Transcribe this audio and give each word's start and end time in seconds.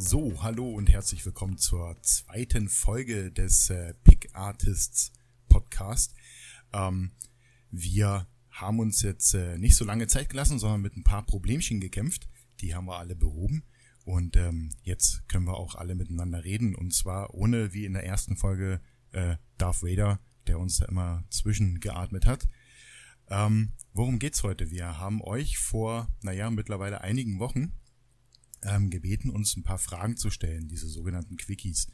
So, 0.00 0.44
hallo 0.44 0.70
und 0.70 0.88
herzlich 0.88 1.26
willkommen 1.26 1.58
zur 1.58 2.00
zweiten 2.02 2.68
Folge 2.68 3.32
des 3.32 3.68
äh, 3.68 3.94
Pick 4.04 4.28
Artists 4.32 5.10
Podcast. 5.48 6.14
Ähm, 6.72 7.10
wir 7.72 8.28
haben 8.48 8.78
uns 8.78 9.02
jetzt 9.02 9.34
äh, 9.34 9.58
nicht 9.58 9.74
so 9.74 9.84
lange 9.84 10.06
Zeit 10.06 10.28
gelassen, 10.28 10.60
sondern 10.60 10.82
mit 10.82 10.96
ein 10.96 11.02
paar 11.02 11.26
Problemchen 11.26 11.80
gekämpft. 11.80 12.28
Die 12.60 12.76
haben 12.76 12.84
wir 12.84 12.96
alle 12.96 13.16
behoben. 13.16 13.64
Und 14.04 14.36
ähm, 14.36 14.70
jetzt 14.84 15.28
können 15.28 15.48
wir 15.48 15.56
auch 15.56 15.74
alle 15.74 15.96
miteinander 15.96 16.44
reden. 16.44 16.76
Und 16.76 16.94
zwar 16.94 17.34
ohne, 17.34 17.72
wie 17.72 17.84
in 17.84 17.94
der 17.94 18.06
ersten 18.06 18.36
Folge, 18.36 18.80
äh, 19.10 19.34
Darth 19.56 19.82
Vader, 19.82 20.20
der 20.46 20.60
uns 20.60 20.78
da 20.78 20.84
immer 20.84 21.24
zwischengeatmet 21.30 22.24
hat. 22.24 22.46
Ähm, 23.30 23.72
worum 23.94 24.20
geht's 24.20 24.44
heute? 24.44 24.70
Wir 24.70 25.00
haben 25.00 25.20
euch 25.22 25.58
vor, 25.58 26.06
naja, 26.22 26.50
mittlerweile 26.50 27.00
einigen 27.00 27.40
Wochen 27.40 27.72
ähm, 28.62 28.90
gebeten, 28.90 29.30
uns 29.30 29.56
ein 29.56 29.62
paar 29.62 29.78
Fragen 29.78 30.16
zu 30.16 30.30
stellen, 30.30 30.68
diese 30.68 30.88
sogenannten 30.88 31.36
Quickies. 31.36 31.88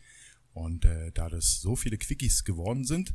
Und 0.53 0.85
äh, 0.85 1.11
da 1.13 1.29
das 1.29 1.61
so 1.61 1.77
viele 1.77 1.99
Quickies 1.99 2.45
geworden 2.45 2.85
sind, 2.85 3.15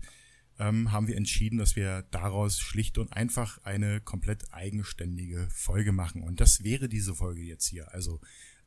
ähm, 0.59 0.91
haben 0.91 1.08
wir 1.08 1.16
entschieden, 1.16 1.58
dass 1.58 1.75
wir 1.75 2.03
daraus 2.11 2.59
schlicht 2.59 2.97
und 2.97 3.14
einfach 3.14 3.64
eine 3.64 4.02
komplett 4.02 4.53
eigenständige 4.53 5.47
Folge 5.50 5.94
machen. 5.94 6.22
Und 6.22 6.41
das 6.41 6.64
wäre 6.64 6.89
diese 6.89 7.16
Folge 7.16 7.41
jetzt 7.41 7.67
hier. 7.67 7.94
Also 7.94 8.19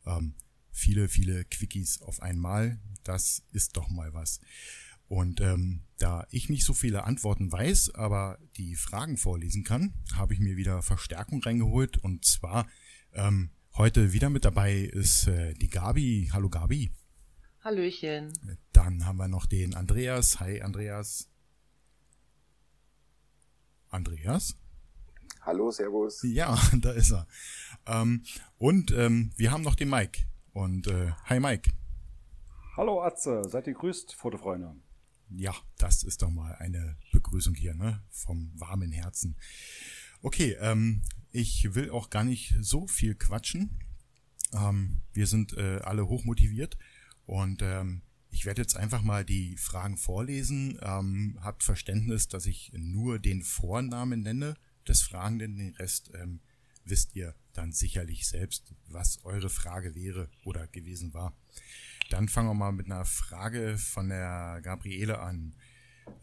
ähm, 0.07 0.35
viele, 0.73 1.09
viele 1.09 1.45
Quickies 1.45 2.01
auf 2.01 2.23
einmal. 2.23 2.81
Das 3.05 3.43
ist 3.53 3.77
doch 3.77 3.91
mal 3.91 4.15
was. 4.15 4.41
Und 5.07 5.43
ähm, 5.43 5.83
da 5.99 6.27
ich 6.31 6.49
nicht 6.49 6.65
so 6.65 6.73
viele 6.73 7.05
Antworten 7.05 7.53
weiß, 7.53 7.95
aber 7.95 8.39
die 8.57 8.75
Fragen 8.77 9.19
vorlesen 9.19 9.63
kann, 9.63 9.93
habe 10.15 10.33
ich 10.33 10.41
mir 10.41 10.57
wieder 10.57 10.81
Verstärkung 10.81 11.43
reingeholt. 11.43 11.99
Und 11.99 12.25
zwar 12.25 12.67
ähm, 13.13 13.51
Heute 13.79 14.13
wieder 14.13 14.29
mit 14.29 14.45
dabei 14.45 14.75
ist 14.75 15.29
äh, 15.29 15.55
die 15.55 15.69
Gabi. 15.69 16.29
Hallo 16.31 16.51
Gabi. 16.51 16.91
Hallöchen. 17.65 18.31
Dann 18.75 19.07
haben 19.07 19.17
wir 19.17 19.29
noch 19.29 19.47
den 19.47 19.75
Andreas. 19.75 20.41
Hi 20.41 20.61
Andreas. 20.61 21.31
Andreas? 23.89 24.59
Hallo, 25.41 25.71
Servus. 25.71 26.23
Ja, 26.23 26.61
da 26.83 26.93
ist 26.93 27.13
er. 27.13 27.27
Ähm, 27.87 28.25
und 28.59 28.91
ähm, 28.91 29.33
wir 29.37 29.51
haben 29.51 29.63
noch 29.63 29.75
den 29.75 29.89
Mike. 29.89 30.21
Und 30.53 30.87
äh, 30.89 31.13
hi 31.25 31.41
Mike. 31.41 31.73
Hallo 32.77 33.03
Atze, 33.03 33.43
seid 33.49 33.67
ihr 33.69 33.75
grüßt, 33.75 34.15
Fotofreunde. 34.15 34.77
Ja, 35.31 35.55
das 35.79 36.03
ist 36.03 36.21
doch 36.21 36.31
mal 36.31 36.55
eine 36.57 36.99
Begrüßung 37.11 37.55
hier, 37.55 37.75
ne? 37.75 38.03
Vom 38.11 38.53
warmen 38.55 38.93
Herzen. 38.93 39.35
Okay, 40.25 40.57
ähm, 40.61 41.03
ich 41.33 41.75
will 41.75 41.91
auch 41.91 42.09
gar 42.09 42.23
nicht 42.23 42.55
so 42.61 42.87
viel 42.87 43.17
quatschen. 43.17 43.81
Ähm, 44.53 45.01
wir 45.13 45.27
sind 45.27 45.57
äh, 45.57 45.81
alle 45.83 46.07
hochmotiviert 46.07 46.79
und 47.27 47.61
ähm, 47.63 48.03
ich 48.31 48.47
werde 48.47 48.63
jetzt 48.63 48.77
einfach 48.77 49.03
mal 49.03 49.25
die 49.25 49.57
Fragen 49.57 49.97
vorlesen. 49.97 50.79
Ähm, 50.81 51.39
habt 51.41 51.65
Verständnis, 51.65 52.29
dass 52.29 52.47
ich 52.47 52.71
nur 52.73 53.19
den 53.19 53.43
Vornamen 53.43 54.23
nenne 54.23 54.55
des 54.87 55.03
Fragenden, 55.03 55.57
den 55.57 55.75
Rest 55.75 56.13
ähm, 56.15 56.41
wisst 56.85 57.17
ihr 57.17 57.35
dann 57.53 57.73
sicherlich 57.73 58.27
selbst, 58.27 58.75
was 58.87 59.25
eure 59.25 59.51
Frage 59.51 59.97
wäre 59.97 60.31
oder 60.45 60.69
gewesen 60.69 61.15
war. 61.15 61.37
Dann 62.11 62.29
fangen 62.29 62.49
wir 62.49 62.55
mal 62.55 62.73
mit 62.73 62.87
einer 62.87 63.05
Frage 63.05 63.77
von 63.77 64.09
der 64.09 64.61
Gabriele 64.63 65.19
an 65.19 65.57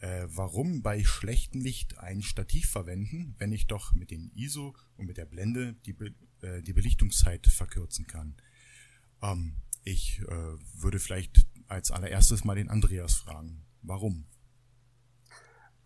äh, 0.01 0.27
warum 0.27 0.81
bei 0.81 1.03
schlechtem 1.03 1.61
Licht 1.61 1.97
ein 1.97 2.21
Stativ 2.21 2.69
verwenden, 2.69 3.35
wenn 3.37 3.51
ich 3.51 3.67
doch 3.67 3.93
mit 3.93 4.11
dem 4.11 4.31
ISO 4.35 4.75
und 4.97 5.05
mit 5.05 5.17
der 5.17 5.25
Blende 5.25 5.73
die, 5.85 5.93
Be 5.93 6.13
äh, 6.41 6.61
die 6.61 6.73
Belichtungszeit 6.73 7.45
verkürzen 7.47 8.07
kann. 8.07 8.35
Ähm, 9.21 9.55
ich 9.83 10.21
äh, 10.27 10.57
würde 10.81 10.99
vielleicht 10.99 11.47
als 11.67 11.91
allererstes 11.91 12.43
mal 12.43 12.55
den 12.55 12.69
Andreas 12.69 13.15
fragen. 13.15 13.65
Warum? 13.81 14.25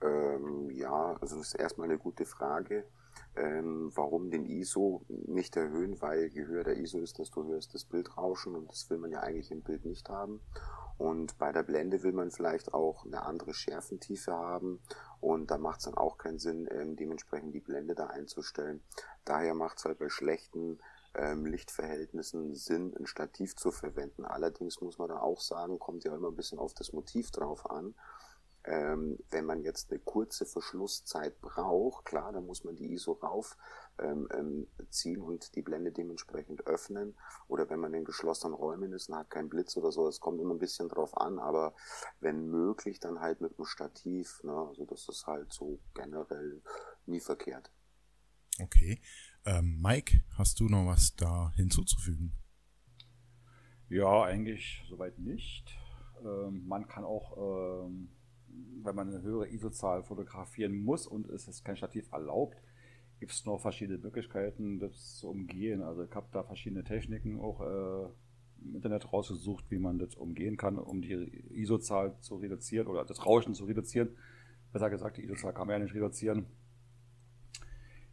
Ähm, 0.02 0.70
ja, 0.72 1.18
also 1.22 1.38
das 1.38 1.48
ist 1.48 1.56
erstmal 1.56 1.90
eine 1.90 1.98
gute 1.98 2.26
Frage. 2.26 2.86
Ähm, 3.36 3.92
warum 3.96 4.30
den 4.30 4.46
ISO 4.46 5.06
nicht 5.08 5.56
erhöhen? 5.56 6.02
Weil 6.02 6.28
je 6.28 6.46
höher 6.46 6.64
der 6.64 6.78
ISO 6.78 7.00
ist, 7.00 7.18
desto 7.20 7.44
höher 7.44 7.58
ist 7.58 7.74
das 7.74 7.86
Bildrauschen 7.86 8.56
und 8.56 8.70
das 8.70 8.90
will 8.90 8.98
man 8.98 9.12
ja 9.12 9.22
eigentlich 9.22 9.52
im 9.52 9.62
Bild 9.62 9.86
nicht 9.86 10.08
haben. 10.10 10.40
Und 10.98 11.38
bei 11.38 11.52
der 11.52 11.64
Blende 11.64 12.04
will 12.04 12.14
man 12.14 12.32
vielleicht 12.32 12.74
auch 12.74 13.06
eine 13.06 13.24
andere 13.24 13.54
Schärfentiefe 13.54 14.32
haben 14.32 14.82
und 15.20 15.52
da 15.52 15.58
macht 15.58 15.80
es 15.80 15.86
dann 15.86 15.96
auch 15.96 16.18
keinen 16.18 16.40
Sinn, 16.40 16.68
ähm, 16.72 16.96
dementsprechend 16.96 17.54
die 17.54 17.60
Blende 17.60 17.96
da 17.96 18.08
einzustellen. 18.08 18.84
Daher 19.26 19.54
macht 19.54 19.80
es 19.80 19.86
halt 19.86 20.00
bei 20.00 20.10
schlechten 20.10 20.80
ähm, 21.16 21.46
Lichtverhältnissen 21.46 22.56
Sinn, 22.56 22.96
ein 22.98 23.06
Stativ 23.06 23.56
zu 23.56 23.72
verwenden. 23.72 24.26
Allerdings 24.26 24.82
muss 24.82 24.98
man 24.98 25.10
da 25.10 25.20
auch 25.20 25.42
sagen, 25.42 25.80
kommt 25.80 26.04
ja 26.04 26.16
immer 26.16 26.30
ein 26.30 26.36
bisschen 26.36 26.60
auf 26.60 26.74
das 26.74 26.94
Motiv 26.94 27.32
drauf 27.32 27.70
an. 27.70 27.96
Ähm, 28.66 29.20
wenn 29.30 29.46
man 29.46 29.62
jetzt 29.62 29.92
eine 29.92 30.00
kurze 30.00 30.46
Verschlusszeit 30.46 31.42
braucht, 31.42 32.06
klar, 32.06 32.32
dann 32.32 32.46
muss 32.46 32.64
man 32.64 32.76
die 32.76 32.94
ISO 32.94 33.12
rauf 33.14 33.58
ähm, 34.00 34.28
ähm, 34.34 34.68
ziehen 34.90 35.22
und 35.22 35.56
die 35.56 35.62
Blende 35.62 35.92
dementsprechend 35.92 36.66
öffnen. 36.66 37.16
Oder 37.48 37.70
wenn 37.70 37.80
man 37.80 37.94
in 37.94 38.06
geschlossenen 38.06 38.54
Räumen 38.54 38.94
ist 38.94 39.10
und 39.10 39.16
hat 39.16 39.30
keinen 39.30 39.50
Blitz 39.50 39.76
oder 39.76 39.92
so, 39.92 40.08
es 40.08 40.22
kommt 40.22 40.40
immer 40.40 40.54
ein 40.54 40.60
bisschen 40.60 40.88
drauf 40.88 41.18
an, 41.18 41.40
aber 41.40 41.76
wenn 42.22 42.48
möglich, 42.48 43.00
dann 43.02 43.20
halt 43.20 43.42
mit 43.42 43.58
einem 43.58 43.66
Stativ. 43.66 44.42
Ne? 44.44 44.54
Also 44.54 44.86
das 44.86 45.10
ist 45.10 45.28
halt 45.28 45.52
so 45.52 45.80
generell 45.94 46.62
nie 47.06 47.20
verkehrt. 47.20 47.70
Okay. 48.62 49.02
Ähm, 49.46 49.82
Mike, 49.82 50.22
hast 50.38 50.60
du 50.60 50.70
noch 50.70 50.86
was 50.88 51.16
da 51.16 51.52
hinzuzufügen? 51.56 52.32
Ja, 53.90 54.24
eigentlich 54.24 54.86
soweit 54.90 55.20
nicht. 55.20 55.78
Ähm, 56.22 56.66
man 56.66 56.88
kann 56.88 57.04
auch 57.04 57.86
ähm, 57.86 58.10
wenn 58.84 58.96
man 58.96 59.10
eine 59.10 59.22
höhere 59.22 59.48
ISO-Zahl 59.50 60.04
fotografieren 60.04 60.84
muss 60.84 61.08
und 61.08 61.28
es 61.30 61.48
ist 61.48 61.64
kein 61.64 61.78
Stativ 61.78 62.12
erlaubt, 62.12 62.58
gibt 63.20 63.32
es 63.32 63.46
noch 63.46 63.62
verschiedene 63.62 64.00
Möglichkeiten, 64.00 64.80
das 64.80 65.18
zu 65.18 65.30
umgehen. 65.30 65.82
Also 65.82 66.04
ich 66.04 66.14
habe 66.14 66.28
da 66.32 66.44
verschiedene 66.44 66.84
Techniken 66.84 67.40
auch 67.40 67.62
äh, 67.62 68.10
im 68.66 68.76
Internet 68.76 69.12
rausgesucht, 69.12 69.66
wie 69.70 69.78
man 69.78 70.00
das 70.00 70.16
umgehen 70.16 70.58
kann, 70.58 70.78
um 70.78 71.02
die 71.02 71.14
ISO-Zahl 71.52 72.18
zu 72.20 72.36
reduzieren 72.36 72.88
oder 72.88 73.06
das 73.06 73.26
Rauschen 73.26 73.54
zu 73.54 73.66
reduzieren. 73.66 74.10
Besser 74.72 74.90
gesagt, 74.90 75.18
die 75.18 75.24
ISO-Zahl 75.24 75.54
kann 75.54 75.68
man 75.68 75.78
ja 75.78 75.84
nicht 75.84 75.96
reduzieren. 75.96 76.48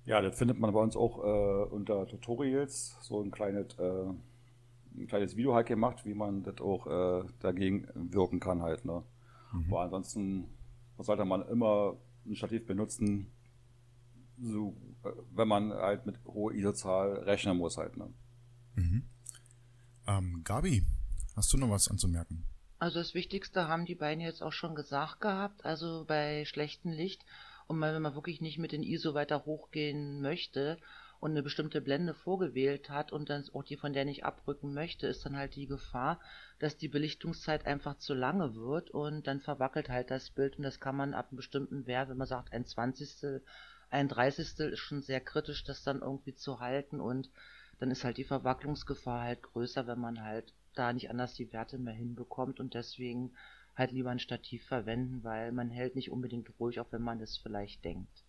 Ja, 0.04 0.20
das 0.20 0.36
findet 0.38 0.58
man 0.58 0.72
bei 0.72 0.80
uns 0.80 0.96
auch 0.96 1.18
äh, 1.18 1.64
unter 1.70 2.06
Tutorials, 2.06 2.96
so 3.02 3.20
ein 3.20 3.30
kleines, 3.30 3.78
äh, 3.78 4.06
ein 4.96 5.06
kleines 5.06 5.36
Video 5.36 5.54
halt 5.54 5.66
gemacht, 5.66 6.04
wie 6.04 6.14
man 6.14 6.42
das 6.42 6.60
auch 6.60 6.86
äh, 6.86 7.24
dagegen 7.40 7.86
wirken 7.94 8.40
kann 8.40 8.62
halt. 8.62 8.84
Ne? 8.84 9.02
Mhm. 9.52 9.72
Aber 9.72 9.82
ansonsten 9.82 10.48
sollte 10.98 11.24
man 11.24 11.46
immer 11.48 11.96
ein 12.26 12.36
Stativ 12.36 12.66
benutzen, 12.66 13.32
so, 14.38 14.76
äh, 15.04 15.10
wenn 15.32 15.48
man 15.48 15.72
halt 15.72 16.06
mit 16.06 16.16
hoher 16.24 16.52
ISO-Zahl 16.52 17.24
rechnen 17.24 17.56
muss 17.56 17.76
halt. 17.76 17.96
Ne? 17.96 18.12
Mhm. 18.76 19.04
Ähm, 20.06 20.42
Gabi, 20.44 20.84
hast 21.36 21.52
du 21.52 21.58
noch 21.58 21.70
was 21.70 21.88
anzumerken? 21.88 22.44
Also 22.78 22.98
das 22.98 23.14
Wichtigste 23.14 23.68
haben 23.68 23.84
die 23.84 23.94
beiden 23.94 24.22
jetzt 24.22 24.42
auch 24.42 24.52
schon 24.52 24.74
gesagt 24.74 25.20
gehabt. 25.20 25.64
Also 25.64 26.04
bei 26.06 26.44
schlechtem 26.46 26.92
Licht 26.92 27.24
und 27.66 27.80
wenn 27.80 28.00
man 28.02 28.14
wirklich 28.14 28.40
nicht 28.40 28.58
mit 28.58 28.72
den 28.72 28.82
ISO 28.82 29.14
weiter 29.14 29.44
hochgehen 29.44 30.20
möchte, 30.20 30.78
und 31.20 31.32
eine 31.32 31.42
bestimmte 31.42 31.82
Blende 31.82 32.14
vorgewählt 32.14 32.88
hat 32.88 33.12
und 33.12 33.28
dann 33.28 33.44
auch 33.52 33.62
die 33.62 33.76
von 33.76 33.92
der 33.92 34.06
nicht 34.06 34.24
abrücken 34.24 34.72
möchte, 34.72 35.06
ist 35.06 35.24
dann 35.24 35.36
halt 35.36 35.54
die 35.54 35.66
Gefahr, 35.66 36.18
dass 36.58 36.78
die 36.78 36.88
Belichtungszeit 36.88 37.66
einfach 37.66 37.98
zu 37.98 38.14
lange 38.14 38.54
wird 38.54 38.90
und 38.90 39.26
dann 39.26 39.40
verwackelt 39.40 39.90
halt 39.90 40.10
das 40.10 40.30
Bild 40.30 40.56
und 40.56 40.64
das 40.64 40.80
kann 40.80 40.96
man 40.96 41.12
ab 41.12 41.28
einem 41.28 41.36
bestimmten 41.36 41.86
Wert, 41.86 42.08
wenn 42.08 42.16
man 42.16 42.26
sagt 42.26 42.52
ein 42.54 42.64
Zwanzigstel, 42.64 43.42
ein 43.90 44.08
Dreißigstel 44.08 44.72
ist 44.72 44.78
schon 44.78 45.02
sehr 45.02 45.20
kritisch, 45.20 45.62
das 45.62 45.82
dann 45.82 46.00
irgendwie 46.00 46.34
zu 46.34 46.58
halten 46.60 47.00
und 47.00 47.28
dann 47.78 47.90
ist 47.90 48.04
halt 48.04 48.16
die 48.16 48.24
Verwacklungsgefahr 48.24 49.22
halt 49.22 49.42
größer, 49.42 49.86
wenn 49.86 50.00
man 50.00 50.22
halt 50.22 50.54
da 50.74 50.92
nicht 50.92 51.10
anders 51.10 51.34
die 51.34 51.52
Werte 51.52 51.76
mehr 51.76 51.94
hinbekommt 51.94 52.60
und 52.60 52.72
deswegen 52.74 53.32
halt 53.76 53.92
lieber 53.92 54.10
ein 54.10 54.18
Stativ 54.18 54.64
verwenden, 54.66 55.22
weil 55.22 55.52
man 55.52 55.70
hält 55.70 55.96
nicht 55.96 56.10
unbedingt 56.10 56.50
ruhig, 56.58 56.80
auch 56.80 56.92
wenn 56.92 57.02
man 57.02 57.20
es 57.20 57.36
vielleicht 57.36 57.84
denkt. 57.84 58.24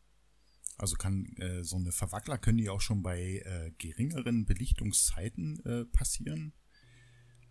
Also 0.78 0.96
kann 0.96 1.26
äh, 1.38 1.64
so 1.64 1.78
eine 1.78 1.92
Verwackler 1.92 2.38
können 2.38 2.58
die 2.58 2.70
auch 2.70 2.82
schon 2.82 3.04
bei 3.04 3.44
äh, 3.46 3.72
geringeren 3.78 4.46
Belichtungszeiten 4.46 5.60
äh, 5.66 5.86
passieren? 5.86 6.54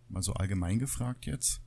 Mal 0.07 0.21
so 0.21 0.33
allgemein 0.33 0.79
gefragt 0.79 1.25
jetzt. 1.25 1.61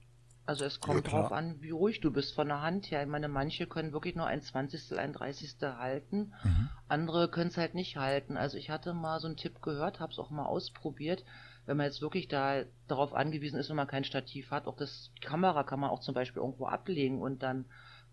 Also 0.46 0.66
es 0.66 0.80
kommt 0.80 1.06
ja, 1.06 1.10
drauf 1.10 1.32
an, 1.32 1.62
wie 1.62 1.70
ruhig 1.70 2.00
du 2.00 2.12
bist 2.12 2.34
von 2.34 2.48
der 2.48 2.60
Hand 2.60 2.90
her. 2.90 3.02
Ich 3.02 3.08
meine, 3.08 3.28
manche 3.28 3.66
können 3.66 3.92
wirklich 3.92 4.14
nur 4.14 4.26
ein 4.26 4.42
Zwanzigstel, 4.42 4.98
ein 4.98 5.14
Dreißigstel 5.14 5.78
halten. 5.78 6.34
Mhm. 6.42 6.68
Andere 6.86 7.30
können 7.30 7.48
es 7.48 7.56
halt 7.56 7.74
nicht 7.74 7.96
halten. 7.96 8.36
Also 8.36 8.58
ich 8.58 8.68
hatte 8.68 8.92
mal 8.92 9.20
so 9.20 9.26
einen 9.26 9.38
Tipp 9.38 9.62
gehört, 9.62 10.00
habe 10.00 10.12
es 10.12 10.18
auch 10.18 10.30
mal 10.30 10.44
ausprobiert. 10.44 11.24
Wenn 11.64 11.78
man 11.78 11.86
jetzt 11.86 12.02
wirklich 12.02 12.28
da 12.28 12.64
darauf 12.88 13.14
angewiesen 13.14 13.58
ist, 13.58 13.70
wenn 13.70 13.76
man 13.76 13.86
kein 13.86 14.04
Stativ 14.04 14.50
hat, 14.50 14.66
auch 14.66 14.76
das 14.76 15.10
die 15.16 15.26
Kamera 15.26 15.64
kann 15.64 15.80
man 15.80 15.88
auch 15.88 16.00
zum 16.00 16.14
Beispiel 16.14 16.42
irgendwo 16.42 16.66
ablegen 16.66 17.22
und 17.22 17.42
dann 17.42 17.64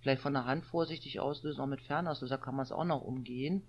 vielleicht 0.02 0.22
von 0.22 0.34
der 0.34 0.46
Hand 0.46 0.66
vorsichtig 0.66 1.20
auslösen, 1.20 1.62
auch 1.62 1.68
mit 1.68 1.82
Fernauslöser 1.82 2.38
kann 2.38 2.56
man 2.56 2.64
es 2.64 2.72
auch 2.72 2.84
noch 2.84 3.02
umgehen. 3.02 3.64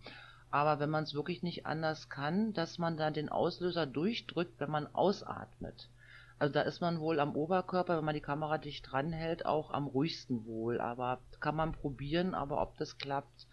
Aber 0.51 0.81
wenn 0.81 0.91
man 0.91 1.05
es 1.05 1.15
wirklich 1.15 1.43
nicht 1.43 1.65
anders 1.65 2.09
kann, 2.09 2.53
dass 2.53 2.79
man 2.79 2.97
dann 2.97 3.15
den 3.15 3.31
Auslöser 3.31 3.87
durchdrückt, 3.87 4.61
wenn 4.61 4.71
man 4.71 4.87
ausatmet. 4.95 5.89
Also 6.39 6.53
da 6.53 6.63
ist 6.63 6.81
man 6.81 7.01
wohl 7.01 7.21
am 7.21 7.37
Oberkörper, 7.37 7.97
wenn 7.97 8.05
man 8.05 8.15
die 8.15 8.21
Kamera 8.21 8.59
dicht 8.59 8.91
dranhält, 8.91 9.47
auch 9.47 9.71
am 9.71 9.87
ruhigsten 9.87 10.45
wohl. 10.45 10.81
Aber 10.81 11.21
kann 11.41 11.57
man 11.57 11.73
probieren, 11.73 12.35
aber 12.35 12.61
ob 12.61 12.77
das 12.79 12.99
klappt, 12.99 13.47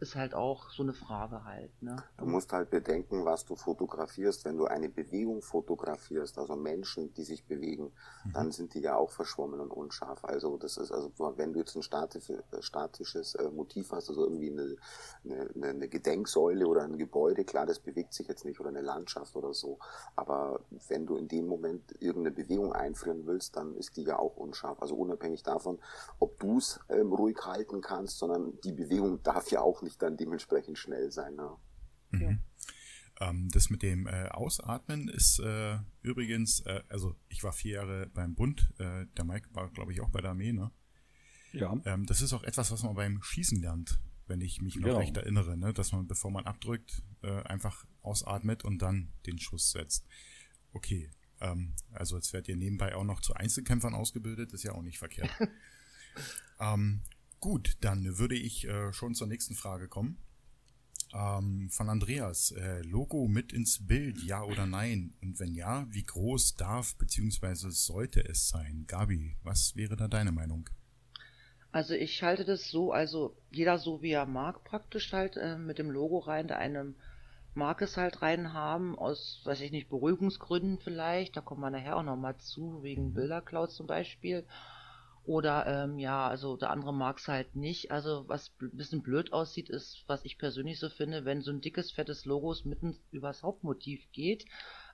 ist 0.00 0.16
halt 0.16 0.34
auch 0.34 0.70
so 0.70 0.82
eine 0.82 0.92
Frage 0.92 1.44
halt. 1.44 1.70
Ne? 1.82 1.96
Du 2.18 2.26
musst 2.26 2.52
halt 2.52 2.70
bedenken, 2.70 3.24
was 3.24 3.44
du 3.44 3.56
fotografierst. 3.56 4.44
Wenn 4.44 4.56
du 4.56 4.66
eine 4.66 4.88
Bewegung 4.88 5.42
fotografierst, 5.42 6.38
also 6.38 6.56
Menschen, 6.56 7.12
die 7.14 7.22
sich 7.22 7.44
bewegen, 7.46 7.92
mhm. 8.24 8.32
dann 8.32 8.52
sind 8.52 8.74
die 8.74 8.80
ja 8.80 8.96
auch 8.96 9.10
verschwommen 9.10 9.60
und 9.60 9.70
unscharf. 9.70 10.24
Also 10.24 10.56
das 10.56 10.76
ist 10.76 10.92
also, 10.92 11.12
wenn 11.36 11.52
du 11.52 11.60
jetzt 11.60 11.76
ein 11.76 11.82
statisches 11.82 13.34
äh, 13.34 13.50
Motiv 13.50 13.92
hast, 13.92 14.08
also 14.08 14.24
irgendwie 14.24 14.50
eine, 14.50 14.76
eine, 15.24 15.68
eine 15.68 15.88
Gedenksäule 15.88 16.66
oder 16.66 16.82
ein 16.82 16.98
Gebäude, 16.98 17.44
klar, 17.44 17.66
das 17.66 17.78
bewegt 17.78 18.14
sich 18.14 18.28
jetzt 18.28 18.44
nicht 18.44 18.60
oder 18.60 18.70
eine 18.70 18.82
Landschaft 18.82 19.36
oder 19.36 19.54
so. 19.54 19.78
Aber 20.16 20.60
wenn 20.88 21.06
du 21.06 21.16
in 21.16 21.28
dem 21.28 21.46
Moment 21.46 21.94
irgendeine 22.00 22.34
Bewegung 22.34 22.72
einführen 22.72 23.26
willst, 23.26 23.56
dann 23.56 23.74
ist 23.76 23.96
die 23.96 24.02
ja 24.02 24.18
auch 24.18 24.36
unscharf. 24.36 24.82
Also 24.82 24.96
unabhängig 24.96 25.42
davon, 25.42 25.78
ob 26.18 26.38
du 26.40 26.58
es 26.58 26.80
ähm, 26.88 27.12
ruhig 27.12 27.38
halten 27.44 27.80
kannst, 27.80 28.18
sondern 28.18 28.58
die 28.64 28.72
Bewegung 28.72 29.22
darf 29.22 29.50
ja 29.50 29.60
auch 29.60 29.82
nicht 29.84 30.02
dann 30.02 30.16
dementsprechend 30.16 30.78
schnell 30.78 31.10
sein. 31.12 31.36
Ne? 31.36 31.56
Mhm. 32.10 32.38
Ähm, 33.20 33.48
das 33.50 33.70
mit 33.70 33.82
dem 33.82 34.06
äh, 34.06 34.28
Ausatmen 34.28 35.08
ist 35.08 35.38
äh, 35.38 35.78
übrigens, 36.02 36.60
äh, 36.60 36.82
also 36.88 37.14
ich 37.28 37.44
war 37.44 37.52
vier 37.52 37.74
Jahre 37.74 38.06
beim 38.12 38.34
Bund, 38.34 38.72
äh, 38.78 39.06
der 39.16 39.24
Mike 39.24 39.48
war, 39.52 39.70
glaube 39.70 39.92
ich, 39.92 40.00
auch 40.00 40.10
bei 40.10 40.20
der 40.20 40.30
Armee, 40.30 40.52
ne? 40.52 40.72
Ja. 41.52 41.80
Ähm, 41.84 42.04
das 42.06 42.20
ist 42.20 42.32
auch 42.32 42.42
etwas, 42.42 42.72
was 42.72 42.82
man 42.82 42.96
beim 42.96 43.22
Schießen 43.22 43.60
lernt, 43.60 44.00
wenn 44.26 44.40
ich 44.40 44.60
mich 44.60 44.76
noch 44.76 44.88
ja. 44.88 44.96
recht 44.96 45.16
erinnere, 45.16 45.56
ne? 45.56 45.72
dass 45.72 45.92
man, 45.92 46.08
bevor 46.08 46.32
man 46.32 46.46
abdrückt, 46.46 47.02
äh, 47.22 47.42
einfach 47.42 47.86
ausatmet 48.02 48.64
und 48.64 48.82
dann 48.82 49.12
den 49.26 49.38
Schuss 49.38 49.70
setzt. 49.70 50.04
Okay, 50.72 51.10
ähm, 51.40 51.74
also 51.92 52.16
jetzt 52.16 52.32
werdet 52.32 52.48
ihr 52.48 52.56
nebenbei 52.56 52.96
auch 52.96 53.04
noch 53.04 53.20
zu 53.20 53.34
Einzelkämpfern 53.34 53.94
ausgebildet, 53.94 54.52
ist 54.52 54.64
ja 54.64 54.72
auch 54.72 54.82
nicht 54.82 54.98
verkehrt. 54.98 55.30
ähm, 56.60 57.02
Gut, 57.44 57.76
dann 57.82 58.16
würde 58.16 58.36
ich 58.36 58.66
äh, 58.66 58.94
schon 58.94 59.14
zur 59.14 59.26
nächsten 59.26 59.54
Frage 59.54 59.86
kommen. 59.86 60.16
Ähm, 61.12 61.68
von 61.70 61.90
Andreas. 61.90 62.52
Äh, 62.52 62.80
Logo 62.80 63.28
mit 63.28 63.52
ins 63.52 63.86
Bild, 63.86 64.16
ja 64.24 64.42
oder 64.44 64.64
nein? 64.64 65.12
Und 65.20 65.38
wenn 65.40 65.52
ja, 65.52 65.86
wie 65.90 66.04
groß 66.04 66.56
darf 66.56 66.96
bzw. 66.96 67.68
sollte 67.68 68.26
es 68.26 68.48
sein? 68.48 68.86
Gabi, 68.86 69.36
was 69.42 69.76
wäre 69.76 69.94
da 69.94 70.08
deine 70.08 70.32
Meinung? 70.32 70.70
Also 71.70 71.92
ich 71.92 72.22
halte 72.22 72.46
das 72.46 72.70
so, 72.70 72.92
also 72.92 73.36
jeder 73.50 73.76
so 73.76 74.00
wie 74.00 74.12
er 74.12 74.24
mag 74.24 74.64
praktisch 74.64 75.12
halt 75.12 75.36
äh, 75.36 75.58
mit 75.58 75.78
dem 75.78 75.90
Logo 75.90 76.20
rein, 76.20 76.48
der 76.48 76.56
eine 76.56 76.94
mag 77.52 77.82
es 77.82 77.98
halt 77.98 78.22
rein 78.22 78.54
haben, 78.54 78.98
aus, 78.98 79.42
weiß 79.44 79.60
ich 79.60 79.70
nicht, 79.70 79.90
Beruhigungsgründen 79.90 80.78
vielleicht, 80.78 81.36
da 81.36 81.42
kommen 81.42 81.60
wir 81.60 81.68
nachher 81.68 81.98
auch 81.98 82.04
nochmal 82.04 82.38
zu, 82.38 82.82
wegen. 82.82 83.12
Bildercloud 83.12 83.70
zum 83.70 83.86
Beispiel. 83.86 84.46
Oder 85.26 85.66
ähm, 85.66 85.98
ja, 85.98 86.28
also 86.28 86.56
der 86.56 86.70
andere 86.70 86.92
mag 86.92 87.18
es 87.18 87.28
halt 87.28 87.56
nicht. 87.56 87.90
Also 87.90 88.28
was 88.28 88.52
ein 88.60 88.76
bisschen 88.76 89.02
blöd 89.02 89.32
aussieht, 89.32 89.70
ist, 89.70 90.04
was 90.06 90.24
ich 90.24 90.36
persönlich 90.36 90.78
so 90.78 90.90
finde, 90.90 91.24
wenn 91.24 91.40
so 91.40 91.50
ein 91.50 91.62
dickes, 91.62 91.90
fettes 91.90 92.26
Logos 92.26 92.66
mitten 92.66 92.98
übers 93.10 93.42
Hauptmotiv 93.42 94.12
geht. 94.12 94.44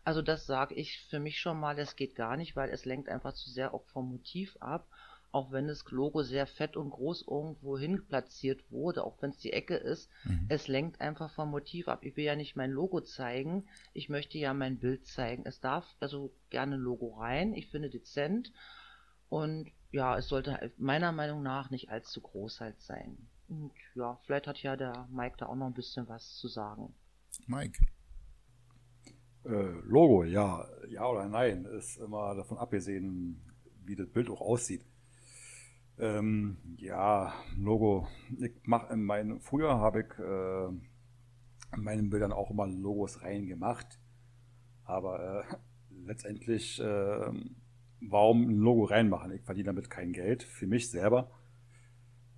Also 0.04 0.22
das 0.22 0.46
sage 0.46 0.74
ich 0.76 0.98
für 1.10 1.18
mich 1.18 1.40
schon 1.40 1.58
mal, 1.58 1.74
das 1.74 1.96
geht 1.96 2.14
gar 2.14 2.36
nicht, 2.36 2.54
weil 2.54 2.70
es 2.70 2.84
lenkt 2.84 3.08
einfach 3.08 3.32
zu 3.32 3.50
sehr 3.50 3.74
auch 3.74 3.84
vom 3.86 4.08
Motiv 4.08 4.56
ab. 4.60 4.88
Auch 5.32 5.52
wenn 5.52 5.68
das 5.68 5.84
Logo 5.90 6.22
sehr 6.22 6.46
fett 6.46 6.76
und 6.76 6.90
groß 6.90 7.26
irgendwo 7.28 7.78
hin 7.78 8.04
platziert 8.06 8.68
wurde, 8.70 9.04
auch 9.04 9.20
wenn 9.20 9.30
es 9.30 9.38
die 9.38 9.52
Ecke 9.52 9.76
ist, 9.76 10.10
mhm. 10.24 10.46
es 10.48 10.66
lenkt 10.66 11.00
einfach 11.00 11.30
vom 11.30 11.50
Motiv 11.50 11.86
ab. 11.86 12.04
Ich 12.04 12.16
will 12.16 12.24
ja 12.24 12.34
nicht 12.34 12.56
mein 12.56 12.72
Logo 12.72 13.00
zeigen, 13.00 13.68
ich 13.94 14.08
möchte 14.08 14.38
ja 14.38 14.54
mein 14.54 14.78
Bild 14.78 15.06
zeigen. 15.06 15.44
Es 15.46 15.60
darf 15.60 15.86
also 16.00 16.32
gerne 16.50 16.76
Logo 16.76 17.14
rein, 17.14 17.54
ich 17.54 17.68
finde 17.68 17.90
dezent. 17.90 18.52
Und 19.28 19.70
ja, 19.92 20.16
es 20.16 20.28
sollte 20.28 20.54
halt 20.54 20.78
meiner 20.78 21.12
Meinung 21.12 21.42
nach 21.42 21.70
nicht 21.70 21.90
allzu 21.90 22.20
groß 22.20 22.60
halt 22.60 22.80
sein. 22.80 23.16
Und 23.48 23.72
ja, 23.94 24.18
vielleicht 24.24 24.46
hat 24.46 24.62
ja 24.62 24.76
der 24.76 25.08
Mike 25.10 25.36
da 25.38 25.46
auch 25.46 25.56
noch 25.56 25.66
ein 25.66 25.74
bisschen 25.74 26.08
was 26.08 26.36
zu 26.36 26.48
sagen. 26.48 26.94
Mike. 27.46 27.80
Äh, 29.44 29.72
Logo, 29.84 30.24
ja, 30.24 30.66
ja 30.88 31.06
oder 31.06 31.26
nein, 31.26 31.64
ist 31.64 31.96
immer 31.96 32.34
davon 32.34 32.58
abgesehen, 32.58 33.42
wie 33.84 33.96
das 33.96 34.08
Bild 34.08 34.30
auch 34.30 34.40
aussieht. 34.40 34.84
Ähm, 35.98 36.58
ja, 36.76 37.34
Logo. 37.56 38.06
Ich 38.38 38.52
mache 38.64 38.92
in 38.92 39.02
meinen, 39.02 39.40
früher 39.40 39.78
habe 39.78 40.00
ich 40.00 40.18
äh, 40.18 41.76
in 41.76 41.82
meinen 41.82 42.10
Bildern 42.10 42.32
auch 42.32 42.50
immer 42.50 42.66
Logos 42.66 43.22
reingemacht, 43.22 43.98
aber 44.84 45.44
äh, 45.44 45.56
letztendlich 46.04 46.80
äh, 46.80 47.32
warum 48.00 48.48
ein 48.48 48.58
Logo 48.58 48.84
reinmachen? 48.84 49.32
Ich 49.32 49.42
verdiene 49.42 49.66
damit 49.66 49.90
kein 49.90 50.12
Geld 50.12 50.42
für 50.42 50.66
mich 50.66 50.90
selber. 50.90 51.30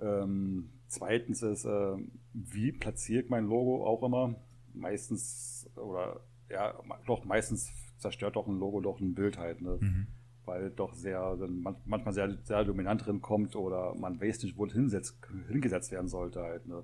Ähm, 0.01 0.71
zweitens 0.89 1.43
ist, 1.43 1.65
äh, 1.65 1.97
wie 2.33 2.73
platziere 2.73 3.23
ich 3.23 3.31
mein 3.31 3.47
Logo 3.47 3.87
auch 3.87 4.03
immer? 4.03 4.35
Meistens, 4.75 5.69
oder 5.77 6.21
ja, 6.51 6.75
doch 7.07 7.25
meistens 7.25 7.73
zerstört 7.99 8.37
doch 8.37 8.47
ein 8.47 8.59
Logo 8.59 8.81
doch 8.81 9.01
ein 9.01 9.15
Bild 9.15 9.39
halt, 9.39 9.63
ne? 9.63 9.79
Mhm. 9.81 10.07
Weil 10.45 10.71
doch 10.71 10.93
sehr, 10.95 11.39
manchmal 11.85 12.13
sehr, 12.13 12.37
sehr 12.43 12.65
dominant 12.65 13.07
drin 13.07 13.23
kommt 13.23 13.55
oder 13.55 13.95
man 13.95 14.21
weiß 14.21 14.43
nicht, 14.43 14.57
wo 14.57 14.67
es 14.67 14.73
hinsetzt, 14.73 15.17
hingesetzt 15.49 15.93
werden 15.93 16.09
sollte 16.09 16.41
halt, 16.43 16.67
ne? 16.67 16.83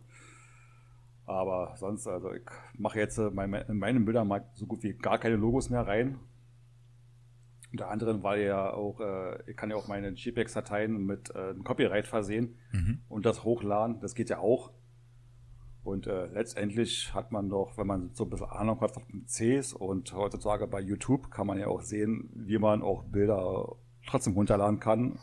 Aber 1.26 1.74
sonst, 1.76 2.06
also 2.06 2.32
ich 2.32 2.48
mache 2.78 3.00
jetzt 3.00 3.18
in 3.18 3.34
meinem 3.34 4.04
Bildermarkt 4.06 4.56
so 4.56 4.66
gut 4.66 4.82
wie 4.82 4.94
gar 4.94 5.18
keine 5.18 5.36
Logos 5.36 5.68
mehr 5.68 5.86
rein, 5.86 6.18
unter 7.72 7.90
anderem, 7.90 8.22
weil 8.22 8.42
ja 8.42 8.72
auch, 8.72 9.00
äh, 9.00 9.50
ich 9.50 9.56
kann 9.56 9.70
ja 9.70 9.76
auch 9.76 9.88
meine 9.88 10.10
JPEG-Dateien 10.10 11.04
mit 11.04 11.30
äh, 11.34 11.50
einem 11.50 11.64
Copyright 11.64 12.06
versehen 12.06 12.56
mhm. 12.72 13.02
und 13.08 13.26
das 13.26 13.44
hochladen. 13.44 14.00
Das 14.00 14.14
geht 14.14 14.30
ja 14.30 14.38
auch. 14.38 14.72
Und 15.82 16.06
äh, 16.06 16.26
letztendlich 16.26 17.14
hat 17.14 17.32
man 17.32 17.48
doch, 17.48 17.78
wenn 17.78 17.86
man 17.86 18.10
so 18.12 18.24
ein 18.24 18.30
bisschen 18.30 18.50
Ahnung 18.50 18.80
hat 18.80 18.92
von 18.92 19.04
PCs 19.04 19.72
und 19.72 20.12
heutzutage 20.12 20.66
bei 20.66 20.80
YouTube 20.80 21.30
kann 21.30 21.46
man 21.46 21.58
ja 21.58 21.68
auch 21.68 21.82
sehen, 21.82 22.30
wie 22.34 22.58
man 22.58 22.82
auch 22.82 23.04
Bilder 23.04 23.76
trotzdem 24.06 24.34
runterladen 24.34 24.80
kann. 24.80 25.18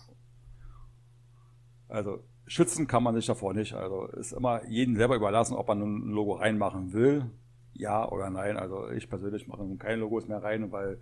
Also 1.88 2.24
schützen 2.48 2.88
kann 2.88 3.04
man 3.04 3.16
sich 3.16 3.26
davor 3.26 3.54
nicht. 3.54 3.74
Also 3.74 4.08
ist 4.08 4.34
immer 4.34 4.66
jedem 4.66 4.96
selber 4.96 5.16
überlassen, 5.16 5.56
ob 5.56 5.68
man 5.68 5.82
ein 5.82 6.10
Logo 6.10 6.34
reinmachen 6.34 6.94
will, 6.94 7.30
ja 7.74 8.08
oder 8.10 8.30
nein. 8.30 8.58
Also 8.58 8.90
ich 8.90 9.10
persönlich 9.10 9.48
mache 9.48 9.64
keine 9.78 9.98
Logos 10.02 10.28
mehr 10.28 10.42
rein, 10.42 10.72
weil 10.72 11.00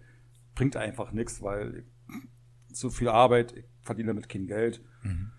bringt 0.55 0.75
einfach 0.75 1.11
nichts, 1.11 1.41
weil 1.41 1.85
zu 2.73 2.89
viel 2.89 3.09
Arbeit, 3.09 3.53
ich 3.53 3.65
verdiene 3.81 4.07
damit 4.07 4.29
kein 4.29 4.47
Geld. 4.47 4.83
Mhm. 5.03 5.31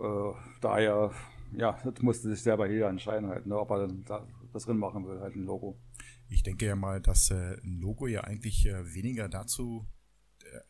Äh, 0.00 0.32
daher, 0.60 1.12
ja, 1.52 1.78
das 1.84 2.02
musste 2.02 2.28
sich 2.28 2.42
selber 2.42 2.68
jeder 2.68 2.88
entscheiden, 2.88 3.28
halt, 3.28 3.46
ne, 3.46 3.58
ob 3.58 3.70
er 3.70 3.86
dann 3.86 4.04
da, 4.04 4.26
das 4.52 4.64
drin 4.64 4.78
machen 4.78 5.06
will, 5.06 5.20
halt 5.20 5.36
ein 5.36 5.44
Logo. 5.44 5.80
Ich 6.28 6.42
denke 6.42 6.66
ja 6.66 6.76
mal, 6.76 7.00
dass 7.00 7.30
äh, 7.30 7.56
ein 7.62 7.78
Logo 7.80 8.06
ja 8.06 8.22
eigentlich 8.22 8.66
äh, 8.66 8.94
weniger 8.94 9.28
dazu, 9.28 9.86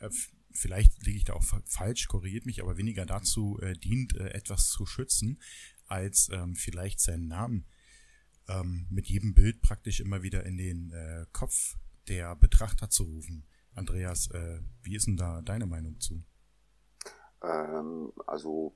äh, 0.00 0.10
vielleicht 0.52 1.04
liege 1.04 1.18
ich 1.18 1.24
da 1.24 1.34
auch 1.34 1.44
falsch, 1.64 2.08
korrigiert 2.08 2.46
mich, 2.46 2.62
aber 2.62 2.76
weniger 2.76 3.06
dazu 3.06 3.58
äh, 3.60 3.74
dient, 3.74 4.16
äh, 4.16 4.30
etwas 4.30 4.68
zu 4.68 4.86
schützen, 4.86 5.40
als 5.86 6.28
ähm, 6.32 6.56
vielleicht 6.56 7.00
seinen 7.00 7.28
Namen 7.28 7.66
ähm, 8.48 8.86
mit 8.90 9.06
jedem 9.06 9.34
Bild 9.34 9.60
praktisch 9.60 10.00
immer 10.00 10.22
wieder 10.22 10.44
in 10.44 10.56
den 10.56 10.92
Kopf 11.32 11.76
der 12.08 12.36
Betrachter 12.36 12.88
zu 12.90 13.04
rufen. 13.04 13.46
Andreas, 13.76 14.28
äh, 14.32 14.60
wie 14.82 14.96
ist 14.96 15.06
denn 15.06 15.16
da 15.16 15.42
deine 15.42 15.66
Meinung 15.66 16.00
zu? 16.00 16.22
Ähm, 17.42 18.12
also 18.26 18.74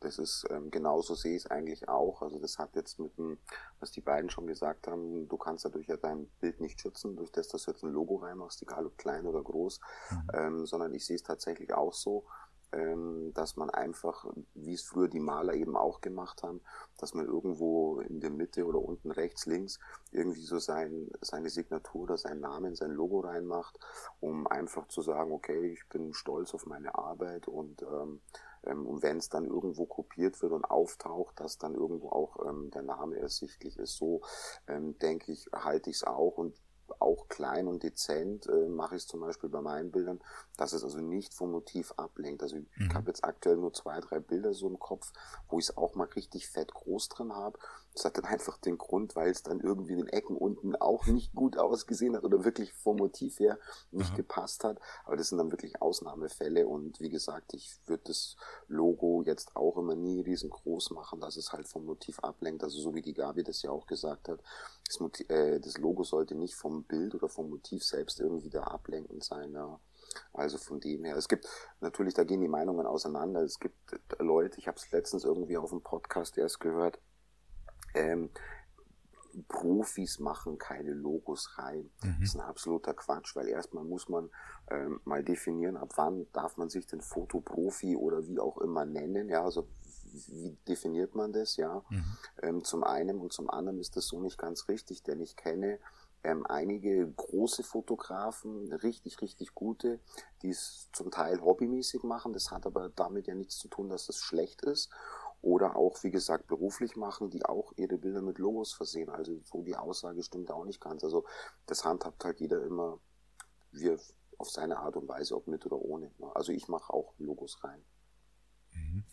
das 0.00 0.18
ist 0.18 0.46
ähm, 0.50 0.70
genauso 0.70 1.14
sehe 1.14 1.36
ich 1.36 1.44
es 1.44 1.50
eigentlich 1.50 1.88
auch. 1.88 2.22
Also 2.22 2.38
das 2.38 2.58
hat 2.58 2.74
jetzt 2.76 2.98
mit 2.98 3.16
dem, 3.18 3.38
was 3.80 3.90
die 3.90 4.00
beiden 4.00 4.30
schon 4.30 4.46
gesagt 4.46 4.86
haben, 4.86 5.28
du 5.28 5.36
kannst 5.36 5.64
dadurch 5.64 5.86
ja 5.88 5.96
dein 5.96 6.28
Bild 6.40 6.60
nicht 6.60 6.80
schützen, 6.80 7.16
durch 7.16 7.32
das, 7.32 7.48
dass 7.48 7.64
du 7.64 7.72
jetzt 7.72 7.82
ein 7.82 7.92
Logo 7.92 8.16
reinmachst, 8.16 8.62
egal 8.62 8.86
ob 8.86 8.96
klein 8.96 9.26
oder 9.26 9.42
groß, 9.42 9.80
mhm. 10.10 10.30
ähm, 10.34 10.66
sondern 10.66 10.94
ich 10.94 11.04
sehe 11.04 11.16
es 11.16 11.22
tatsächlich 11.22 11.74
auch 11.74 11.92
so, 11.92 12.26
dass 12.70 13.56
man 13.56 13.70
einfach, 13.70 14.26
wie 14.54 14.74
es 14.74 14.82
früher 14.82 15.08
die 15.08 15.20
Maler 15.20 15.54
eben 15.54 15.76
auch 15.76 16.00
gemacht 16.00 16.42
haben, 16.42 16.60
dass 16.98 17.14
man 17.14 17.26
irgendwo 17.26 18.00
in 18.00 18.20
der 18.20 18.30
Mitte 18.30 18.66
oder 18.66 18.78
unten 18.78 19.10
rechts, 19.10 19.46
links 19.46 19.78
irgendwie 20.10 20.44
so 20.44 20.58
sein, 20.58 21.10
seine 21.20 21.48
Signatur 21.48 22.02
oder 22.02 22.18
seinen 22.18 22.40
Namen, 22.40 22.74
sein 22.74 22.90
Logo 22.90 23.20
reinmacht, 23.20 23.78
um 24.20 24.46
einfach 24.46 24.86
zu 24.88 25.00
sagen, 25.00 25.32
okay, 25.32 25.72
ich 25.72 25.88
bin 25.88 26.12
stolz 26.12 26.52
auf 26.52 26.66
meine 26.66 26.94
Arbeit 26.94 27.48
und 27.48 27.82
ähm, 27.82 28.20
ähm, 28.64 28.86
und 28.86 29.02
wenn 29.02 29.18
es 29.18 29.28
dann 29.28 29.46
irgendwo 29.46 29.86
kopiert 29.86 30.40
wird 30.42 30.52
und 30.52 30.64
auftaucht, 30.64 31.40
dass 31.40 31.58
dann 31.58 31.74
irgendwo 31.74 32.10
auch 32.10 32.48
ähm, 32.48 32.70
der 32.70 32.82
Name 32.82 33.16
ersichtlich 33.16 33.78
ist, 33.78 33.96
so 33.96 34.22
ähm, 34.66 34.98
denke 34.98 35.32
ich, 35.32 35.48
halte 35.52 35.90
ich 35.90 35.96
es 35.96 36.04
auch 36.04 36.36
und 36.38 36.54
auch 36.98 37.28
klein 37.28 37.66
und 37.68 37.82
dezent 37.82 38.46
äh, 38.46 38.68
mache 38.68 38.96
ich 38.96 39.02
es 39.02 39.08
zum 39.08 39.20
Beispiel 39.20 39.48
bei 39.48 39.60
meinen 39.60 39.90
Bildern, 39.90 40.20
dass 40.56 40.72
es 40.72 40.84
also 40.84 40.98
nicht 40.98 41.34
vom 41.34 41.52
Motiv 41.52 41.92
ablenkt. 41.96 42.42
Also 42.42 42.56
mhm. 42.56 42.66
ich 42.76 42.94
habe 42.94 43.08
jetzt 43.08 43.24
aktuell 43.24 43.56
nur 43.56 43.72
zwei, 43.72 44.00
drei 44.00 44.20
Bilder 44.20 44.54
so 44.54 44.68
im 44.68 44.78
Kopf, 44.78 45.12
wo 45.48 45.58
ich 45.58 45.66
es 45.66 45.76
auch 45.76 45.94
mal 45.94 46.08
richtig 46.08 46.48
fett 46.48 46.72
groß 46.72 47.08
drin 47.08 47.32
habe, 47.32 47.58
Das 47.98 48.04
hat 48.04 48.16
dann 48.16 48.26
einfach 48.26 48.58
den 48.58 48.78
Grund, 48.78 49.16
weil 49.16 49.28
es 49.32 49.42
dann 49.42 49.58
irgendwie 49.58 49.94
in 49.94 49.98
den 49.98 50.08
Ecken 50.08 50.36
unten 50.36 50.76
auch 50.76 51.06
nicht 51.06 51.34
gut 51.34 51.58
ausgesehen 51.58 52.14
hat 52.14 52.22
oder 52.22 52.44
wirklich 52.44 52.72
vom 52.72 52.96
Motiv 52.96 53.40
her 53.40 53.58
nicht 53.90 54.10
Aha. 54.10 54.16
gepasst 54.16 54.62
hat. 54.62 54.78
Aber 55.04 55.16
das 55.16 55.30
sind 55.30 55.38
dann 55.38 55.50
wirklich 55.50 55.82
Ausnahmefälle 55.82 56.68
und 56.68 57.00
wie 57.00 57.08
gesagt, 57.08 57.54
ich 57.54 57.76
würde 57.86 58.04
das 58.06 58.36
Logo 58.68 59.24
jetzt 59.26 59.56
auch 59.56 59.76
immer 59.76 59.96
nie 59.96 60.20
riesengroß 60.20 60.92
machen, 60.92 61.20
dass 61.20 61.36
es 61.36 61.52
halt 61.52 61.66
vom 61.66 61.86
Motiv 61.86 62.20
ablenkt. 62.20 62.62
Also 62.62 62.78
so 62.78 62.94
wie 62.94 63.02
die 63.02 63.14
Gabi 63.14 63.42
das 63.42 63.62
ja 63.62 63.72
auch 63.72 63.88
gesagt 63.88 64.28
hat, 64.28 64.40
das, 64.86 65.00
Motiv, 65.00 65.28
äh, 65.28 65.58
das 65.58 65.76
Logo 65.76 66.04
sollte 66.04 66.36
nicht 66.36 66.54
vom 66.54 66.84
Bild 66.84 67.16
oder 67.16 67.28
vom 67.28 67.50
Motiv 67.50 67.82
selbst 67.82 68.20
irgendwie 68.20 68.50
da 68.50 68.62
ablenkend 68.62 69.24
sein. 69.24 69.54
Ja. 69.54 69.80
Also 70.32 70.56
von 70.56 70.78
dem 70.78 71.04
her, 71.04 71.16
es 71.16 71.26
gibt 71.26 71.48
natürlich, 71.80 72.14
da 72.14 72.22
gehen 72.22 72.40
die 72.40 72.48
Meinungen 72.48 72.86
auseinander. 72.86 73.42
Es 73.42 73.58
gibt 73.58 73.76
Leute, 74.20 74.56
ich 74.60 74.68
habe 74.68 74.76
es 74.76 74.88
letztens 74.92 75.24
irgendwie 75.24 75.58
auf 75.58 75.70
dem 75.70 75.82
Podcast 75.82 76.38
erst 76.38 76.60
gehört, 76.60 77.00
ähm, 77.94 78.30
Profis 79.46 80.18
machen 80.18 80.58
keine 80.58 80.92
Logos 80.92 81.58
rein. 81.58 81.90
Mhm. 82.02 82.16
Das 82.20 82.30
ist 82.30 82.34
ein 82.36 82.40
absoluter 82.40 82.94
Quatsch, 82.94 83.36
weil 83.36 83.48
erstmal 83.48 83.84
muss 83.84 84.08
man 84.08 84.30
ähm, 84.70 85.00
mal 85.04 85.22
definieren, 85.22 85.76
ab 85.76 85.92
wann 85.96 86.26
darf 86.32 86.56
man 86.56 86.68
sich 86.68 86.86
den 86.86 87.00
Fotoprofi 87.00 87.96
oder 87.96 88.26
wie 88.26 88.40
auch 88.40 88.58
immer 88.58 88.84
nennen. 88.84 89.28
Ja, 89.28 89.44
also 89.44 89.68
wie 90.28 90.56
definiert 90.66 91.14
man 91.14 91.32
das, 91.32 91.56
ja? 91.56 91.82
Mhm. 91.90 92.04
Ähm, 92.42 92.64
zum 92.64 92.82
einen 92.82 93.20
und 93.20 93.32
zum 93.32 93.50
anderen 93.50 93.78
ist 93.78 93.96
das 93.96 94.06
so 94.06 94.20
nicht 94.20 94.38
ganz 94.38 94.68
richtig, 94.68 95.02
denn 95.02 95.20
ich 95.20 95.36
kenne 95.36 95.78
ähm, 96.24 96.44
einige 96.46 97.06
große 97.06 97.62
Fotografen, 97.62 98.72
richtig, 98.72 99.20
richtig 99.20 99.54
gute, 99.54 100.00
die 100.42 100.50
es 100.50 100.88
zum 100.92 101.10
Teil 101.10 101.40
hobbymäßig 101.40 102.02
machen. 102.02 102.32
Das 102.32 102.50
hat 102.50 102.66
aber 102.66 102.88
damit 102.88 103.26
ja 103.28 103.34
nichts 103.34 103.58
zu 103.58 103.68
tun, 103.68 103.88
dass 103.88 104.08
es 104.08 104.20
schlecht 104.20 104.62
ist. 104.62 104.90
Oder 105.40 105.76
auch, 105.76 106.02
wie 106.02 106.10
gesagt, 106.10 106.48
beruflich 106.48 106.96
machen, 106.96 107.30
die 107.30 107.44
auch 107.44 107.72
ihre 107.76 107.96
Bilder 107.96 108.22
mit 108.22 108.38
Logos 108.38 108.72
versehen. 108.72 109.08
Also 109.08 109.40
so 109.44 109.62
die 109.62 109.76
Aussage 109.76 110.22
stimmt 110.22 110.50
auch 110.50 110.64
nicht 110.64 110.80
ganz. 110.80 111.04
Also 111.04 111.24
das 111.66 111.84
handhabt 111.84 112.24
halt 112.24 112.40
jeder 112.40 112.64
immer 112.64 113.00
wie 113.70 113.96
auf 114.38 114.50
seine 114.50 114.78
Art 114.78 114.96
und 114.96 115.08
Weise, 115.08 115.36
ob 115.36 115.46
mit 115.46 115.64
oder 115.66 115.76
ohne. 115.76 116.10
Also 116.34 116.52
ich 116.52 116.68
mache 116.68 116.92
auch 116.92 117.14
Logos 117.18 117.62
rein. 117.62 117.84
Mhm. 118.72 119.04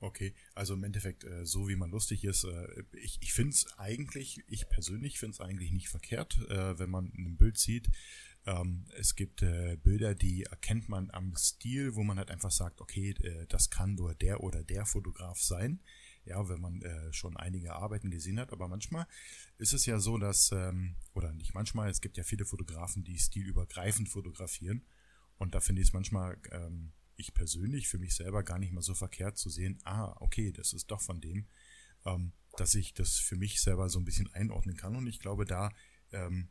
Okay, 0.00 0.34
also 0.56 0.74
im 0.74 0.82
Endeffekt, 0.82 1.22
äh, 1.22 1.46
so 1.46 1.68
wie 1.68 1.76
man 1.76 1.90
lustig 1.90 2.24
ist, 2.24 2.42
äh, 2.42 2.82
ich, 2.92 3.18
ich 3.22 3.32
finde 3.32 3.50
es 3.50 3.66
eigentlich, 3.78 4.42
ich 4.48 4.68
persönlich 4.68 5.20
finde 5.20 5.34
es 5.34 5.40
eigentlich 5.40 5.70
nicht 5.70 5.90
verkehrt, 5.90 6.38
äh, 6.48 6.76
wenn 6.76 6.90
man 6.90 7.12
ein 7.16 7.36
Bild 7.36 7.56
sieht. 7.56 7.88
Ähm, 8.44 8.86
es 8.96 9.14
gibt 9.14 9.42
äh, 9.42 9.76
Bilder, 9.76 10.14
die 10.14 10.44
erkennt 10.44 10.88
man 10.88 11.10
am 11.10 11.34
Stil, 11.36 11.94
wo 11.94 12.02
man 12.02 12.18
halt 12.18 12.30
einfach 12.30 12.50
sagt, 12.50 12.80
okay, 12.80 13.10
äh, 13.10 13.46
das 13.46 13.70
kann 13.70 13.94
nur 13.94 14.14
der 14.14 14.42
oder 14.42 14.64
der 14.64 14.84
Fotograf 14.86 15.40
sein. 15.40 15.80
Ja, 16.24 16.48
wenn 16.48 16.60
man 16.60 16.82
äh, 16.82 17.12
schon 17.12 17.36
einige 17.36 17.74
Arbeiten 17.74 18.10
gesehen 18.10 18.38
hat. 18.38 18.52
Aber 18.52 18.68
manchmal 18.68 19.06
ist 19.58 19.72
es 19.72 19.86
ja 19.86 19.98
so, 19.98 20.18
dass, 20.18 20.52
ähm, 20.52 20.94
oder 21.14 21.32
nicht 21.32 21.54
manchmal, 21.54 21.90
es 21.90 22.00
gibt 22.00 22.16
ja 22.16 22.22
viele 22.22 22.44
Fotografen, 22.44 23.02
die 23.02 23.18
stilübergreifend 23.18 24.08
fotografieren. 24.08 24.86
Und 25.36 25.54
da 25.54 25.60
finde 25.60 25.82
ich 25.82 25.88
es 25.88 25.92
manchmal 25.92 26.38
ähm, 26.52 26.92
ich 27.16 27.34
persönlich 27.34 27.88
für 27.88 27.98
mich 27.98 28.14
selber 28.14 28.42
gar 28.42 28.58
nicht 28.58 28.72
mal 28.72 28.82
so 28.82 28.94
verkehrt 28.94 29.38
zu 29.38 29.50
sehen, 29.50 29.78
ah, 29.84 30.14
okay, 30.20 30.52
das 30.52 30.72
ist 30.72 30.90
doch 30.90 31.00
von 31.00 31.20
dem, 31.20 31.46
ähm, 32.04 32.32
dass 32.56 32.74
ich 32.74 32.94
das 32.94 33.16
für 33.16 33.36
mich 33.36 33.60
selber 33.60 33.88
so 33.88 33.98
ein 33.98 34.04
bisschen 34.04 34.32
einordnen 34.34 34.76
kann. 34.76 34.96
Und 34.96 35.06
ich 35.06 35.20
glaube, 35.20 35.44
da 35.44 35.72
ähm, 36.12 36.48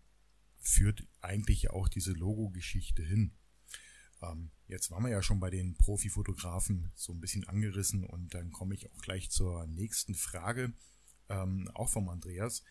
führt 0.61 1.07
eigentlich 1.21 1.69
auch 1.71 1.87
diese 1.89 2.13
Logo-Geschichte 2.13 3.03
hin. 3.03 3.33
Ähm, 4.21 4.51
jetzt 4.67 4.91
waren 4.91 5.03
wir 5.03 5.11
ja 5.11 5.21
schon 5.21 5.39
bei 5.39 5.49
den 5.49 5.75
Profifotografen 5.75 6.91
so 6.95 7.13
ein 7.13 7.19
bisschen 7.19 7.47
angerissen 7.47 8.03
und 8.05 8.33
dann 8.33 8.51
komme 8.51 8.75
ich 8.75 8.89
auch 8.91 9.01
gleich 9.01 9.29
zur 9.29 9.67
nächsten 9.67 10.15
Frage, 10.15 10.73
ähm, 11.29 11.69
auch 11.73 11.89
vom 11.89 12.09
Andreas. 12.09 12.63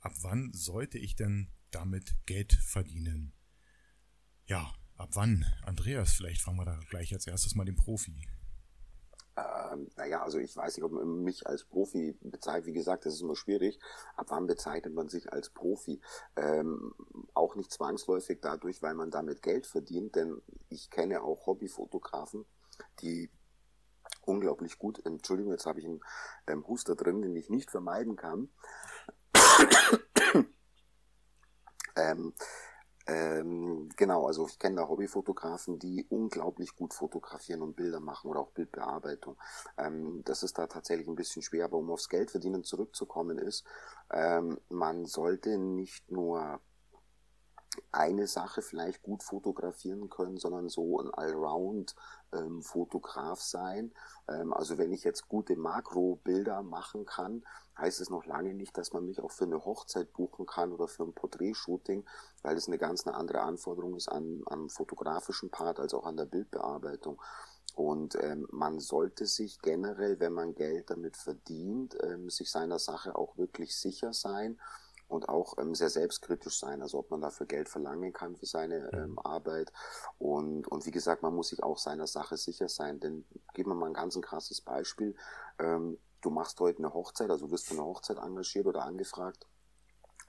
Ab 0.00 0.12
wann 0.22 0.52
sollte 0.52 0.98
ich 0.98 1.16
denn 1.16 1.50
damit 1.70 2.14
Geld 2.26 2.52
verdienen? 2.52 3.32
Ja, 4.46 4.74
Ab 4.98 5.10
wann? 5.12 5.46
Andreas, 5.62 6.12
vielleicht 6.12 6.40
fragen 6.40 6.58
wir 6.58 6.64
da 6.64 6.80
gleich 6.90 7.14
als 7.14 7.28
erstes 7.28 7.54
mal 7.54 7.64
den 7.64 7.76
Profi. 7.76 8.26
Ähm, 9.38 9.88
naja, 9.96 10.22
also 10.22 10.38
ich 10.38 10.56
weiß 10.56 10.76
nicht, 10.76 10.84
ob 10.84 10.92
man 10.92 11.22
mich 11.22 11.46
als 11.46 11.64
Profi 11.64 12.16
bezeichnet. 12.20 12.66
Wie 12.66 12.72
gesagt, 12.72 13.06
das 13.06 13.14
ist 13.14 13.22
immer 13.22 13.36
schwierig. 13.36 13.78
Ab 14.16 14.26
wann 14.30 14.46
bezeichnet 14.46 14.94
man 14.94 15.08
sich 15.08 15.32
als 15.32 15.50
Profi? 15.50 16.00
Ähm, 16.36 16.94
auch 17.34 17.54
nicht 17.54 17.72
zwangsläufig 17.72 18.40
dadurch, 18.40 18.82
weil 18.82 18.94
man 18.94 19.10
damit 19.10 19.42
Geld 19.42 19.66
verdient, 19.66 20.16
denn 20.16 20.40
ich 20.68 20.90
kenne 20.90 21.22
auch 21.22 21.46
Hobbyfotografen, 21.46 22.46
die 23.00 23.30
unglaublich 24.22 24.78
gut, 24.78 25.04
Entschuldigung, 25.04 25.52
jetzt 25.52 25.66
habe 25.66 25.80
ich 25.80 25.86
einen 25.86 26.00
ähm, 26.46 26.66
Huster 26.66 26.94
drin, 26.94 27.22
den 27.22 27.36
ich 27.36 27.50
nicht 27.50 27.70
vermeiden 27.70 28.16
kann. 28.16 28.50
ähm, 31.96 32.34
ähm, 33.08 33.88
genau, 33.96 34.26
also 34.26 34.46
ich 34.46 34.58
kenne 34.58 34.76
da 34.76 34.88
Hobbyfotografen, 34.88 35.78
die 35.78 36.06
unglaublich 36.10 36.76
gut 36.76 36.92
fotografieren 36.92 37.62
und 37.62 37.74
Bilder 37.74 38.00
machen 38.00 38.30
oder 38.30 38.40
auch 38.40 38.50
Bildbearbeitung. 38.50 39.36
Ähm, 39.78 40.22
das 40.26 40.42
ist 40.42 40.58
da 40.58 40.66
tatsächlich 40.66 41.08
ein 41.08 41.16
bisschen 41.16 41.40
schwer, 41.40 41.64
aber 41.64 41.78
um 41.78 41.90
aufs 41.90 42.10
Geld 42.10 42.30
verdienen 42.30 42.64
zurückzukommen 42.64 43.38
ist, 43.38 43.64
ähm, 44.12 44.58
man 44.68 45.06
sollte 45.06 45.56
nicht 45.56 46.10
nur 46.10 46.60
eine 47.92 48.26
Sache 48.26 48.62
vielleicht 48.62 49.02
gut 49.02 49.22
fotografieren 49.22 50.10
können, 50.10 50.38
sondern 50.38 50.68
so 50.68 51.00
ein 51.00 51.12
Allround-Fotograf 51.12 53.38
ähm, 53.38 53.44
sein. 53.44 53.92
Ähm, 54.28 54.52
also 54.52 54.78
wenn 54.78 54.92
ich 54.92 55.04
jetzt 55.04 55.28
gute 55.28 55.56
Makrobilder 55.56 56.62
machen 56.62 57.06
kann, 57.06 57.44
heißt 57.78 58.00
es 58.00 58.10
noch 58.10 58.26
lange 58.26 58.54
nicht, 58.54 58.76
dass 58.76 58.92
man 58.92 59.06
mich 59.06 59.20
auch 59.20 59.30
für 59.30 59.44
eine 59.44 59.64
Hochzeit 59.64 60.12
buchen 60.12 60.46
kann 60.46 60.72
oder 60.72 60.88
für 60.88 61.04
ein 61.04 61.12
Porträtshooting, 61.12 62.04
weil 62.42 62.56
es 62.56 62.66
eine 62.66 62.78
ganz 62.78 63.06
eine 63.06 63.16
andere 63.16 63.40
Anforderung 63.40 63.94
ist 63.96 64.08
an, 64.08 64.42
am 64.46 64.68
fotografischen 64.68 65.50
Part 65.50 65.80
als 65.80 65.94
auch 65.94 66.04
an 66.04 66.16
der 66.16 66.26
Bildbearbeitung. 66.26 67.20
Und 67.74 68.16
ähm, 68.20 68.48
man 68.50 68.80
sollte 68.80 69.26
sich 69.26 69.60
generell, 69.60 70.18
wenn 70.18 70.32
man 70.32 70.56
Geld 70.56 70.90
damit 70.90 71.16
verdient, 71.16 71.96
ähm, 72.02 72.28
sich 72.28 72.50
seiner 72.50 72.80
Sache 72.80 73.14
auch 73.14 73.36
wirklich 73.36 73.76
sicher 73.76 74.12
sein 74.12 74.58
und 75.08 75.28
auch 75.28 75.56
ähm, 75.58 75.74
sehr 75.74 75.90
selbstkritisch 75.90 76.58
sein, 76.58 76.82
also 76.82 76.98
ob 76.98 77.10
man 77.10 77.20
dafür 77.20 77.46
Geld 77.46 77.68
verlangen 77.68 78.12
kann 78.12 78.36
für 78.36 78.46
seine 78.46 78.90
mhm. 78.92 78.98
ähm, 78.98 79.18
Arbeit. 79.18 79.72
Und, 80.18 80.68
und 80.68 80.86
wie 80.86 80.90
gesagt, 80.90 81.22
man 81.22 81.34
muss 81.34 81.48
sich 81.48 81.62
auch 81.62 81.78
seiner 81.78 82.06
Sache 82.06 82.36
sicher 82.36 82.68
sein. 82.68 83.00
Denn 83.00 83.24
geben 83.54 83.70
wir 83.70 83.74
mal 83.74 83.86
ein 83.86 83.94
ganz 83.94 84.16
ein 84.16 84.22
krasses 84.22 84.60
Beispiel. 84.60 85.16
Ähm, 85.58 85.98
du 86.20 86.30
machst 86.30 86.60
heute 86.60 86.78
eine 86.78 86.94
Hochzeit, 86.94 87.30
also 87.30 87.50
wirst 87.50 87.70
du 87.70 87.74
eine 87.74 87.84
Hochzeit 87.84 88.18
engagiert 88.18 88.66
oder 88.66 88.84
angefragt 88.84 89.46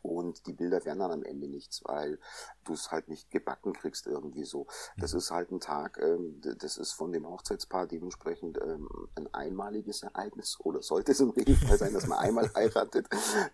und 0.02 0.46
die 0.48 0.54
Bilder 0.54 0.84
werden 0.86 1.00
dann 1.00 1.12
am 1.12 1.24
Ende 1.24 1.48
nichts, 1.48 1.82
weil 1.86 2.20
du 2.64 2.74
es 2.74 2.92
halt 2.92 3.08
nicht 3.10 3.32
gebacken 3.32 3.74
kriegst 3.74 4.08
irgendwie 4.08 4.44
so. 4.44 4.68
Das 4.98 5.14
mhm. 5.14 5.20
ist 5.20 5.32
halt 5.32 5.52
ein 5.52 5.60
Tag, 5.60 6.00
ähm, 6.02 6.42
das 6.60 6.78
ist 6.78 6.94
von 6.94 7.12
dem 7.12 7.28
Hochzeitspaar 7.28 7.88
dementsprechend 7.88 8.60
ähm, 8.62 8.90
ein 9.16 9.34
einmaliges 9.34 10.04
Ereignis 10.04 10.58
oder 10.60 10.82
sollte 10.82 11.12
es 11.12 11.20
im 11.20 11.30
Regelfall 11.32 11.78
sein, 11.78 11.94
dass 11.94 12.08
man 12.08 12.20
einmal 12.20 12.50
heiratet 12.56 13.08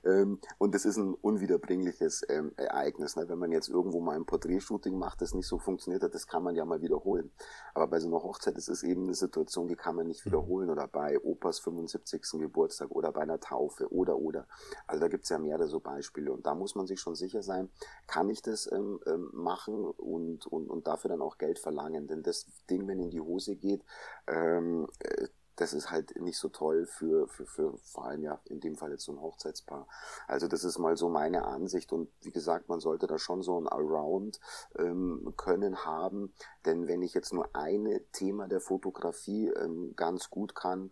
ähm, 0.03 0.39
und 0.57 0.75
das 0.75 0.85
ist 0.85 0.97
ein 0.97 1.13
unwiederbringliches 1.13 2.23
ähm, 2.29 2.51
Ereignis. 2.57 3.15
Ne? 3.15 3.27
Wenn 3.27 3.39
man 3.39 3.51
jetzt 3.51 3.69
irgendwo 3.69 3.99
mal 3.99 4.15
ein 4.15 4.25
Porträtshooting 4.25 4.97
macht, 4.97 5.21
das 5.21 5.33
nicht 5.33 5.47
so 5.47 5.57
funktioniert 5.57 6.03
hat, 6.03 6.13
das 6.13 6.27
kann 6.27 6.43
man 6.43 6.55
ja 6.55 6.65
mal 6.65 6.81
wiederholen. 6.81 7.31
Aber 7.73 7.87
bei 7.87 7.99
so 7.99 8.07
einer 8.07 8.23
Hochzeit 8.23 8.57
ist 8.57 8.69
es 8.69 8.83
eben 8.83 9.03
eine 9.03 9.13
Situation, 9.13 9.67
die 9.67 9.75
kann 9.75 9.95
man 9.95 10.07
nicht 10.07 10.25
mhm. 10.25 10.31
wiederholen 10.31 10.69
oder 10.69 10.87
bei 10.87 11.19
Opas 11.19 11.59
75. 11.59 12.23
Geburtstag 12.39 12.91
oder 12.91 13.11
bei 13.11 13.21
einer 13.21 13.39
Taufe 13.39 13.91
oder 13.91 14.17
oder. 14.17 14.47
Also 14.87 15.01
da 15.01 15.07
gibt's 15.07 15.29
ja 15.29 15.39
mehrere 15.39 15.67
so 15.67 15.79
Beispiele 15.79 16.31
und 16.35 16.45
da 16.45 16.53
muss 16.53 16.75
man 16.75 16.85
sich 16.85 16.99
schon 16.99 17.15
sicher 17.15 17.41
sein, 17.41 17.69
kann 18.07 18.29
ich 18.29 18.41
das 18.41 18.71
ähm, 18.71 18.99
ähm, 19.07 19.29
machen 19.33 19.85
und, 19.85 20.45
und, 20.45 20.69
und 20.69 20.87
dafür 20.87 21.09
dann 21.09 21.21
auch 21.21 21.37
Geld 21.37 21.59
verlangen. 21.59 22.07
Denn 22.07 22.23
das 22.23 22.45
Ding, 22.69 22.87
wenn 22.87 22.99
in 22.99 23.09
die 23.09 23.21
Hose 23.21 23.55
geht, 23.55 23.83
ähm, 24.27 24.87
äh, 24.99 25.27
das 25.55 25.73
ist 25.73 25.89
halt 25.89 26.19
nicht 26.19 26.37
so 26.37 26.49
toll 26.49 26.85
für, 26.85 27.27
für, 27.27 27.45
für 27.45 27.77
vor 27.77 28.05
allem 28.05 28.23
ja 28.23 28.39
in 28.45 28.59
dem 28.59 28.75
Fall 28.75 28.91
jetzt 28.91 29.05
so 29.05 29.13
ein 29.13 29.21
Hochzeitspaar. 29.21 29.87
Also 30.27 30.47
das 30.47 30.63
ist 30.63 30.79
mal 30.79 30.97
so 30.97 31.09
meine 31.09 31.45
Ansicht 31.45 31.93
und 31.93 32.09
wie 32.21 32.31
gesagt, 32.31 32.67
man 32.67 32.79
sollte 32.79 33.07
da 33.07 33.17
schon 33.17 33.41
so 33.41 33.59
ein 33.59 33.67
Around 33.67 34.39
ähm, 34.77 35.33
können 35.37 35.85
haben, 35.85 36.33
denn 36.65 36.87
wenn 36.87 37.01
ich 37.01 37.13
jetzt 37.13 37.33
nur 37.33 37.55
ein 37.55 38.01
Thema 38.11 38.47
der 38.47 38.59
Fotografie 38.59 39.47
ähm, 39.47 39.93
ganz 39.95 40.29
gut 40.29 40.55
kann, 40.55 40.91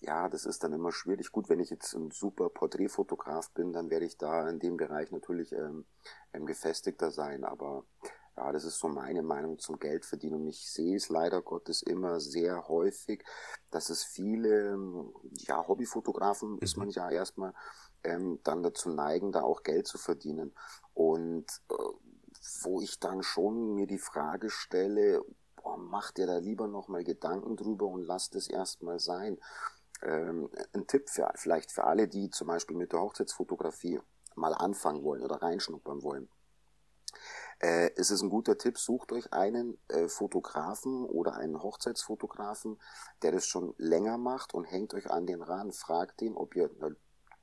ja, 0.00 0.28
das 0.28 0.46
ist 0.46 0.64
dann 0.64 0.72
immer 0.72 0.92
schwierig. 0.92 1.30
Gut, 1.30 1.48
wenn 1.48 1.60
ich 1.60 1.70
jetzt 1.70 1.94
ein 1.94 2.10
super 2.10 2.48
Porträtfotograf 2.48 3.50
bin, 3.50 3.72
dann 3.72 3.90
werde 3.90 4.06
ich 4.06 4.16
da 4.16 4.48
in 4.48 4.58
dem 4.58 4.76
Bereich 4.76 5.10
natürlich 5.10 5.52
ähm, 5.52 5.84
ähm, 6.32 6.46
gefestigter 6.46 7.10
sein. 7.10 7.44
Aber 7.44 7.84
ja, 8.36 8.50
das 8.50 8.64
ist 8.64 8.78
so 8.78 8.88
meine 8.88 9.22
Meinung 9.22 9.58
zum 9.58 9.78
Geldverdienen. 9.78 10.40
Und 10.40 10.48
ich 10.48 10.70
sehe 10.70 10.96
es 10.96 11.10
leider 11.10 11.42
Gottes 11.42 11.82
immer 11.82 12.18
sehr 12.18 12.68
häufig, 12.68 13.22
dass 13.70 13.90
es 13.90 14.02
viele, 14.02 14.78
ja, 15.32 15.66
Hobbyfotografen 15.68 16.58
ist 16.58 16.76
mhm. 16.76 16.84
man 16.84 16.90
ja 16.90 17.10
erstmal, 17.10 17.52
ähm, 18.02 18.40
dann 18.42 18.62
dazu 18.62 18.88
neigen, 18.88 19.32
da 19.32 19.42
auch 19.42 19.62
Geld 19.62 19.86
zu 19.86 19.98
verdienen. 19.98 20.54
Und 20.94 21.46
äh, 21.70 21.74
wo 22.62 22.80
ich 22.80 22.98
dann 23.00 23.22
schon 23.22 23.74
mir 23.74 23.86
die 23.86 23.98
Frage 23.98 24.48
stelle, 24.48 25.22
boah, 25.56 25.76
macht 25.76 26.18
ihr 26.18 26.26
da 26.26 26.38
lieber 26.38 26.68
nochmal 26.68 27.04
Gedanken 27.04 27.56
drüber 27.56 27.86
und 27.86 28.02
lasst 28.02 28.34
es 28.34 28.48
erstmal 28.48 28.98
sein 28.98 29.36
ähm, 30.02 30.50
ein 30.72 30.86
Tipp 30.86 31.08
für, 31.08 31.30
vielleicht 31.36 31.72
für 31.72 31.84
alle, 31.84 32.08
die 32.08 32.30
zum 32.30 32.48
Beispiel 32.48 32.76
mit 32.76 32.92
der 32.92 33.00
Hochzeitsfotografie 33.00 34.00
mal 34.34 34.54
anfangen 34.54 35.02
wollen 35.04 35.22
oder 35.22 35.42
reinschnuppern 35.42 36.02
wollen. 36.02 36.28
Äh, 37.58 37.90
es 37.96 38.10
ist 38.10 38.22
ein 38.22 38.30
guter 38.30 38.56
Tipp, 38.56 38.78
sucht 38.78 39.12
euch 39.12 39.32
einen 39.32 39.78
äh, 39.88 40.08
Fotografen 40.08 41.04
oder 41.04 41.34
einen 41.34 41.62
Hochzeitsfotografen, 41.62 42.80
der 43.22 43.32
das 43.32 43.46
schon 43.46 43.74
länger 43.76 44.16
macht 44.16 44.54
und 44.54 44.64
hängt 44.64 44.94
euch 44.94 45.10
an 45.10 45.26
den 45.26 45.42
ran, 45.42 45.72
fragt 45.72 46.20
den, 46.20 46.36
ob 46.36 46.56
ihr 46.56 46.70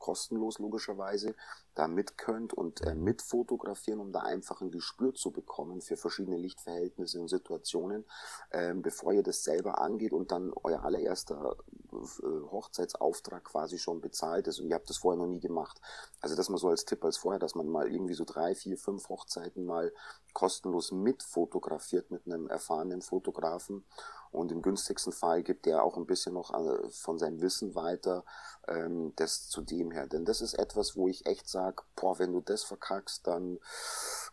kostenlos 0.08 0.58
logischerweise, 0.60 1.36
da 1.76 1.90
mit 1.90 2.18
könnt 2.18 2.54
und 2.54 2.80
äh, 2.82 2.96
mit 2.96 3.22
fotografieren, 3.22 4.00
um 4.00 4.14
da 4.14 4.22
einfach 4.22 4.62
ein 4.62 4.72
Gespür 4.72 5.14
zu 5.14 5.32
bekommen 5.32 5.82
für 5.82 5.98
verschiedene 5.98 6.38
Lichtverhältnisse 6.38 7.20
und 7.20 7.28
Situationen, 7.28 8.06
äh, 8.52 8.74
bevor 8.74 9.12
ihr 9.12 9.22
das 9.22 9.44
selber 9.44 9.82
angeht 9.82 10.14
und 10.14 10.32
dann 10.32 10.54
euer 10.64 10.86
allererster 10.86 11.58
äh, 11.92 12.26
Hochzeitsauftrag 12.52 13.44
quasi 13.44 13.80
schon 13.80 14.00
bezahlt 14.00 14.48
ist 14.48 14.62
und 14.62 14.68
ihr 14.68 14.76
habt 14.76 14.90
das 14.90 14.98
vorher 14.98 15.22
noch 15.22 15.28
nie 15.28 15.42
gemacht. 15.42 15.82
Also 16.22 16.38
das 16.38 16.48
mal 16.48 16.58
so 16.58 16.70
als 16.70 16.86
Tipp 16.86 17.04
als 17.04 17.18
vorher, 17.18 17.40
dass 17.40 17.56
man 17.56 17.68
mal 17.68 17.92
irgendwie 17.92 18.14
so 18.14 18.24
drei, 18.24 18.56
vier, 18.56 18.78
fünf 18.78 19.10
Hochzeiten 19.10 19.66
mal 19.66 19.92
kostenlos 20.32 20.94
mit 20.94 21.22
fotografiert 21.22 22.12
mit 22.12 22.26
einem 22.28 22.48
erfahrenen 22.48 23.02
Fotografen 23.02 23.84
und 24.32 24.52
im 24.52 24.62
günstigsten 24.62 25.14
Fall 25.14 25.44
gibt 25.44 25.68
er 25.68 25.84
auch 25.84 25.98
ein 25.98 26.06
bisschen 26.06 26.34
noch 26.34 26.54
äh, 26.54 26.90
von 26.90 27.18
seinem 27.18 27.42
Wissen 27.42 27.76
weiter, 27.76 28.26
ähm, 28.68 29.14
das 29.16 29.50
zu 29.50 29.62
dem 29.62 29.92
her. 29.92 30.08
Denn 30.08 30.26
das 30.26 30.42
ist 30.42 30.54
etwas, 30.54 30.96
wo 30.96 31.08
ich 31.08 31.26
echt 31.26 31.48
sage, 31.48 31.84
boah, 31.96 32.20
wenn 32.20 32.34
du 32.34 32.42
das 32.42 32.64
verkackst, 32.64 33.26
dann 33.28 33.60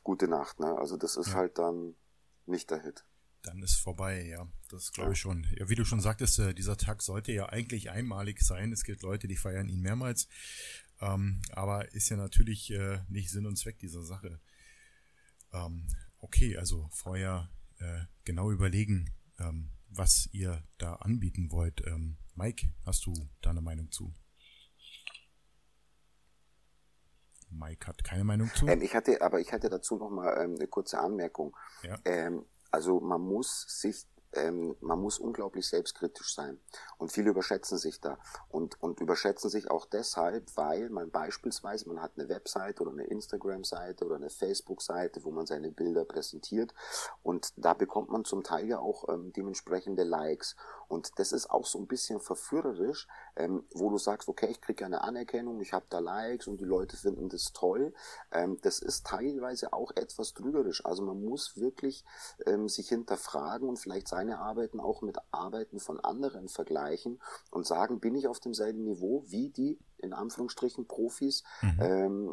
gute 0.03 0.29
Nacht. 0.29 0.61
Ne? 0.61 0.77
Also 0.79 0.97
das 0.97 1.17
ist 1.17 1.29
ja. 1.29 1.35
halt 1.35 1.59
dann 1.59 1.95
nicht 2.47 2.71
der 2.71 2.83
Hit. 2.83 3.05
Dann 3.43 3.63
ist 3.63 3.77
vorbei, 3.77 4.23
ja. 4.25 4.47
Das 4.71 4.91
glaube 4.93 5.13
ich 5.13 5.19
schon. 5.19 5.47
Ja, 5.59 5.69
wie 5.69 5.75
du 5.75 5.85
schon 5.85 6.01
sagtest, 6.01 6.39
äh, 6.39 6.55
dieser 6.55 6.79
Tag 6.79 7.03
sollte 7.03 7.31
ja 7.33 7.47
eigentlich 7.51 7.91
einmalig 7.91 8.41
sein. 8.41 8.73
Es 8.73 8.85
gibt 8.85 9.03
Leute, 9.03 9.29
die 9.29 9.37
feiern 9.37 9.69
ihn 9.69 9.81
mehrmals. 9.81 10.29
Ähm, 11.01 11.43
aber 11.53 11.93
ist 11.93 12.09
ja 12.09 12.17
natürlich 12.17 12.71
äh, 12.71 13.01
nicht 13.09 13.31
Sinn 13.31 13.47
und 13.47 13.57
Zweck 13.57 13.79
dieser 13.79 14.03
Sache. 14.03 14.41
Ähm, 15.53 15.87
okay, 16.19 16.57
also 16.57 16.89
vorher 16.91 17.51
äh, 17.79 18.01
genau 18.25 18.51
überlegen, 18.51 19.11
ähm, 19.39 19.71
was 19.97 20.29
ihr 20.33 20.63
da 20.79 20.95
anbieten 20.95 21.51
wollt. 21.51 21.83
Ähm, 21.87 22.19
Mike, 22.35 22.69
hast 22.85 23.07
du 23.07 23.15
da 23.41 23.51
eine 23.51 23.61
Meinung 23.61 23.91
zu? 23.91 24.13
Mike 27.51 27.87
hat 27.87 28.03
keine 28.03 28.25
Meinung 28.25 28.51
zu. 28.55 28.67
Ähm, 28.67 28.83
ich 28.83 28.95
hatte, 28.95 29.23
aber 29.23 29.41
ich 29.41 29.53
hatte 29.53 29.69
dazu 29.69 29.97
noch 29.97 30.11
mal 30.11 30.43
ähm, 30.43 30.57
eine 30.57 30.67
kurze 30.67 30.99
Anmerkung. 30.99 31.57
Ja. 31.83 31.99
Ähm, 32.05 32.45
also 32.71 33.01
man 33.01 33.21
muss 33.21 33.65
sich 33.69 34.07
ähm, 34.37 34.77
man 34.81 35.01
muss 35.01 35.19
unglaublich 35.19 35.67
selbstkritisch 35.67 36.35
sein. 36.35 36.59
Und 36.99 37.13
viele 37.13 37.31
überschätzen 37.31 37.79
sich 37.79 38.01
da. 38.01 38.19
Und, 38.49 38.81
und 38.83 39.01
überschätzen 39.01 39.51
sich 39.51 39.71
auch 39.71 39.87
deshalb, 39.87 40.57
weil 40.57 40.91
man 40.91 41.11
beispielsweise, 41.11 41.89
man 41.89 42.03
hat 42.03 42.13
eine 42.17 42.29
Webseite 42.29 42.83
oder 42.83 42.93
eine 42.93 43.05
Instagram-Seite 43.05 44.05
oder 44.05 44.17
eine 44.17 44.31
Facebook-Seite, 44.31 45.25
wo 45.25 45.31
man 45.31 45.47
seine 45.47 45.71
Bilder 45.71 46.05
präsentiert. 46.05 46.75
Und 47.23 47.53
da 47.57 47.75
bekommt 47.75 48.11
man 48.11 48.25
zum 48.25 48.43
Teil 48.43 48.67
ja 48.67 48.79
auch 48.79 49.09
ähm, 49.09 49.33
dementsprechende 49.33 50.05
Likes. 50.05 50.57
Und 50.89 51.19
das 51.19 51.33
ist 51.33 51.51
auch 51.51 51.67
so 51.67 51.79
ein 51.79 51.87
bisschen 51.87 52.21
verführerisch, 52.21 53.09
ähm, 53.37 53.65
wo 53.75 53.91
du 53.91 53.99
sagst, 53.99 54.29
okay, 54.29 54.49
ich 54.51 54.61
kriege 54.61 54.85
eine 54.85 55.03
Anerkennung, 55.03 55.61
ich 55.61 55.73
habe 55.73 55.87
da 55.89 55.99
Likes 55.99 56.47
und 56.47 56.61
die 56.61 56.65
Leute 56.65 56.97
finden 56.97 57.29
das 57.29 57.53
toll. 57.53 57.95
Ähm, 58.33 58.59
das 58.63 58.79
ist 58.79 59.07
teilweise 59.07 59.73
auch 59.73 59.93
etwas 59.97 60.35
trügerisch. 60.35 60.85
Also 60.85 61.03
man 61.03 61.23
muss 61.23 61.57
wirklich 61.57 62.05
ähm, 62.47 62.69
sich 62.69 62.89
hinterfragen 62.89 63.69
und 63.69 63.79
vielleicht 63.79 64.09
seine 64.09 64.39
Arbeiten 64.39 64.81
auch 64.81 65.03
mit 65.03 65.19
Arbeiten 65.31 65.81
von 65.81 66.01
anderen 66.01 66.49
vergleichen 66.49 67.21
und 67.51 67.67
sagen, 67.67 68.01
bin 68.01 68.15
ich 68.15 68.29
auf 68.29 68.41
demselben 68.41 68.85
Niveau 68.85 69.25
wie 69.27 69.51
die 69.51 69.79
in 70.05 70.13
Anführungsstrichen 70.13 70.87
Profis, 70.87 71.43
mhm. 71.63 71.81
ähm, 71.81 72.29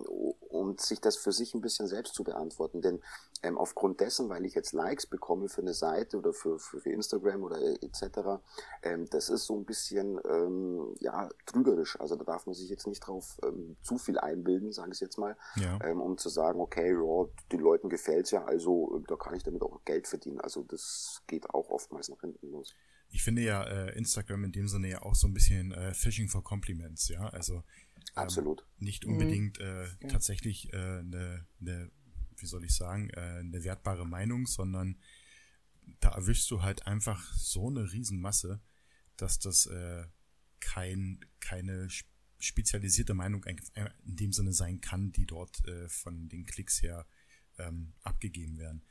und 0.49 0.81
sich 0.81 1.01
das 1.01 1.17
für 1.17 1.31
sich 1.31 1.53
ein 1.53 1.61
bisschen 1.61 1.87
selbst 1.87 2.13
zu 2.13 2.23
beantworten. 2.23 2.81
Denn 2.81 3.01
ähm, 3.43 3.57
aufgrund 3.57 3.99
dessen, 3.99 4.29
weil 4.29 4.45
ich 4.45 4.53
jetzt 4.53 4.73
Likes 4.73 5.07
bekomme 5.07 5.49
für 5.49 5.61
eine 5.61 5.73
Seite 5.73 6.17
oder 6.17 6.33
für, 6.33 6.59
für, 6.59 6.79
für 6.79 6.89
Instagram 6.91 7.43
oder 7.43 7.59
etc., 7.61 8.41
ähm, 8.83 9.09
das 9.09 9.29
ist 9.29 9.45
so 9.45 9.55
ein 9.55 9.65
bisschen 9.65 10.19
ähm, 10.25 10.95
ja 10.99 11.29
trügerisch. 11.45 11.99
Also 11.99 12.15
da 12.15 12.23
darf 12.23 12.45
man 12.45 12.53
sich 12.53 12.69
jetzt 12.69 12.87
nicht 12.87 12.99
drauf 12.99 13.39
ähm, 13.43 13.77
zu 13.81 13.97
viel 13.97 14.19
einbilden, 14.19 14.71
sage 14.71 14.91
ich 14.93 14.99
jetzt 14.99 15.17
mal, 15.17 15.35
ja. 15.55 15.79
ähm, 15.83 16.01
um 16.01 16.17
zu 16.17 16.29
sagen, 16.29 16.59
okay, 16.59 16.91
ja, 16.91 17.25
den 17.51 17.59
Leuten 17.59 17.89
gefällt's 17.89 18.31
ja, 18.31 18.45
also 18.45 18.97
äh, 18.97 19.03
da 19.07 19.15
kann 19.15 19.35
ich 19.35 19.43
damit 19.43 19.63
auch 19.63 19.83
Geld 19.85 20.07
verdienen. 20.07 20.41
Also 20.41 20.63
das 20.63 21.23
geht 21.27 21.49
auch 21.49 21.69
oftmals 21.69 22.09
nach 22.09 22.21
hinten 22.21 22.51
los 22.51 22.75
ich 23.11 23.23
finde 23.23 23.43
ja 23.43 23.63
äh, 23.63 23.97
Instagram 23.97 24.45
in 24.45 24.51
dem 24.51 24.67
Sinne 24.67 24.89
ja 24.89 25.01
auch 25.01 25.15
so 25.15 25.27
ein 25.27 25.33
bisschen 25.33 25.71
äh, 25.71 25.93
Fishing 25.93 26.29
for 26.29 26.43
Compliments, 26.43 27.09
ja. 27.09 27.27
Also 27.29 27.57
ähm, 27.57 27.63
Absolut. 28.15 28.65
nicht 28.79 29.05
unbedingt 29.05 29.59
äh, 29.59 29.83
ja. 29.83 30.07
tatsächlich 30.07 30.73
eine, 30.73 30.99
äh, 30.99 31.03
ne, 31.03 31.45
ne, 31.59 31.91
wie 32.37 32.45
soll 32.45 32.63
ich 32.65 32.75
sagen, 32.75 33.09
äh, 33.11 33.19
eine 33.19 33.63
wertbare 33.63 34.07
Meinung, 34.07 34.47
sondern 34.47 34.97
da 35.99 36.09
erwischst 36.09 36.49
du 36.51 36.61
halt 36.61 36.87
einfach 36.87 37.33
so 37.33 37.69
eine 37.69 37.91
Riesenmasse, 37.91 38.61
dass 39.17 39.39
das 39.39 39.65
äh, 39.65 40.05
kein, 40.59 41.19
keine 41.39 41.87
spezialisierte 42.39 43.13
Meinung 43.13 43.43
in 43.43 44.15
dem 44.15 44.31
Sinne 44.31 44.53
sein 44.53 44.81
kann, 44.81 45.11
die 45.11 45.25
dort 45.25 45.67
äh, 45.67 45.87
von 45.89 46.29
den 46.29 46.45
Klicks 46.45 46.81
her 46.81 47.05
ähm, 47.57 47.93
abgegeben 48.01 48.57
werden. 48.57 48.83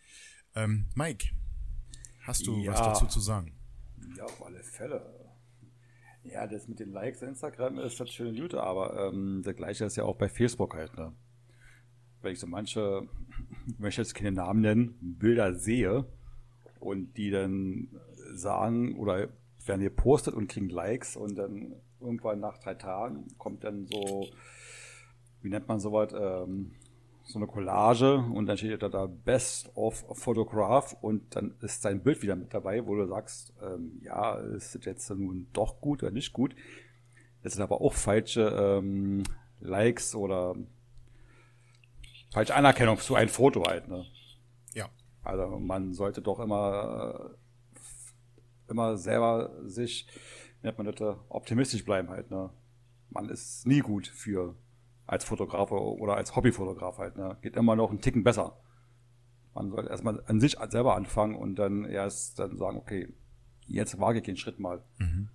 Ähm, 0.54 0.88
Mike, 0.94 1.30
hast 2.20 2.46
du 2.46 2.58
ja. 2.58 2.72
was 2.72 2.80
dazu 2.80 3.06
zu 3.06 3.20
sagen? 3.20 3.59
Ja, 4.16 4.24
auf 4.24 4.44
alle 4.44 4.62
Fälle. 4.62 5.30
Ja, 6.24 6.46
das 6.46 6.68
mit 6.68 6.80
den 6.80 6.92
Likes 6.92 7.22
auf 7.22 7.28
Instagram 7.28 7.78
ist 7.78 7.98
das 7.98 8.10
schöne 8.10 8.32
Jute, 8.32 8.62
aber 8.62 9.08
ähm, 9.08 9.42
das 9.42 9.56
gleiche 9.56 9.84
ist 9.86 9.96
ja 9.96 10.04
auch 10.04 10.16
bei 10.16 10.28
Facebook 10.28 10.74
halt, 10.74 10.94
ne? 10.96 11.12
Wenn 12.20 12.32
ich 12.32 12.40
so 12.40 12.46
manche, 12.46 13.08
ich 13.66 13.78
möchte 13.78 14.02
jetzt 14.02 14.14
keine 14.14 14.32
Namen 14.32 14.60
nennen, 14.60 14.98
Bilder 15.00 15.54
sehe 15.54 16.04
und 16.78 17.16
die 17.16 17.30
dann 17.30 17.88
sagen 18.34 18.98
oder 18.98 19.28
werden 19.66 19.82
gepostet 19.82 20.34
und 20.34 20.48
kriegen 20.48 20.68
Likes 20.68 21.16
und 21.16 21.36
dann 21.36 21.74
irgendwann 22.00 22.40
nach 22.40 22.58
drei 22.58 22.74
Tagen 22.74 23.26
kommt 23.38 23.64
dann 23.64 23.86
so, 23.86 24.26
wie 25.42 25.48
nennt 25.48 25.68
man 25.68 25.80
sowas, 25.80 26.12
ähm, 26.12 26.72
so 27.32 27.38
eine 27.38 27.46
Collage 27.46 28.16
und 28.16 28.46
dann 28.46 28.56
steht 28.56 28.82
da, 28.82 28.88
da 28.88 29.06
Best 29.06 29.70
of 29.76 30.04
Photograph 30.12 30.96
und 31.00 31.34
dann 31.36 31.54
ist 31.60 31.84
dein 31.84 32.02
Bild 32.02 32.22
wieder 32.22 32.36
mit 32.36 32.52
dabei, 32.52 32.86
wo 32.86 32.94
du 32.94 33.06
sagst, 33.06 33.52
ähm, 33.62 34.00
ja, 34.02 34.34
ist 34.34 34.74
das 34.74 34.84
jetzt 34.84 35.10
nun 35.10 35.46
doch 35.52 35.80
gut 35.80 36.02
oder 36.02 36.12
nicht 36.12 36.32
gut. 36.32 36.54
Das 37.42 37.54
sind 37.54 37.62
aber 37.62 37.80
auch 37.80 37.94
falsche 37.94 38.42
ähm, 38.42 39.22
Likes 39.60 40.14
oder 40.14 40.54
falsche 42.30 42.54
Anerkennung 42.54 42.98
zu 42.98 43.14
einem 43.14 43.28
Foto 43.28 43.64
halt, 43.64 43.88
ne? 43.88 44.04
Ja. 44.74 44.88
Also 45.22 45.58
man 45.58 45.92
sollte 45.92 46.22
doch 46.22 46.40
immer, 46.40 47.30
immer 48.68 48.96
selber 48.96 49.50
sich, 49.64 50.06
nennt 50.62 50.78
man 50.78 50.86
das, 50.86 51.16
optimistisch 51.28 51.84
bleiben 51.84 52.08
halt, 52.08 52.30
ne? 52.30 52.50
Man 53.10 53.28
ist 53.28 53.66
nie 53.66 53.80
gut 53.80 54.06
für 54.06 54.54
als 55.10 55.24
Fotograf 55.24 55.72
oder 55.72 56.14
als 56.14 56.36
Hobbyfotograf 56.36 56.98
halt. 56.98 57.16
Ne? 57.16 57.36
Geht 57.42 57.56
immer 57.56 57.74
noch 57.74 57.90
einen 57.90 58.00
Ticken 58.00 58.22
besser. 58.22 58.56
Man 59.54 59.70
sollte 59.70 59.90
erstmal 59.90 60.22
an 60.26 60.38
sich 60.38 60.56
selber 60.68 60.94
anfangen 60.94 61.34
und 61.34 61.56
dann 61.56 61.84
erst 61.84 62.38
dann 62.38 62.56
sagen, 62.56 62.78
okay, 62.78 63.12
jetzt 63.66 63.98
wage 63.98 64.18
ich 64.18 64.24
den 64.24 64.36
Schritt 64.36 64.60
mal. 64.60 64.84
Mhm. 64.98 65.28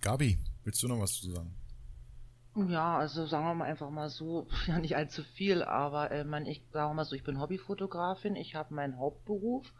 Gabi, 0.00 0.38
willst 0.64 0.82
du 0.82 0.88
noch 0.88 0.98
was 0.98 1.12
zu 1.12 1.30
sagen? 1.30 1.54
Ja, 2.70 2.96
also 2.96 3.26
sagen 3.26 3.44
wir 3.44 3.54
mal 3.54 3.66
einfach 3.66 3.90
mal 3.90 4.08
so, 4.08 4.48
ja 4.66 4.78
nicht 4.78 4.96
allzu 4.96 5.22
viel, 5.22 5.62
aber 5.62 6.10
äh, 6.10 6.24
man, 6.24 6.46
ich 6.46 6.62
sage 6.72 6.94
mal 6.94 7.04
so, 7.04 7.14
ich 7.14 7.24
bin 7.24 7.38
Hobbyfotografin, 7.38 8.34
ich 8.34 8.54
habe 8.54 8.72
meinen 8.72 8.98
Hauptberuf 8.98 9.74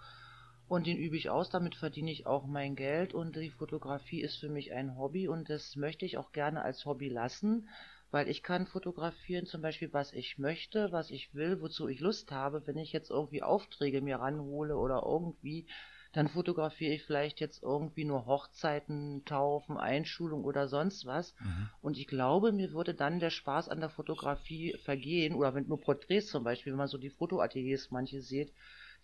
und 0.69 0.87
den 0.87 0.99
übe 0.99 1.17
ich 1.17 1.31
aus, 1.31 1.49
damit 1.49 1.75
verdiene 1.75 2.11
ich 2.11 2.27
auch 2.27 2.45
mein 2.45 2.77
Geld 2.77 3.15
und 3.15 3.35
die 3.35 3.49
Fotografie 3.49 4.21
ist 4.21 4.37
für 4.37 4.51
mich 4.51 4.75
ein 4.75 4.99
Hobby 4.99 5.27
und 5.27 5.49
das 5.49 5.75
möchte 5.77 6.05
ich 6.05 6.19
auch 6.19 6.33
gerne 6.33 6.61
als 6.61 6.85
Hobby 6.85 7.09
lassen 7.09 7.67
weil 8.11 8.29
ich 8.29 8.43
kann 8.43 8.67
fotografieren 8.67 9.47
zum 9.47 9.63
Beispiel, 9.63 9.93
was 9.93 10.13
ich 10.13 10.39
möchte, 10.39 10.93
was 10.93 11.11
ich 11.11 11.35
will, 11.35 11.61
wozu 11.61 11.89
ich 11.89 12.01
Lust 12.01 12.31
habe. 12.33 12.67
Wenn 12.67 12.79
ich 12.79 12.93
jetzt 12.93 13.11
irgendwie 13.11 13.43
Aufträge 13.43 14.01
mir 14.01 14.17
ranhole 14.21 14.77
oder 14.77 15.03
irgendwie, 15.05 15.67
dann 16.13 16.29
fotografiere 16.29 16.95
ich 16.95 17.05
vielleicht 17.05 17.41
jetzt 17.41 17.63
irgendwie 17.63 18.05
nur 18.05 18.25
Hochzeiten, 18.27 19.25
Taufen, 19.27 19.77
Einschulung 19.77 20.45
oder 20.45 20.67
sonst 20.69 21.05
was. 21.05 21.35
Mhm. 21.41 21.69
Und 21.83 21.99
ich 21.99 22.07
glaube, 22.07 22.53
mir 22.53 22.73
würde 22.73 22.95
dann 22.95 23.21
der 23.21 23.31
Spaß 23.31 23.69
an 23.69 23.81
der 23.81 23.91
Fotografie 23.91 24.75
vergehen. 24.85 25.35
Oder 25.35 25.55
wenn 25.55 25.67
nur 25.67 25.81
Porträts 25.81 26.29
zum 26.29 26.45
Beispiel, 26.45 26.73
wenn 26.73 26.79
man 26.79 26.89
so 26.89 26.99
die 26.99 27.11
Fotoateliers 27.11 27.91
manche 27.91 28.23
sieht, 28.23 28.53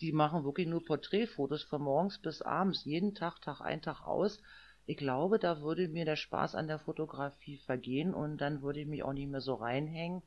die 0.01 0.13
machen 0.13 0.45
wirklich 0.45 0.67
nur 0.67 0.85
Porträtfotos 0.85 1.65
von 1.65 1.83
morgens 1.83 2.19
bis 2.19 2.41
abends, 2.41 2.85
jeden 2.85 3.15
Tag, 3.15 3.41
Tag 3.43 3.61
ein, 3.61 3.83
Tag 3.83 4.03
aus. 4.07 4.41
Ich 4.87 4.97
glaube, 4.97 5.39
da 5.39 5.61
würde 5.61 5.89
mir 5.89 6.05
der 6.05 6.17
Spaß 6.17 6.55
an 6.55 6.67
der 6.67 6.79
Fotografie 6.79 7.59
vergehen 7.59 8.15
und 8.15 8.39
dann 8.39 8.63
würde 8.63 8.81
ich 8.81 8.87
mich 8.87 9.03
auch 9.03 9.13
nicht 9.13 9.31
mehr 9.31 9.41
so 9.41 9.55
reinhängen. 9.55 10.23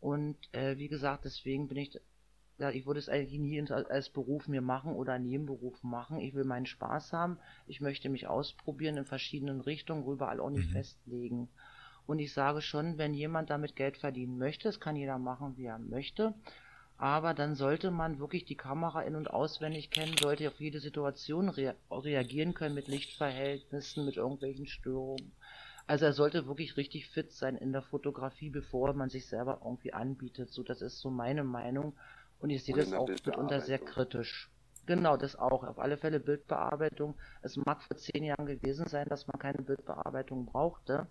Und 0.00 0.36
äh, 0.52 0.76
wie 0.78 0.88
gesagt, 0.88 1.24
deswegen 1.24 1.66
bin 1.68 1.78
ich 1.78 1.98
ja, 2.58 2.70
ich 2.70 2.86
würde 2.86 2.98
es 2.98 3.08
eigentlich 3.08 3.38
nie 3.38 3.70
als 3.70 4.10
Beruf 4.10 4.48
mir 4.48 4.60
machen 4.60 4.92
oder 4.94 5.18
Nebenberuf 5.18 5.80
machen. 5.84 6.18
Ich 6.18 6.34
will 6.34 6.44
meinen 6.44 6.66
Spaß 6.66 7.12
haben. 7.12 7.38
Ich 7.68 7.80
möchte 7.80 8.08
mich 8.08 8.26
ausprobieren 8.26 8.96
in 8.96 9.04
verschiedenen 9.04 9.60
Richtungen, 9.60 10.04
überall 10.04 10.40
auch 10.40 10.50
nicht 10.50 10.68
mhm. 10.68 10.72
festlegen. 10.72 11.48
Und 12.06 12.18
ich 12.18 12.32
sage 12.32 12.60
schon, 12.60 12.98
wenn 12.98 13.14
jemand 13.14 13.50
damit 13.50 13.76
Geld 13.76 13.96
verdienen 13.96 14.38
möchte, 14.38 14.68
das 14.68 14.80
kann 14.80 14.96
jeder 14.96 15.18
machen, 15.18 15.56
wie 15.56 15.66
er 15.66 15.78
möchte. 15.78 16.34
Aber 16.98 17.32
dann 17.32 17.54
sollte 17.54 17.92
man 17.92 18.18
wirklich 18.18 18.44
die 18.44 18.56
Kamera 18.56 19.02
in- 19.02 19.14
und 19.14 19.30
auswendig 19.30 19.90
kennen, 19.90 20.16
sollte 20.20 20.48
auf 20.48 20.58
jede 20.58 20.80
Situation 20.80 21.48
rea 21.48 21.74
reagieren 21.90 22.54
können 22.54 22.74
mit 22.74 22.88
Lichtverhältnissen, 22.88 24.04
mit 24.04 24.16
irgendwelchen 24.16 24.66
Störungen. 24.66 25.32
Also 25.86 26.06
er 26.06 26.12
sollte 26.12 26.48
wirklich 26.48 26.76
richtig 26.76 27.08
fit 27.08 27.32
sein 27.32 27.56
in 27.56 27.72
der 27.72 27.82
Fotografie, 27.82 28.50
bevor 28.50 28.92
man 28.94 29.10
sich 29.10 29.26
selber 29.26 29.60
irgendwie 29.64 29.92
anbietet. 29.92 30.52
So, 30.52 30.64
das 30.64 30.82
ist 30.82 30.98
so 30.98 31.08
meine 31.08 31.44
Meinung. 31.44 31.94
Und 32.40 32.50
ich 32.50 32.64
sehe 32.64 32.74
das 32.74 32.92
auch 32.92 33.08
mitunter 33.08 33.60
sehr 33.60 33.78
kritisch. 33.78 34.50
Genau, 34.86 35.16
das 35.16 35.36
auch. 35.36 35.64
Auf 35.64 35.78
alle 35.78 35.98
Fälle 35.98 36.18
Bildbearbeitung. 36.18 37.14
Es 37.42 37.56
mag 37.56 37.82
vor 37.82 37.96
zehn 37.96 38.24
Jahren 38.24 38.46
gewesen 38.46 38.86
sein, 38.86 39.06
dass 39.08 39.26
man 39.28 39.38
keine 39.38 39.62
Bildbearbeitung 39.62 40.46
brauchte. 40.46 41.06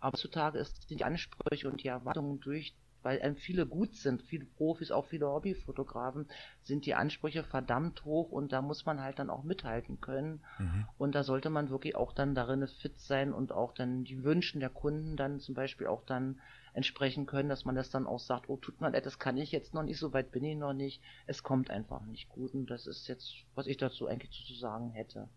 Aber 0.00 0.12
heutzutage 0.12 0.58
ist 0.58 0.90
die 0.90 1.04
Ansprüche 1.04 1.68
und 1.68 1.82
die 1.82 1.88
Erwartungen 1.88 2.40
durch 2.40 2.74
weil 3.08 3.22
einem 3.22 3.36
viele 3.36 3.64
gut 3.64 3.96
sind, 3.96 4.20
viele 4.20 4.44
Profis, 4.44 4.90
auch 4.90 5.06
viele 5.06 5.28
Hobbyfotografen, 5.28 6.28
sind 6.62 6.84
die 6.84 6.94
Ansprüche 6.94 7.42
verdammt 7.42 8.04
hoch 8.04 8.30
und 8.30 8.52
da 8.52 8.60
muss 8.60 8.84
man 8.84 9.00
halt 9.00 9.18
dann 9.18 9.30
auch 9.30 9.44
mithalten 9.44 9.98
können. 10.02 10.44
Mhm. 10.58 10.86
Und 10.98 11.14
da 11.14 11.22
sollte 11.22 11.48
man 11.48 11.70
wirklich 11.70 11.96
auch 11.96 12.12
dann 12.12 12.34
darin 12.34 12.68
fit 12.68 13.00
sein 13.00 13.32
und 13.32 13.50
auch 13.50 13.72
dann 13.72 14.04
die 14.04 14.24
Wünschen 14.24 14.60
der 14.60 14.68
Kunden 14.68 15.16
dann 15.16 15.40
zum 15.40 15.54
Beispiel 15.54 15.86
auch 15.86 16.04
dann 16.04 16.38
entsprechen 16.74 17.24
können, 17.24 17.48
dass 17.48 17.64
man 17.64 17.76
das 17.76 17.88
dann 17.88 18.06
auch 18.06 18.20
sagt, 18.20 18.50
oh, 18.50 18.58
tut 18.58 18.78
mir 18.82 18.90
leid, 18.90 19.06
das 19.06 19.18
kann 19.18 19.38
ich 19.38 19.52
jetzt 19.52 19.72
noch 19.72 19.84
nicht, 19.84 19.98
so 19.98 20.12
weit 20.12 20.30
bin 20.30 20.44
ich 20.44 20.58
noch 20.58 20.74
nicht. 20.74 21.00
Es 21.26 21.42
kommt 21.42 21.70
einfach 21.70 22.04
nicht 22.04 22.28
gut 22.28 22.52
und 22.52 22.66
das 22.66 22.86
ist 22.86 23.08
jetzt, 23.08 23.36
was 23.54 23.66
ich 23.66 23.78
dazu 23.78 24.06
eigentlich 24.06 24.46
zu 24.46 24.52
sagen 24.52 24.90
hätte. 24.90 25.30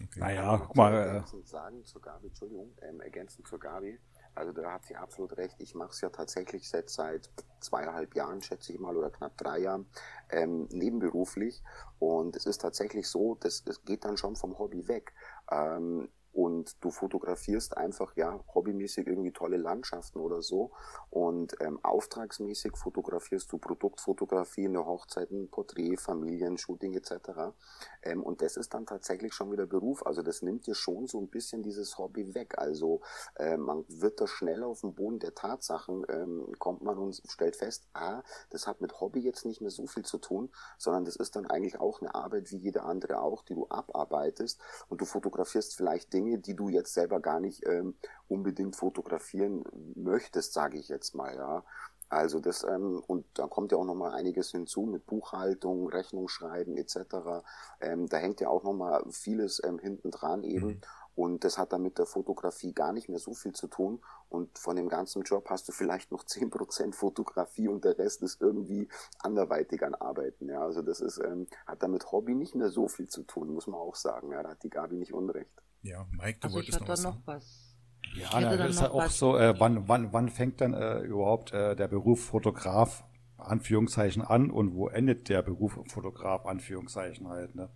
Okay. 0.00 0.20
Naja, 0.20 0.56
guck 0.64 0.76
mal. 0.76 0.94
Äh, 0.94 0.98
ergänzend 0.98 1.48
sagen 1.48 1.84
zur 1.84 2.00
Gabi, 2.00 2.28
Entschuldigung, 2.28 2.72
ähm, 2.82 3.00
ergänzend 3.00 3.48
zur 3.48 3.58
Gabi, 3.58 3.98
also 4.38 4.52
da 4.52 4.72
hat 4.72 4.86
sie 4.86 4.96
absolut 4.96 5.36
recht. 5.36 5.56
Ich 5.58 5.74
mache 5.74 5.90
es 5.90 6.00
ja 6.00 6.10
tatsächlich 6.10 6.68
seit, 6.68 6.88
seit 6.88 7.28
zweieinhalb 7.60 8.14
Jahren, 8.14 8.40
schätze 8.40 8.72
ich 8.72 8.78
mal, 8.78 8.96
oder 8.96 9.10
knapp 9.10 9.36
drei 9.36 9.58
Jahren, 9.58 9.86
ähm, 10.30 10.68
nebenberuflich. 10.70 11.62
Und 11.98 12.36
es 12.36 12.46
ist 12.46 12.60
tatsächlich 12.60 13.08
so, 13.08 13.34
dass 13.34 13.64
es 13.66 13.84
geht 13.84 14.04
dann 14.04 14.16
schon 14.16 14.36
vom 14.36 14.58
Hobby 14.58 14.86
weg. 14.88 15.12
Ähm, 15.50 16.08
und 16.38 16.76
du 16.84 16.92
fotografierst 16.92 17.76
einfach 17.76 18.14
ja 18.14 18.38
hobbymäßig 18.54 19.08
irgendwie 19.08 19.32
tolle 19.32 19.56
Landschaften 19.56 20.20
oder 20.20 20.40
so 20.40 20.70
und 21.10 21.56
ähm, 21.60 21.80
auftragsmäßig 21.82 22.76
fotografierst 22.76 23.50
du 23.50 23.58
Produktfotografie 23.58 24.66
in 24.66 24.74
der 24.74 24.86
Hochzeiten, 24.86 25.50
Porträt, 25.50 25.96
Familien, 25.96 26.56
Shooting 26.56 26.94
etc. 26.94 27.56
Ähm, 28.04 28.22
und 28.22 28.40
das 28.40 28.56
ist 28.56 28.72
dann 28.72 28.86
tatsächlich 28.86 29.34
schon 29.34 29.50
wieder 29.50 29.66
Beruf. 29.66 30.06
Also 30.06 30.22
das 30.22 30.42
nimmt 30.42 30.68
dir 30.68 30.76
schon 30.76 31.08
so 31.08 31.18
ein 31.18 31.26
bisschen 31.26 31.64
dieses 31.64 31.98
Hobby 31.98 32.32
weg. 32.36 32.54
Also 32.56 33.00
äh, 33.34 33.56
man 33.56 33.84
wird 33.88 34.20
da 34.20 34.28
schnell 34.28 34.62
auf 34.62 34.82
den 34.82 34.94
Boden 34.94 35.18
der 35.18 35.34
Tatsachen 35.34 36.06
ähm, 36.08 36.52
kommt 36.60 36.82
man 36.82 36.98
und 36.98 37.20
stellt 37.26 37.56
fest, 37.56 37.88
ah, 37.94 38.22
das 38.50 38.68
hat 38.68 38.80
mit 38.80 39.00
Hobby 39.00 39.18
jetzt 39.18 39.44
nicht 39.44 39.60
mehr 39.60 39.72
so 39.72 39.88
viel 39.88 40.04
zu 40.04 40.18
tun, 40.18 40.50
sondern 40.76 41.04
das 41.04 41.16
ist 41.16 41.34
dann 41.34 41.46
eigentlich 41.46 41.80
auch 41.80 42.00
eine 42.00 42.14
Arbeit 42.14 42.52
wie 42.52 42.58
jede 42.58 42.84
andere 42.84 43.22
auch, 43.22 43.42
die 43.42 43.54
du 43.54 43.66
abarbeitest 43.68 44.60
und 44.88 45.00
du 45.00 45.04
fotografierst 45.04 45.74
vielleicht 45.74 46.12
Dinge 46.12 46.27
Dinge, 46.28 46.38
die 46.38 46.54
du 46.54 46.68
jetzt 46.68 46.94
selber 46.94 47.20
gar 47.20 47.40
nicht 47.40 47.66
ähm, 47.66 47.94
unbedingt 48.28 48.76
fotografieren 48.76 49.64
möchtest, 49.94 50.52
sage 50.52 50.78
ich 50.78 50.88
jetzt 50.88 51.14
mal, 51.14 51.34
ja. 51.34 51.64
Also 52.10 52.40
das, 52.40 52.64
ähm, 52.64 53.02
und 53.06 53.26
da 53.34 53.46
kommt 53.46 53.70
ja 53.70 53.76
auch 53.76 53.84
nochmal 53.84 54.12
einiges 54.14 54.50
hinzu 54.50 54.82
mit 54.82 55.04
Buchhaltung, 55.04 55.88
Rechnung 55.88 56.28
schreiben 56.28 56.78
etc. 56.78 57.44
Ähm, 57.80 58.08
da 58.08 58.16
hängt 58.16 58.40
ja 58.40 58.48
auch 58.48 58.64
nochmal 58.64 59.04
vieles 59.10 59.62
ähm, 59.62 59.78
hinten 59.78 60.10
dran 60.10 60.42
eben. 60.42 60.66
Mhm. 60.66 60.80
Und 61.14 61.44
das 61.44 61.58
hat 61.58 61.72
dann 61.72 61.82
mit 61.82 61.98
der 61.98 62.06
Fotografie 62.06 62.72
gar 62.72 62.92
nicht 62.92 63.10
mehr 63.10 63.18
so 63.18 63.34
viel 63.34 63.52
zu 63.52 63.66
tun. 63.66 64.00
Und 64.30 64.56
von 64.58 64.76
dem 64.76 64.88
ganzen 64.88 65.22
Job 65.22 65.50
hast 65.50 65.68
du 65.68 65.72
vielleicht 65.72 66.10
noch 66.10 66.24
zehn 66.24 66.48
Prozent 66.48 66.94
Fotografie 66.94 67.68
und 67.68 67.84
der 67.84 67.98
Rest 67.98 68.22
ist 68.22 68.40
irgendwie 68.40 68.88
anderweitig 69.18 69.82
an 69.82 69.94
Arbeiten. 69.94 70.48
Ja, 70.48 70.62
also 70.62 70.80
das 70.80 71.00
ist, 71.00 71.18
ähm, 71.18 71.46
hat 71.66 71.82
damit 71.82 72.10
Hobby 72.10 72.34
nicht 72.34 72.54
mehr 72.54 72.70
so 72.70 72.88
viel 72.88 73.08
zu 73.08 73.22
tun, 73.24 73.52
muss 73.52 73.66
man 73.66 73.80
auch 73.80 73.96
sagen. 73.96 74.32
Ja, 74.32 74.42
da 74.42 74.50
hat 74.50 74.62
die 74.62 74.70
Gabi 74.70 74.96
nicht 74.96 75.12
unrecht. 75.12 75.50
Ja, 75.82 76.06
Mike, 76.10 76.38
du 76.40 76.46
also 76.46 76.56
wolltest 76.56 76.80
noch, 76.80 76.88
was 76.88 77.02
noch 77.02 77.26
was. 77.26 77.76
Ja, 78.14 78.40
na, 78.40 78.56
das 78.56 78.70
ist 78.70 78.82
halt 78.82 78.92
auch 78.92 79.10
so, 79.10 79.36
äh, 79.36 79.58
wann, 79.58 79.88
wann, 79.88 80.12
wann 80.12 80.28
fängt 80.28 80.60
dann 80.60 80.74
äh, 80.74 81.00
überhaupt 81.00 81.52
äh, 81.52 81.76
der 81.76 81.88
Beruf 81.88 82.24
Fotograf, 82.24 83.04
Anführungszeichen, 83.36 84.22
an 84.22 84.50
und 84.50 84.74
wo 84.74 84.88
endet 84.88 85.28
der 85.28 85.42
Beruf 85.42 85.78
Fotograf, 85.86 86.46
Anführungszeichen 86.46 87.28
halt, 87.28 87.54
ne? 87.54 87.70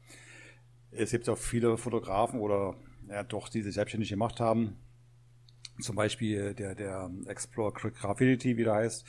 Es 0.90 1.10
gibt 1.10 1.28
auch 1.28 1.38
viele 1.38 1.78
Fotografen 1.78 2.40
oder 2.40 2.76
ja 3.08 3.22
doch, 3.22 3.48
die 3.48 3.62
sich 3.62 3.74
selbstständig 3.74 4.10
gemacht 4.10 4.40
haben. 4.40 4.76
Zum 5.80 5.96
Beispiel 5.96 6.54
der, 6.54 6.74
der 6.74 7.10
Explore 7.26 7.72
Graffiti, 7.72 8.58
wie 8.58 8.64
der 8.64 8.74
heißt, 8.74 9.06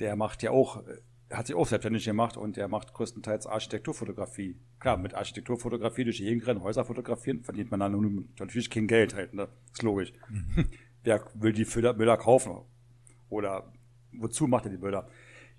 der 0.00 0.16
macht 0.16 0.42
ja 0.42 0.50
auch 0.50 0.82
hat 1.30 1.46
sich 1.46 1.56
auch 1.56 1.66
selbstständig 1.66 2.04
gemacht 2.04 2.36
und 2.36 2.56
der 2.56 2.68
macht 2.68 2.94
größtenteils 2.94 3.46
Architekturfotografie. 3.46 4.56
Klar, 4.80 4.96
mit 4.96 5.14
Architekturfotografie 5.14 6.04
durch 6.04 6.18
die 6.18 6.24
Gegend 6.24 6.46
rennen, 6.46 6.62
Häuser 6.62 6.84
fotografieren, 6.84 7.42
verdient 7.42 7.70
man 7.70 7.80
dann 7.80 8.26
natürlich 8.38 8.70
kein 8.70 8.86
Geld 8.86 9.14
halt, 9.14 9.34
ne? 9.34 9.48
Ist 9.72 9.82
logisch. 9.82 10.12
Mhm. 10.30 10.68
Wer 11.04 11.24
will 11.34 11.52
die 11.52 11.66
Müller 11.96 12.16
kaufen? 12.16 12.62
Oder 13.28 13.72
wozu 14.12 14.46
macht 14.46 14.64
er 14.64 14.70
die 14.70 14.78
Müller? 14.78 15.08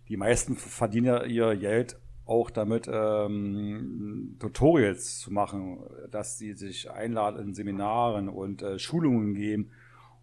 Die 0.08 0.18
meisten 0.18 0.56
verdienen 0.56 1.06
ja 1.06 1.24
ihr 1.24 1.56
Geld 1.56 2.00
auch 2.26 2.52
damit, 2.52 2.88
ähm, 2.92 4.36
Tutorials 4.40 5.20
zu 5.20 5.32
machen, 5.32 5.80
dass 6.12 6.38
sie 6.38 6.54
sich 6.54 6.90
einladen 6.90 7.40
in 7.40 7.54
Seminaren 7.54 8.30
und 8.30 8.62
äh, 8.62 8.78
Schulungen 8.78 9.34
geben 9.34 9.72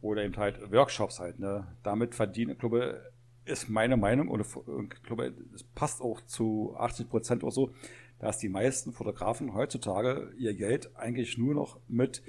oder 0.01 0.25
eben 0.25 0.37
halt 0.37 0.71
Workshops 0.71 1.19
halt. 1.19 1.41
Ne? 1.41 1.67
Damit 1.83 2.15
verdienen, 2.15 2.53
ich 2.53 2.59
glaube, 2.59 3.11
ist 3.47 3.69
meine 3.69 3.97
Meinung 3.97 4.29
und 4.29 4.41
ich 4.41 5.03
glaube, 5.03 5.35
es 5.55 5.63
passt 5.63 6.01
auch 6.01 6.21
zu 6.23 6.75
80 6.79 7.09
Prozent 7.09 7.43
oder 7.43 7.53
so, 7.53 7.71
dass 8.19 8.39
die 8.39 8.49
meisten 8.49 8.93
Fotografen 8.93 9.55
heutzutage 9.55 10.33
ihr 10.39 10.55
Geld 10.55 10.97
eigentlich 10.97 11.39
nur 11.39 11.55
noch 11.55 11.79
mit 11.89 12.23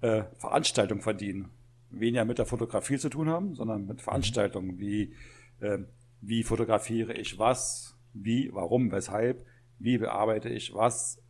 äh, 0.00 0.24
Veranstaltungen 0.36 1.00
verdienen. 1.00 1.50
Weniger 1.90 2.24
mit 2.24 2.38
der 2.38 2.46
Fotografie 2.46 2.98
zu 2.98 3.08
tun 3.08 3.28
haben, 3.28 3.54
sondern 3.54 3.86
mit 3.86 4.02
Veranstaltungen 4.02 4.78
wie 4.78 5.14
äh, 5.60 5.78
wie 6.20 6.42
fotografiere 6.42 7.12
ich 7.14 7.38
was, 7.38 7.96
wie, 8.12 8.50
warum, 8.52 8.90
weshalb, 8.90 9.44
wie 9.78 9.98
bearbeite 9.98 10.48
ich 10.48 10.74
was, 10.74 11.22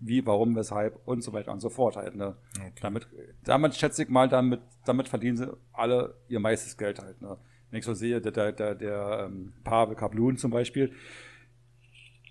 wie, 0.00 0.26
warum, 0.26 0.56
weshalb 0.56 1.00
und 1.06 1.22
so 1.22 1.32
weiter 1.32 1.52
und 1.52 1.60
so 1.60 1.70
fort 1.70 1.96
halt. 1.96 2.16
Ne? 2.16 2.36
Okay. 2.58 2.72
Damit, 2.82 3.08
damit 3.44 3.74
schätze 3.74 4.02
ich 4.02 4.08
mal, 4.08 4.28
damit, 4.28 4.60
damit 4.84 5.08
verdienen 5.08 5.36
sie 5.36 5.56
alle 5.72 6.16
ihr 6.28 6.40
meistes 6.40 6.76
Geld 6.76 7.00
halt. 7.00 7.20
Ne? 7.22 7.38
Wenn 7.70 7.78
ich 7.80 7.84
so 7.84 7.94
sehe, 7.94 8.20
der, 8.20 8.32
der, 8.32 8.52
der, 8.52 8.74
der 8.74 9.26
ähm, 9.26 9.52
Pavel 9.64 9.96
Kaplun 9.96 10.36
zum 10.36 10.50
Beispiel, 10.50 10.92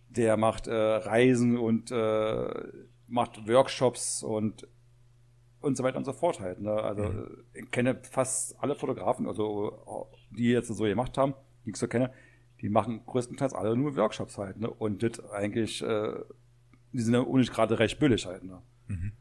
der 0.10 0.38
macht 0.38 0.68
äh, 0.68 0.74
Reisen 0.74 1.58
und 1.58 1.92
äh, 1.92 2.48
macht 3.08 3.48
Workshops 3.48 4.24
und 4.24 4.68
und 5.66 5.76
so 5.76 5.84
weiter 5.84 5.98
und 5.98 6.06
so 6.06 6.14
fort 6.14 6.40
halt. 6.40 6.62
Ne? 6.62 6.72
Also 6.72 7.04
mhm. 7.04 7.44
ich 7.54 7.72
kenne 7.72 8.00
fast 8.04 8.56
alle 8.62 8.76
Fotografen, 8.76 9.28
also 9.28 10.08
die 10.30 10.52
jetzt 10.52 10.68
so 10.68 10.84
gemacht 10.84 11.18
haben, 11.18 11.34
die 11.66 11.72
ich 11.72 11.78
so 11.78 11.88
kenne, 11.88 12.14
die 12.62 12.70
machen 12.70 13.04
größtenteils 13.06 13.54
alle 13.54 13.76
nur 13.76 13.96
Workshops 13.96 14.38
halt. 14.38 14.58
Ne? 14.58 14.70
Und 14.70 15.02
das 15.02 15.20
eigentlich, 15.32 15.82
äh, 15.82 16.14
die 16.94 17.00
sind 17.00 17.16
ja 17.16 17.24
nicht 17.24 17.52
gerade 17.52 17.80
recht 17.80 18.00
billig 18.00 18.28
halt. 18.28 18.44
Ne? 18.44 18.62
Mhm. 18.88 19.12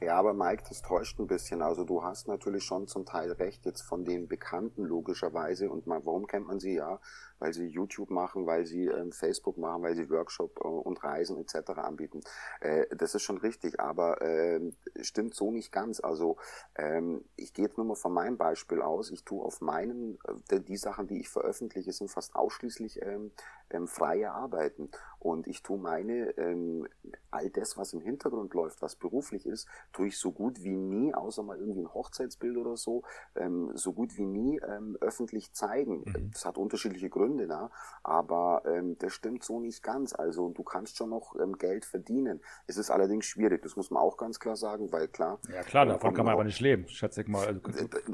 Ja, 0.00 0.16
aber 0.16 0.32
Mike, 0.32 0.62
das 0.68 0.80
täuscht 0.82 1.18
ein 1.18 1.26
bisschen. 1.26 1.60
Also 1.60 1.84
du 1.84 2.04
hast 2.04 2.28
natürlich 2.28 2.62
schon 2.62 2.86
zum 2.86 3.04
Teil 3.04 3.32
recht, 3.32 3.66
jetzt 3.66 3.82
von 3.82 4.04
den 4.04 4.28
Bekannten 4.28 4.84
logischerweise. 4.84 5.70
Und 5.70 5.88
mal, 5.88 6.04
warum 6.06 6.28
kennt 6.28 6.46
man 6.46 6.60
sie? 6.60 6.74
Ja, 6.74 7.00
weil 7.38 7.52
sie 7.52 7.66
YouTube 7.66 8.10
machen, 8.10 8.46
weil 8.46 8.66
sie 8.66 8.86
ähm, 8.86 9.12
Facebook 9.12 9.58
machen, 9.58 9.82
weil 9.82 9.94
sie 9.94 10.10
Workshop 10.10 10.58
äh, 10.58 10.66
und 10.66 11.02
Reisen 11.02 11.38
etc. 11.38 11.70
anbieten. 11.76 12.20
Äh, 12.60 12.86
das 12.96 13.14
ist 13.14 13.22
schon 13.22 13.38
richtig, 13.38 13.80
aber 13.80 14.20
äh, 14.22 14.60
stimmt 15.00 15.34
so 15.34 15.50
nicht 15.50 15.72
ganz. 15.72 16.00
Also 16.00 16.36
ähm, 16.76 17.24
ich 17.36 17.52
gehe 17.52 17.66
jetzt 17.66 17.76
nur 17.76 17.86
mal 17.86 17.94
von 17.94 18.12
meinem 18.12 18.36
Beispiel 18.36 18.82
aus. 18.82 19.10
Ich 19.10 19.24
tue 19.24 19.44
auf 19.44 19.60
meinen, 19.60 20.18
äh, 20.50 20.60
die 20.60 20.76
Sachen, 20.76 21.06
die 21.06 21.20
ich 21.20 21.28
veröffentliche, 21.28 21.92
sind 21.92 22.10
fast 22.10 22.34
ausschließlich 22.34 23.02
ähm, 23.02 23.32
ähm, 23.70 23.86
freie 23.86 24.32
Arbeiten. 24.32 24.90
Und 25.18 25.48
ich 25.48 25.62
tue 25.62 25.78
meine, 25.78 26.30
ähm, 26.38 26.86
all 27.30 27.50
das, 27.50 27.76
was 27.76 27.92
im 27.92 28.00
Hintergrund 28.00 28.54
läuft, 28.54 28.82
was 28.82 28.94
beruflich 28.94 29.46
ist, 29.46 29.66
tue 29.92 30.08
ich 30.08 30.18
so 30.18 30.30
gut 30.30 30.62
wie 30.62 30.76
nie, 30.76 31.12
außer 31.12 31.42
mal 31.42 31.58
irgendwie 31.58 31.80
ein 31.80 31.92
Hochzeitsbild 31.92 32.56
oder 32.56 32.76
so, 32.76 33.02
ähm, 33.34 33.72
so 33.74 33.92
gut 33.92 34.16
wie 34.16 34.26
nie 34.26 34.60
ähm, 34.60 34.96
öffentlich 35.00 35.52
zeigen. 35.52 36.04
Mhm. 36.04 36.30
Das 36.32 36.44
hat 36.44 36.56
unterschiedliche 36.56 37.10
Gründe, 37.10 37.27
na? 37.36 37.70
aber 38.02 38.62
ähm, 38.64 38.96
das 38.98 39.12
stimmt 39.12 39.44
so 39.44 39.60
nicht 39.60 39.82
ganz. 39.82 40.14
Also 40.14 40.50
du 40.50 40.62
kannst 40.62 40.96
schon 40.96 41.10
noch 41.10 41.34
ähm, 41.38 41.58
Geld 41.58 41.84
verdienen. 41.84 42.40
Es 42.66 42.78
ist 42.78 42.90
allerdings 42.90 43.26
schwierig, 43.26 43.62
das 43.62 43.76
muss 43.76 43.90
man 43.90 44.02
auch 44.02 44.16
ganz 44.16 44.40
klar 44.40 44.56
sagen, 44.56 44.90
weil 44.92 45.08
klar. 45.08 45.38
Ja 45.52 45.62
klar, 45.62 45.86
davon 45.86 46.14
kann 46.14 46.24
man 46.24 46.34
aber 46.34 46.44
nicht 46.44 46.60
leben, 46.60 46.88
schätze 46.88 47.22
ich 47.22 47.28
mal. 47.28 47.46
Also, 47.46 47.60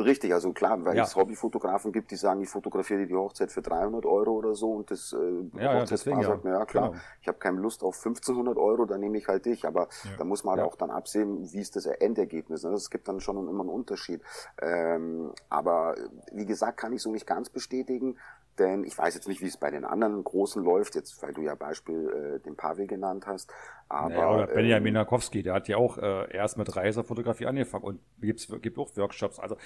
richtig, 0.03 0.33
also 0.33 0.53
klar, 0.53 0.85
weil 0.85 0.97
ja. 0.97 1.05
es 1.05 1.15
Hobbyfotografen 1.15 1.93
gibt, 1.93 2.11
die 2.11 2.17
sagen, 2.17 2.43
ich 2.43 2.49
fotografiere 2.49 3.01
dir 3.01 3.07
die 3.07 3.15
Hochzeit 3.15 3.53
für 3.53 3.63
300 3.63 4.05
Euro 4.05 4.33
oder 4.33 4.55
so 4.55 4.73
und 4.73 4.91
das 4.91 5.13
äh, 5.13 5.61
ja, 5.61 5.75
ja, 5.75 5.87
sagt, 5.87 6.07
ja 6.45 6.65
klar, 6.65 6.91
genau. 6.91 7.03
ich 7.21 7.29
habe 7.29 7.39
keine 7.39 7.61
Lust 7.61 7.83
auf 7.83 7.97
1500 7.97 8.57
Euro, 8.57 8.85
dann 8.87 9.01
nehme 9.01 9.19
ich 9.19 9.29
halt 9.29 9.47
dich. 9.47 9.67
Aber 9.67 9.89
da 10.19 10.25
muss 10.25 10.45
man 10.45 10.59
halt 10.59 10.67
auch 10.67 10.77
dann 10.77 10.91
absehen, 10.91 11.53
wie 11.53 11.61
ist 11.61 11.77
das 11.77 11.87
Endergebnis. 11.87 12.65
Ne? 12.65 12.71
Es 12.71 12.91
gibt 12.91 13.09
dann 13.09 13.21
schon 13.21 13.37
immer 13.37 13.61
einen 13.61 13.71
Unterschied. 13.71 14.23
Ähm, 14.61 15.33
aber 15.49 15.95
wie 16.33 16.47
gesagt, 16.47 16.79
kann 16.79 16.93
ich 16.93 17.03
so 17.03 17.11
nicht 17.11 17.27
ganz 17.27 17.49
bestätigen. 17.49 18.17
Denn 18.59 18.85
ich 18.85 18.97
weiß 18.97 19.15
jetzt 19.15 19.27
nicht, 19.27 19.41
wie 19.41 19.47
es 19.47 19.57
bei 19.57 19.71
den 19.71 19.85
anderen 19.85 20.23
Großen 20.23 20.63
läuft, 20.63 20.95
jetzt 20.95 21.21
weil 21.23 21.33
du 21.33 21.43
ja 21.43 21.55
Beispiel 21.55 22.37
äh, 22.37 22.41
den 22.41 22.57
Pavel 22.57 22.87
genannt 22.87 23.27
hast. 23.27 23.53
Aber, 23.89 24.09
naja, 24.09 24.31
oder 24.31 24.47
Benjamin 24.47 24.89
ähm, 24.89 24.95
Nakowski, 24.95 25.43
der 25.43 25.55
hat 25.55 25.69
ja 25.69 25.77
auch 25.77 25.99
äh, 25.99 26.33
erst 26.33 26.57
mit 26.57 26.75
Reiserfotografie 26.75 27.47
angefangen 27.47 27.85
und 27.85 28.01
gibt's, 28.21 28.49
gibt 28.63 28.79
auch 28.79 28.97
Workshops. 28.97 29.39
Also 29.41 29.57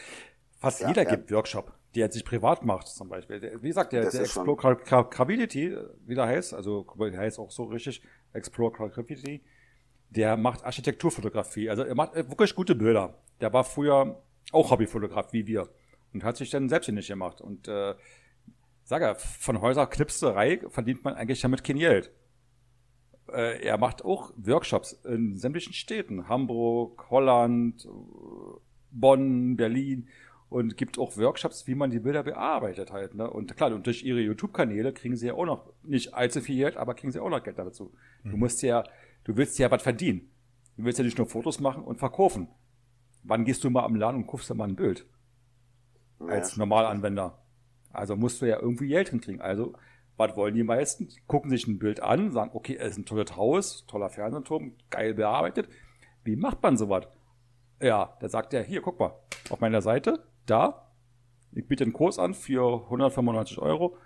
fast 0.58 0.80
ja, 0.80 0.88
jeder 0.88 1.02
ja. 1.02 1.10
gibt 1.10 1.30
Workshop, 1.30 1.72
die 1.94 2.00
er 2.00 2.10
sich 2.10 2.24
privat 2.24 2.64
macht 2.64 2.88
zum 2.88 3.08
Beispiel. 3.08 3.58
Wie 3.60 3.68
gesagt, 3.68 3.92
der, 3.92 4.10
der 4.10 4.20
Explore 4.22 4.76
Gravity, 4.76 5.76
wie 6.06 6.14
der 6.14 6.26
heißt, 6.26 6.54
also 6.54 6.86
der 6.98 7.18
heißt 7.18 7.38
auch 7.38 7.50
so 7.50 7.64
richtig, 7.64 8.02
Explore 8.32 8.72
Gravity, 8.72 9.42
der 10.10 10.36
macht 10.36 10.64
Architekturfotografie. 10.64 11.68
Also 11.68 11.82
er 11.82 11.94
macht 11.94 12.14
äh, 12.14 12.28
wirklich 12.28 12.54
gute 12.54 12.74
Bilder. 12.74 13.14
Der 13.40 13.52
war 13.52 13.64
früher 13.64 14.22
auch 14.52 14.70
Hobbyfotograf 14.70 15.32
wie 15.32 15.46
wir 15.46 15.68
und 16.12 16.24
hat 16.24 16.36
sich 16.36 16.50
dann 16.50 16.68
selbstständig 16.68 17.08
gemacht 17.08 17.40
und 17.40 17.68
äh, 17.68 17.94
sag 18.88 19.02
er, 19.02 19.16
von 19.16 19.60
Häuserknipserei 19.60 20.62
verdient 20.70 21.04
man 21.04 21.12
eigentlich 21.12 21.42
damit 21.42 21.62
kein 21.62 21.76
Geld. 21.76 22.10
Äh, 23.30 23.62
er 23.62 23.76
macht 23.76 24.02
auch 24.02 24.32
Workshops 24.38 24.92
in 25.04 25.36
sämtlichen 25.36 25.74
Städten. 25.74 26.26
Hamburg, 26.26 27.10
Holland, 27.10 27.86
Bonn, 28.90 29.58
Berlin 29.58 30.08
und 30.48 30.78
gibt 30.78 30.98
auch 30.98 31.18
Workshops, 31.18 31.66
wie 31.66 31.74
man 31.74 31.90
die 31.90 31.98
Bilder 31.98 32.22
bearbeitet 32.22 32.90
halt. 32.90 33.14
Ne? 33.14 33.30
Und 33.30 33.54
klar, 33.58 33.74
und 33.74 33.86
durch 33.86 34.04
ihre 34.04 34.20
YouTube-Kanäle 34.20 34.94
kriegen 34.94 35.16
sie 35.16 35.26
ja 35.26 35.34
auch 35.34 35.44
noch, 35.44 35.70
nicht 35.82 36.14
allzu 36.14 36.40
viel 36.40 36.56
Geld, 36.56 36.78
aber 36.78 36.94
kriegen 36.94 37.12
sie 37.12 37.20
auch 37.20 37.28
noch 37.28 37.42
Geld 37.42 37.58
dazu. 37.58 37.92
Mhm. 38.22 38.30
Du 38.30 38.36
musst 38.38 38.62
ja, 38.62 38.84
du 39.24 39.36
willst 39.36 39.58
ja 39.58 39.70
was 39.70 39.82
verdienen. 39.82 40.30
Du 40.78 40.84
willst 40.84 40.98
ja 40.98 41.04
nicht 41.04 41.18
nur 41.18 41.26
Fotos 41.26 41.60
machen 41.60 41.84
und 41.84 41.98
verkaufen. 41.98 42.48
Wann 43.22 43.44
gehst 43.44 43.64
du 43.64 43.68
mal 43.68 43.84
am 43.84 43.96
Laden 43.96 44.22
und 44.22 44.26
kaufst 44.26 44.48
dir 44.48 44.54
mal 44.54 44.66
ein 44.66 44.76
Bild? 44.76 45.04
Ja, 46.20 46.28
als 46.28 46.56
Normalanwender. 46.56 47.38
Also 47.92 48.16
musst 48.16 48.42
du 48.42 48.46
ja 48.46 48.60
irgendwie 48.60 48.88
Geld 48.88 49.10
hinkriegen. 49.10 49.40
Also, 49.40 49.74
was 50.16 50.36
wollen 50.36 50.54
die 50.54 50.64
meisten? 50.64 51.08
Die 51.08 51.20
gucken 51.26 51.50
sich 51.50 51.66
ein 51.66 51.78
Bild 51.78 52.02
an, 52.02 52.32
sagen, 52.32 52.50
okay, 52.54 52.76
es 52.78 52.92
ist 52.92 52.98
ein 52.98 53.06
tolles 53.06 53.36
Haus, 53.36 53.86
toller 53.86 54.10
Fernsehturm, 54.10 54.74
geil 54.90 55.14
bearbeitet. 55.14 55.68
Wie 56.24 56.36
macht 56.36 56.62
man 56.62 56.76
sowas? 56.76 57.06
Ja, 57.80 58.16
da 58.20 58.28
sagt 58.28 58.52
er, 58.52 58.62
hier, 58.64 58.82
guck 58.82 58.98
mal, 58.98 59.14
auf 59.50 59.60
meiner 59.60 59.80
Seite, 59.80 60.26
da, 60.46 60.92
ich 61.52 61.66
biete 61.66 61.84
einen 61.84 61.92
Kurs 61.92 62.18
an 62.18 62.34
für 62.34 62.84
195 62.84 63.58
Euro. 63.58 63.96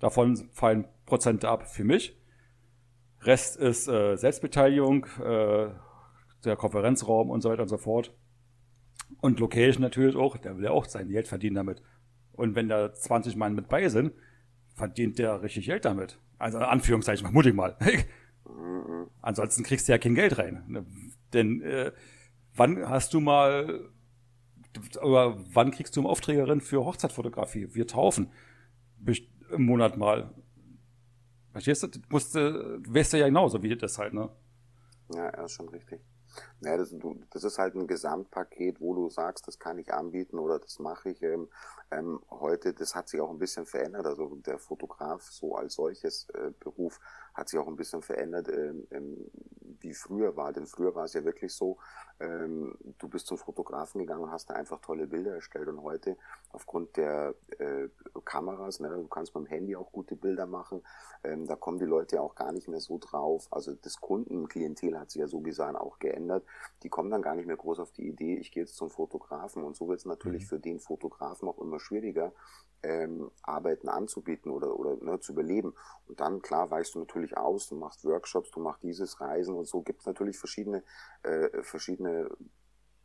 Davon 0.00 0.36
fallen 0.52 0.86
Prozente 1.06 1.48
ab 1.48 1.68
für 1.68 1.84
mich. 1.84 2.16
Rest 3.22 3.56
ist 3.56 3.88
äh, 3.88 4.16
Selbstbeteiligung, 4.16 5.06
äh, 5.22 5.70
der 6.44 6.56
Konferenzraum 6.56 7.30
und 7.30 7.42
so 7.42 7.50
weiter 7.50 7.62
und 7.62 7.68
so 7.68 7.78
fort. 7.78 8.14
Und 9.20 9.40
Location 9.40 9.82
natürlich 9.82 10.16
auch, 10.16 10.36
der 10.36 10.56
will 10.56 10.64
ja 10.64 10.70
auch 10.70 10.84
sein 10.84 11.08
Geld 11.08 11.26
verdienen 11.26 11.56
damit. 11.56 11.82
Und 12.38 12.54
wenn 12.54 12.68
da 12.68 12.94
20 12.94 13.34
Mann 13.34 13.56
mit 13.56 13.68
bei 13.68 13.88
sind, 13.88 14.12
verdient 14.76 15.18
der 15.18 15.42
richtig 15.42 15.66
Geld 15.66 15.84
damit. 15.84 16.20
Also 16.38 16.58
in 16.58 16.64
Anführungszeichen, 16.64 17.26
vermute 17.26 17.48
ich 17.48 17.54
mal. 17.54 17.76
Ansonsten 19.20 19.64
kriegst 19.64 19.88
du 19.88 19.92
ja 19.92 19.98
kein 19.98 20.14
Geld 20.14 20.38
rein. 20.38 20.62
Ne? 20.68 20.86
Denn 21.32 21.60
äh, 21.62 21.90
wann 22.54 22.88
hast 22.88 23.12
du 23.12 23.18
mal 23.18 23.90
oder 25.02 25.36
wann 25.52 25.72
kriegst 25.72 25.96
du 25.96 26.00
eine 26.00 26.08
Aufträgerin 26.08 26.60
für 26.60 26.84
Hochzeitfotografie? 26.84 27.74
Wir 27.74 27.88
taufen 27.88 28.30
im 29.50 29.62
Monat 29.62 29.96
mal. 29.96 30.32
Verstehst 31.50 31.82
du? 31.82 31.88
Musst, 32.08 32.36
du 32.36 32.80
weißt 32.86 33.14
ja 33.14 33.26
genauso 33.26 33.60
wie 33.64 33.76
das 33.76 33.98
halt, 33.98 34.14
ne? 34.14 34.30
Ja, 35.12 35.28
ist 35.44 35.56
schon 35.56 35.68
richtig. 35.70 36.00
Ja, 36.60 36.76
das, 36.76 36.94
das, 37.30 37.44
ist 37.44 37.58
halt 37.58 37.74
ein 37.74 37.86
Gesamtpaket, 37.86 38.80
wo 38.80 38.94
du 38.94 39.10
sagst, 39.10 39.46
das 39.46 39.58
kann 39.58 39.78
ich 39.78 39.92
anbieten 39.92 40.38
oder 40.38 40.58
das 40.58 40.78
mache 40.78 41.10
ich. 41.10 41.22
Ähm, 41.22 41.48
ähm, 41.90 42.20
heute, 42.30 42.74
das 42.74 42.94
hat 42.94 43.08
sich 43.08 43.20
auch 43.20 43.30
ein 43.30 43.38
bisschen 43.38 43.66
verändert. 43.66 44.06
Also 44.06 44.34
der 44.36 44.58
Fotograf 44.58 45.22
so 45.22 45.54
als 45.56 45.74
solches 45.74 46.28
äh, 46.30 46.50
Beruf 46.58 47.00
hat 47.34 47.48
sich 47.48 47.58
auch 47.58 47.68
ein 47.68 47.76
bisschen 47.76 48.02
verändert, 48.02 48.48
ähm, 48.48 49.30
wie 49.80 49.94
früher 49.94 50.36
war. 50.36 50.52
Denn 50.52 50.66
früher 50.66 50.94
war 50.94 51.04
es 51.04 51.14
ja 51.14 51.24
wirklich 51.24 51.52
so, 51.52 51.78
ähm, 52.20 52.76
du 52.98 53.08
bist 53.08 53.26
zum 53.26 53.38
Fotografen 53.38 54.00
gegangen 54.00 54.24
und 54.24 54.30
hast 54.32 54.50
da 54.50 54.54
einfach 54.54 54.80
tolle 54.80 55.06
Bilder 55.06 55.34
erstellt. 55.34 55.68
Und 55.68 55.82
heute, 55.82 56.16
aufgrund 56.50 56.96
der 56.96 57.34
äh, 57.58 57.88
Kameras, 58.24 58.80
ne, 58.80 58.88
du 58.90 59.06
kannst 59.08 59.34
mit 59.34 59.46
dem 59.46 59.48
Handy 59.48 59.76
auch 59.76 59.92
gute 59.92 60.16
Bilder 60.16 60.46
machen, 60.46 60.82
ähm, 61.22 61.46
da 61.46 61.56
kommen 61.56 61.78
die 61.78 61.84
Leute 61.84 62.16
ja 62.16 62.22
auch 62.22 62.34
gar 62.34 62.52
nicht 62.52 62.68
mehr 62.68 62.80
so 62.80 62.98
drauf. 62.98 63.46
Also 63.50 63.74
das 63.74 64.00
Kundenklientel 64.00 64.98
hat 64.98 65.10
sich 65.10 65.20
ja 65.20 65.28
so 65.28 65.40
gesagt 65.40 65.76
auch 65.76 65.98
geändert. 65.98 66.44
Die 66.82 66.88
kommen 66.88 67.10
dann 67.10 67.22
gar 67.22 67.34
nicht 67.34 67.46
mehr 67.46 67.56
groß 67.56 67.80
auf 67.80 67.92
die 67.92 68.08
Idee, 68.08 68.36
ich 68.36 68.52
gehe 68.52 68.62
jetzt 68.62 68.76
zum 68.76 68.90
Fotografen. 68.90 69.62
Und 69.62 69.76
so 69.76 69.88
wird 69.88 70.00
es 70.00 70.06
natürlich 70.06 70.44
mhm. 70.44 70.48
für 70.48 70.58
den 70.58 70.80
Fotografen 70.80 71.48
auch 71.48 71.58
immer 71.58 71.78
schwieriger, 71.80 72.32
ähm, 72.82 73.30
Arbeiten 73.42 73.88
anzubieten 73.88 74.50
oder, 74.50 74.78
oder 74.78 74.96
ne, 75.04 75.20
zu 75.20 75.32
überleben. 75.32 75.74
Und 76.06 76.20
dann, 76.20 76.42
klar, 76.42 76.70
weichst 76.70 76.94
du 76.94 77.00
natürlich 77.00 77.36
aus, 77.36 77.68
du 77.68 77.76
machst 77.76 78.04
Workshops, 78.04 78.50
du 78.50 78.60
machst 78.60 78.82
dieses 78.82 79.20
Reisen 79.20 79.54
und 79.54 79.66
so 79.66 79.82
gibt 79.82 80.00
es 80.00 80.06
natürlich 80.06 80.38
verschiedene, 80.38 80.82
äh, 81.22 81.62
verschiedene 81.62 82.28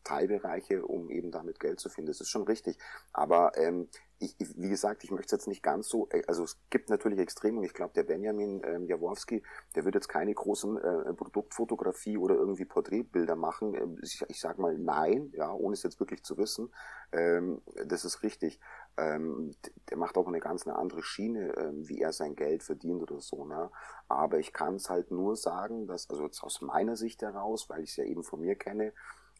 Teilbereiche, 0.03 0.85
um 0.85 1.09
eben 1.09 1.31
damit 1.31 1.59
Geld 1.59 1.79
zu 1.79 1.89
finden. 1.89 2.07
Das 2.07 2.21
ist 2.21 2.29
schon 2.29 2.43
richtig. 2.43 2.77
Aber 3.11 3.57
ähm, 3.57 3.87
ich, 4.23 4.35
wie 4.39 4.69
gesagt, 4.69 5.03
ich 5.03 5.11
möchte 5.11 5.27
es 5.35 5.41
jetzt 5.41 5.47
nicht 5.47 5.63
ganz 5.63 5.89
so, 5.89 6.07
äh, 6.11 6.23
also 6.27 6.43
es 6.43 6.57
gibt 6.69 6.89
natürlich 6.89 7.19
Extreme 7.19 7.59
und 7.59 7.63
ich 7.65 7.73
glaube, 7.73 7.93
der 7.93 8.03
Benjamin 8.03 8.61
ähm, 8.65 8.85
Jaworski, 8.85 9.43
der 9.75 9.85
wird 9.85 9.95
jetzt 9.95 10.07
keine 10.07 10.33
großen 10.33 10.77
äh, 10.77 11.13
Produktfotografie 11.13 12.17
oder 12.17 12.35
irgendwie 12.35 12.65
Porträtbilder 12.65 13.35
machen. 13.35 13.75
Ähm, 13.75 13.97
ich, 14.01 14.23
ich 14.27 14.39
sage 14.39 14.61
mal 14.61 14.77
nein, 14.77 15.31
ja, 15.33 15.51
ohne 15.51 15.73
es 15.73 15.83
jetzt 15.83 15.99
wirklich 15.99 16.23
zu 16.23 16.37
wissen. 16.37 16.73
Ähm, 17.11 17.61
das 17.85 18.05
ist 18.05 18.23
richtig. 18.23 18.59
Ähm, 18.97 19.55
der 19.89 19.97
macht 19.97 20.17
auch 20.17 20.27
eine 20.27 20.39
ganz 20.39 20.67
eine 20.67 20.77
andere 20.77 21.03
Schiene, 21.03 21.55
ähm, 21.57 21.87
wie 21.87 21.99
er 21.99 22.13
sein 22.13 22.35
Geld 22.35 22.63
verdient 22.63 23.01
oder 23.01 23.19
so. 23.19 23.45
Ne? 23.45 23.71
Aber 24.07 24.39
ich 24.39 24.53
kann 24.53 24.75
es 24.75 24.89
halt 24.89 25.11
nur 25.11 25.35
sagen, 25.35 25.87
dass, 25.87 26.09
also 26.09 26.23
jetzt 26.23 26.43
aus 26.43 26.61
meiner 26.61 26.95
Sicht 26.95 27.21
heraus, 27.21 27.69
weil 27.69 27.83
ich 27.83 27.91
es 27.91 27.95
ja 27.97 28.05
eben 28.05 28.23
von 28.23 28.41
mir 28.41 28.55
kenne, 28.55 28.93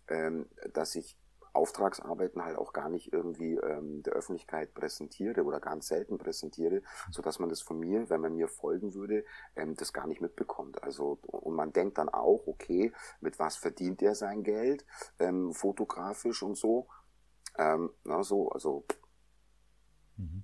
ähm, 0.07 0.47
dass 0.73 0.95
ich 0.95 1.17
Auftragsarbeiten 1.53 2.43
halt 2.43 2.57
auch 2.57 2.73
gar 2.73 2.89
nicht 2.89 3.13
irgendwie 3.13 3.55
ähm, 3.55 4.01
der 4.03 4.13
Öffentlichkeit 4.13 4.73
präsentiere 4.73 5.43
oder 5.43 5.59
ganz 5.59 5.87
selten 5.87 6.17
präsentiere, 6.17 6.81
so 7.11 7.21
dass 7.21 7.39
man 7.39 7.49
das 7.49 7.61
von 7.61 7.79
mir, 7.79 8.09
wenn 8.09 8.21
man 8.21 8.35
mir 8.35 8.47
folgen 8.47 8.95
würde, 8.95 9.23
ähm, 9.55 9.75
das 9.75 9.93
gar 9.93 10.07
nicht 10.07 10.19
mitbekommt. 10.19 10.81
Also 10.83 11.19
und 11.21 11.55
man 11.55 11.71
denkt 11.71 11.99
dann 11.99 12.09
auch, 12.09 12.47
okay, 12.47 12.91
mit 13.21 13.37
was 13.37 13.55
verdient 13.55 14.01
er 14.01 14.15
sein 14.15 14.43
Geld, 14.43 14.85
ähm, 15.19 15.53
fotografisch 15.53 16.41
und 16.41 16.57
so. 16.57 16.87
Ähm, 17.57 17.91
na 18.03 18.23
so, 18.23 18.49
also. 18.49 18.85
Mhm. 20.17 20.43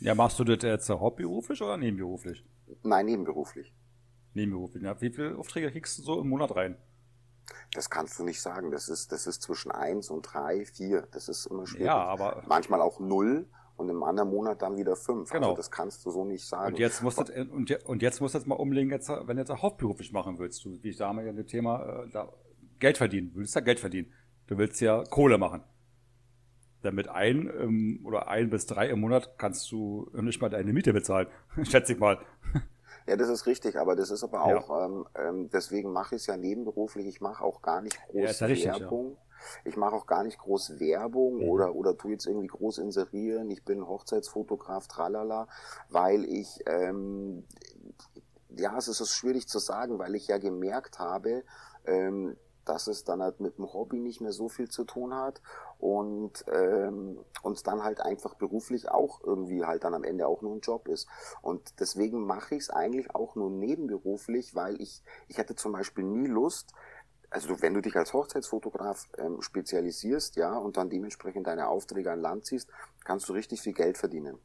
Ja, 0.00 0.14
machst 0.14 0.38
du 0.38 0.44
das 0.44 0.62
jetzt 0.62 0.88
hauptberuflich 0.88 1.60
oder 1.62 1.76
nebenberuflich? 1.76 2.44
Nein, 2.82 3.06
nebenberuflich. 3.06 3.74
Nebenberuflich. 4.34 4.82
Ja, 4.84 5.00
wie 5.00 5.10
viele 5.10 5.36
Aufträge 5.36 5.72
kriegst 5.72 5.98
du 5.98 6.02
so 6.02 6.20
im 6.20 6.28
Monat 6.28 6.54
rein? 6.54 6.76
Das 7.72 7.90
kannst 7.90 8.18
du 8.18 8.24
nicht 8.24 8.40
sagen. 8.40 8.70
Das 8.70 8.88
ist, 8.88 9.12
das 9.12 9.26
ist 9.26 9.42
zwischen 9.42 9.70
eins 9.70 10.10
und 10.10 10.22
drei, 10.22 10.64
vier. 10.64 11.06
Das 11.12 11.28
ist 11.28 11.46
immer 11.46 11.66
schwierig. 11.66 11.86
Ja, 11.86 11.96
aber. 11.96 12.42
Manchmal 12.46 12.80
auch 12.80 13.00
null 13.00 13.46
und 13.76 13.88
im 13.88 14.02
anderen 14.02 14.30
Monat 14.30 14.62
dann 14.62 14.76
wieder 14.76 14.96
fünf. 14.96 15.30
Genau. 15.30 15.48
Also 15.48 15.56
das 15.56 15.70
kannst 15.70 16.04
du 16.04 16.10
so 16.10 16.24
nicht 16.24 16.46
sagen. 16.46 16.74
Und 16.74 16.78
jetzt 16.78 17.02
musst 17.02 17.18
du, 17.18 17.32
und, 17.52 17.70
und 17.84 18.02
jetzt 18.02 18.20
musst 18.20 18.34
du 18.34 18.38
jetzt 18.38 18.46
mal 18.46 18.54
umlegen, 18.54 18.90
jetzt, 18.90 19.08
wenn 19.08 19.36
du 19.36 19.42
jetzt 19.42 19.50
auch 19.50 19.62
hauptberuflich 19.62 20.12
machen 20.12 20.38
willst. 20.38 20.64
Du, 20.64 20.82
wie 20.82 20.90
ich 20.90 20.96
da 20.96 21.12
wir 21.12 21.24
ja 21.24 21.32
das 21.32 21.46
Thema, 21.46 22.04
äh, 22.04 22.10
da, 22.10 22.32
Geld 22.78 22.98
verdienen. 22.98 23.32
Du 23.32 23.40
willst 23.40 23.54
ja 23.54 23.60
Geld 23.60 23.80
verdienen. 23.80 24.12
Du 24.46 24.58
willst 24.58 24.80
ja 24.80 25.04
Kohle 25.04 25.38
machen. 25.38 25.62
Damit 26.82 27.08
ein 27.08 27.50
ähm, 27.58 28.00
oder 28.04 28.28
ein 28.28 28.50
bis 28.50 28.66
drei 28.66 28.88
im 28.88 29.00
Monat 29.00 29.38
kannst 29.38 29.70
du 29.72 30.10
nicht 30.14 30.40
mal 30.40 30.48
deine 30.48 30.72
Miete 30.72 30.92
bezahlen. 30.92 31.26
Schätze 31.64 31.94
ich 31.94 31.98
mal. 31.98 32.18
Ja, 33.06 33.16
das 33.16 33.28
ist 33.28 33.46
richtig, 33.46 33.76
aber 33.76 33.94
das 33.94 34.10
ist 34.10 34.24
aber 34.24 34.42
auch, 34.42 34.68
ja. 34.68 34.84
ähm, 34.84 35.06
ähm, 35.14 35.50
deswegen 35.50 35.92
mache 35.92 36.16
ich 36.16 36.22
es 36.22 36.26
ja 36.26 36.36
nebenberuflich. 36.36 37.06
Ich 37.06 37.20
mache 37.20 37.44
auch 37.44 37.62
gar 37.62 37.80
nicht 37.80 37.98
groß 38.08 38.40
ja, 38.40 38.48
Werbung. 38.48 39.12
Ja. 39.12 39.18
Ich 39.64 39.76
mache 39.76 39.94
auch 39.94 40.06
gar 40.06 40.24
nicht 40.24 40.38
groß 40.38 40.80
Werbung 40.80 41.36
mhm. 41.36 41.48
oder, 41.48 41.74
oder 41.74 41.96
tu 41.96 42.08
jetzt 42.08 42.26
irgendwie 42.26 42.48
groß 42.48 42.78
inserieren. 42.78 43.50
Ich 43.50 43.64
bin 43.64 43.86
Hochzeitsfotograf, 43.86 44.88
tralala, 44.88 45.46
weil 45.88 46.24
ich, 46.24 46.64
ähm, 46.66 47.44
ja, 48.56 48.76
es 48.76 48.88
ist 48.88 49.14
schwierig 49.14 49.46
zu 49.46 49.60
sagen, 49.60 49.98
weil 49.98 50.14
ich 50.16 50.26
ja 50.26 50.38
gemerkt 50.38 50.98
habe, 50.98 51.44
ähm, 51.84 52.36
dass 52.64 52.88
es 52.88 53.04
dann 53.04 53.22
halt 53.22 53.40
mit 53.40 53.58
dem 53.58 53.72
Hobby 53.72 54.00
nicht 54.00 54.20
mehr 54.20 54.32
so 54.32 54.48
viel 54.48 54.68
zu 54.68 54.84
tun 54.84 55.14
hat 55.14 55.40
und 55.78 56.44
ähm, 56.50 57.18
uns 57.42 57.62
dann 57.62 57.82
halt 57.82 58.00
einfach 58.00 58.34
beruflich 58.34 58.88
auch 58.88 59.22
irgendwie 59.22 59.64
halt 59.64 59.84
dann 59.84 59.94
am 59.94 60.04
Ende 60.04 60.26
auch 60.26 60.42
nur 60.42 60.54
ein 60.54 60.60
Job 60.60 60.88
ist. 60.88 61.08
Und 61.42 61.80
deswegen 61.80 62.26
mache 62.26 62.54
ich 62.54 62.62
es 62.62 62.70
eigentlich 62.70 63.14
auch 63.14 63.34
nur 63.34 63.50
nebenberuflich, 63.50 64.54
weil 64.54 64.80
ich, 64.80 65.02
ich 65.28 65.38
hatte 65.38 65.54
zum 65.54 65.72
Beispiel 65.72 66.04
nie 66.04 66.26
Lust, 66.26 66.72
also 67.30 67.60
wenn 67.60 67.74
du 67.74 67.80
dich 67.80 67.96
als 67.96 68.12
Hochzeitsfotograf 68.12 69.08
ähm, 69.18 69.42
spezialisierst, 69.42 70.36
ja, 70.36 70.56
und 70.56 70.76
dann 70.76 70.90
dementsprechend 70.90 71.46
deine 71.46 71.68
Aufträge 71.68 72.12
an 72.12 72.20
Land 72.20 72.46
ziehst, 72.46 72.70
kannst 73.04 73.28
du 73.28 73.32
richtig 73.32 73.60
viel 73.60 73.74
Geld 73.74 73.98
verdienen. 73.98 74.38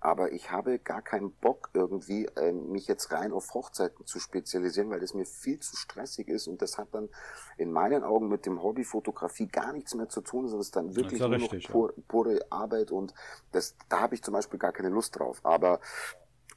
Aber 0.00 0.32
ich 0.32 0.50
habe 0.50 0.78
gar 0.78 1.02
keinen 1.02 1.32
Bock 1.32 1.70
irgendwie, 1.74 2.26
ähm, 2.36 2.70
mich 2.70 2.86
jetzt 2.86 3.10
rein 3.10 3.32
auf 3.32 3.52
Hochzeiten 3.54 4.06
zu 4.06 4.20
spezialisieren, 4.20 4.90
weil 4.90 5.00
das 5.00 5.14
mir 5.14 5.26
viel 5.26 5.58
zu 5.58 5.76
stressig 5.76 6.28
ist 6.28 6.46
und 6.46 6.62
das 6.62 6.78
hat 6.78 6.88
dann 6.92 7.08
in 7.56 7.72
meinen 7.72 8.04
Augen 8.04 8.28
mit 8.28 8.46
dem 8.46 8.62
Hobby 8.62 8.84
Fotografie 8.84 9.48
gar 9.48 9.72
nichts 9.72 9.94
mehr 9.94 10.08
zu 10.08 10.20
tun, 10.20 10.46
sondern 10.46 10.60
es 10.60 10.66
ist 10.68 10.76
dann 10.76 10.94
wirklich 10.94 11.20
nur 11.20 11.30
richtig, 11.30 11.68
noch 11.68 11.72
pur, 11.72 11.94
pure 12.06 12.40
Arbeit 12.50 12.92
und 12.92 13.12
das, 13.52 13.76
da 13.88 14.00
habe 14.00 14.14
ich 14.14 14.22
zum 14.22 14.34
Beispiel 14.34 14.58
gar 14.58 14.72
keine 14.72 14.88
Lust 14.88 15.18
drauf. 15.18 15.40
Aber 15.42 15.80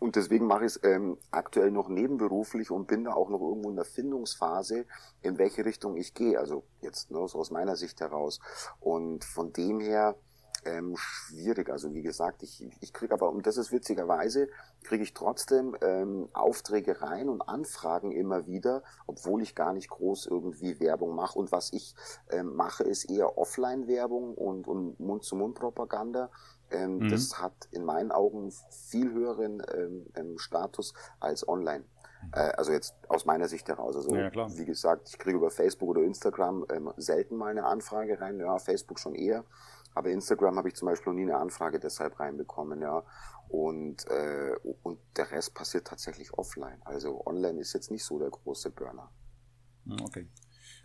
und 0.01 0.15
deswegen 0.15 0.47
mache 0.47 0.65
ich 0.65 0.77
es 0.77 0.83
ähm, 0.83 1.19
aktuell 1.29 1.69
noch 1.69 1.87
nebenberuflich 1.87 2.71
und 2.71 2.87
bin 2.87 3.03
da 3.03 3.13
auch 3.13 3.29
noch 3.29 3.39
irgendwo 3.39 3.69
in 3.69 3.75
der 3.75 3.85
Findungsphase, 3.85 4.87
in 5.21 5.37
welche 5.37 5.63
Richtung 5.63 5.95
ich 5.95 6.15
gehe. 6.15 6.39
Also 6.39 6.63
jetzt 6.81 7.11
ne, 7.11 7.27
so 7.27 7.37
aus 7.37 7.51
meiner 7.51 7.75
Sicht 7.75 8.01
heraus. 8.01 8.39
Und 8.79 9.23
von 9.23 9.53
dem 9.53 9.79
her 9.79 10.15
ähm, 10.65 10.95
schwierig. 10.95 11.69
Also 11.69 11.93
wie 11.93 12.01
gesagt, 12.01 12.43
ich, 12.43 12.65
ich 12.79 12.93
kriege 12.93 13.13
aber, 13.13 13.29
und 13.29 13.45
das 13.45 13.57
ist 13.57 13.71
witzigerweise, 13.71 14.47
kriege 14.83 15.03
ich 15.03 15.13
trotzdem 15.13 15.75
ähm, 15.81 16.27
Aufträge 16.33 17.01
rein 17.01 17.29
und 17.29 17.41
Anfragen 17.41 18.11
immer 18.11 18.47
wieder, 18.47 18.83
obwohl 19.07 19.41
ich 19.41 19.55
gar 19.55 19.73
nicht 19.73 19.89
groß 19.89 20.27
irgendwie 20.27 20.79
Werbung 20.79 21.15
mache. 21.15 21.37
Und 21.37 21.51
was 21.51 21.73
ich 21.73 21.95
ähm, 22.29 22.55
mache, 22.55 22.83
ist 22.83 23.09
eher 23.09 23.37
Offline-Werbung 23.37 24.35
und, 24.35 24.67
und 24.67 24.99
Mund-zu-Mund-Propaganda. 24.99 26.29
Ähm, 26.69 26.99
mhm. 26.99 27.09
Das 27.09 27.41
hat 27.41 27.53
in 27.71 27.83
meinen 27.83 28.11
Augen 28.11 28.51
viel 28.69 29.11
höheren 29.11 29.61
ähm, 29.73 30.05
ähm 30.15 30.37
Status 30.37 30.93
als 31.19 31.47
online. 31.47 31.83
Mhm. 32.21 32.29
Äh, 32.33 32.51
also 32.57 32.71
jetzt 32.71 32.95
aus 33.07 33.25
meiner 33.25 33.47
Sicht 33.47 33.67
heraus. 33.67 33.95
Also 33.95 34.15
ja, 34.15 34.31
wie 34.55 34.65
gesagt, 34.65 35.09
ich 35.09 35.17
kriege 35.17 35.37
über 35.37 35.49
Facebook 35.49 35.89
oder 35.89 36.01
Instagram 36.01 36.65
ähm, 36.71 36.93
selten 36.97 37.35
mal 37.35 37.51
eine 37.51 37.65
Anfrage 37.65 38.19
rein. 38.21 38.39
Ja, 38.39 38.57
Facebook 38.59 38.99
schon 38.99 39.15
eher. 39.15 39.43
Aber 39.93 40.09
Instagram 40.09 40.57
habe 40.57 40.69
ich 40.69 40.75
zum 40.75 40.87
Beispiel 40.87 41.11
noch 41.11 41.19
nie 41.19 41.29
eine 41.29 41.37
Anfrage 41.37 41.79
deshalb 41.79 42.19
reinbekommen, 42.19 42.81
ja. 42.81 43.03
Und, 43.49 44.07
äh, 44.07 44.55
und 44.83 44.99
der 45.17 45.31
Rest 45.31 45.53
passiert 45.53 45.87
tatsächlich 45.87 46.33
offline. 46.33 46.81
Also 46.83 47.25
online 47.25 47.59
ist 47.59 47.73
jetzt 47.73 47.91
nicht 47.91 48.05
so 48.05 48.17
der 48.17 48.29
große 48.29 48.71
Burner. 48.71 49.11
Hm, 49.85 49.97
okay. 50.01 50.29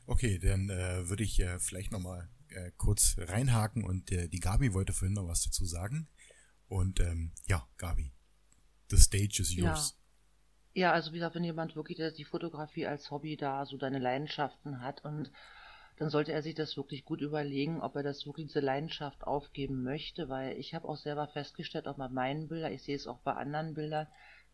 Okay, 0.06 0.38
dann 0.38 0.68
äh, 0.70 1.08
würde 1.08 1.22
ich 1.22 1.40
äh, 1.40 1.58
vielleicht 1.58 1.92
nochmal 1.92 2.28
äh, 2.48 2.70
kurz 2.76 3.16
reinhaken 3.18 3.84
und 3.84 4.10
äh, 4.12 4.28
die 4.28 4.40
Gabi 4.40 4.72
wollte 4.72 4.92
vorhin 4.92 5.14
noch 5.14 5.28
was 5.28 5.42
dazu 5.42 5.64
sagen. 5.64 6.08
Und 6.68 7.00
ähm, 7.00 7.32
ja, 7.46 7.68
Gabi, 7.76 8.12
the 8.90 8.96
stage 8.96 9.38
is 9.40 9.54
yours. 9.54 9.96
Ja. 10.74 10.88
ja, 10.88 10.92
also 10.92 11.12
wie 11.12 11.16
gesagt, 11.16 11.36
wenn 11.36 11.44
jemand 11.44 11.76
wirklich 11.76 12.00
die 12.16 12.24
Fotografie 12.24 12.86
als 12.86 13.10
Hobby 13.10 13.36
da 13.36 13.64
so 13.66 13.76
deine 13.76 13.98
Leidenschaften 13.98 14.80
hat 14.80 15.04
und 15.04 15.30
dann 15.98 16.10
sollte 16.10 16.32
er 16.32 16.42
sich 16.42 16.54
das 16.54 16.76
wirklich 16.76 17.04
gut 17.04 17.20
überlegen, 17.20 17.80
ob 17.80 17.96
er 17.96 18.02
das 18.02 18.26
wirklich 18.26 18.48
diese 18.48 18.60
Leidenschaft 18.60 19.24
aufgeben 19.24 19.82
möchte, 19.82 20.28
weil 20.28 20.56
ich 20.58 20.74
habe 20.74 20.88
auch 20.88 20.96
selber 20.96 21.26
festgestellt, 21.28 21.88
auch 21.88 21.96
bei 21.96 22.08
meinen 22.08 22.48
Bildern, 22.48 22.72
ich 22.72 22.82
sehe 22.82 22.96
es 22.96 23.06
auch 23.06 23.18
bei 23.18 23.32
anderen 23.32 23.74
Bildern, 23.74 24.06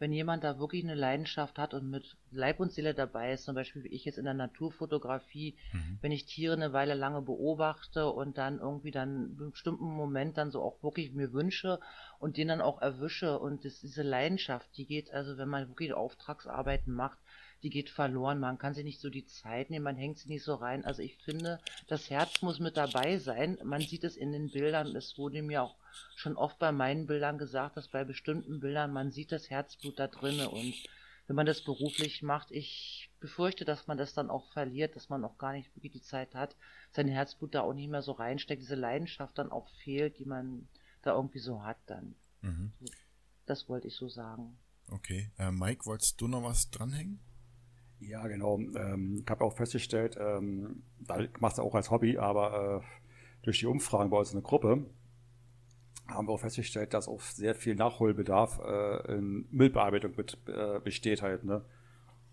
wenn 0.02 0.12
jemand 0.12 0.42
da 0.42 0.58
wirklich 0.58 0.82
eine 0.82 0.96
Leidenschaft 0.96 1.58
hat 1.58 1.74
und 1.74 1.88
mit 1.88 2.16
Leib 2.32 2.58
und 2.58 2.72
Seele 2.72 2.92
dabei 2.92 3.32
ist, 3.32 3.44
zum 3.44 3.54
Beispiel 3.54 3.84
wie 3.84 3.94
ich 3.94 4.04
jetzt 4.04 4.18
in 4.18 4.24
der 4.24 4.34
Naturfotografie, 4.34 5.56
mhm. 5.72 5.98
wenn 6.00 6.10
ich 6.10 6.26
Tiere 6.26 6.54
eine 6.54 6.72
Weile 6.72 6.94
lange 6.94 7.22
beobachte 7.22 8.10
und 8.10 8.36
dann 8.36 8.58
irgendwie 8.58 8.90
dann 8.90 9.36
einen 9.38 9.50
bestimmten 9.52 9.84
Moment 9.84 10.38
dann 10.38 10.50
so 10.50 10.60
auch 10.60 10.82
wirklich 10.82 11.12
mir 11.12 11.32
wünsche 11.32 11.78
und 12.18 12.36
den 12.36 12.48
dann 12.48 12.60
auch 12.60 12.82
erwische 12.82 13.38
und 13.38 13.64
das, 13.64 13.78
diese 13.78 14.02
Leidenschaft, 14.02 14.76
die 14.76 14.86
geht 14.86 15.12
also, 15.12 15.36
wenn 15.38 15.48
man 15.48 15.68
wirklich 15.68 15.92
Auftragsarbeiten 15.92 16.92
macht, 16.92 17.18
die 17.62 17.70
geht 17.70 17.90
verloren. 17.90 18.40
Man 18.40 18.58
kann 18.58 18.74
sich 18.74 18.84
nicht 18.84 19.00
so 19.00 19.10
die 19.10 19.26
Zeit 19.26 19.70
nehmen, 19.70 19.84
man 19.84 19.96
hängt 19.96 20.18
sie 20.18 20.28
nicht 20.28 20.44
so 20.44 20.54
rein. 20.54 20.84
Also 20.84 21.02
ich 21.02 21.16
finde, 21.18 21.60
das 21.86 22.10
Herz 22.10 22.42
muss 22.42 22.58
mit 22.58 22.76
dabei 22.76 23.18
sein. 23.18 23.58
Man 23.64 23.80
sieht 23.80 24.04
es 24.04 24.16
in 24.16 24.32
den 24.32 24.50
Bildern. 24.50 24.96
Es 24.96 25.16
wurde 25.18 25.42
mir 25.42 25.62
auch 25.62 25.76
schon 26.16 26.36
oft 26.36 26.58
bei 26.58 26.72
meinen 26.72 27.06
Bildern 27.06 27.38
gesagt, 27.38 27.76
dass 27.76 27.88
bei 27.88 28.04
bestimmten 28.04 28.60
Bildern 28.60 28.92
man 28.92 29.10
sieht 29.10 29.32
das 29.32 29.50
Herzblut 29.50 29.98
da 29.98 30.08
drinne 30.08 30.48
und 30.48 30.74
wenn 31.26 31.36
man 31.36 31.46
das 31.46 31.62
beruflich 31.62 32.22
macht, 32.22 32.50
ich 32.50 33.10
befürchte, 33.20 33.64
dass 33.64 33.86
man 33.86 33.96
das 33.96 34.12
dann 34.12 34.28
auch 34.28 34.50
verliert, 34.52 34.96
dass 34.96 35.08
man 35.08 35.24
auch 35.24 35.38
gar 35.38 35.52
nicht 35.52 35.74
wirklich 35.76 35.92
die 35.92 36.02
Zeit 36.02 36.34
hat, 36.34 36.56
sein 36.90 37.08
Herzblut 37.08 37.54
da 37.54 37.62
auch 37.62 37.74
nicht 37.74 37.88
mehr 37.88 38.02
so 38.02 38.12
reinsteckt, 38.12 38.60
diese 38.60 38.74
Leidenschaft 38.74 39.38
dann 39.38 39.52
auch 39.52 39.68
fehlt, 39.84 40.18
die 40.18 40.24
man 40.24 40.68
da 41.02 41.14
irgendwie 41.14 41.38
so 41.38 41.62
hat 41.62 41.78
dann. 41.86 42.16
Mhm. 42.40 42.72
Das 43.46 43.68
wollte 43.68 43.88
ich 43.88 43.94
so 43.94 44.08
sagen. 44.08 44.58
Okay. 44.90 45.30
Äh, 45.38 45.52
Mike, 45.52 45.86
wolltest 45.86 46.20
du 46.20 46.28
noch 46.28 46.42
was 46.42 46.70
dranhängen? 46.70 47.20
Ja, 48.08 48.26
genau. 48.26 48.58
Ähm, 48.58 49.22
ich 49.22 49.30
habe 49.30 49.44
auch 49.44 49.56
festgestellt, 49.56 50.16
ähm, 50.18 50.82
da 50.98 51.20
machst 51.40 51.58
du 51.58 51.62
auch 51.62 51.74
als 51.74 51.90
Hobby, 51.90 52.18
aber 52.18 52.82
äh, 52.82 53.44
durch 53.44 53.60
die 53.60 53.66
Umfragen 53.66 54.10
bei 54.10 54.18
uns 54.18 54.32
in 54.32 54.40
der 54.40 54.42
Gruppe 54.42 54.86
haben 56.08 56.26
wir 56.26 56.32
auch 56.32 56.40
festgestellt, 56.40 56.94
dass 56.94 57.08
auch 57.08 57.20
sehr 57.20 57.54
viel 57.54 57.74
Nachholbedarf 57.74 58.60
äh, 58.64 59.16
in 59.16 59.46
Müllbearbeitung 59.50 60.12
mit, 60.16 60.36
äh, 60.48 60.80
besteht 60.80 61.22
halt. 61.22 61.44
Ne? 61.44 61.64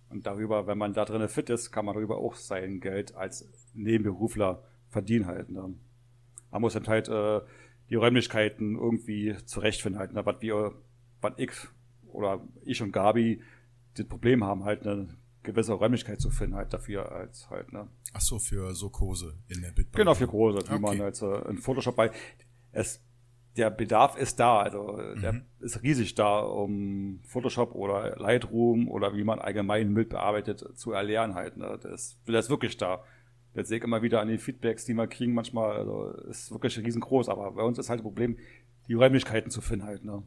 Und 0.10 0.26
darüber, 0.26 0.66
wenn 0.66 0.78
man 0.78 0.94
da 0.94 1.06
drin 1.06 1.28
fit 1.30 1.50
ist, 1.50 1.72
kann 1.72 1.86
man 1.86 1.96
darüber 1.96 2.18
auch 2.18 2.36
sein 2.36 2.80
Geld 2.80 3.16
als 3.16 3.48
Nebenberufler 3.76 4.64
verdienen 4.90 5.28
halt. 5.28 5.50
Ne? 5.50 5.76
Man 6.52 6.62
muss 6.62 6.74
dann 6.74 6.88
halt 6.88 7.10
äh, 7.10 7.42
die 7.90 7.96
Räumlichkeiten 7.96 8.76
irgendwie 8.76 9.36
zurechtfinden 9.46 10.00
halt. 10.00 10.14
Ne? 10.14 10.26
Was 10.26 10.42
wir, 10.42 10.74
was 11.22 11.34
ich 11.38 11.52
oder 12.12 12.42
ich 12.64 12.82
und 12.82 12.92
Gabi 12.92 13.42
das 13.96 14.08
Problem 14.08 14.44
haben 14.44 14.64
halt, 14.64 14.86
ne? 14.86 15.16
Gewisse 15.52 15.74
Räumlichkeit 15.74 16.22
zu 16.22 16.30
finden 16.30 16.56
halt 16.56 16.74
dafür 16.74 17.12
als 17.12 17.50
halt, 17.50 17.72
ne? 17.74 17.88
Ach 18.14 18.22
so, 18.22 18.40
für 18.40 18.74
so 18.74 18.90
Kurse 18.90 19.36
in 19.48 19.62
der 19.62 19.70
Bitbank. 19.70 19.96
Genau, 19.96 20.14
für 20.14 20.28
Kurse, 20.28 20.60
die 20.60 20.72
okay. 20.72 20.80
man 20.80 21.00
halt 21.00 21.22
äh, 21.22 21.50
in 21.50 21.58
Photoshop 21.58 21.96
bei. 21.96 22.12
Es, 22.72 23.02
der 23.58 23.72
Bedarf 23.72 24.18
ist 24.18 24.40
da, 24.40 24.60
also 24.60 24.94
mhm. 24.94 25.22
der 25.22 25.42
ist 25.60 25.82
riesig 25.84 26.16
da, 26.16 26.40
um 26.40 27.20
Photoshop 27.24 27.74
oder 27.74 28.16
Lightroom 28.18 28.88
oder 28.88 29.16
wie 29.16 29.24
man 29.24 29.40
allgemein 29.40 29.94
Bild 29.94 30.10
bearbeitet 30.10 30.78
zu 30.78 30.92
erlernen 30.92 31.34
halt. 31.34 31.58
Ne? 31.58 31.80
Das, 31.82 32.18
das 32.26 32.46
ist 32.46 32.50
wirklich 32.50 32.78
da. 32.78 33.04
Das 33.54 33.68
sehe 33.68 33.80
ich 33.80 33.84
immer 33.84 34.04
wieder 34.04 34.22
an 34.22 34.28
den 34.28 34.38
Feedbacks, 34.38 34.86
die 34.86 34.94
wir 34.94 35.08
kriegen 35.08 35.34
manchmal, 35.34 35.78
also 35.78 36.12
ist 36.30 36.52
wirklich 36.52 36.78
riesengroß, 36.78 37.28
aber 37.30 37.52
bei 37.52 37.64
uns 37.64 37.80
ist 37.80 37.90
halt 37.90 38.00
das 38.00 38.04
Problem, 38.04 38.38
die 38.88 38.94
Räumlichkeiten 38.94 39.50
zu 39.50 39.62
finden 39.62 39.86
halt, 39.86 40.06
ne? 40.06 40.24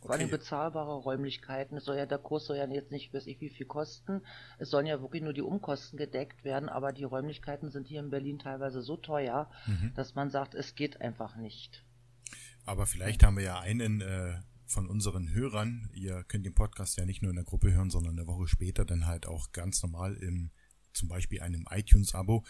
Vor 0.00 0.12
allem 0.12 0.30
bezahlbare 0.30 0.94
Räumlichkeiten. 0.94 1.76
Es 1.76 1.84
soll 1.84 1.96
ja, 1.96 2.06
der 2.06 2.18
Kurs 2.18 2.46
soll 2.46 2.56
ja 2.56 2.66
jetzt 2.68 2.90
nicht 2.90 3.12
weiß 3.12 3.26
ich 3.26 3.40
wie 3.40 3.50
viel 3.50 3.66
kosten. 3.66 4.22
Es 4.58 4.70
sollen 4.70 4.86
ja 4.86 5.00
wirklich 5.02 5.22
nur 5.22 5.34
die 5.34 5.42
Umkosten 5.42 5.98
gedeckt 5.98 6.42
werden, 6.42 6.68
aber 6.68 6.92
die 6.92 7.04
Räumlichkeiten 7.04 7.70
sind 7.70 7.86
hier 7.86 8.00
in 8.00 8.10
Berlin 8.10 8.38
teilweise 8.38 8.80
so 8.80 8.96
teuer, 8.96 9.50
mhm. 9.66 9.92
dass 9.94 10.14
man 10.14 10.30
sagt, 10.30 10.54
es 10.54 10.74
geht 10.74 11.00
einfach 11.00 11.36
nicht. 11.36 11.84
Aber 12.64 12.86
vielleicht 12.86 13.22
haben 13.22 13.36
wir 13.36 13.44
ja 13.44 13.60
einen 13.60 14.00
äh, 14.00 14.40
von 14.66 14.86
unseren 14.86 15.32
Hörern, 15.34 15.90
ihr 15.92 16.24
könnt 16.24 16.46
den 16.46 16.54
Podcast 16.54 16.96
ja 16.96 17.04
nicht 17.04 17.22
nur 17.22 17.30
in 17.30 17.36
der 17.36 17.44
Gruppe 17.44 17.72
hören, 17.72 17.90
sondern 17.90 18.18
eine 18.18 18.26
Woche 18.26 18.46
später 18.46 18.84
dann 18.84 19.06
halt 19.06 19.26
auch 19.26 19.52
ganz 19.52 19.82
normal 19.82 20.16
im 20.16 20.50
zum 20.92 21.08
Beispiel 21.08 21.40
einem 21.40 21.66
iTunes-Abo. 21.70 22.44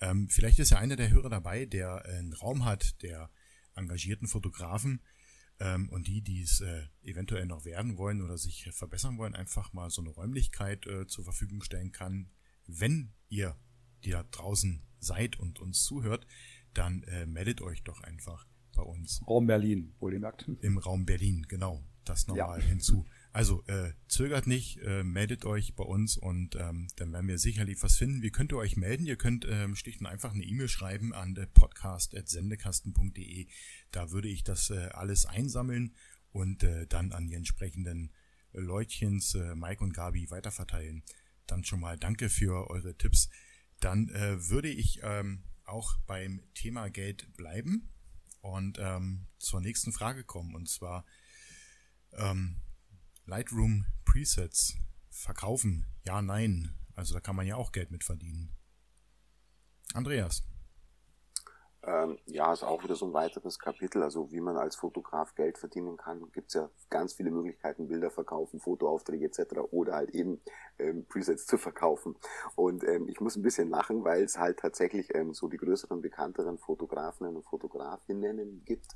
Ähm, 0.00 0.28
vielleicht 0.28 0.58
ist 0.58 0.70
ja 0.70 0.78
einer 0.78 0.96
der 0.96 1.10
Hörer 1.10 1.30
dabei, 1.30 1.64
der 1.64 2.04
einen 2.04 2.34
Raum 2.34 2.64
hat, 2.64 3.02
der 3.02 3.30
engagierten 3.74 4.28
Fotografen, 4.28 5.00
ähm, 5.60 5.88
und 5.88 6.06
die, 6.06 6.22
die 6.22 6.42
es 6.42 6.60
äh, 6.60 6.86
eventuell 7.02 7.46
noch 7.46 7.64
werden 7.64 7.96
wollen 7.96 8.22
oder 8.22 8.36
sich 8.36 8.68
verbessern 8.72 9.18
wollen, 9.18 9.34
einfach 9.34 9.72
mal 9.72 9.90
so 9.90 10.02
eine 10.02 10.10
Räumlichkeit 10.10 10.86
äh, 10.86 11.06
zur 11.06 11.24
Verfügung 11.24 11.62
stellen 11.62 11.92
kann. 11.92 12.30
Wenn 12.66 13.12
ihr, 13.28 13.56
die 14.04 14.10
da 14.10 14.22
draußen 14.22 14.82
seid 14.98 15.38
und 15.38 15.60
uns 15.60 15.84
zuhört, 15.84 16.26
dann 16.74 17.02
äh, 17.04 17.26
meldet 17.26 17.62
euch 17.62 17.82
doch 17.84 18.00
einfach 18.02 18.46
bei 18.74 18.82
uns. 18.82 19.22
Raum 19.26 19.46
Berlin, 19.46 19.94
wohlgemerkt. 19.98 20.48
Im 20.60 20.78
Raum 20.78 21.06
Berlin, 21.06 21.46
genau. 21.48 21.82
Das 22.04 22.26
nochmal 22.26 22.60
ja. 22.60 22.66
hinzu. 22.66 23.06
Also 23.36 23.62
äh, 23.66 23.92
zögert 24.08 24.46
nicht, 24.46 24.78
äh, 24.78 25.02
meldet 25.02 25.44
euch 25.44 25.74
bei 25.74 25.84
uns 25.84 26.16
und 26.16 26.56
ähm, 26.56 26.88
dann 26.96 27.12
werden 27.12 27.28
wir 27.28 27.36
sicherlich 27.36 27.82
was 27.82 27.98
finden. 27.98 28.22
Wie 28.22 28.30
könnt 28.30 28.50
ihr 28.50 28.56
euch 28.56 28.78
melden? 28.78 29.04
Ihr 29.04 29.16
könnt 29.16 29.44
ähm, 29.46 29.76
schlicht 29.76 30.00
und 30.00 30.06
einfach 30.06 30.32
eine 30.32 30.42
E-Mail 30.42 30.68
schreiben 30.68 31.12
an 31.12 31.34
podcast.sendekasten.de. 31.52 33.46
Da 33.90 34.10
würde 34.10 34.28
ich 34.28 34.42
das 34.42 34.70
äh, 34.70 34.88
alles 34.90 35.26
einsammeln 35.26 35.94
und 36.32 36.62
äh, 36.62 36.86
dann 36.86 37.12
an 37.12 37.26
die 37.26 37.34
entsprechenden 37.34 38.10
Leutchens, 38.52 39.34
äh, 39.34 39.54
Mike 39.54 39.84
und 39.84 39.92
Gabi 39.92 40.30
weiterverteilen. 40.30 41.02
Dann 41.46 41.62
schon 41.62 41.80
mal 41.80 41.98
danke 41.98 42.30
für 42.30 42.70
eure 42.70 42.96
Tipps. 42.96 43.28
Dann 43.80 44.08
äh, 44.08 44.48
würde 44.48 44.70
ich 44.70 45.00
ähm, 45.02 45.42
auch 45.64 45.98
beim 46.06 46.40
Thema 46.54 46.88
Geld 46.88 47.36
bleiben 47.36 47.90
und 48.40 48.78
ähm, 48.80 49.26
zur 49.36 49.60
nächsten 49.60 49.92
Frage 49.92 50.24
kommen. 50.24 50.54
Und 50.54 50.70
zwar, 50.70 51.04
ähm, 52.14 52.62
Lightroom 53.28 53.86
Presets 54.04 54.76
verkaufen? 55.10 55.84
Ja, 56.04 56.22
nein. 56.22 56.72
Also 56.94 57.12
da 57.12 57.20
kann 57.20 57.34
man 57.34 57.44
ja 57.44 57.56
auch 57.56 57.72
Geld 57.72 57.90
mit 57.90 58.04
verdienen. 58.04 58.54
Andreas. 59.94 60.44
Ähm, 61.82 62.18
ja, 62.26 62.52
ist 62.52 62.62
auch 62.62 62.84
wieder 62.84 62.94
so 62.94 63.06
ein 63.06 63.12
weiteres 63.12 63.58
Kapitel. 63.58 64.02
Also 64.02 64.30
wie 64.30 64.40
man 64.40 64.56
als 64.56 64.76
Fotograf 64.76 65.34
Geld 65.34 65.58
verdienen 65.58 65.96
kann, 65.96 66.30
gibt 66.32 66.48
es 66.48 66.54
ja 66.54 66.70
ganz 66.88 67.14
viele 67.14 67.32
Möglichkeiten, 67.32 67.88
Bilder 67.88 68.10
verkaufen, 68.10 68.60
Fotoaufträge 68.60 69.26
etc. 69.26 69.58
oder 69.70 69.94
halt 69.94 70.10
eben 70.10 70.40
ähm, 70.78 71.04
Presets 71.06 71.46
zu 71.46 71.58
verkaufen. 71.58 72.16
Und 72.54 72.84
ähm, 72.84 73.08
ich 73.08 73.20
muss 73.20 73.36
ein 73.36 73.42
bisschen 73.42 73.70
lachen, 73.70 74.04
weil 74.04 74.22
es 74.22 74.38
halt 74.38 74.60
tatsächlich 74.60 75.14
ähm, 75.14 75.34
so 75.34 75.48
die 75.48 75.58
größeren, 75.58 76.00
bekannteren 76.00 76.58
Fotografen 76.58 77.26
und 77.26 77.44
Fotografinnen 77.44 78.62
gibt, 78.64 78.94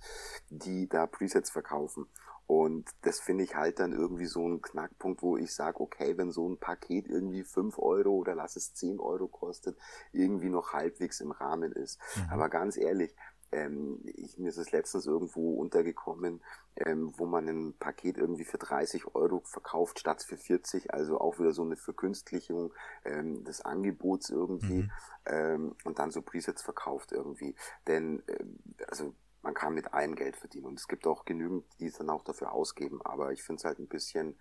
die 0.48 0.88
da 0.88 1.06
Presets 1.06 1.50
verkaufen. 1.50 2.06
Und 2.50 2.90
das 3.02 3.20
finde 3.20 3.44
ich 3.44 3.54
halt 3.54 3.78
dann 3.78 3.92
irgendwie 3.92 4.26
so 4.26 4.44
ein 4.44 4.60
Knackpunkt, 4.60 5.22
wo 5.22 5.36
ich 5.36 5.54
sage, 5.54 5.78
okay, 5.78 6.18
wenn 6.18 6.32
so 6.32 6.48
ein 6.48 6.58
Paket 6.58 7.06
irgendwie 7.06 7.44
fünf 7.44 7.78
Euro 7.78 8.10
oder 8.10 8.34
lass 8.34 8.56
es 8.56 8.74
zehn 8.74 8.98
Euro 8.98 9.28
kostet, 9.28 9.78
irgendwie 10.10 10.48
noch 10.48 10.72
halbwegs 10.72 11.20
im 11.20 11.30
Rahmen 11.30 11.70
ist. 11.70 12.00
Mhm. 12.16 12.30
Aber 12.32 12.48
ganz 12.48 12.76
ehrlich, 12.76 13.14
ähm, 13.52 14.00
ich, 14.02 14.36
mir 14.36 14.48
ist 14.48 14.56
es 14.56 14.72
letztens 14.72 15.06
irgendwo 15.06 15.60
untergekommen, 15.60 16.42
ähm, 16.74 17.12
wo 17.16 17.24
man 17.24 17.48
ein 17.48 17.74
Paket 17.78 18.18
irgendwie 18.18 18.44
für 18.44 18.58
30 18.58 19.14
Euro 19.14 19.42
verkauft 19.44 20.00
statt 20.00 20.20
für 20.24 20.36
40, 20.36 20.92
also 20.92 21.20
auch 21.20 21.38
wieder 21.38 21.52
so 21.52 21.62
eine 21.62 21.76
Verkünstlichung 21.76 22.74
ähm, 23.04 23.44
des 23.44 23.60
Angebots 23.60 24.28
irgendwie 24.28 24.82
mhm. 24.82 24.90
ähm, 25.26 25.76
und 25.84 26.00
dann 26.00 26.10
so 26.10 26.20
Presets 26.20 26.62
verkauft 26.62 27.12
irgendwie. 27.12 27.54
Denn, 27.86 28.24
ähm, 28.26 28.58
also 28.88 29.14
man 29.42 29.54
kann 29.54 29.74
mit 29.74 29.92
allem 29.92 30.14
Geld 30.14 30.36
verdienen. 30.36 30.66
Und 30.66 30.78
es 30.78 30.88
gibt 30.88 31.06
auch 31.06 31.24
genügend, 31.24 31.64
die 31.78 31.86
es 31.86 31.98
dann 31.98 32.10
auch 32.10 32.24
dafür 32.24 32.52
ausgeben. 32.52 33.00
Aber 33.02 33.32
ich 33.32 33.42
finde 33.42 33.60
es 33.60 33.64
halt 33.64 33.78
ein 33.78 33.88
bisschen, 33.88 34.38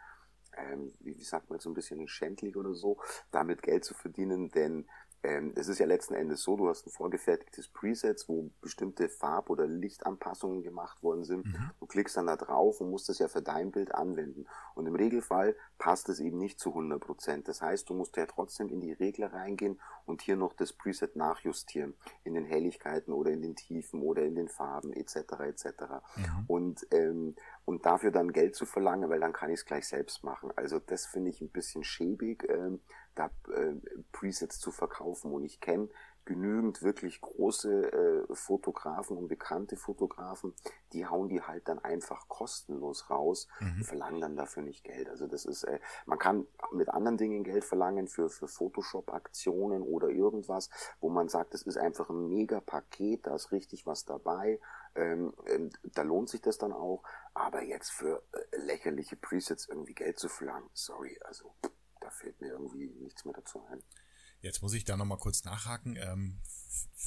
ähm, 0.58 0.94
wie, 1.00 1.18
wie 1.18 1.24
sagt 1.24 1.50
man, 1.50 1.60
so 1.60 1.70
ein 1.70 1.74
bisschen 1.74 2.08
schändlich 2.08 2.56
oder 2.58 2.74
so, 2.74 3.00
damit 3.32 3.62
Geld 3.62 3.86
zu 3.86 3.94
verdienen, 3.94 4.50
denn 4.50 4.90
ähm, 5.22 5.52
es 5.56 5.68
ist 5.68 5.80
ja 5.80 5.86
letzten 5.86 6.14
Endes 6.14 6.44
so, 6.44 6.56
du 6.56 6.70
hast 6.70 6.88
ein 6.88 6.92
vorgefertigtes 6.92 7.68
Preset, 7.68 8.24
wo 8.28 8.50
bestimmte 8.62 9.10
Farb- 9.10 9.50
oder 9.50 9.68
Lichtanpassungen 9.68 10.64
gemacht 10.64 11.04
worden 11.04 11.26
sind. 11.26 11.46
Mhm. 11.46 11.72
Du 11.80 11.88
klickst 11.88 12.16
dann 12.16 12.28
da 12.28 12.38
drauf 12.38 12.80
und 12.80 12.90
musst 12.90 13.10
das 13.10 13.20
ja 13.20 13.28
für 13.28 13.42
dein 13.42 13.72
Bild 13.72 13.94
anwenden. 13.94 14.46
Und 14.76 14.88
im 14.88 14.96
Regelfall 14.96 15.56
passt 15.78 16.08
es 16.08 16.22
eben 16.22 16.38
nicht 16.38 16.60
zu 16.60 16.70
100 16.70 17.02
Prozent. 17.02 17.48
Das 17.50 17.62
heißt, 17.62 17.90
du 17.90 17.96
musst 17.96 18.16
ja 18.16 18.26
trotzdem 18.28 18.70
in 18.70 18.80
die 18.80 18.94
Regler 18.94 19.34
reingehen 19.34 19.82
und 20.06 20.22
hier 20.22 20.38
noch 20.38 20.54
das 20.54 20.72
Preset 20.72 21.18
nachjustieren. 21.18 21.96
In 22.24 22.34
den 22.34 22.46
Helligkeiten 22.46 23.12
oder 23.12 23.32
in 23.32 23.42
den 23.42 23.58
Tiefen 23.58 24.02
oder 24.02 24.24
in 24.24 24.36
den 24.36 24.48
Farben 24.48 24.94
etc. 24.94 25.16
etc. 25.42 25.66
Mhm. 26.16 26.46
Und, 26.48 26.88
ähm, 26.92 27.36
und 27.66 27.86
dafür 27.86 28.12
dann 28.12 28.32
Geld 28.32 28.56
zu 28.56 28.66
verlangen, 28.66 29.10
weil 29.10 29.20
dann 29.20 29.34
kann 29.34 29.50
ich 29.50 29.60
es 29.60 29.66
gleich 29.66 29.86
selbst 29.86 30.24
machen. 30.24 30.52
Also 30.56 30.80
das 30.80 31.06
finde 31.06 31.30
ich 31.30 31.42
ein 31.42 31.50
bisschen 31.50 31.84
schäbig. 31.84 32.48
Ähm, 32.50 32.80
da 33.20 33.32
äh, 33.54 33.76
Presets 34.12 34.60
zu 34.60 34.72
verkaufen. 34.72 35.32
Und 35.32 35.44
ich 35.44 35.60
kenne 35.60 35.90
genügend 36.30 36.84
wirklich 36.84 37.22
große 37.22 37.92
äh, 37.92 38.36
Fotografen 38.36 39.18
und 39.18 39.28
bekannte 39.28 39.76
Fotografen, 39.76 40.54
die 40.94 41.08
hauen 41.08 41.28
die 41.28 41.42
halt 41.42 41.68
dann 41.68 41.80
einfach 41.80 42.28
kostenlos 42.28 43.10
raus 43.10 43.48
mhm. 43.60 43.78
und 43.78 43.84
verlangen 43.84 44.22
dann 44.22 44.36
dafür 44.36 44.62
nicht 44.62 44.84
Geld. 44.84 45.10
Also 45.10 45.26
das 45.26 45.46
ist, 45.46 45.64
äh, 45.64 45.80
man 46.06 46.20
kann 46.20 46.46
mit 46.72 46.90
anderen 46.90 47.18
Dingen 47.18 47.44
Geld 47.44 47.66
verlangen 47.66 48.08
für, 48.08 48.30
für 48.30 48.48
Photoshop-Aktionen 48.48 49.82
oder 49.82 50.10
irgendwas, 50.10 50.70
wo 51.00 51.10
man 51.10 51.30
sagt, 51.30 51.56
das 51.56 51.64
ist 51.64 51.78
einfach 51.78 52.10
ein 52.10 52.28
mega 52.28 52.60
Paket, 52.60 53.26
da 53.26 53.34
ist 53.34 53.52
richtig 53.52 53.88
was 53.88 54.06
dabei. 54.06 54.60
Ähm, 54.94 55.34
ähm, 55.48 55.72
da 55.84 56.04
lohnt 56.04 56.30
sich 56.30 56.42
das 56.42 56.60
dann 56.60 56.74
auch. 56.74 57.02
Aber 57.34 57.64
jetzt 57.64 57.90
für 57.90 58.22
äh, 58.34 58.58
lächerliche 58.58 59.16
Presets 59.16 59.68
irgendwie 59.68 59.96
Geld 59.96 60.20
zu 60.20 60.30
verlangen, 60.30 60.70
sorry, 60.74 61.18
also 61.26 61.52
da 62.10 62.16
fällt 62.16 62.42
mir 62.42 62.48
irgendwie 62.48 62.90
nichts 63.02 63.24
mehr 63.26 63.34
dazu 63.34 63.64
ein. 63.68 63.82
Jetzt 64.42 64.62
muss 64.62 64.74
ich 64.74 64.86
da 64.86 64.96
nochmal 64.96 65.18
kurz 65.18 65.44
nachhaken. 65.44 65.98
Ähm, 65.98 66.40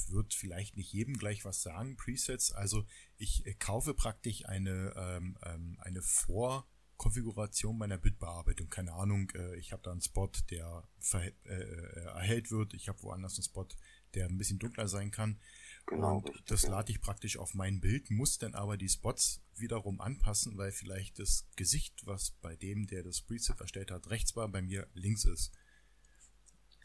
wird 0.09 0.33
vielleicht 0.33 0.77
nicht 0.77 0.93
jedem 0.93 1.17
gleich 1.17 1.45
was 1.45 1.63
sagen, 1.63 1.95
Presets. 1.95 2.51
Also 2.51 2.85
ich 3.17 3.45
äh, 3.45 3.53
kaufe 3.55 3.93
praktisch 3.93 4.45
eine, 4.45 4.93
ähm, 4.95 5.37
ähm, 5.43 5.77
eine 5.81 6.01
Vorkonfiguration 6.01 7.77
meiner 7.77 7.97
Bildbearbeitung. 7.97 8.69
Keine 8.69 8.93
Ahnung, 8.93 9.31
äh, 9.31 9.55
ich 9.55 9.71
habe 9.71 9.81
da 9.81 9.91
einen 9.91 10.01
Spot, 10.01 10.29
der 10.51 10.87
äh, 11.13 11.31
äh, 11.45 12.03
erhellt 12.05 12.51
wird. 12.51 12.73
Ich 12.75 12.87
habe 12.87 13.01
woanders 13.01 13.35
einen 13.35 13.43
Spot, 13.43 13.67
der 14.13 14.27
ein 14.27 14.37
bisschen 14.37 14.59
dunkler 14.59 14.87
sein 14.87 15.09
kann. 15.09 15.39
Genau, 15.85 16.17
und 16.17 16.29
richtig, 16.29 16.45
das 16.45 16.67
lade 16.67 16.91
ich 16.91 17.01
praktisch 17.01 17.37
auf 17.37 17.53
mein 17.53 17.79
Bild, 17.79 18.09
muss 18.09 18.37
dann 18.37 18.55
aber 18.55 18.77
die 18.77 18.89
Spots 18.89 19.41
wiederum 19.55 20.01
anpassen, 20.01 20.57
weil 20.57 20.71
vielleicht 20.71 21.19
das 21.19 21.45
Gesicht, 21.55 22.05
was 22.05 22.31
bei 22.41 22.55
dem, 22.55 22.87
der 22.87 23.03
das 23.03 23.21
Preset 23.21 23.59
erstellt 23.59 23.91
hat, 23.91 24.09
rechts 24.09 24.35
war, 24.35 24.47
bei 24.47 24.61
mir 24.61 24.87
links 24.93 25.25
ist. 25.25 25.51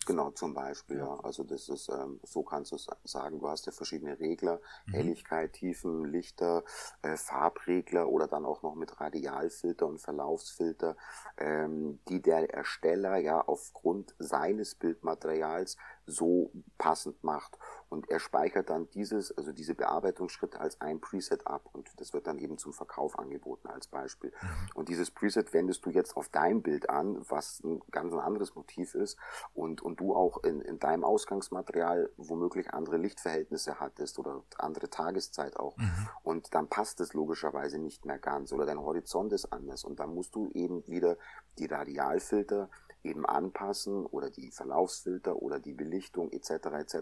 Genau, 0.09 0.31
zum 0.31 0.55
Beispiel, 0.55 0.97
ja. 0.97 1.21
Also 1.21 1.45
das 1.45 1.69
ist, 1.69 1.91
ähm, 1.91 2.19
so 2.23 2.43
kannst 2.43 2.73
du 2.73 2.79
sagen, 3.05 3.41
du 3.41 3.49
hast 3.49 3.67
ja 3.67 3.73
verschiedene 3.73 4.19
Regler, 4.19 4.59
mhm. 4.87 4.93
Helligkeit, 4.95 5.53
Tiefen, 5.53 6.07
Lichter, 6.07 6.65
äh, 7.03 7.19
Farbregler 7.19 8.09
oder 8.09 8.27
dann 8.27 8.47
auch 8.47 8.63
noch 8.63 8.75
mit 8.75 8.99
Radialfilter 9.01 9.87
und 9.87 9.99
Verlaufsfilter, 9.99 10.97
ähm, 11.37 12.01
die 12.09 12.23
der 12.23 12.55
Ersteller 12.55 13.19
ja 13.19 13.43
aufgrund 13.43 14.15
seines 14.19 14.75
Bildmaterials 14.77 15.77
so 16.09 16.51
passend 16.79 17.23
macht. 17.23 17.59
Und 17.91 18.11
er 18.11 18.19
speichert 18.19 18.69
dann 18.69 18.91
dieses, 18.91 19.37
also 19.37 19.53
diese 19.53 19.75
Bearbeitungsschritte 19.75 20.61
als 20.61 20.81
ein 20.81 21.01
Preset 21.01 21.47
ab 21.47 21.71
und 21.73 21.89
das 21.97 22.13
wird 22.13 22.27
dann 22.27 22.39
eben 22.39 22.59
zum 22.59 22.75
Verkauf 22.75 23.19
angeboten 23.19 23.69
als 23.69 23.87
Beispiel. 23.87 24.31
Mhm. 24.31 24.49
Und 24.75 24.89
dieses 24.89 25.11
Preset 25.11 25.55
wendest 25.55 25.87
du 25.87 25.91
jetzt 25.91 26.17
auf 26.17 26.29
dein 26.29 26.63
Bild 26.63 26.91
an, 26.91 27.25
was 27.31 27.61
ein 27.65 27.81
ganz 27.91 28.13
anderes 28.13 28.55
Motiv 28.55 28.95
ist 28.95 29.17
und, 29.55 29.81
und 29.81 30.01
du 30.01 30.15
auch 30.15 30.43
in, 30.45 30.61
in 30.61 30.79
deinem 30.79 31.03
Ausgangsmaterial 31.03 32.11
womöglich 32.17 32.75
andere 32.75 32.99
Lichtverhältnisse 32.99 33.81
hattest 33.81 34.19
oder 34.19 34.43
andere 34.59 34.91
Tageszeit 34.91 35.57
auch. 35.57 35.77
Mhm. 35.79 36.09
Und 36.23 36.55
dann 36.55 36.69
passt 36.69 37.01
es 37.01 37.15
logischerweise 37.15 37.79
nicht 37.79 38.05
mehr 38.05 38.19
ganz 38.19 38.53
oder 38.53 38.67
dein 38.67 38.81
Horizont 38.81 39.33
ist 39.33 39.51
anders 39.53 39.85
und 39.85 39.99
dann 39.99 40.15
musst 40.15 40.35
du 40.35 40.51
eben 40.51 40.87
wieder 40.87 41.17
die 41.59 41.67
Radialfilter 41.67 42.69
eben 43.03 43.27
anpassen 43.27 44.07
oder 44.07 44.31
die 44.31 44.51
Verlaufsfilter 44.51 45.37
oder 45.37 45.61
die 45.61 45.73
Belichtung 45.73 46.31
etc. 46.31 46.51
etc. 46.51 46.97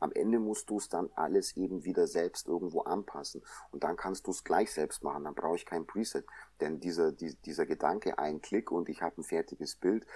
Am 0.00 0.12
Ende 0.12 0.38
musst 0.38 0.70
du 0.70 0.78
es 0.78 0.88
dann 0.88 1.10
alles 1.14 1.56
eben 1.56 1.84
wieder 1.84 2.06
selbst 2.06 2.46
irgendwo 2.48 2.80
anpassen 2.82 3.42
und 3.70 3.84
dann 3.84 3.96
kannst 3.96 4.26
du 4.26 4.30
es 4.30 4.44
gleich 4.44 4.72
selbst 4.72 5.02
machen. 5.02 5.24
Dann 5.24 5.34
brauche 5.34 5.56
ich 5.56 5.66
kein 5.66 5.86
Preset, 5.86 6.26
denn 6.60 6.80
dieser, 6.80 7.12
die, 7.12 7.34
dieser 7.44 7.66
Gedanke, 7.66 8.18
ein 8.18 8.40
Klick 8.40 8.70
und 8.70 8.88
ich 8.88 9.02
habe 9.02 9.20
ein 9.20 9.24
fertiges 9.24 9.76
Bild, 9.76 10.06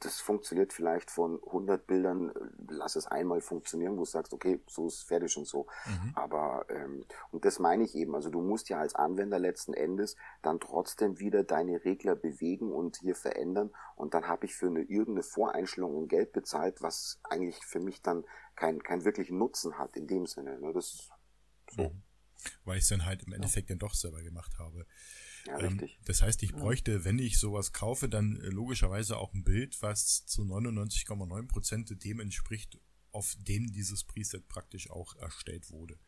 das 0.00 0.20
funktioniert 0.20 0.72
vielleicht 0.72 1.10
von 1.10 1.40
100 1.44 1.86
Bildern, 1.86 2.30
äh, 2.30 2.32
lass 2.68 2.96
es 2.96 3.06
einmal 3.06 3.40
funktionieren, 3.40 3.94
wo 3.94 4.00
du 4.00 4.04
sagst, 4.04 4.32
okay, 4.32 4.60
so 4.66 4.86
ist 4.86 5.02
fertig 5.02 5.36
und 5.36 5.46
so. 5.46 5.66
Mhm. 5.86 6.12
Aber, 6.14 6.66
ähm, 6.68 7.04
und 7.30 7.44
das 7.44 7.58
meine 7.58 7.84
ich 7.84 7.94
eben, 7.94 8.14
also 8.14 8.30
du 8.30 8.40
musst 8.40 8.68
ja 8.68 8.78
als 8.78 8.94
Anwender 8.94 9.38
letzten 9.38 9.74
Endes 9.74 10.16
dann 10.42 10.60
trotzdem 10.60 11.18
wieder 11.18 11.44
deine 11.44 11.84
Regler 11.84 12.14
bewegen 12.14 12.72
und 12.72 12.96
hier 12.98 13.14
verändern 13.14 13.70
und 13.94 14.14
dann 14.14 14.26
habe 14.26 14.46
ich 14.46 14.54
für 14.54 14.66
eine 14.66 14.82
irgendeine 14.82 15.22
Voreinstellung 15.22 16.02
ein 16.02 16.08
Geld 16.08 16.32
bezahlt, 16.32 16.82
was 16.82 17.20
eigentlich 17.24 17.64
für 17.64 17.80
mich 17.80 18.02
dann 18.02 18.24
keinen 18.54 18.82
kein 18.82 19.04
wirklichen 19.04 19.38
Nutzen 19.38 19.78
hat 19.78 19.96
in 19.96 20.06
dem 20.06 20.26
Sinne. 20.26 20.58
Ne? 20.58 20.72
Das 20.72 21.10
so. 21.70 21.90
Mhm. 21.90 22.02
Weil 22.64 22.78
ich 22.78 22.84
es 22.84 22.88
dann 22.88 23.04
halt 23.04 23.24
im 23.24 23.32
Endeffekt 23.32 23.68
ja. 23.68 23.74
dann 23.74 23.80
doch 23.80 23.94
selber 23.94 24.22
gemacht 24.22 24.58
habe. 24.58 24.86
Ja, 25.46 25.58
ähm, 25.60 25.78
richtig. 25.78 25.98
Das 26.04 26.22
heißt, 26.22 26.42
ich 26.42 26.52
bräuchte, 26.52 27.04
wenn 27.04 27.18
ich 27.18 27.38
sowas 27.38 27.72
kaufe, 27.72 28.08
dann 28.08 28.36
äh, 28.36 28.48
logischerweise 28.48 29.16
auch 29.18 29.32
ein 29.34 29.44
Bild, 29.44 29.80
was 29.82 30.26
zu 30.26 30.42
99,9 30.42 31.48
Prozent 31.48 32.04
dem 32.04 32.20
entspricht, 32.20 32.78
auf 33.12 33.36
dem 33.38 33.72
dieses 33.72 34.04
Preset 34.04 34.48
praktisch 34.48 34.90
auch 34.90 35.16
erstellt 35.16 35.70
wurde 35.70 35.98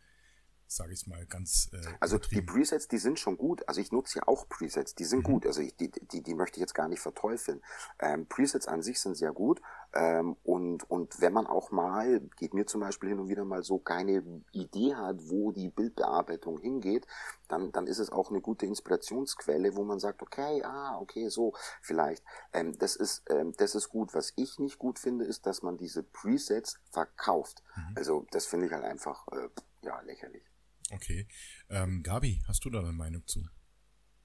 sage 0.68 0.92
ich 0.92 1.06
mal 1.06 1.24
ganz. 1.26 1.70
Äh, 1.72 1.80
also 1.98 2.18
die 2.18 2.42
Presets, 2.42 2.88
die 2.88 2.98
sind 2.98 3.18
schon 3.18 3.38
gut. 3.38 3.66
Also 3.66 3.80
ich 3.80 3.90
nutze 3.90 4.18
ja 4.18 4.28
auch 4.28 4.48
Presets, 4.48 4.94
die 4.94 5.04
sind 5.04 5.20
mhm. 5.20 5.32
gut. 5.32 5.46
Also 5.46 5.62
ich, 5.62 5.74
die, 5.76 5.90
die, 5.90 6.22
die 6.22 6.34
möchte 6.34 6.58
ich 6.58 6.60
jetzt 6.60 6.74
gar 6.74 6.88
nicht 6.88 7.00
verteufeln. 7.00 7.62
Ähm, 7.98 8.26
Presets 8.26 8.68
an 8.68 8.82
sich 8.82 9.00
sind 9.00 9.16
sehr 9.16 9.32
gut. 9.32 9.60
Ähm, 9.94 10.36
und, 10.44 10.88
und 10.90 11.20
wenn 11.20 11.32
man 11.32 11.46
auch 11.46 11.70
mal, 11.70 12.20
geht 12.36 12.52
mir 12.52 12.66
zum 12.66 12.82
Beispiel 12.82 13.08
hin 13.08 13.18
und 13.18 13.28
wieder 13.30 13.46
mal 13.46 13.62
so, 13.62 13.78
keine 13.78 14.22
Idee 14.52 14.94
hat, 14.94 15.16
wo 15.30 15.52
die 15.52 15.70
Bildbearbeitung 15.70 16.58
hingeht, 16.58 17.06
dann, 17.48 17.72
dann 17.72 17.86
ist 17.86 17.98
es 17.98 18.10
auch 18.10 18.30
eine 18.30 18.42
gute 18.42 18.66
Inspirationsquelle, 18.66 19.74
wo 19.74 19.84
man 19.84 19.98
sagt, 19.98 20.20
okay, 20.20 20.62
ah, 20.64 20.98
okay, 21.00 21.30
so 21.30 21.54
vielleicht. 21.80 22.22
Ähm, 22.52 22.78
das, 22.78 22.94
ist, 22.94 23.24
ähm, 23.30 23.54
das 23.56 23.74
ist 23.74 23.88
gut. 23.88 24.12
Was 24.12 24.34
ich 24.36 24.58
nicht 24.58 24.78
gut 24.78 24.98
finde, 24.98 25.24
ist, 25.24 25.46
dass 25.46 25.62
man 25.62 25.78
diese 25.78 26.02
Presets 26.02 26.78
verkauft. 26.90 27.62
Mhm. 27.74 27.94
Also 27.96 28.26
das 28.30 28.44
finde 28.44 28.66
ich 28.66 28.72
halt 28.72 28.84
einfach, 28.84 29.26
äh, 29.28 29.48
ja, 29.82 29.98
lächerlich. 30.02 30.42
Okay. 30.90 31.26
Ähm, 31.68 32.02
Gabi, 32.02 32.42
hast 32.46 32.64
du 32.64 32.70
da 32.70 32.80
eine 32.80 32.92
Meinung 32.92 33.26
zu? 33.26 33.46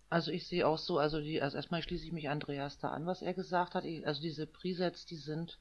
Also 0.09 0.31
ich 0.31 0.47
sehe 0.47 0.67
auch 0.67 0.77
so, 0.77 0.99
also 0.99 1.19
die, 1.19 1.41
also 1.41 1.57
erstmal 1.57 1.81
schließe 1.81 2.05
ich 2.05 2.11
mich 2.11 2.29
Andreas 2.29 2.77
da 2.77 2.89
an, 2.89 3.05
was 3.05 3.21
er 3.21 3.33
gesagt 3.33 3.73
hat. 3.73 3.83
Ich, 3.83 4.05
also 4.05 4.21
diese 4.21 4.45
Presets, 4.45 5.05
die 5.05 5.15
sind 5.15 5.57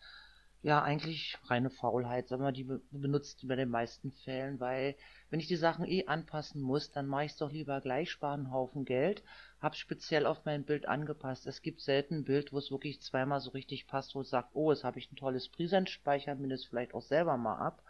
ja 0.63 0.81
eigentlich 0.83 1.39
reine 1.47 1.71
Faulheit, 1.71 2.29
sagen 2.29 2.45
wir, 2.45 2.53
die 2.53 2.65
be 2.65 2.81
benutzt 2.93 3.49
bei 3.49 3.57
den 3.57 3.71
meisten 3.71 4.13
Fällen, 4.13 4.61
weil 4.61 4.95
wenn 5.31 5.41
ich 5.41 5.49
die 5.49 5.57
Sachen 5.57 5.87
eh 5.87 6.07
anpassen 6.07 6.61
muss, 6.61 6.93
dann 6.93 7.07
mache 7.07 7.25
ich 7.25 7.33
es 7.33 7.39
doch 7.39 7.51
lieber 7.51 7.81
gleich, 7.81 8.11
spare 8.11 8.35
einen 8.35 8.53
Haufen 8.53 8.85
Geld, 8.85 9.25
habe 9.61 9.75
speziell 9.75 10.27
auf 10.27 10.45
mein 10.45 10.65
Bild 10.65 10.87
angepasst. 10.87 11.47
Es 11.47 11.63
gibt 11.63 11.81
selten 11.81 12.17
ein 12.17 12.25
Bild, 12.25 12.53
wo 12.53 12.59
es 12.59 12.71
wirklich 12.71 13.01
zweimal 13.01 13.41
so 13.41 13.51
richtig 13.51 13.87
passt, 13.89 14.15
wo 14.15 14.21
es 14.21 14.31
sagt, 14.31 14.51
oh, 14.53 14.71
jetzt 14.71 14.85
habe 14.85 14.99
ich 15.01 15.11
ein 15.11 15.17
tolles 15.17 15.49
Preset, 15.49 15.91
speichern 15.91 16.41
mir 16.41 16.49
das 16.49 16.65
vielleicht 16.65 16.95
auch 16.95 17.03
selber 17.03 17.37
mal 17.37 17.57
ab 17.57 17.83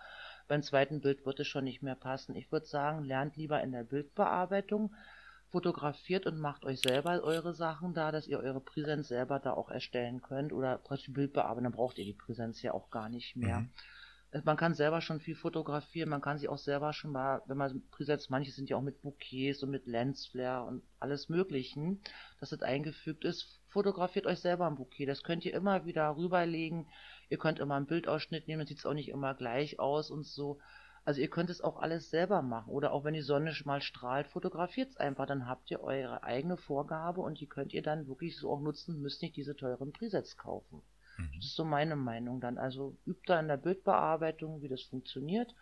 Beim 0.48 0.62
zweiten 0.62 1.00
Bild 1.00 1.24
wird 1.26 1.40
es 1.40 1.46
schon 1.46 1.64
nicht 1.64 1.82
mehr 1.82 1.94
passen. 1.94 2.36
Ich 2.36 2.50
würde 2.52 2.66
sagen, 2.66 3.04
lernt 3.04 3.36
lieber 3.36 3.62
in 3.62 3.72
der 3.72 3.84
Bildbearbeitung, 3.84 4.94
fotografiert 5.50 6.26
und 6.26 6.38
macht 6.38 6.64
euch 6.64 6.80
selber 6.80 7.22
eure 7.22 7.52
Sachen 7.54 7.92
da, 7.92 8.10
dass 8.10 8.26
ihr 8.26 8.38
eure 8.38 8.60
Präsenz 8.60 9.08
selber 9.08 9.38
da 9.38 9.52
auch 9.52 9.70
erstellen 9.70 10.22
könnt 10.22 10.52
oder 10.52 10.78
praktisch 10.78 11.12
Bildbearbeitung, 11.12 11.64
dann 11.64 11.72
braucht 11.72 11.98
ihr 11.98 12.06
die 12.06 12.14
Präsenz 12.14 12.62
ja 12.62 12.72
auch 12.72 12.90
gar 12.90 13.08
nicht 13.08 13.36
mehr. 13.36 13.60
Mhm. 13.60 13.70
Äh, 14.32 14.40
man 14.44 14.56
kann 14.56 14.74
selber 14.74 15.00
schon 15.00 15.20
viel 15.20 15.36
fotografieren, 15.36 16.08
man 16.08 16.20
kann 16.20 16.38
sich 16.38 16.48
auch 16.48 16.58
selber 16.58 16.92
schon 16.92 17.12
mal, 17.12 17.42
wenn 17.46 17.58
man 17.58 17.82
Präsenz, 17.90 18.30
manche 18.30 18.50
sind 18.50 18.70
ja 18.70 18.76
auch 18.76 18.82
mit 18.82 19.02
Bouquets 19.02 19.62
und 19.62 19.70
mit 19.70 19.86
Lensflare 19.86 20.66
und 20.66 20.82
alles 20.98 21.28
Möglichen, 21.28 22.00
dass 22.40 22.50
das 22.50 22.62
eingefügt 22.62 23.24
ist, 23.24 23.60
fotografiert 23.68 24.26
euch 24.26 24.40
selber 24.40 24.66
ein 24.66 24.76
Bouquet. 24.76 25.06
Das 25.06 25.22
könnt 25.22 25.44
ihr 25.44 25.54
immer 25.54 25.84
wieder 25.84 26.16
rüberlegen. 26.16 26.88
Ihr 27.32 27.38
könnt 27.38 27.60
immer 27.60 27.76
einen 27.76 27.86
Bildausschnitt 27.86 28.46
nehmen, 28.46 28.60
dann 28.60 28.66
sieht 28.66 28.80
es 28.80 28.84
auch 28.84 28.92
nicht 28.92 29.08
immer 29.08 29.32
gleich 29.32 29.80
aus 29.80 30.10
und 30.10 30.26
so. 30.26 30.58
Also 31.06 31.22
ihr 31.22 31.30
könnt 31.30 31.48
es 31.48 31.62
auch 31.62 31.80
alles 31.80 32.10
selber 32.10 32.42
machen. 32.42 32.70
Oder 32.70 32.92
auch 32.92 33.04
wenn 33.04 33.14
die 33.14 33.22
Sonne 33.22 33.56
mal 33.64 33.80
strahlt, 33.80 34.26
fotografiert 34.26 34.90
es 34.90 34.98
einfach. 34.98 35.24
Dann 35.24 35.48
habt 35.48 35.70
ihr 35.70 35.80
eure 35.80 36.24
eigene 36.24 36.58
Vorgabe 36.58 37.22
und 37.22 37.40
die 37.40 37.46
könnt 37.46 37.72
ihr 37.72 37.82
dann 37.82 38.06
wirklich 38.06 38.36
so 38.36 38.52
auch 38.52 38.60
nutzen, 38.60 39.00
müsst 39.00 39.22
nicht 39.22 39.34
diese 39.34 39.56
teuren 39.56 39.94
Presets 39.94 40.36
kaufen. 40.36 40.82
Mhm. 41.16 41.30
Das 41.36 41.46
ist 41.46 41.56
so 41.56 41.64
meine 41.64 41.96
Meinung 41.96 42.38
dann. 42.38 42.58
Also 42.58 42.98
übt 43.06 43.22
da 43.24 43.40
in 43.40 43.48
der 43.48 43.56
Bildbearbeitung, 43.56 44.60
wie 44.60 44.68
das 44.68 44.82
funktioniert. 44.82 45.54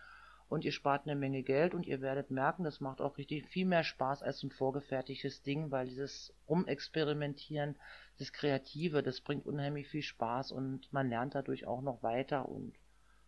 Und 0.50 0.64
ihr 0.64 0.72
spart 0.72 1.06
eine 1.06 1.14
Menge 1.14 1.44
Geld 1.44 1.74
und 1.74 1.86
ihr 1.86 2.00
werdet 2.00 2.32
merken, 2.32 2.64
das 2.64 2.80
macht 2.80 3.00
auch 3.00 3.18
richtig 3.18 3.46
viel 3.46 3.64
mehr 3.64 3.84
Spaß 3.84 4.24
als 4.24 4.42
ein 4.42 4.50
vorgefertigtes 4.50 5.42
Ding, 5.42 5.70
weil 5.70 5.86
dieses 5.86 6.34
Rumexperimentieren, 6.48 7.76
das 8.18 8.32
Kreative, 8.32 9.04
das 9.04 9.20
bringt 9.20 9.46
unheimlich 9.46 9.86
viel 9.86 10.02
Spaß 10.02 10.50
und 10.50 10.92
man 10.92 11.08
lernt 11.08 11.36
dadurch 11.36 11.68
auch 11.68 11.82
noch 11.82 12.02
weiter 12.02 12.48
und 12.48 12.74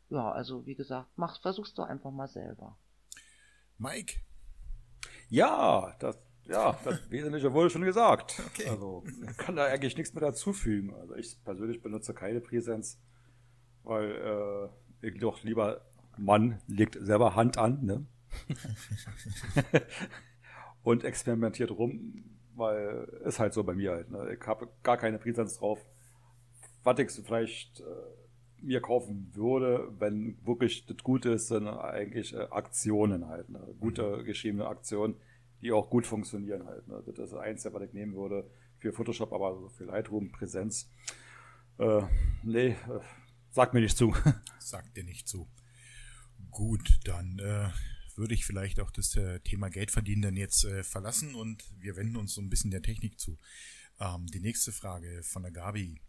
ja, 0.09 0.33
also 0.33 0.67
wie 0.67 0.75
gesagt, 0.75 1.11
mach, 1.15 1.41
versuch's 1.41 1.75
doch 1.75 1.87
einfach 1.87 2.11
mal 2.11 2.27
selber. 2.27 2.77
Mike. 3.79 4.17
Ja, 5.29 5.95
das, 6.01 6.19
ja, 6.43 6.77
das 6.85 7.01
Wesentliche 7.11 7.53
wurde 7.53 7.71
schon 7.71 7.83
gesagt. 7.83 8.43
Okay. 8.49 8.69
Also, 8.69 9.05
ich 9.31 9.37
kann 9.39 9.55
da 9.55 9.67
eigentlich 9.67 9.97
nichts 9.97 10.13
mehr 10.13 10.23
dazufügen. 10.23 10.93
Also, 10.95 11.15
ich 11.15 11.43
persönlich 11.45 11.81
benutze 11.83 12.15
keine 12.15 12.41
Präsenz, 12.41 13.01
weil 13.85 14.71
äh, 15.01 15.07
ich 15.07 15.21
doch 15.21 15.45
lieber 15.45 15.87
Mann 16.19 16.59
legt 16.67 16.99
selber 17.01 17.35
Hand 17.35 17.59
an, 17.59 17.85
ne? 17.85 18.07
und 20.83 21.05
experimentiert 21.05 21.71
rum, 21.71 22.25
weil 22.55 23.09
ist 23.25 23.39
halt 23.39 23.55
so 23.55 23.65
bei 23.65 23.75
mir 23.75 23.93
halt. 23.93 24.11
Ne? 24.11 24.37
Ich 24.39 24.47
habe 24.47 24.69
gar 24.83 24.97
keine 24.97 25.19
Präsenz 25.19 25.59
drauf. 25.59 25.85
Was 26.85 26.99
ich 26.99 27.11
vielleicht 27.25 27.81
äh, 27.81 27.85
mir 28.63 28.81
kaufen 28.81 29.31
würde, 29.35 29.89
wenn 29.99 30.39
wirklich 30.45 30.87
das 30.87 30.97
Gute 30.99 31.31
ist, 31.31 31.49
sind 31.49 31.69
eigentlich 31.69 32.35
äh, 32.35 32.49
Aktionen 32.51 33.29
halt. 33.29 33.49
Ne? 33.49 33.61
Gute 33.81 34.19
mhm. 34.19 34.25
geschriebene 34.25 34.67
Aktionen, 34.67 35.15
die 35.61 35.73
auch 35.73 35.91
gut 35.91 36.07
funktionieren 36.07 36.67
halt. 36.67 36.89
Ne? 36.89 37.03
Das 37.07 37.19
ist 37.19 37.35
eins, 37.35 37.65
was 37.65 37.83
ich 37.83 37.93
nehmen 37.93 38.15
würde 38.15 38.49
für 38.79 38.93
Photoshop, 38.93 39.33
aber 39.33 39.57
so 39.59 39.69
für 39.69 39.85
Lightroom, 39.85 40.33
Präsenz. 40.33 40.91
Äh, 41.79 42.03
nee, 42.43 42.69
äh, 42.69 42.77
sagt 43.51 43.75
mir 43.75 43.81
nicht 43.81 43.97
zu. 43.97 44.15
Sagt 44.59 44.97
dir 44.97 45.05
nicht 45.05 45.29
zu. 45.29 45.47
Gut, 46.53 47.01
dann 47.05 47.39
äh, 47.39 47.71
würde 48.15 48.35
ich 48.35 48.45
vielleicht 48.45 48.79
auch 48.79 48.91
das 48.91 49.17
äh, 49.17 49.41
Thema 49.41 49.71
Geld 49.71 49.91
verdienen 49.91 50.21
dann 50.21 50.37
jetzt 50.37 50.65
äh, 50.65 50.83
verlassen 50.83 51.35
und 51.35 51.65
wir 51.81 51.97
wenden 51.97 52.17
uns 52.17 52.35
so 52.35 52.43
ein 52.43 52.51
bisschen 52.51 52.71
der 52.71 52.83
Technik 52.83 53.19
zu. 53.19 53.39
Ähm, 53.99 54.27
die 54.27 54.41
nächste 54.41 54.71
Frage 54.71 55.23
von 55.23 55.43
der 55.43 55.51
Gabi. 55.51 56.03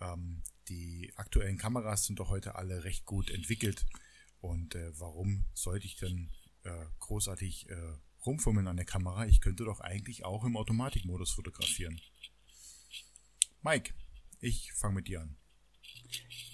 Ähm, 0.00 0.44
die 0.68 1.12
aktuellen 1.16 1.58
Kameras 1.58 2.06
sind 2.06 2.20
doch 2.20 2.28
heute 2.28 2.54
alle 2.54 2.84
recht 2.84 3.04
gut 3.04 3.30
entwickelt. 3.30 3.84
Und 4.40 4.76
äh, 4.76 4.92
warum 4.98 5.44
sollte 5.54 5.86
ich 5.86 5.96
denn 5.96 6.30
äh, 6.62 6.86
großartig 7.00 7.68
äh, 7.68 7.94
rumfummeln 8.24 8.68
an 8.68 8.76
der 8.76 8.86
Kamera? 8.86 9.26
Ich 9.26 9.40
könnte 9.40 9.64
doch 9.64 9.80
eigentlich 9.80 10.24
auch 10.24 10.44
im 10.44 10.56
Automatikmodus 10.56 11.32
fotografieren. 11.32 12.00
Mike, 13.62 13.92
ich 14.38 14.72
fange 14.72 14.94
mit 14.94 15.08
dir 15.08 15.22
an. 15.22 15.36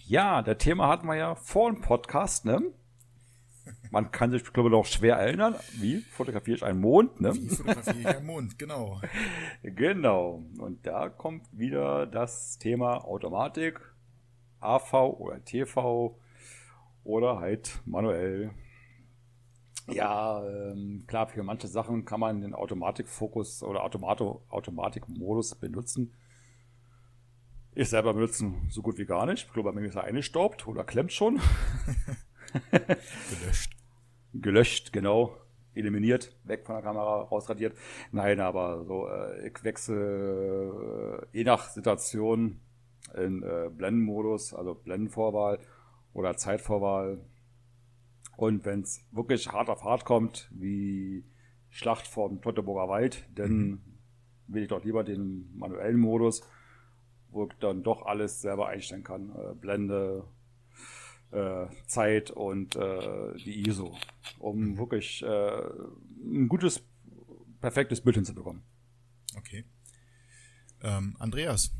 Ja, 0.06 0.40
der 0.40 0.56
Thema 0.56 0.88
hatten 0.88 1.06
wir 1.06 1.16
ja 1.16 1.34
vor 1.34 1.70
dem 1.70 1.82
Podcast, 1.82 2.46
ne? 2.46 2.72
Man 3.90 4.10
kann 4.10 4.30
sich, 4.30 4.42
glaube 4.52 4.68
ich, 4.68 4.72
noch 4.72 4.86
schwer 4.86 5.16
erinnern. 5.16 5.54
Wie 5.74 6.00
fotografiere 6.00 6.56
ich 6.56 6.64
einen 6.64 6.80
Mond? 6.80 7.20
Ne? 7.20 7.34
Wie 7.34 7.48
fotografiere 7.48 7.98
ich 7.98 8.06
einen 8.06 8.26
Mond, 8.26 8.58
genau. 8.58 9.00
genau. 9.62 10.44
Und 10.58 10.86
da 10.86 11.08
kommt 11.08 11.46
wieder 11.52 12.06
das 12.06 12.58
Thema 12.58 13.04
Automatik, 13.04 13.80
AV 14.60 14.92
oder 15.18 15.44
TV 15.44 16.18
oder 17.04 17.38
halt 17.38 17.80
manuell. 17.84 18.50
Ja, 19.88 20.44
ähm, 20.44 21.04
klar, 21.06 21.28
für 21.28 21.44
manche 21.44 21.68
Sachen 21.68 22.04
kann 22.04 22.18
man 22.18 22.40
den 22.40 22.54
Automatikfokus 22.54 23.62
oder 23.62 23.84
Automato 23.84 24.42
Automatikmodus 24.48 25.54
benutzen. 25.54 26.12
Ich 27.72 27.90
selber 27.90 28.14
benutze 28.14 28.52
so 28.68 28.82
gut 28.82 28.98
wie 28.98 29.04
gar 29.04 29.26
nicht. 29.26 29.46
Ich 29.46 29.52
glaube, 29.52 29.70
bei 29.72 29.80
mir 29.80 29.86
ist 29.86 29.94
er 29.94 30.04
eingestaubt 30.04 30.66
oder 30.66 30.82
klemmt 30.82 31.12
schon. 31.12 31.40
Gelöscht. 32.70 33.76
Gelöscht, 34.34 34.92
genau. 34.92 35.36
Eliminiert, 35.74 36.34
weg 36.44 36.64
von 36.64 36.76
der 36.76 36.82
Kamera, 36.82 37.22
rausradiert. 37.22 37.76
Nein, 38.10 38.40
aber 38.40 38.84
so, 38.84 39.08
äh, 39.08 39.48
ich 39.48 39.62
wechsle 39.62 41.26
äh, 41.32 41.36
je 41.36 41.44
nach 41.44 41.68
Situation 41.68 42.60
in 43.14 43.42
äh, 43.42 43.70
Blendenmodus, 43.70 44.54
also 44.54 44.74
Blendenvorwahl 44.74 45.58
oder 46.12 46.36
Zeitvorwahl. 46.36 47.20
Und 48.36 48.64
wenn 48.64 48.80
es 48.80 49.04
wirklich 49.12 49.48
hart 49.48 49.68
auf 49.68 49.84
hart 49.84 50.04
kommt, 50.04 50.50
wie 50.50 51.24
Schlacht 51.68 52.06
vom 52.06 52.40
Teutoburger 52.40 52.88
Wald, 52.88 53.28
dann 53.34 53.50
mhm. 53.50 53.80
will 54.46 54.62
ich 54.62 54.68
doch 54.68 54.84
lieber 54.84 55.04
den 55.04 55.50
manuellen 55.56 55.98
Modus, 55.98 56.42
wo 57.28 57.44
ich 57.44 57.52
dann 57.60 57.82
doch 57.82 58.06
alles 58.06 58.40
selber 58.40 58.68
einstellen 58.68 59.04
kann. 59.04 59.30
Äh, 59.30 59.54
Blende, 59.54 60.24
äh, 61.32 61.66
Zeit 61.86 62.30
und 62.30 62.76
äh, 62.76 63.34
die 63.36 63.68
ISO, 63.68 63.96
um 64.38 64.60
mhm. 64.60 64.78
wirklich 64.78 65.22
äh, 65.22 65.62
ein 66.24 66.48
gutes, 66.48 66.82
perfektes 67.60 68.00
Bild 68.00 68.16
hinzubekommen. 68.16 68.62
Okay. 69.36 69.64
Ähm, 70.82 71.16
Andreas. 71.18 71.72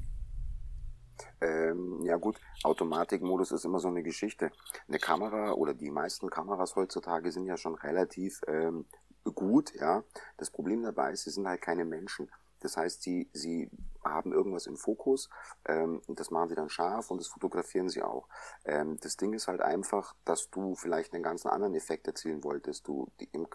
Ähm, 1.40 2.02
ja 2.04 2.16
gut, 2.16 2.40
Automatikmodus 2.62 3.52
ist 3.52 3.64
immer 3.64 3.78
so 3.78 3.88
eine 3.88 4.02
Geschichte. 4.02 4.50
Eine 4.88 4.98
Kamera 4.98 5.52
oder 5.52 5.74
die 5.74 5.90
meisten 5.90 6.30
Kameras 6.30 6.76
heutzutage 6.76 7.30
sind 7.30 7.46
ja 7.46 7.56
schon 7.56 7.74
relativ 7.74 8.40
ähm, 8.46 8.86
gut, 9.24 9.72
ja. 9.74 10.04
Das 10.36 10.50
Problem 10.50 10.82
dabei 10.82 11.12
ist, 11.12 11.24
sie 11.24 11.30
sind 11.30 11.46
halt 11.46 11.60
keine 11.60 11.84
Menschen. 11.84 12.30
Das 12.60 12.76
heißt, 12.76 13.02
sie, 13.02 13.28
sie 13.32 13.70
haben 14.04 14.32
irgendwas 14.32 14.66
im 14.66 14.76
Fokus 14.76 15.28
ähm, 15.66 16.00
und 16.06 16.20
das 16.20 16.30
machen 16.30 16.48
sie 16.48 16.54
dann 16.54 16.68
scharf 16.68 17.10
und 17.10 17.20
das 17.20 17.28
fotografieren 17.28 17.88
sie 17.88 18.02
auch. 18.02 18.28
Ähm, 18.64 18.98
das 19.00 19.16
Ding 19.16 19.32
ist 19.32 19.48
halt 19.48 19.60
einfach, 19.60 20.14
dass 20.24 20.50
du 20.50 20.74
vielleicht 20.74 21.12
einen 21.12 21.22
ganz 21.22 21.44
anderen 21.46 21.74
Effekt 21.74 22.06
erzielen 22.06 22.44
wolltest. 22.44 22.86
Du 22.86 23.08
die, 23.20 23.28
im 23.32 23.46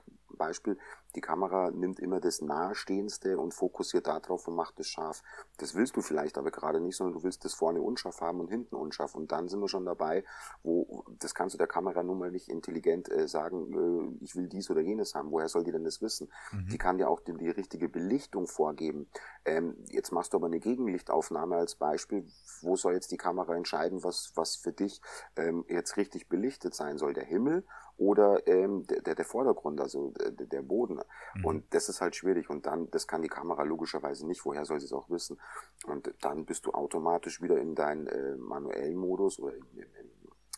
Beispiel, 0.41 0.77
die 1.15 1.21
Kamera 1.21 1.69
nimmt 1.71 1.99
immer 1.99 2.19
das 2.19 2.41
Nahestehendste 2.41 3.37
und 3.37 3.53
fokussiert 3.53 4.07
darauf 4.07 4.47
und 4.47 4.55
macht 4.55 4.79
es 4.79 4.87
scharf. 4.87 5.21
Das 5.57 5.75
willst 5.75 5.95
du 5.95 6.01
vielleicht 6.01 6.37
aber 6.37 6.49
gerade 6.49 6.79
nicht, 6.79 6.95
sondern 6.95 7.13
du 7.13 7.23
willst 7.23 7.45
das 7.45 7.53
vorne 7.53 7.81
unscharf 7.81 8.21
haben 8.21 8.39
und 8.39 8.47
hinten 8.47 8.75
unscharf. 8.75 9.13
Und 9.13 9.31
dann 9.31 9.47
sind 9.47 9.59
wir 9.59 9.67
schon 9.67 9.85
dabei, 9.85 10.23
wo 10.63 11.03
das 11.19 11.35
kannst 11.35 11.53
du 11.53 11.57
der 11.57 11.67
Kamera 11.67 12.01
nun 12.01 12.17
mal 12.17 12.31
nicht 12.31 12.49
intelligent 12.49 13.11
äh, 13.11 13.27
sagen, 13.27 14.17
äh, 14.19 14.23
ich 14.23 14.35
will 14.35 14.47
dies 14.47 14.69
oder 14.71 14.81
jenes 14.81 15.13
haben. 15.13 15.31
Woher 15.31 15.47
soll 15.47 15.63
die 15.63 15.71
denn 15.71 15.83
das 15.83 16.01
wissen? 16.01 16.31
Mhm. 16.51 16.69
Die 16.71 16.77
kann 16.77 16.97
dir 16.97 17.09
auch 17.09 17.19
die, 17.19 17.37
die 17.37 17.49
richtige 17.49 17.89
Belichtung 17.89 18.47
vorgeben. 18.47 19.07
Ähm, 19.45 19.75
jetzt 19.89 20.11
machst 20.11 20.33
du 20.33 20.37
aber 20.37 20.47
eine 20.47 20.59
Gegenlichtaufnahme 20.59 21.55
als 21.55 21.75
Beispiel. 21.75 22.25
Wo 22.61 22.75
soll 22.75 22.93
jetzt 22.93 23.11
die 23.11 23.17
Kamera 23.17 23.55
entscheiden, 23.55 24.03
was, 24.03 24.31
was 24.35 24.55
für 24.55 24.71
dich 24.71 25.01
ähm, 25.35 25.65
jetzt 25.67 25.97
richtig 25.97 26.29
belichtet 26.29 26.73
sein 26.73 26.97
soll? 26.97 27.13
Der 27.13 27.25
Himmel 27.25 27.65
oder 28.01 28.47
ähm, 28.47 28.83
der, 28.87 29.13
der 29.13 29.25
Vordergrund, 29.25 29.79
also 29.79 30.09
der, 30.09 30.47
der 30.47 30.63
Boden. 30.63 30.99
Mhm. 31.35 31.45
Und 31.45 31.73
das 31.75 31.87
ist 31.87 32.01
halt 32.01 32.15
schwierig. 32.15 32.49
Und 32.49 32.65
dann, 32.65 32.89
das 32.89 33.05
kann 33.05 33.21
die 33.21 33.27
Kamera 33.27 33.61
logischerweise 33.61 34.25
nicht. 34.25 34.43
Woher 34.43 34.65
soll 34.65 34.79
sie 34.79 34.87
es 34.87 34.93
auch 34.93 35.11
wissen? 35.11 35.39
Und 35.85 36.11
dann 36.21 36.45
bist 36.45 36.65
du 36.65 36.71
automatisch 36.71 37.43
wieder 37.43 37.59
in 37.59 37.75
deinen 37.75 38.07
äh, 38.07 38.35
manuellen 38.37 38.95
Modus 38.95 39.37
oder 39.37 39.55
in, 39.55 39.63
in, 39.73 39.83
in 39.83 40.09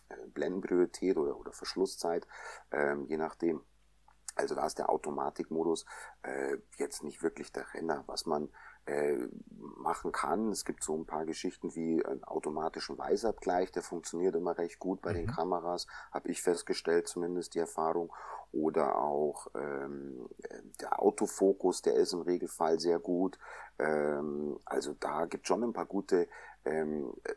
äh, 0.07 0.27
Blendenpriorität 0.27 1.17
oder, 1.17 1.37
oder 1.37 1.51
Verschlusszeit, 1.51 2.25
ähm, 2.71 3.07
je 3.07 3.17
nachdem. 3.17 3.61
Also 4.35 4.55
da 4.55 4.65
ist 4.65 4.79
der 4.79 4.89
Automatikmodus 4.89 5.85
äh, 6.21 6.57
jetzt 6.77 7.03
nicht 7.03 7.21
wirklich 7.23 7.51
der 7.51 7.71
Renner. 7.73 8.05
Was 8.07 8.25
man 8.25 8.49
äh, 8.85 9.17
machen 9.77 10.11
kann. 10.11 10.49
Es 10.49 10.65
gibt 10.65 10.83
so 10.83 10.95
ein 10.95 11.05
paar 11.05 11.25
Geschichten 11.25 11.75
wie 11.75 12.03
einen 12.05 12.23
automatischen 12.23 12.97
Weißabgleich, 12.97 13.71
der 13.71 13.81
funktioniert 13.81 14.35
immer 14.35 14.57
recht 14.57 14.79
gut 14.79 15.01
bei 15.01 15.11
mhm. 15.11 15.17
den 15.17 15.27
Kameras, 15.27 15.87
habe 16.11 16.29
ich 16.29 16.41
festgestellt, 16.41 17.07
zumindest 17.07 17.55
die 17.55 17.59
Erfahrung. 17.59 18.11
Oder 18.51 18.97
auch 18.97 19.47
ähm, 19.55 20.29
der 20.79 21.01
Autofokus, 21.01 21.81
der 21.81 21.95
ist 21.95 22.13
im 22.13 22.21
Regelfall 22.21 22.79
sehr 22.79 22.99
gut. 22.99 23.39
Ähm, 23.79 24.59
also 24.65 24.93
da 24.99 25.25
gibt 25.25 25.47
schon 25.47 25.63
ein 25.63 25.73
paar 25.73 25.87
gute 25.87 26.27
ähm, 26.63 27.13
äh, 27.23 27.31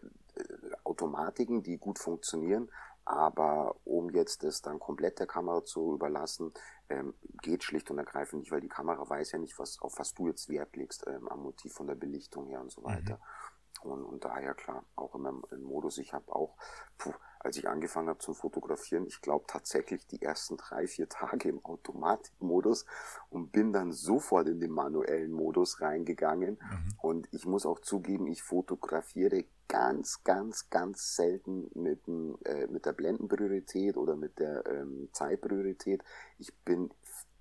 Automatiken, 0.85 1.63
die 1.63 1.79
gut 1.79 1.99
funktionieren. 1.99 2.69
Aber 3.07 3.77
um 3.85 4.11
jetzt 4.11 4.43
das 4.43 4.63
dann 4.63 4.81
komplett 4.81 5.21
der 5.21 5.29
Kamera 5.29 5.65
zu 5.65 5.95
überlassen, 5.95 6.53
ähm, 6.89 7.15
geht 7.41 7.63
schlicht 7.63 7.91
und 7.91 7.99
ergreifend 7.99 8.41
nicht, 8.41 8.51
weil 8.51 8.61
die 8.61 8.69
Kamera 8.69 9.09
weiß 9.09 9.33
ja 9.33 9.39
nicht, 9.39 9.59
was, 9.59 9.81
auf 9.81 9.99
was 9.99 10.13
du 10.13 10.27
jetzt 10.27 10.49
Wert 10.49 10.77
legst 10.77 11.07
ähm, 11.07 11.29
am 11.29 11.43
Motiv 11.43 11.73
von 11.73 11.87
der 11.87 11.95
Belichtung 11.95 12.47
her 12.47 12.61
und 12.61 12.73
so 12.73 12.83
weiter. 12.83 13.15
Mhm. 13.15 13.91
Und, 13.91 14.05
und 14.05 14.25
daher 14.25 14.55
klar, 14.55 14.85
auch 14.97 15.15
immer 15.15 15.41
im 15.51 15.63
Modus, 15.63 15.99
ich 15.99 16.13
habe 16.13 16.35
auch, 16.35 16.57
puh, 16.99 17.13
als 17.39 17.57
ich 17.57 17.69
angefangen 17.69 18.09
habe 18.09 18.19
zum 18.19 18.35
Fotografieren, 18.35 19.07
ich 19.07 19.21
glaube 19.21 19.45
tatsächlich 19.47 20.07
die 20.07 20.23
ersten 20.23 20.57
drei, 20.57 20.89
vier 20.89 21.09
Tage 21.09 21.49
im 21.49 21.65
Automatikmodus 21.65 22.87
und 23.29 23.53
bin 23.53 23.73
dann 23.73 23.93
sofort 23.93 24.49
in 24.49 24.59
den 24.59 24.73
manuellen 24.73 25.31
Modus 25.31 25.81
reingegangen. 25.81 26.59
Mhm. 26.61 26.95
Und 26.99 27.29
ich 27.31 27.47
muss 27.47 27.67
auch 27.67 27.79
zugeben, 27.79 28.27
ich 28.27 28.43
fotografiere 28.43 29.45
ganz, 29.69 30.23
ganz, 30.25 30.71
ganz 30.71 31.17
selten 31.17 31.71
mit, 31.75 32.07
dem, 32.07 32.39
äh, 32.45 32.67
mit 32.67 32.87
der 32.87 32.93
Blendenpriorität 32.93 33.97
oder 33.97 34.17
mit 34.17 34.39
der 34.39 34.65
ähm, 34.67 35.09
Zeitpriorität. 35.13 36.03
Ich 36.39 36.55
bin 36.65 36.91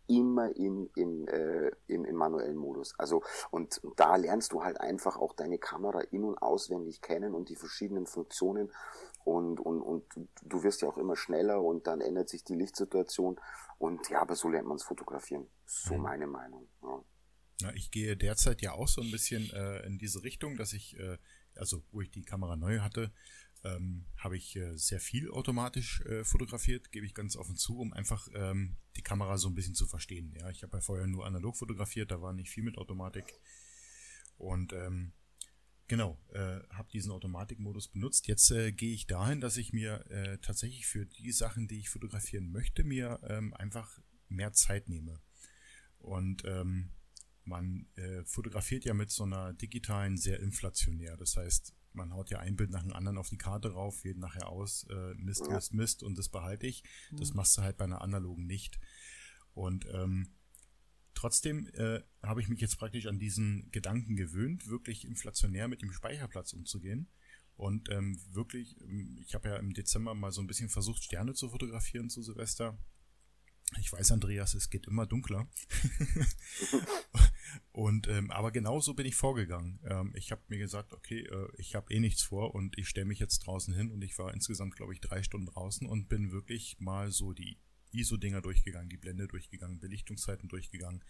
immer 0.07 0.55
in, 0.55 0.89
in, 0.95 1.27
äh, 1.27 1.71
im, 1.87 2.05
im 2.05 2.15
manuellen 2.15 2.57
Modus. 2.57 2.93
Also 2.97 3.23
und 3.51 3.81
da 3.95 4.15
lernst 4.15 4.53
du 4.53 4.63
halt 4.63 4.79
einfach 4.79 5.17
auch 5.17 5.33
deine 5.33 5.57
Kamera 5.57 6.01
in 6.01 6.23
und 6.23 6.37
auswendig 6.37 7.01
kennen 7.01 7.33
und 7.33 7.49
die 7.49 7.55
verschiedenen 7.55 8.05
Funktionen 8.05 8.71
und, 9.25 9.59
und, 9.59 9.81
und 9.81 10.05
du 10.43 10.63
wirst 10.63 10.83
ja 10.83 10.87
auch 10.87 10.97
immer 10.97 11.15
schneller 11.15 11.61
und 11.61 11.87
dann 11.87 11.99
ändert 11.99 12.29
sich 12.29 12.43
die 12.43 12.53
Lichtsituation. 12.53 13.39
Und 13.79 14.07
ja, 14.09 14.21
aber 14.21 14.35
so 14.35 14.49
lernt 14.49 14.67
man 14.67 14.77
es 14.77 14.83
fotografieren. 14.83 15.47
So 15.65 15.95
mhm. 15.95 16.03
meine 16.03 16.27
Meinung. 16.27 16.67
Ja. 16.83 17.03
ja. 17.61 17.73
ich 17.73 17.89
gehe 17.89 18.15
derzeit 18.15 18.61
ja 18.61 18.73
auch 18.73 18.87
so 18.87 19.01
ein 19.01 19.09
bisschen 19.09 19.49
äh, 19.51 19.83
in 19.87 19.97
diese 19.97 20.23
Richtung, 20.23 20.57
dass 20.57 20.73
ich, 20.73 20.97
äh, 20.99 21.17
also 21.57 21.83
wo 21.91 22.01
ich 22.01 22.11
die 22.11 22.23
Kamera 22.23 22.55
neu 22.55 22.79
hatte, 22.79 23.11
ähm, 23.63 24.05
habe 24.17 24.37
ich 24.37 24.55
äh, 24.55 24.77
sehr 24.77 24.99
viel 24.99 25.29
automatisch 25.31 26.01
äh, 26.01 26.23
fotografiert, 26.23 26.91
gebe 26.91 27.05
ich 27.05 27.13
ganz 27.13 27.35
offen 27.35 27.55
zu, 27.55 27.79
um 27.79 27.93
einfach 27.93 28.27
ähm, 28.33 28.77
die 28.95 29.01
Kamera 29.01 29.37
so 29.37 29.49
ein 29.49 29.55
bisschen 29.55 29.75
zu 29.75 29.87
verstehen. 29.87 30.33
Ja, 30.39 30.49
ich 30.49 30.63
habe 30.63 30.77
ja 30.77 30.81
vorher 30.81 31.07
nur 31.07 31.25
analog 31.25 31.57
fotografiert, 31.57 32.11
da 32.11 32.21
war 32.21 32.33
nicht 32.33 32.49
viel 32.49 32.63
mit 32.63 32.77
Automatik. 32.77 33.33
Und 34.37 34.73
ähm, 34.73 35.13
Genau, 35.87 36.19
äh, 36.33 36.61
habe 36.71 36.89
diesen 36.91 37.11
Automatikmodus 37.11 37.89
benutzt. 37.89 38.27
Jetzt 38.27 38.49
äh, 38.49 38.71
gehe 38.71 38.93
ich 38.93 39.05
dahin, 39.05 39.39
dass 39.39 39.55
ich 39.55 39.71
mir 39.71 40.03
äh, 40.09 40.39
tatsächlich 40.39 40.87
für 40.87 41.05
die 41.05 41.31
Sachen, 41.31 41.67
die 41.67 41.77
ich 41.77 41.89
fotografieren 41.89 42.51
möchte, 42.51 42.83
mir 42.83 43.19
ähm, 43.27 43.53
einfach 43.53 43.99
mehr 44.27 44.51
Zeit 44.53 44.89
nehme. 44.89 45.21
Und 45.99 46.43
ähm, 46.45 46.89
man 47.47 47.87
äh, 47.95 48.23
fotografiert 48.25 48.85
ja 48.85 48.93
mit 48.93 49.11
so 49.11 49.23
einer 49.23 49.53
digitalen 49.53 50.17
sehr 50.17 50.39
inflationär. 50.39 51.17
Das 51.17 51.37
heißt, 51.37 51.73
man 51.93 52.13
haut 52.13 52.29
ja 52.29 52.39
ein 52.39 52.55
Bild 52.55 52.71
nach 52.71 52.83
dem 52.83 52.93
anderen 52.93 53.17
auf 53.17 53.29
die 53.29 53.37
Karte 53.37 53.71
rauf, 53.71 54.03
wählt 54.03 54.17
nachher 54.17 54.49
aus, 54.49 54.85
äh, 54.89 55.13
Mist, 55.15 55.49
Mist, 55.49 55.73
Mist 55.73 56.03
und 56.03 56.17
das 56.17 56.29
behalte 56.29 56.67
ich. 56.67 56.83
Das 57.11 57.31
mhm. 57.31 57.37
machst 57.37 57.57
du 57.57 57.61
halt 57.61 57.77
bei 57.77 57.85
einer 57.85 58.01
analogen 58.01 58.45
nicht. 58.45 58.79
Und 59.53 59.85
ähm, 59.93 60.27
Trotzdem 61.15 61.67
äh, 61.73 62.01
habe 62.21 62.41
ich 62.41 62.49
mich 62.49 62.59
jetzt 62.59 62.77
praktisch 62.77 63.07
an 63.07 63.17
diesen 63.17 63.71
Gedanken 63.71 64.17
gewöhnt, 64.17 64.67
wirklich 64.67 65.05
inflationär 65.05 65.69
mit 65.69 65.81
dem 65.81 65.91
Speicherplatz 65.91 66.51
umzugehen. 66.53 67.07
Und 67.55 67.89
ähm, 67.89 68.19
wirklich, 68.31 68.79
ähm, 68.81 69.17
ich 69.25 69.33
habe 69.33 69.47
ja 69.47 69.55
im 69.55 69.73
Dezember 69.73 70.13
mal 70.13 70.33
so 70.33 70.41
ein 70.41 70.47
bisschen 70.47 70.67
versucht, 70.67 71.03
Sterne 71.03 71.33
zu 71.33 71.49
fotografieren 71.49 72.09
zu 72.09 72.21
Silvester. 72.21 72.77
Ich 73.79 73.91
weiß, 73.91 74.11
Andreas, 74.11 74.53
es 74.53 74.69
geht 74.69 74.87
immer 74.87 75.05
dunkler. 75.05 75.47
und 77.71 78.07
ähm, 78.07 78.31
aber 78.31 78.51
genau 78.51 78.79
so 78.79 78.93
bin 78.93 79.05
ich 79.05 79.15
vorgegangen. 79.15 79.79
Ähm, 79.85 80.13
ich 80.15 80.31
habe 80.31 80.41
mir 80.47 80.57
gesagt, 80.57 80.93
okay, 80.93 81.21
äh, 81.21 81.47
ich 81.57 81.75
habe 81.75 81.93
eh 81.93 81.99
nichts 81.99 82.23
vor 82.23 82.55
und 82.55 82.77
ich 82.77 82.87
stelle 82.87 83.05
mich 83.05 83.19
jetzt 83.19 83.39
draußen 83.39 83.73
hin 83.73 83.91
und 83.91 84.01
ich 84.03 84.17
war 84.17 84.33
insgesamt, 84.33 84.75
glaube 84.75 84.93
ich, 84.93 85.01
drei 85.01 85.23
Stunden 85.23 85.47
draußen 85.47 85.87
und 85.87 86.07
bin 86.07 86.31
wirklich 86.31 86.77
mal 86.79 87.11
so 87.11 87.33
die 87.33 87.59
ISO-Dinger 87.91 88.41
durchgegangen, 88.41 88.89
die 88.89 88.97
Blende 88.97 89.27
durchgegangen, 89.27 89.79
Belichtungszeiten 89.79 90.49
durchgegangen 90.49 91.03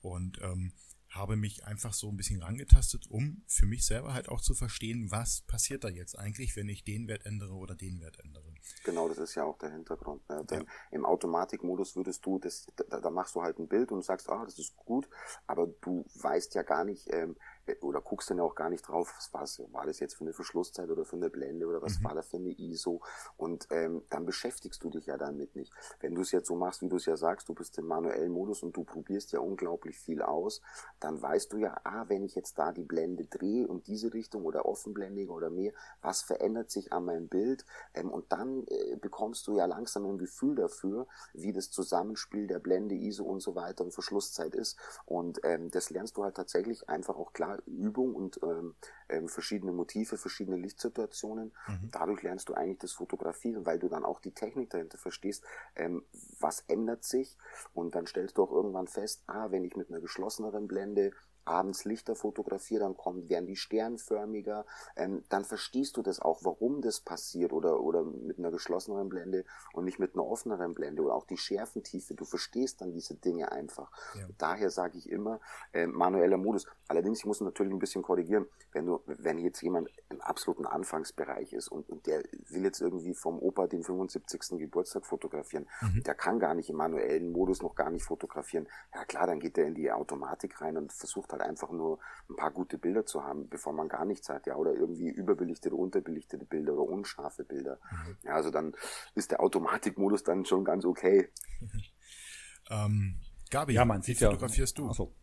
und 0.00 0.40
ähm, 0.42 0.72
habe 1.10 1.36
mich 1.36 1.64
einfach 1.64 1.92
so 1.92 2.08
ein 2.08 2.16
bisschen 2.16 2.42
rangetastet, 2.42 3.10
um 3.10 3.42
für 3.46 3.66
mich 3.66 3.84
selber 3.84 4.14
halt 4.14 4.28
auch 4.28 4.40
zu 4.40 4.54
verstehen, 4.54 5.10
was 5.10 5.42
passiert 5.42 5.84
da 5.84 5.88
jetzt 5.88 6.18
eigentlich, 6.18 6.56
wenn 6.56 6.68
ich 6.68 6.84
den 6.84 7.08
Wert 7.08 7.26
ändere 7.26 7.54
oder 7.54 7.74
den 7.74 8.00
Wert 8.00 8.20
ändere. 8.20 8.44
Genau, 8.84 9.08
das 9.08 9.18
ist 9.18 9.34
ja 9.34 9.44
auch 9.44 9.58
der 9.58 9.72
Hintergrund. 9.72 10.28
Ne? 10.28 10.44
Denn 10.48 10.60
ja. 10.60 10.66
im 10.92 11.04
Automatikmodus 11.04 11.96
würdest 11.96 12.24
du, 12.24 12.38
das, 12.38 12.66
da, 12.88 13.00
da, 13.00 13.10
machst 13.10 13.34
du 13.34 13.42
halt 13.42 13.58
ein 13.58 13.68
Bild 13.68 13.90
und 13.90 14.02
sagst, 14.02 14.28
ah, 14.30 14.44
das 14.44 14.58
ist 14.58 14.76
gut, 14.76 15.08
aber 15.46 15.66
du 15.80 16.04
weißt 16.14 16.54
ja 16.54 16.62
gar 16.62 16.84
nicht, 16.84 17.12
ähm, 17.12 17.32
äh, 17.32 17.34
oder 17.82 18.00
guckst 18.00 18.30
dann 18.30 18.38
ja 18.38 18.44
auch 18.44 18.54
gar 18.54 18.70
nicht 18.70 18.86
drauf, 18.86 19.12
was 19.16 19.32
war's, 19.32 19.62
war 19.72 19.86
das 19.86 20.00
jetzt 20.00 20.14
für 20.14 20.24
eine 20.24 20.32
Verschlusszeit 20.32 20.90
oder 20.90 21.04
für 21.04 21.16
eine 21.16 21.30
Blende 21.30 21.66
oder 21.66 21.82
was 21.82 21.98
mhm. 21.98 22.04
war 22.04 22.14
das 22.14 22.28
für 22.28 22.36
eine 22.36 22.50
ISO 22.50 23.00
und 23.36 23.66
ähm, 23.70 24.02
dann 24.10 24.26
beschäftigst 24.26 24.82
du 24.82 24.90
dich 24.90 25.06
ja 25.06 25.16
damit 25.16 25.54
nicht. 25.56 25.72
Wenn 26.00 26.14
du 26.14 26.22
es 26.22 26.32
jetzt 26.32 26.48
so 26.48 26.56
machst, 26.56 26.82
wie 26.82 26.88
du 26.88 26.96
es 26.96 27.06
ja 27.06 27.16
sagst, 27.16 27.48
du 27.48 27.54
bist 27.54 27.78
im 27.78 27.86
manuellen 27.86 28.32
Modus 28.32 28.62
und 28.62 28.76
du 28.76 28.84
probierst 28.84 29.32
ja 29.32 29.40
unglaublich 29.40 29.98
viel 29.98 30.22
aus, 30.22 30.60
dann 30.98 31.20
weißt 31.20 31.52
du 31.52 31.58
ja, 31.58 31.80
ah, 31.84 32.04
wenn 32.08 32.22
ich 32.22 32.34
jetzt 32.34 32.58
da 32.58 32.72
die 32.72 32.84
Blende 32.84 33.24
drehe 33.24 33.66
und 33.66 33.86
diese 33.86 34.12
Richtung 34.12 34.44
oder 34.44 34.66
offenblendiger 34.66 35.32
oder 35.32 35.50
mehr, 35.50 35.72
was 36.02 36.22
verändert 36.22 36.70
sich 36.70 36.92
an 36.92 37.04
meinem 37.04 37.28
Bild 37.28 37.64
ähm, 37.94 38.10
und 38.10 38.32
dann 38.32 38.64
äh, 38.66 38.96
bekommst 38.96 39.46
du 39.46 39.56
ja 39.56 39.66
langsam 39.66 40.06
ein 40.06 40.18
Gefühl 40.18 40.56
dafür, 40.56 41.06
wie 41.32 41.52
das 41.52 41.70
Zusammenspiel 41.70 42.46
der 42.46 42.58
Blende, 42.58 42.94
ISO 42.94 43.24
und 43.24 43.40
so 43.40 43.54
weiter 43.54 43.84
und 43.84 43.92
Verschlusszeit 43.92 44.54
ist 44.54 44.78
und 45.06 45.40
ähm, 45.44 45.70
das 45.70 45.90
lernst 45.90 46.16
du 46.16 46.24
halt 46.24 46.36
tatsächlich 46.36 46.88
einfach 46.88 47.16
auch 47.16 47.32
klar 47.32 47.49
Übung 47.66 48.14
und 48.14 48.40
ähm, 48.42 48.74
ähm, 49.08 49.28
verschiedene 49.28 49.72
Motive, 49.72 50.16
verschiedene 50.16 50.56
Lichtsituationen. 50.56 51.52
Mhm. 51.68 51.90
Dadurch 51.90 52.22
lernst 52.22 52.48
du 52.48 52.54
eigentlich 52.54 52.78
das 52.78 52.92
Fotografieren, 52.92 53.66
weil 53.66 53.78
du 53.78 53.88
dann 53.88 54.04
auch 54.04 54.20
die 54.20 54.32
Technik 54.32 54.70
dahinter 54.70 54.98
verstehst, 54.98 55.44
ähm, 55.76 56.04
was 56.38 56.64
ändert 56.68 57.04
sich 57.04 57.36
und 57.74 57.94
dann 57.94 58.06
stellst 58.06 58.38
du 58.38 58.42
auch 58.42 58.52
irgendwann 58.52 58.86
fest, 58.86 59.22
ah, 59.26 59.50
wenn 59.50 59.64
ich 59.64 59.76
mit 59.76 59.90
einer 59.90 60.00
geschlosseneren 60.00 60.66
Blende 60.66 61.12
abends 61.44 61.84
Lichter 61.84 62.14
fotografiere, 62.14 62.80
dann 62.80 62.96
kommen, 62.96 63.28
werden 63.28 63.46
die 63.46 63.56
sternförmiger, 63.56 64.64
ähm, 64.96 65.24
dann 65.28 65.44
verstehst 65.44 65.96
du 65.96 66.02
das 66.02 66.20
auch, 66.20 66.40
warum 66.42 66.80
das 66.80 67.00
passiert 67.00 67.52
oder, 67.52 67.80
oder 67.80 68.04
mit 68.04 68.38
einer 68.38 68.50
geschlosseneren 68.50 69.08
Blende 69.08 69.44
und 69.72 69.84
nicht 69.84 69.98
mit 69.98 70.14
einer 70.14 70.26
offeneren 70.26 70.74
Blende 70.74 71.02
oder 71.02 71.14
auch 71.14 71.26
die 71.26 71.36
Schärfentiefe, 71.36 72.14
du 72.14 72.24
verstehst 72.24 72.80
dann 72.80 72.92
diese 72.92 73.14
Dinge 73.14 73.52
einfach. 73.52 73.90
Ja. 74.14 74.26
Daher 74.38 74.70
sage 74.70 74.98
ich 74.98 75.10
immer, 75.10 75.40
äh, 75.72 75.86
manueller 75.86 76.36
Modus. 76.36 76.66
Allerdings, 76.88 77.20
ich 77.20 77.26
muss 77.26 77.40
natürlich 77.40 77.72
ein 77.72 77.78
bisschen 77.78 78.02
korrigieren, 78.02 78.46
wenn 78.72 78.86
du, 78.86 79.00
wenn 79.06 79.38
jetzt 79.38 79.62
jemand 79.62 79.88
im 80.08 80.20
absoluten 80.20 80.66
Anfangsbereich 80.66 81.52
ist 81.52 81.68
und, 81.68 81.88
und 81.88 82.06
der 82.06 82.22
will 82.48 82.64
jetzt 82.64 82.80
irgendwie 82.80 83.14
vom 83.14 83.38
Opa 83.38 83.66
den 83.66 83.82
75. 83.82 84.58
Geburtstag 84.58 85.06
fotografieren, 85.06 85.66
mhm. 85.80 86.02
der 86.02 86.14
kann 86.14 86.38
gar 86.38 86.54
nicht 86.54 86.70
im 86.70 86.76
manuellen 86.76 87.32
Modus 87.32 87.62
noch 87.62 87.74
gar 87.74 87.90
nicht 87.90 88.04
fotografieren. 88.04 88.68
Ja 88.94 89.04
klar, 89.04 89.26
dann 89.26 89.40
geht 89.40 89.58
er 89.58 89.66
in 89.66 89.74
die 89.74 89.90
Automatik 89.90 90.60
rein 90.60 90.76
und 90.76 90.92
versucht 90.92 91.29
halt 91.32 91.42
einfach 91.42 91.70
nur 91.70 91.98
ein 92.28 92.36
paar 92.36 92.50
gute 92.50 92.78
Bilder 92.78 93.06
zu 93.06 93.24
haben, 93.24 93.48
bevor 93.48 93.72
man 93.72 93.88
gar 93.88 94.04
nichts 94.04 94.28
hat, 94.28 94.46
ja, 94.46 94.56
oder 94.56 94.72
irgendwie 94.74 95.08
überbelichtete, 95.08 95.74
unterbelichtete 95.74 96.44
Bilder 96.44 96.74
oder 96.74 96.90
unscharfe 96.90 97.44
Bilder. 97.44 97.78
Mhm. 97.90 98.16
Ja, 98.24 98.34
also 98.34 98.50
dann 98.50 98.74
ist 99.14 99.30
der 99.30 99.40
Automatikmodus 99.40 100.22
dann 100.22 100.44
schon 100.44 100.64
ganz 100.64 100.84
okay. 100.84 101.28
ähm, 102.70 103.20
Gabi, 103.50 103.74
ja, 103.74 103.84
man 103.84 104.02
sieht 104.02 104.20
wie 104.20 104.24
fotografierst 104.24 104.78
ja, 104.78 104.84
du? 104.84 104.90
Achso. 104.90 105.14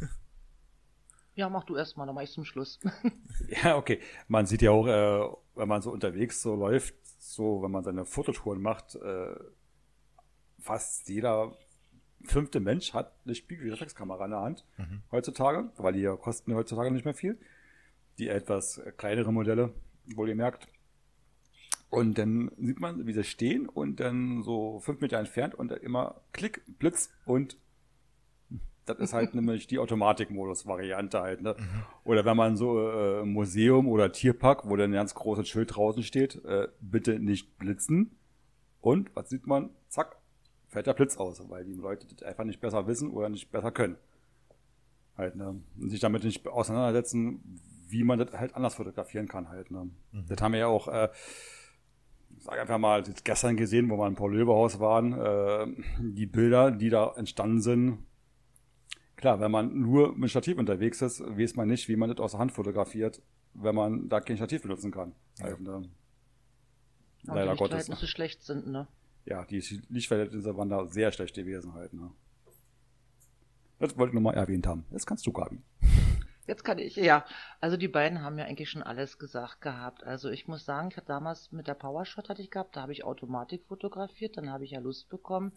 Ja, 1.34 1.50
mach 1.50 1.64
du 1.64 1.76
erstmal, 1.76 2.06
dann 2.06 2.14
mach 2.14 2.22
ich 2.22 2.32
zum 2.32 2.46
Schluss. 2.46 2.80
ja, 3.62 3.76
okay. 3.76 4.00
Man 4.26 4.46
sieht 4.46 4.62
ja 4.62 4.70
auch, 4.70 4.86
äh, 4.86 5.28
wenn 5.54 5.68
man 5.68 5.82
so 5.82 5.90
unterwegs 5.90 6.40
so 6.40 6.54
läuft, 6.54 6.94
so, 7.18 7.62
wenn 7.62 7.70
man 7.70 7.84
seine 7.84 8.06
Fototouren 8.06 8.62
macht, 8.62 8.94
äh, 8.94 9.34
fast 10.58 11.10
jeder 11.10 11.54
fünfte 12.24 12.60
Mensch 12.60 12.92
hat 12.94 13.12
eine 13.24 13.34
Spiegelreflexkamera 13.34 14.24
in 14.24 14.30
der 14.30 14.40
Hand 14.40 14.64
mhm. 14.78 15.02
heutzutage, 15.10 15.70
weil 15.76 15.92
die 15.92 16.00
ja 16.00 16.16
kosten 16.16 16.54
heutzutage 16.54 16.90
nicht 16.90 17.04
mehr 17.04 17.14
viel. 17.14 17.38
Die 18.18 18.28
etwas 18.28 18.80
kleinere 18.96 19.32
Modelle, 19.32 19.74
wohl 20.14 20.28
ihr 20.28 20.34
merkt. 20.34 20.68
Und 21.90 22.18
dann 22.18 22.50
sieht 22.58 22.80
man, 22.80 23.06
wie 23.06 23.12
sie 23.12 23.24
stehen 23.24 23.68
und 23.68 24.00
dann 24.00 24.42
so 24.42 24.80
fünf 24.80 25.00
Meter 25.00 25.18
entfernt 25.18 25.54
und 25.54 25.70
dann 25.70 25.78
immer 25.80 26.20
Klick, 26.32 26.62
Blitz 26.78 27.10
und 27.26 27.56
das 28.86 28.98
ist 28.98 29.12
halt 29.12 29.34
nämlich 29.34 29.66
die 29.66 29.78
Automatikmodus-Variante 29.78 31.20
halt. 31.20 31.42
Ne? 31.42 31.54
Mhm. 31.58 31.82
Oder 32.04 32.24
wenn 32.24 32.36
man 32.36 32.56
so 32.56 32.88
äh, 32.88 33.24
Museum 33.24 33.88
oder 33.88 34.12
Tierpark, 34.12 34.68
wo 34.68 34.76
dann 34.76 34.90
ein 34.90 34.94
ganz 34.94 35.14
großes 35.14 35.48
Schild 35.48 35.74
draußen 35.74 36.02
steht, 36.02 36.44
äh, 36.44 36.68
bitte 36.80 37.18
nicht 37.18 37.58
blitzen. 37.58 38.16
Und 38.80 39.14
was 39.14 39.28
sieht 39.28 39.46
man? 39.46 39.70
Zack, 39.88 40.16
fällt 40.76 40.88
der 40.88 40.92
Blitz 40.92 41.16
aus, 41.16 41.42
weil 41.48 41.64
die 41.64 41.72
Leute 41.72 42.06
das 42.06 42.22
einfach 42.22 42.44
nicht 42.44 42.60
besser 42.60 42.86
wissen 42.86 43.08
oder 43.10 43.30
nicht 43.30 43.50
besser 43.50 43.70
können. 43.70 43.96
Halt, 45.16 45.34
ne? 45.34 45.58
Und 45.80 45.88
sich 45.88 46.00
damit 46.00 46.22
nicht 46.22 46.46
auseinandersetzen, 46.46 47.40
wie 47.88 48.04
man 48.04 48.18
das 48.18 48.32
halt 48.32 48.54
anders 48.54 48.74
fotografieren 48.74 49.26
kann 49.26 49.48
halt. 49.48 49.70
Ne? 49.70 49.88
Mhm. 50.12 50.26
Das 50.28 50.38
haben 50.42 50.52
wir 50.52 50.60
ja 50.60 50.66
auch, 50.66 50.86
äh, 50.88 51.08
sag 52.40 52.58
einfach 52.58 52.76
mal, 52.76 53.02
gestern 53.24 53.56
gesehen, 53.56 53.88
wo 53.88 53.96
wir 53.96 54.06
im 54.06 54.16
Paul-Löbe-Haus 54.16 54.78
waren, 54.78 55.14
äh, 55.14 55.66
die 55.98 56.26
Bilder, 56.26 56.70
die 56.70 56.90
da 56.90 57.14
entstanden 57.16 57.62
sind. 57.62 57.98
Klar, 59.16 59.40
wenn 59.40 59.50
man 59.50 59.80
nur 59.80 60.14
mit 60.14 60.28
Stativ 60.28 60.58
unterwegs 60.58 61.00
ist, 61.00 61.22
weiß 61.22 61.56
man 61.56 61.68
nicht, 61.68 61.88
wie 61.88 61.96
man 61.96 62.10
das 62.10 62.18
aus 62.18 62.32
der 62.32 62.40
Hand 62.40 62.52
fotografiert, 62.52 63.22
wenn 63.54 63.74
man 63.74 64.10
da 64.10 64.20
kein 64.20 64.36
Stativ 64.36 64.60
benutzen 64.60 64.90
kann. 64.90 65.14
Halt, 65.40 65.58
ne? 65.58 65.88
Leider 67.22 67.52
die 67.52 67.58
Gottes. 67.58 67.86
so 67.86 68.06
schlecht 68.06 68.42
sind, 68.42 68.66
ne? 68.66 68.86
Ja, 69.26 69.44
die 69.44 69.60
Lichtverhältnisse 69.88 70.56
waren 70.56 70.68
da 70.68 70.86
sehr 70.86 71.12
schlecht 71.12 71.34
gewesen 71.34 71.74
halt, 71.74 71.92
ne? 71.92 72.10
Das 73.78 73.98
wollte 73.98 74.10
ich 74.10 74.14
nochmal 74.14 74.34
erwähnt 74.34 74.66
haben. 74.66 74.86
Jetzt 74.90 75.06
kannst 75.06 75.26
du, 75.26 75.32
Gabi. 75.32 75.60
Jetzt 76.46 76.64
kann 76.64 76.78
ich, 76.78 76.94
ja. 76.94 77.26
Also 77.60 77.76
die 77.76 77.88
beiden 77.88 78.22
haben 78.22 78.38
ja 78.38 78.44
eigentlich 78.44 78.70
schon 78.70 78.84
alles 78.84 79.18
gesagt 79.18 79.60
gehabt. 79.60 80.04
Also 80.04 80.30
ich 80.30 80.46
muss 80.46 80.64
sagen, 80.64 80.88
ich 80.90 80.96
hatte 80.96 81.08
damals 81.08 81.50
mit 81.50 81.66
der 81.66 81.74
Powershot 81.74 82.28
hatte 82.28 82.40
ich 82.40 82.52
gehabt, 82.52 82.76
da 82.76 82.82
habe 82.82 82.92
ich 82.92 83.04
Automatik 83.04 83.64
fotografiert, 83.66 84.36
dann 84.36 84.50
habe 84.50 84.64
ich 84.64 84.70
ja 84.70 84.80
Lust 84.80 85.08
bekommen. 85.08 85.52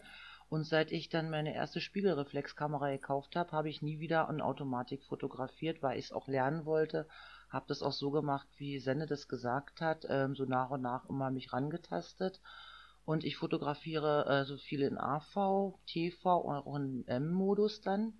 Und 0.48 0.64
seit 0.64 0.90
ich 0.90 1.08
dann 1.08 1.30
meine 1.30 1.54
erste 1.54 1.80
Spiegelreflexkamera 1.80 2.90
gekauft 2.90 3.36
habe, 3.36 3.52
habe 3.52 3.68
ich 3.68 3.82
nie 3.82 4.00
wieder 4.00 4.28
in 4.28 4.40
Automatik 4.40 5.04
fotografiert, 5.04 5.80
weil 5.80 5.96
ich 5.96 6.06
es 6.06 6.12
auch 6.12 6.26
lernen 6.26 6.64
wollte. 6.64 7.06
Habe 7.50 7.66
das 7.68 7.82
auch 7.82 7.92
so 7.92 8.10
gemacht, 8.10 8.48
wie 8.56 8.80
Sende 8.80 9.06
das 9.06 9.28
gesagt 9.28 9.80
hat, 9.80 10.06
ähm, 10.08 10.34
so 10.34 10.44
nach 10.44 10.70
und 10.70 10.82
nach 10.82 11.08
immer 11.08 11.30
mich 11.30 11.52
rangetastet. 11.52 12.40
Und 13.04 13.24
ich 13.24 13.36
fotografiere 13.36 14.26
äh, 14.26 14.44
so 14.44 14.56
viele 14.56 14.86
in 14.86 14.98
AV, 14.98 15.74
TV 15.86 16.36
und 16.38 16.54
auch 16.54 16.76
in 16.76 17.04
M-Modus 17.06 17.80
dann. 17.80 18.14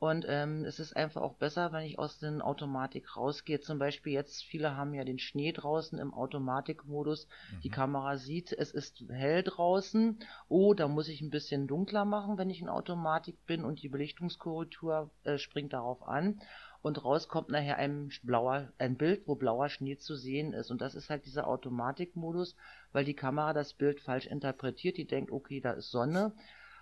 Und 0.00 0.24
ähm, 0.26 0.64
es 0.64 0.80
ist 0.80 0.96
einfach 0.96 1.20
auch 1.20 1.34
besser, 1.34 1.72
wenn 1.72 1.84
ich 1.84 1.98
aus 1.98 2.18
der 2.18 2.42
Automatik 2.42 3.18
rausgehe. 3.18 3.60
Zum 3.60 3.78
Beispiel 3.78 4.14
jetzt, 4.14 4.42
viele 4.44 4.74
haben 4.74 4.94
ja 4.94 5.04
den 5.04 5.18
Schnee 5.18 5.52
draußen 5.52 5.98
im 5.98 6.14
Automatikmodus. 6.14 7.26
Mhm. 7.26 7.60
Die 7.60 7.68
Kamera 7.68 8.16
sieht, 8.16 8.50
es 8.50 8.72
ist 8.72 9.04
hell 9.10 9.42
draußen. 9.42 10.18
Oh, 10.48 10.72
da 10.72 10.88
muss 10.88 11.08
ich 11.08 11.20
ein 11.20 11.28
bisschen 11.28 11.66
dunkler 11.66 12.06
machen, 12.06 12.38
wenn 12.38 12.48
ich 12.48 12.62
in 12.62 12.70
Automatik 12.70 13.44
bin 13.44 13.62
und 13.62 13.82
die 13.82 13.90
Belichtungskorrektur 13.90 15.10
äh, 15.24 15.36
springt 15.36 15.74
darauf 15.74 16.02
an. 16.08 16.40
Und 16.82 17.04
raus 17.04 17.28
kommt 17.28 17.50
nachher 17.50 17.76
ein 17.76 18.10
blauer, 18.22 18.72
ein 18.78 18.96
Bild, 18.96 19.26
wo 19.26 19.34
blauer 19.34 19.68
Schnee 19.68 19.98
zu 19.98 20.16
sehen 20.16 20.52
ist. 20.54 20.70
Und 20.70 20.80
das 20.80 20.94
ist 20.94 21.10
halt 21.10 21.26
dieser 21.26 21.46
Automatikmodus, 21.46 22.56
weil 22.92 23.04
die 23.04 23.14
Kamera 23.14 23.52
das 23.52 23.74
Bild 23.74 24.00
falsch 24.00 24.26
interpretiert. 24.26 24.96
Die 24.96 25.06
denkt, 25.06 25.30
okay, 25.30 25.60
da 25.60 25.72
ist 25.72 25.90
Sonne 25.90 26.32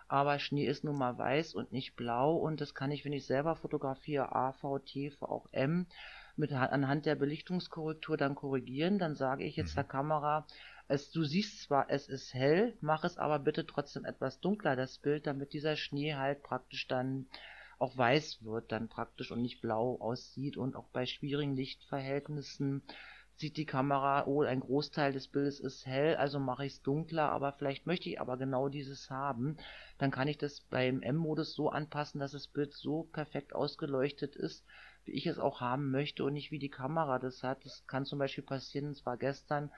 aber 0.09 0.38
Schnee 0.38 0.66
ist 0.66 0.84
nun 0.84 0.96
mal 0.96 1.18
weiß 1.18 1.55
und 1.55 1.70
nicht 1.70 1.94
blau 1.94 2.34
und 2.34 2.61
das 2.62 2.74
kann 2.74 2.90
ich, 2.90 3.05
wenn 3.05 3.12
ich 3.12 3.26
selber 3.26 3.55
fotografiere, 3.57 4.34
A, 4.34 4.53
V, 4.53 4.78
T, 4.78 5.11
V, 5.11 5.26
auch 5.26 5.46
M, 5.53 5.86
mit, 6.36 6.53
anhand 6.53 7.05
der 7.05 7.14
Belichtungskorrektur 7.14 8.16
dann 8.16 8.34
korrigieren. 8.34 8.99
Dann 8.99 9.14
sage 9.14 9.44
ich 9.44 9.57
jetzt 9.57 9.72
mhm. 9.72 9.76
der 9.76 9.84
Kamera, 9.84 10.46
es, 10.88 11.11
du 11.11 11.24
siehst 11.24 11.62
zwar, 11.62 11.90
es 11.90 12.09
ist 12.09 12.32
hell, 12.32 12.74
mach 12.80 13.05
es 13.05 13.18
aber 13.18 13.38
bitte 13.38 13.66
trotzdem 13.66 14.07
etwas 14.07 14.40
dunkler, 14.40 14.76
das 14.76 14.99
Bild, 14.99 15.26
damit 15.26 15.53
dieser 15.53 15.76
Schnee 15.76 16.14
halt 16.14 16.42
praktisch 16.42 16.88
dann 16.88 17.26
auch 17.79 17.97
weiß 17.97 18.45
wird, 18.45 18.72
dann 18.72 18.89
praktisch 18.89 19.31
und 19.31 19.43
nicht 19.43 19.61
blau 19.61 19.97
aussieht 20.01 20.57
und 20.57 20.76
auch 20.76 20.89
bei 20.89 21.07
schwierigen 21.07 21.55
Lichtverhältnissen 21.55 22.83
sieht 23.39 23.57
die 23.57 23.66
Kamera, 23.66 24.26
oh, 24.26 24.43
ein 24.43 24.61
Großteil 24.61 25.12
des 25.12 25.29
Bildes 25.29 25.61
ist 25.61 25.87
hell, 25.87 26.16
also 26.16 26.41
mache 26.41 26.66
ich 26.66 26.72
es 26.74 26.83
dunkler, 26.83 27.31
aber 27.31 27.53
vielleicht 27.53 27.87
möchte 27.87 28.09
ich 28.09 28.20
aber 28.20 28.37
genau 28.37 28.68
dieses 28.68 29.11
haben. 29.11 29.57
Dann 29.99 30.11
kann 30.11 30.26
ich 30.26 30.39
das 30.39 30.61
beim 30.62 31.03
M-Modus 31.03 31.55
so 31.55 31.70
anpassen, 31.70 32.18
dass 32.18 32.33
das 32.33 32.49
Bild 32.49 32.74
so 32.74 33.05
perfekt 33.05 33.55
ausgeleuchtet 33.55 34.35
ist, 34.35 34.64
wie 35.05 35.12
ich 35.12 35.26
es 35.26 35.39
auch 35.39 35.61
haben 35.61 35.93
möchte 35.93 36.24
und 36.24 36.33
nicht 36.33 36.51
wie 36.51 36.59
die 36.59 36.68
Kamera 36.68 37.20
das 37.20 37.45
hat. 37.45 37.64
Das 37.64 37.87
kann 37.87 38.05
zum 38.05 38.18
Beispiel 38.18 38.45
passieren, 38.45 38.91
es 38.91 39.07
war 39.07 39.16
gestern, 39.16 39.70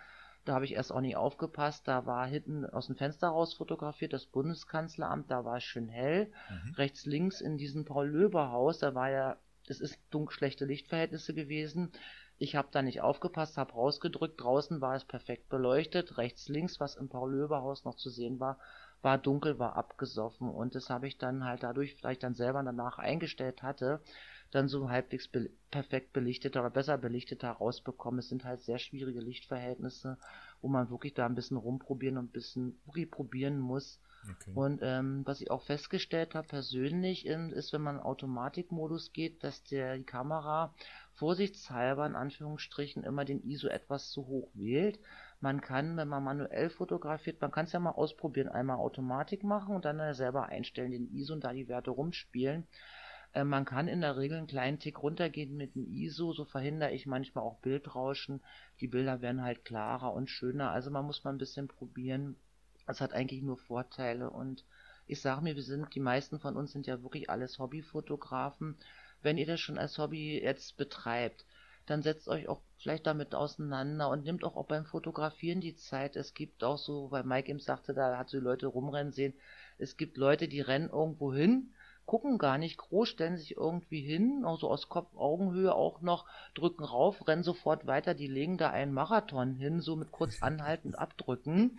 da 0.44 0.54
habe 0.54 0.64
ich 0.64 0.72
erst 0.72 0.92
auch 0.92 1.00
nicht 1.00 1.16
aufgepasst, 1.16 1.86
da 1.86 2.06
war 2.06 2.26
hinten 2.26 2.64
aus 2.64 2.86
dem 2.86 2.96
Fenster 2.96 3.28
raus 3.28 3.54
fotografiert 3.54 4.12
das 4.12 4.26
Bundeskanzleramt, 4.26 5.30
da 5.30 5.44
war 5.44 5.58
es 5.58 5.64
schön 5.64 5.88
hell. 5.88 6.32
Mhm. 6.48 6.74
Rechts, 6.74 7.06
links 7.06 7.40
in 7.40 7.58
diesem 7.58 7.84
Paul-Löber-Haus, 7.84 8.78
da 8.78 8.94
war 8.94 9.10
ja, 9.10 9.36
es 9.68 9.80
ist 9.80 9.98
dunkel 10.10 10.34
schlechte 10.34 10.64
Lichtverhältnisse 10.64 11.34
gewesen. 11.34 11.92
Ich 12.38 12.56
habe 12.56 12.68
da 12.72 12.80
nicht 12.80 13.02
aufgepasst, 13.02 13.58
habe 13.58 13.74
rausgedrückt. 13.74 14.40
Draußen 14.40 14.80
war 14.80 14.94
es 14.94 15.04
perfekt 15.04 15.50
beleuchtet. 15.50 16.16
Rechts, 16.16 16.48
links, 16.48 16.80
was 16.80 16.96
im 16.96 17.10
Paul-Löber-Haus 17.10 17.84
noch 17.84 17.96
zu 17.96 18.08
sehen 18.08 18.40
war, 18.40 18.58
war 19.02 19.18
dunkel, 19.18 19.58
war 19.58 19.76
abgesoffen. 19.76 20.48
Und 20.48 20.74
das 20.74 20.88
habe 20.88 21.06
ich 21.06 21.18
dann 21.18 21.44
halt 21.44 21.62
dadurch, 21.62 22.02
weil 22.02 22.14
ich 22.14 22.18
dann 22.18 22.34
selber 22.34 22.62
danach 22.62 22.98
eingestellt 22.98 23.62
hatte, 23.62 24.00
dann 24.50 24.68
so 24.68 24.90
halbwegs 24.90 25.28
be 25.28 25.50
perfekt 25.70 26.12
belichteter 26.12 26.60
oder 26.60 26.70
besser 26.70 26.98
belichteter 26.98 27.50
rausbekommen. 27.50 28.18
Es 28.18 28.28
sind 28.28 28.44
halt 28.44 28.60
sehr 28.62 28.78
schwierige 28.78 29.20
Lichtverhältnisse, 29.20 30.18
wo 30.60 30.68
man 30.68 30.90
wirklich 30.90 31.14
da 31.14 31.26
ein 31.26 31.36
bisschen 31.36 31.56
rumprobieren 31.56 32.18
und 32.18 32.24
ein 32.24 32.32
bisschen 32.32 32.80
wirklich 32.86 33.10
probieren 33.10 33.60
muss. 33.60 34.00
Okay. 34.24 34.50
Und 34.54 34.80
ähm, 34.82 35.22
was 35.24 35.40
ich 35.40 35.50
auch 35.50 35.62
festgestellt 35.62 36.34
habe 36.34 36.46
persönlich, 36.46 37.24
ist, 37.26 37.72
wenn 37.72 37.80
man 37.80 37.96
in 37.96 38.02
Automatikmodus 38.02 39.12
geht, 39.12 39.42
dass 39.42 39.62
der, 39.64 39.96
die 39.96 40.04
Kamera 40.04 40.74
vorsichtshalber 41.14 42.06
in 42.06 42.16
Anführungsstrichen 42.16 43.04
immer 43.04 43.24
den 43.24 43.42
ISO 43.42 43.68
etwas 43.68 44.10
zu 44.10 44.26
hoch 44.26 44.50
wählt. 44.54 44.98
Man 45.40 45.60
kann, 45.60 45.96
wenn 45.96 46.08
man 46.08 46.22
manuell 46.22 46.68
fotografiert, 46.68 47.40
man 47.40 47.50
kann 47.50 47.64
es 47.64 47.72
ja 47.72 47.80
mal 47.80 47.92
ausprobieren, 47.92 48.48
einmal 48.48 48.76
Automatik 48.76 49.42
machen 49.42 49.74
und 49.74 49.84
dann 49.84 50.14
selber 50.14 50.46
einstellen, 50.46 50.90
den 50.90 51.14
ISO 51.14 51.32
und 51.32 51.44
da 51.44 51.52
die 51.52 51.68
Werte 51.68 51.90
rumspielen. 51.90 52.66
Äh, 53.32 53.44
man 53.44 53.64
kann 53.64 53.88
in 53.88 54.00
der 54.00 54.16
Regel 54.16 54.38
einen 54.38 54.46
kleinen 54.46 54.78
Tick 54.78 55.02
runtergehen 55.02 55.56
mit 55.56 55.74
dem 55.74 55.86
ISO, 55.90 56.32
so 56.32 56.44
verhindere 56.44 56.92
ich 56.92 57.06
manchmal 57.06 57.44
auch 57.44 57.58
Bildrauschen. 57.58 58.40
Die 58.80 58.88
Bilder 58.88 59.20
werden 59.20 59.42
halt 59.42 59.64
klarer 59.64 60.12
und 60.12 60.30
schöner, 60.30 60.70
also 60.70 60.90
man 60.90 61.06
muss 61.06 61.24
mal 61.24 61.30
ein 61.30 61.38
bisschen 61.38 61.68
probieren. 61.68 62.36
Es 62.86 63.00
hat 63.00 63.12
eigentlich 63.12 63.42
nur 63.42 63.56
Vorteile 63.56 64.30
und 64.30 64.64
ich 65.06 65.20
sage 65.20 65.42
mir, 65.42 65.56
wir 65.56 65.62
sind, 65.62 65.94
die 65.94 66.00
meisten 66.00 66.38
von 66.38 66.56
uns 66.56 66.72
sind 66.72 66.86
ja 66.86 67.02
wirklich 67.02 67.30
alles 67.30 67.58
Hobbyfotografen 67.58 68.76
wenn 69.22 69.38
ihr 69.38 69.46
das 69.46 69.60
schon 69.60 69.78
als 69.78 69.98
Hobby 69.98 70.40
jetzt 70.42 70.76
betreibt, 70.76 71.44
dann 71.86 72.02
setzt 72.02 72.28
euch 72.28 72.48
auch 72.48 72.60
vielleicht 72.78 73.06
damit 73.06 73.34
auseinander 73.34 74.08
und 74.08 74.24
nimmt 74.24 74.44
auch, 74.44 74.56
auch 74.56 74.66
beim 74.66 74.84
Fotografieren 74.84 75.60
die 75.60 75.76
Zeit. 75.76 76.16
Es 76.16 76.34
gibt 76.34 76.62
auch 76.62 76.78
so, 76.78 77.10
weil 77.10 77.24
Mike 77.24 77.50
eben 77.50 77.58
sagte, 77.58 77.94
da 77.94 78.16
hat 78.16 78.30
so 78.30 78.38
Leute 78.38 78.66
rumrennen 78.66 79.12
sehen, 79.12 79.34
es 79.78 79.96
gibt 79.96 80.16
Leute, 80.16 80.48
die 80.48 80.60
rennen 80.60 80.90
irgendwo 80.90 81.32
hin, 81.32 81.72
gucken 82.10 82.38
gar 82.38 82.58
nicht 82.58 82.76
groß, 82.76 83.08
stellen 83.08 83.36
sich 83.36 83.56
irgendwie 83.56 84.00
hin, 84.00 84.42
also 84.44 84.68
aus 84.68 84.88
Kopf-Augenhöhe 84.88 85.72
auch 85.72 86.00
noch, 86.00 86.26
drücken 86.54 86.82
rauf, 86.82 87.28
rennen 87.28 87.44
sofort 87.44 87.86
weiter, 87.86 88.14
die 88.14 88.26
legen 88.26 88.58
da 88.58 88.68
einen 88.70 88.92
Marathon 88.92 89.54
hin, 89.54 89.80
so 89.80 89.94
mit 89.94 90.10
kurz 90.10 90.42
anhalten 90.42 90.88
und 90.88 90.94
abdrücken. 90.96 91.78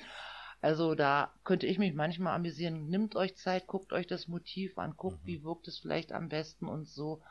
Also 0.61 0.95
da 0.95 1.33
könnte 1.43 1.67
ich 1.67 1.79
mich 1.79 1.93
manchmal 1.93 2.33
amüsieren. 2.33 2.87
Nimmt 2.87 3.17
euch 3.17 3.35
Zeit, 3.35 3.67
guckt 3.67 3.91
euch 3.91 4.07
das 4.07 4.29
Motiv 4.29 4.77
an, 4.77 4.95
guckt, 4.95 5.21
mhm. 5.23 5.27
wie 5.27 5.43
wirkt 5.43 5.67
es 5.67 5.79
vielleicht 5.79 6.13
am 6.13 6.29
besten 6.29 6.69
und 6.69 6.87
so. 6.87 7.21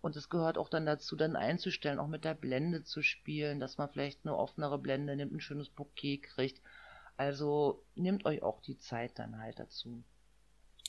Und 0.00 0.16
es 0.16 0.28
gehört 0.28 0.58
auch 0.58 0.68
dann 0.68 0.84
dazu, 0.84 1.14
dann 1.14 1.36
einzustellen, 1.36 2.00
auch 2.00 2.08
mit 2.08 2.24
der 2.24 2.34
Blende 2.34 2.82
zu 2.82 3.02
spielen, 3.02 3.60
dass 3.60 3.78
man 3.78 3.88
vielleicht 3.88 4.24
eine 4.24 4.36
offenere 4.36 4.80
Blende 4.80 5.14
nimmt, 5.14 5.32
ein 5.32 5.40
schönes 5.40 5.68
Bouquet 5.68 6.18
kriegt. 6.22 6.60
Also 7.16 7.84
nehmt 7.94 8.26
euch 8.26 8.42
auch 8.42 8.60
die 8.62 8.78
Zeit 8.78 9.16
dann 9.20 9.38
halt 9.38 9.60
dazu. 9.60 10.02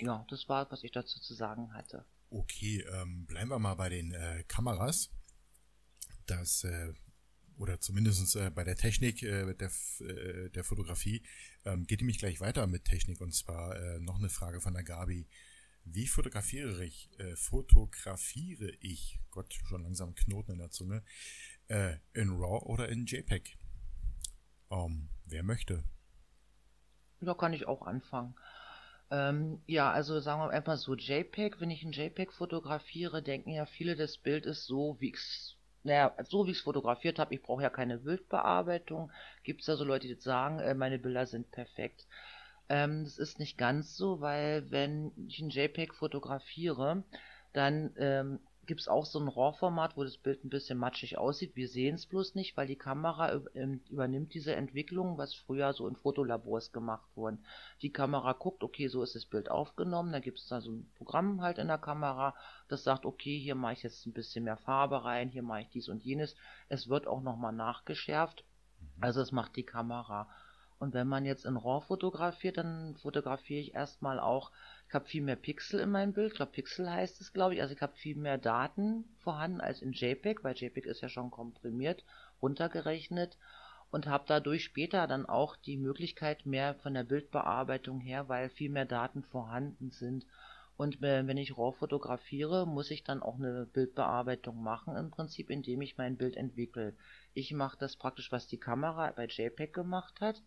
Ja, 0.01 0.25
das 0.29 0.47
war, 0.47 0.71
was 0.71 0.83
ich 0.83 0.91
dazu 0.91 1.19
zu 1.19 1.33
sagen 1.33 1.73
hatte. 1.73 2.05
Okay, 2.29 2.85
ähm, 2.93 3.25
bleiben 3.25 3.49
wir 3.49 3.59
mal 3.59 3.75
bei 3.75 3.89
den 3.89 4.13
äh, 4.13 4.43
Kameras. 4.47 5.09
Das 6.25 6.63
äh, 6.63 6.93
oder 7.59 7.81
zumindest 7.81 8.35
äh, 8.35 8.49
bei 8.49 8.63
der 8.63 8.77
Technik 8.77 9.21
äh, 9.21 9.53
der, 9.53 9.71
äh, 9.99 10.49
der 10.49 10.63
Fotografie, 10.63 11.23
ähm, 11.65 11.85
geht 11.85 11.99
nämlich 11.99 12.17
gleich 12.17 12.39
weiter 12.39 12.65
mit 12.67 12.85
Technik 12.85 13.19
und 13.21 13.33
zwar 13.33 13.75
äh, 13.75 13.99
noch 13.99 14.17
eine 14.17 14.29
Frage 14.29 14.61
von 14.61 14.73
der 14.73 14.83
Gabi. 14.83 15.27
Wie 15.83 16.07
fotografiere 16.07 16.83
ich, 16.85 17.09
äh, 17.19 17.35
fotografiere 17.35 18.71
ich, 18.79 19.19
Gott, 19.31 19.53
schon 19.53 19.83
langsam 19.83 20.15
Knoten 20.15 20.53
in 20.53 20.59
der 20.59 20.71
Zunge, 20.71 21.03
äh, 21.67 21.97
in 22.13 22.29
RAW 22.29 22.65
oder 22.65 22.89
in 22.89 23.05
JPEG? 23.05 23.57
Um, 24.69 25.09
wer 25.25 25.43
möchte? 25.43 25.83
Da 27.21 27.33
kann 27.33 27.53
ich 27.53 27.67
auch 27.67 27.81
anfangen. 27.81 28.35
Ähm, 29.11 29.61
ja, 29.65 29.91
also 29.91 30.19
sagen 30.19 30.41
wir 30.41 30.49
einfach 30.51 30.77
so 30.77 30.95
JPEG. 30.95 31.59
Wenn 31.59 31.71
ich 31.71 31.83
ein 31.83 31.91
JPEG 31.91 32.31
fotografiere, 32.31 33.23
denken 33.23 33.51
ja 33.51 33.65
viele, 33.65 33.95
das 33.95 34.17
Bild 34.17 34.45
ist 34.45 34.65
so, 34.65 34.97
wie 34.99 35.09
ich 35.09 35.15
es 35.15 35.55
naja, 35.83 36.13
so 36.23 36.45
wie 36.45 36.51
ich 36.51 36.57
es 36.57 36.63
fotografiert 36.63 37.19
habe, 37.19 37.33
ich 37.33 37.41
brauche 37.41 37.63
ja 37.63 37.69
keine 37.69 37.99
Bildbearbeitung, 37.99 39.11
gibt 39.43 39.61
es 39.61 39.67
ja 39.67 39.75
so 39.75 39.83
Leute, 39.83 40.07
die 40.07 40.15
sagen, 40.15 40.59
äh, 40.59 40.73
meine 40.73 40.99
Bilder 40.99 41.25
sind 41.25 41.51
perfekt. 41.51 42.05
Ähm, 42.67 43.03
das 43.03 43.17
ist 43.17 43.39
nicht 43.39 43.57
ganz 43.57 43.95
so, 43.95 44.21
weil 44.21 44.69
wenn 44.71 45.11
ich 45.27 45.39
ein 45.39 45.49
JPEG 45.49 45.93
fotografiere, 45.95 47.03
dann 47.53 47.91
ähm, 47.97 48.39
gibt 48.69 48.81
es 48.81 48.87
auch 48.87 49.07
so 49.07 49.19
ein 49.19 49.27
RAW-Format, 49.27 49.97
wo 49.97 50.03
das 50.03 50.19
Bild 50.19 50.45
ein 50.45 50.51
bisschen 50.51 50.77
matschig 50.77 51.17
aussieht. 51.17 51.55
Wir 51.55 51.67
sehen 51.67 51.95
es 51.95 52.05
bloß 52.05 52.35
nicht, 52.35 52.55
weil 52.55 52.67
die 52.67 52.75
Kamera 52.75 53.41
ähm, 53.55 53.81
übernimmt 53.89 54.35
diese 54.35 54.55
Entwicklung, 54.55 55.17
was 55.17 55.33
früher 55.33 55.73
so 55.73 55.87
in 55.87 55.95
Fotolabors 55.95 56.71
gemacht 56.71 57.09
wurden. 57.15 57.43
Die 57.81 57.91
Kamera 57.91 58.33
guckt, 58.33 58.63
okay, 58.63 58.87
so 58.87 59.01
ist 59.01 59.15
das 59.15 59.25
Bild 59.25 59.49
aufgenommen, 59.49 60.11
da 60.11 60.19
gibt 60.19 60.37
es 60.37 60.47
da 60.47 60.61
so 60.61 60.69
ein 60.69 60.91
Programm 60.97 61.41
halt 61.41 61.57
in 61.57 61.67
der 61.67 61.79
Kamera, 61.79 62.35
das 62.67 62.83
sagt, 62.83 63.07
okay, 63.07 63.39
hier 63.39 63.55
mache 63.55 63.73
ich 63.73 63.81
jetzt 63.81 64.05
ein 64.05 64.13
bisschen 64.13 64.43
mehr 64.43 64.57
Farbe 64.57 65.03
rein, 65.03 65.29
hier 65.29 65.41
mache 65.41 65.61
ich 65.61 65.69
dies 65.69 65.89
und 65.89 66.03
jenes. 66.03 66.35
Es 66.67 66.87
wird 66.87 67.07
auch 67.07 67.23
nochmal 67.23 67.53
nachgeschärft, 67.53 68.43
mhm. 68.79 69.03
also 69.03 69.19
es 69.19 69.31
macht 69.31 69.55
die 69.55 69.65
Kamera. 69.65 70.29
Und 70.77 70.93
wenn 70.93 71.07
man 71.07 71.25
jetzt 71.25 71.45
in 71.45 71.57
RAW 71.57 71.81
fotografiert, 71.81 72.57
dann 72.57 72.95
fotografiere 72.97 73.61
ich 73.61 73.73
erstmal 73.73 74.19
auch 74.19 74.51
ich 74.89 74.95
habe 74.95 75.05
viel 75.05 75.21
mehr 75.21 75.35
Pixel 75.35 75.79
in 75.79 75.91
meinem 75.91 76.13
Bild. 76.13 76.31
Ich 76.31 76.37
glaube, 76.37 76.51
Pixel 76.51 76.89
heißt 76.89 77.21
es, 77.21 77.31
glaube 77.31 77.53
ich. 77.53 77.61
Also 77.61 77.75
ich 77.75 77.81
habe 77.81 77.95
viel 77.95 78.15
mehr 78.15 78.39
Daten 78.39 79.05
vorhanden 79.19 79.61
als 79.61 79.83
in 79.83 79.93
JPEG, 79.93 80.43
weil 80.43 80.55
JPEG 80.55 80.87
ist 80.87 81.01
ja 81.01 81.09
schon 81.09 81.29
komprimiert, 81.29 82.03
runtergerechnet. 82.41 83.37
und 83.91 84.07
habe 84.07 84.23
dadurch 84.27 84.63
später 84.63 85.05
dann 85.07 85.27
auch 85.27 85.55
die 85.55 85.77
Möglichkeit 85.77 86.45
mehr 86.45 86.73
von 86.75 86.93
der 86.95 87.03
Bildbearbeitung 87.03 87.99
her, 87.99 88.29
weil 88.29 88.49
viel 88.49 88.69
mehr 88.69 88.85
Daten 88.85 89.23
vorhanden 89.23 89.91
sind. 89.91 90.25
Und 90.77 91.03
äh, 91.03 91.27
wenn 91.27 91.37
ich 91.37 91.57
RAW 91.57 91.75
fotografiere, 91.77 92.65
muss 92.65 92.89
ich 92.89 93.03
dann 93.03 93.21
auch 93.21 93.35
eine 93.35 93.67
Bildbearbeitung 93.67 94.61
machen, 94.63 94.95
im 94.95 95.11
Prinzip, 95.11 95.49
indem 95.51 95.81
ich 95.81 95.97
mein 95.97 96.17
Bild 96.17 96.35
entwickle. 96.37 96.95
Ich 97.33 97.51
mache 97.53 97.77
das 97.77 97.95
praktisch, 97.95 98.31
was 98.31 98.47
die 98.47 98.59
Kamera 98.59 99.11
bei 99.11 99.25
JPEG 99.27 99.73
gemacht 99.73 100.21
hat. 100.21 100.41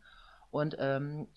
Und 0.51 0.76
ähm, 0.78 1.28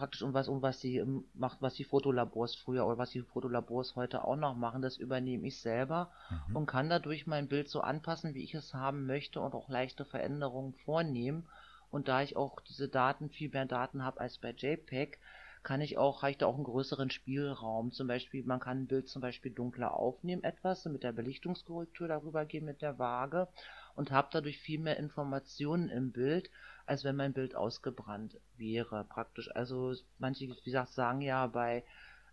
praktisch 0.00 0.22
um 0.22 0.32
was, 0.32 0.48
um 0.48 0.62
was 0.62 0.80
sie 0.80 0.96
ähm, 0.96 1.24
macht, 1.34 1.60
was 1.60 1.74
die 1.74 1.84
Fotolabors 1.84 2.54
früher 2.54 2.86
oder 2.86 2.96
was 2.96 3.10
die 3.10 3.20
Fotolabors 3.20 3.96
heute 3.96 4.24
auch 4.24 4.36
noch 4.36 4.56
machen, 4.56 4.80
das 4.80 4.96
übernehme 4.96 5.46
ich 5.46 5.60
selber 5.60 6.10
mhm. 6.48 6.56
und 6.56 6.66
kann 6.66 6.88
dadurch 6.88 7.26
mein 7.26 7.48
Bild 7.48 7.68
so 7.68 7.82
anpassen, 7.82 8.34
wie 8.34 8.42
ich 8.42 8.54
es 8.54 8.72
haben 8.72 9.04
möchte 9.04 9.40
und 9.40 9.54
auch 9.54 9.68
leichte 9.68 10.06
Veränderungen 10.06 10.72
vornehmen. 10.86 11.46
Und 11.90 12.08
da 12.08 12.22
ich 12.22 12.34
auch 12.34 12.60
diese 12.60 12.88
Daten, 12.88 13.28
viel 13.28 13.50
mehr 13.50 13.66
Daten 13.66 14.02
habe 14.02 14.20
als 14.20 14.38
bei 14.38 14.52
JPEG, 14.52 15.18
kann 15.62 15.82
ich 15.82 15.98
auch, 15.98 16.22
reicht 16.22 16.42
auch 16.42 16.54
einen 16.54 16.64
größeren 16.64 17.10
Spielraum. 17.10 17.92
Zum 17.92 18.06
Beispiel, 18.06 18.42
man 18.44 18.60
kann 18.60 18.82
ein 18.82 18.86
Bild 18.86 19.08
zum 19.08 19.20
Beispiel 19.20 19.52
dunkler 19.52 19.94
aufnehmen, 19.94 20.44
etwas, 20.44 20.86
mit 20.86 21.02
der 21.02 21.12
Belichtungskorrektur 21.12 22.08
darüber 22.08 22.46
gehen 22.46 22.64
mit 22.64 22.80
der 22.80 22.98
Waage 22.98 23.48
und 23.96 24.10
habe 24.10 24.28
dadurch 24.32 24.58
viel 24.58 24.80
mehr 24.80 24.96
Informationen 24.96 25.90
im 25.90 26.12
Bild, 26.12 26.50
als 26.90 27.04
wenn 27.04 27.16
mein 27.16 27.32
Bild 27.32 27.54
ausgebrannt 27.54 28.38
wäre, 28.56 29.04
praktisch. 29.04 29.50
Also 29.54 29.94
manche, 30.18 30.48
wie 30.48 30.60
gesagt, 30.62 30.92
sagen 30.92 31.20
ja 31.22 31.46
bei 31.46 31.84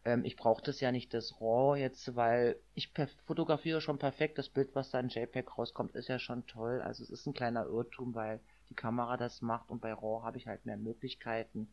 ähm, 0.07 0.23
ich 0.23 0.37
brauche 0.37 0.63
das 0.63 0.79
ja 0.79 0.93
nicht 0.93 1.13
das 1.13 1.41
RAW 1.41 1.77
jetzt, 1.77 2.15
weil 2.15 2.57
ich 2.75 2.93
fotografiere 3.25 3.81
schon 3.81 3.99
perfekt. 3.99 4.37
Das 4.37 4.47
Bild, 4.47 4.73
was 4.73 4.89
da 4.89 5.01
in 5.01 5.09
JPEG 5.09 5.57
rauskommt, 5.57 5.95
ist 5.95 6.07
ja 6.07 6.17
schon 6.17 6.45
toll. 6.47 6.81
Also 6.81 7.03
es 7.03 7.09
ist 7.09 7.27
ein 7.27 7.33
kleiner 7.33 7.65
Irrtum, 7.65 8.15
weil 8.15 8.39
die 8.69 8.73
Kamera 8.73 9.17
das 9.17 9.41
macht 9.41 9.69
und 9.69 9.81
bei 9.81 9.91
RAW 9.91 10.23
habe 10.23 10.37
ich 10.37 10.47
halt 10.47 10.65
mehr 10.65 10.77
Möglichkeiten. 10.77 11.67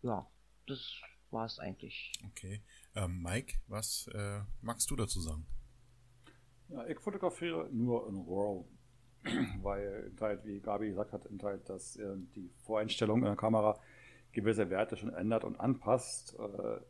Ja, 0.00 0.26
das 0.66 1.02
war 1.30 1.44
es 1.44 1.58
eigentlich. 1.58 2.12
Okay. 2.30 2.62
Ähm, 2.94 3.22
Mike, 3.22 3.58
was 3.66 4.08
äh, 4.14 4.40
magst 4.62 4.90
du 4.90 4.96
dazu 4.96 5.20
sagen? 5.20 5.46
Ja, 6.68 6.86
ich 6.86 6.98
fotografiere 6.98 7.68
nur 7.70 8.08
in 8.08 8.16
RAW, 8.16 8.64
weil 9.62 10.12
halt, 10.20 10.44
wie 10.44 10.60
Gabi 10.60 10.88
gesagt 10.88 11.12
hat, 11.12 11.22
halt, 11.42 11.68
dass 11.68 11.96
äh, 11.96 12.16
die 12.34 12.50
Voreinstellung 12.62 13.18
in 13.18 13.26
der 13.26 13.36
Kamera 13.36 13.78
gewisse 14.32 14.70
Werte 14.70 14.96
schon 14.96 15.12
ändert 15.12 15.44
und 15.44 15.58
anpasst. 15.58 16.36
Äh, 16.38 16.80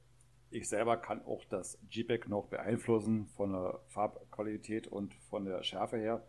ich 0.51 0.69
selber 0.69 0.97
kann 0.97 1.25
auch 1.25 1.45
das 1.45 1.79
JPEG 1.91 2.29
noch 2.29 2.47
beeinflussen 2.47 3.27
von 3.37 3.53
der 3.53 3.81
Farbqualität 3.89 4.89
und 4.89 5.15
von 5.15 5.45
der 5.45 5.63
Schärfe 5.63 5.97
her 5.97 6.27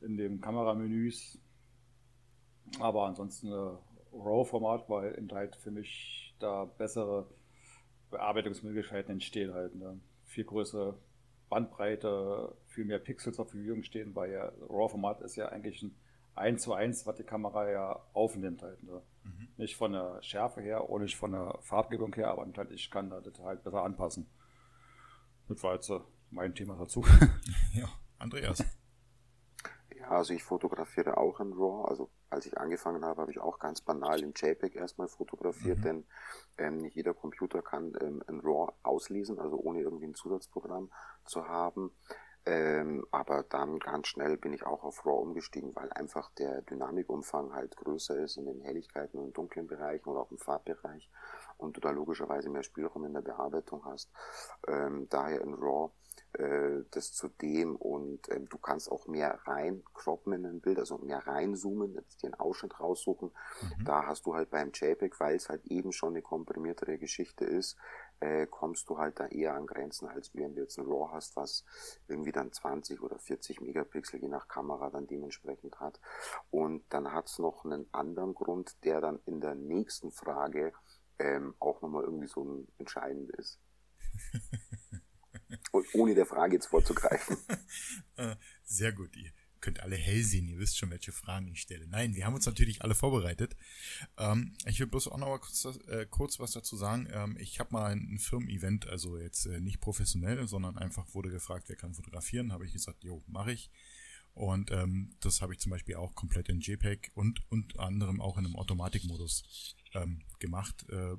in 0.00 0.16
den 0.16 0.40
Kameramenüs. 0.40 1.38
Aber 2.80 3.06
ansonsten 3.06 3.48
äh, 3.48 3.76
RAW-Format, 4.12 4.88
weil 4.88 5.28
halt 5.32 5.56
für 5.56 5.70
mich 5.70 6.34
da 6.38 6.64
bessere 6.64 7.26
Bearbeitungsmöglichkeiten 8.10 9.12
entstehen 9.12 9.52
halt. 9.52 9.74
Ne? 9.74 10.00
Viel 10.24 10.44
größere 10.44 10.98
Bandbreite, 11.48 12.54
viel 12.72 12.84
mehr 12.84 12.98
Pixel 12.98 13.32
zur 13.32 13.46
Verfügung 13.46 13.82
stehen, 13.82 14.14
weil 14.14 14.32
ja 14.32 14.52
RAW-Format 14.68 15.20
ist 15.22 15.36
ja 15.36 15.48
eigentlich 15.48 15.82
ein 15.82 15.94
1 16.34 16.62
zu 16.62 16.72
1, 16.72 17.06
was 17.06 17.16
die 17.16 17.24
Kamera 17.24 17.70
ja 17.70 18.00
aufnimmt 18.12 18.62
halt. 18.62 18.82
Ne? 18.82 19.02
Mhm. 19.24 19.48
Nicht 19.56 19.76
von 19.76 19.92
der 19.92 20.22
Schärfe 20.22 20.60
her 20.60 20.88
und 20.88 21.02
nicht 21.02 21.16
von 21.16 21.32
der 21.32 21.58
Farbgebung 21.60 22.14
her, 22.14 22.30
aber 22.30 22.46
halt 22.56 22.70
ich 22.70 22.90
kann 22.90 23.10
das 23.10 23.38
halt 23.38 23.62
besser 23.62 23.82
anpassen. 23.82 24.26
Das 25.48 25.62
war 25.62 25.74
jetzt 25.74 25.90
äh, 25.90 26.00
mein 26.30 26.54
Thema 26.54 26.76
dazu. 26.76 27.04
ja, 27.74 27.88
Andreas. 28.18 28.64
Ja, 29.94 30.08
also 30.08 30.32
ich 30.32 30.42
fotografiere 30.42 31.18
auch 31.18 31.38
in 31.40 31.52
RAW. 31.52 31.84
Also 31.88 32.10
als 32.30 32.46
ich 32.46 32.56
angefangen 32.56 33.04
habe, 33.04 33.20
habe 33.20 33.30
ich 33.30 33.38
auch 33.38 33.58
ganz 33.58 33.82
banal 33.82 34.22
in 34.22 34.32
JPEG 34.34 34.74
erstmal 34.74 35.08
fotografiert, 35.08 35.78
mhm. 35.78 35.82
denn 35.82 36.04
ähm, 36.56 36.78
nicht 36.78 36.96
jeder 36.96 37.12
Computer 37.12 37.60
kann 37.60 37.92
ähm, 38.00 38.22
in 38.26 38.40
RAW 38.40 38.72
auslesen, 38.82 39.38
also 39.38 39.58
ohne 39.58 39.80
irgendwie 39.80 40.06
ein 40.06 40.14
Zusatzprogramm 40.14 40.90
zu 41.24 41.46
haben. 41.46 41.92
Ähm, 42.44 43.06
aber 43.12 43.44
dann 43.44 43.78
ganz 43.78 44.08
schnell 44.08 44.36
bin 44.36 44.52
ich 44.52 44.66
auch 44.66 44.82
auf 44.82 45.06
RAW 45.06 45.20
umgestiegen, 45.20 45.74
weil 45.76 45.92
einfach 45.92 46.30
der 46.32 46.62
Dynamikumfang 46.62 47.54
halt 47.54 47.76
größer 47.76 48.18
ist 48.18 48.36
in 48.36 48.46
den 48.46 48.60
Helligkeiten 48.60 49.20
und 49.20 49.36
dunklen 49.36 49.68
Bereichen 49.68 50.08
oder 50.08 50.22
auch 50.22 50.30
im 50.32 50.38
Farbbereich 50.38 51.08
und 51.58 51.76
du 51.76 51.80
da 51.80 51.90
logischerweise 51.90 52.50
mehr 52.50 52.64
Spielraum 52.64 53.04
in 53.04 53.14
der 53.14 53.22
Bearbeitung 53.22 53.84
hast. 53.84 54.10
Ähm, 54.66 55.06
daher 55.08 55.40
in 55.40 55.54
RAW 55.54 55.92
äh, 56.34 56.84
das 56.90 57.12
zudem 57.12 57.76
und 57.76 58.28
ähm, 58.30 58.48
du 58.48 58.58
kannst 58.58 58.90
auch 58.90 59.06
mehr 59.06 59.40
rein 59.46 59.82
croppen 59.92 60.32
in 60.32 60.46
ein 60.46 60.60
Bild, 60.60 60.78
also 60.78 60.98
mehr 60.98 61.26
reinzoomen, 61.26 61.94
jetzt 61.94 62.22
den 62.22 62.34
Ausschnitt 62.34 62.80
raussuchen. 62.80 63.30
Mhm. 63.78 63.84
Da 63.84 64.06
hast 64.06 64.26
du 64.26 64.34
halt 64.34 64.50
beim 64.50 64.70
JPEG, 64.72 65.18
weil 65.20 65.36
es 65.36 65.48
halt 65.48 65.64
eben 65.66 65.92
schon 65.92 66.10
eine 66.10 66.22
komprimiertere 66.22 66.98
Geschichte 66.98 67.44
ist, 67.44 67.76
äh, 68.20 68.46
kommst 68.46 68.88
du 68.88 68.98
halt 68.98 69.20
da 69.20 69.26
eher 69.26 69.54
an 69.54 69.66
Grenzen, 69.66 70.08
als 70.08 70.34
wenn 70.34 70.54
du 70.54 70.62
jetzt 70.62 70.78
ein 70.78 70.86
RAW 70.86 71.12
hast, 71.12 71.36
was 71.36 71.64
irgendwie 72.08 72.32
dann 72.32 72.52
20 72.52 73.02
oder 73.02 73.18
40 73.18 73.60
Megapixel 73.60 74.20
je 74.20 74.28
nach 74.28 74.48
Kamera 74.48 74.90
dann 74.90 75.06
dementsprechend 75.06 75.80
hat. 75.80 76.00
Und 76.50 76.84
dann 76.88 77.12
hat 77.12 77.26
es 77.26 77.38
noch 77.38 77.64
einen 77.64 77.88
anderen 77.92 78.34
Grund, 78.34 78.76
der 78.84 79.00
dann 79.00 79.20
in 79.26 79.40
der 79.40 79.54
nächsten 79.54 80.12
Frage 80.12 80.72
ähm, 81.18 81.54
auch 81.58 81.82
nochmal 81.82 82.04
irgendwie 82.04 82.28
so 82.28 82.42
ein 82.44 82.68
entscheidend 82.78 83.30
ist. 83.32 83.58
ohne 85.94 86.14
der 86.14 86.26
Frage 86.26 86.54
jetzt 86.54 86.66
vorzugreifen. 86.66 87.36
Äh, 88.16 88.36
sehr 88.62 88.92
gut. 88.92 89.16
Ihr 89.16 89.32
könnt 89.62 89.80
alle 89.80 89.96
hell 89.96 90.22
sehen. 90.22 90.46
Ihr 90.46 90.58
wisst 90.58 90.76
schon, 90.76 90.90
welche 90.90 91.12
Fragen 91.12 91.48
ich 91.48 91.62
stelle. 91.62 91.86
Nein, 91.88 92.14
wir 92.14 92.26
haben 92.26 92.34
uns 92.34 92.44
natürlich 92.44 92.82
alle 92.82 92.94
vorbereitet. 92.94 93.56
Ähm, 94.18 94.54
ich 94.66 94.78
will 94.80 94.86
bloß 94.86 95.08
auch 95.08 95.16
noch 95.16 95.28
mal 95.28 95.38
kurz, 95.38 95.64
äh, 95.88 96.04
kurz 96.10 96.38
was 96.38 96.50
dazu 96.52 96.76
sagen. 96.76 97.08
Ähm, 97.10 97.38
ich 97.40 97.58
habe 97.58 97.72
mal 97.72 97.92
ein 97.92 98.18
Firmen-Event, 98.18 98.86
also 98.86 99.16
jetzt 99.16 99.46
äh, 99.46 99.60
nicht 99.60 99.80
professionell, 99.80 100.46
sondern 100.46 100.76
einfach 100.76 101.14
wurde 101.14 101.30
gefragt, 101.30 101.68
wer 101.68 101.76
kann 101.76 101.94
fotografieren. 101.94 102.52
Habe 102.52 102.66
ich 102.66 102.74
gesagt, 102.74 103.02
jo, 103.02 103.24
mache 103.26 103.52
ich. 103.52 103.70
Und 104.34 104.70
ähm, 104.70 105.16
das 105.20 105.42
habe 105.42 105.52
ich 105.52 105.60
zum 105.60 105.70
Beispiel 105.70 105.96
auch 105.96 106.14
komplett 106.14 106.48
in 106.48 106.60
JPEG 106.60 107.10
und 107.14 107.40
unter 107.50 107.80
anderem 107.80 108.20
auch 108.20 108.38
in 108.38 108.46
einem 108.46 108.56
Automatikmodus 108.56 109.76
ähm, 109.94 110.22
gemacht, 110.38 110.86
äh, 110.90 111.16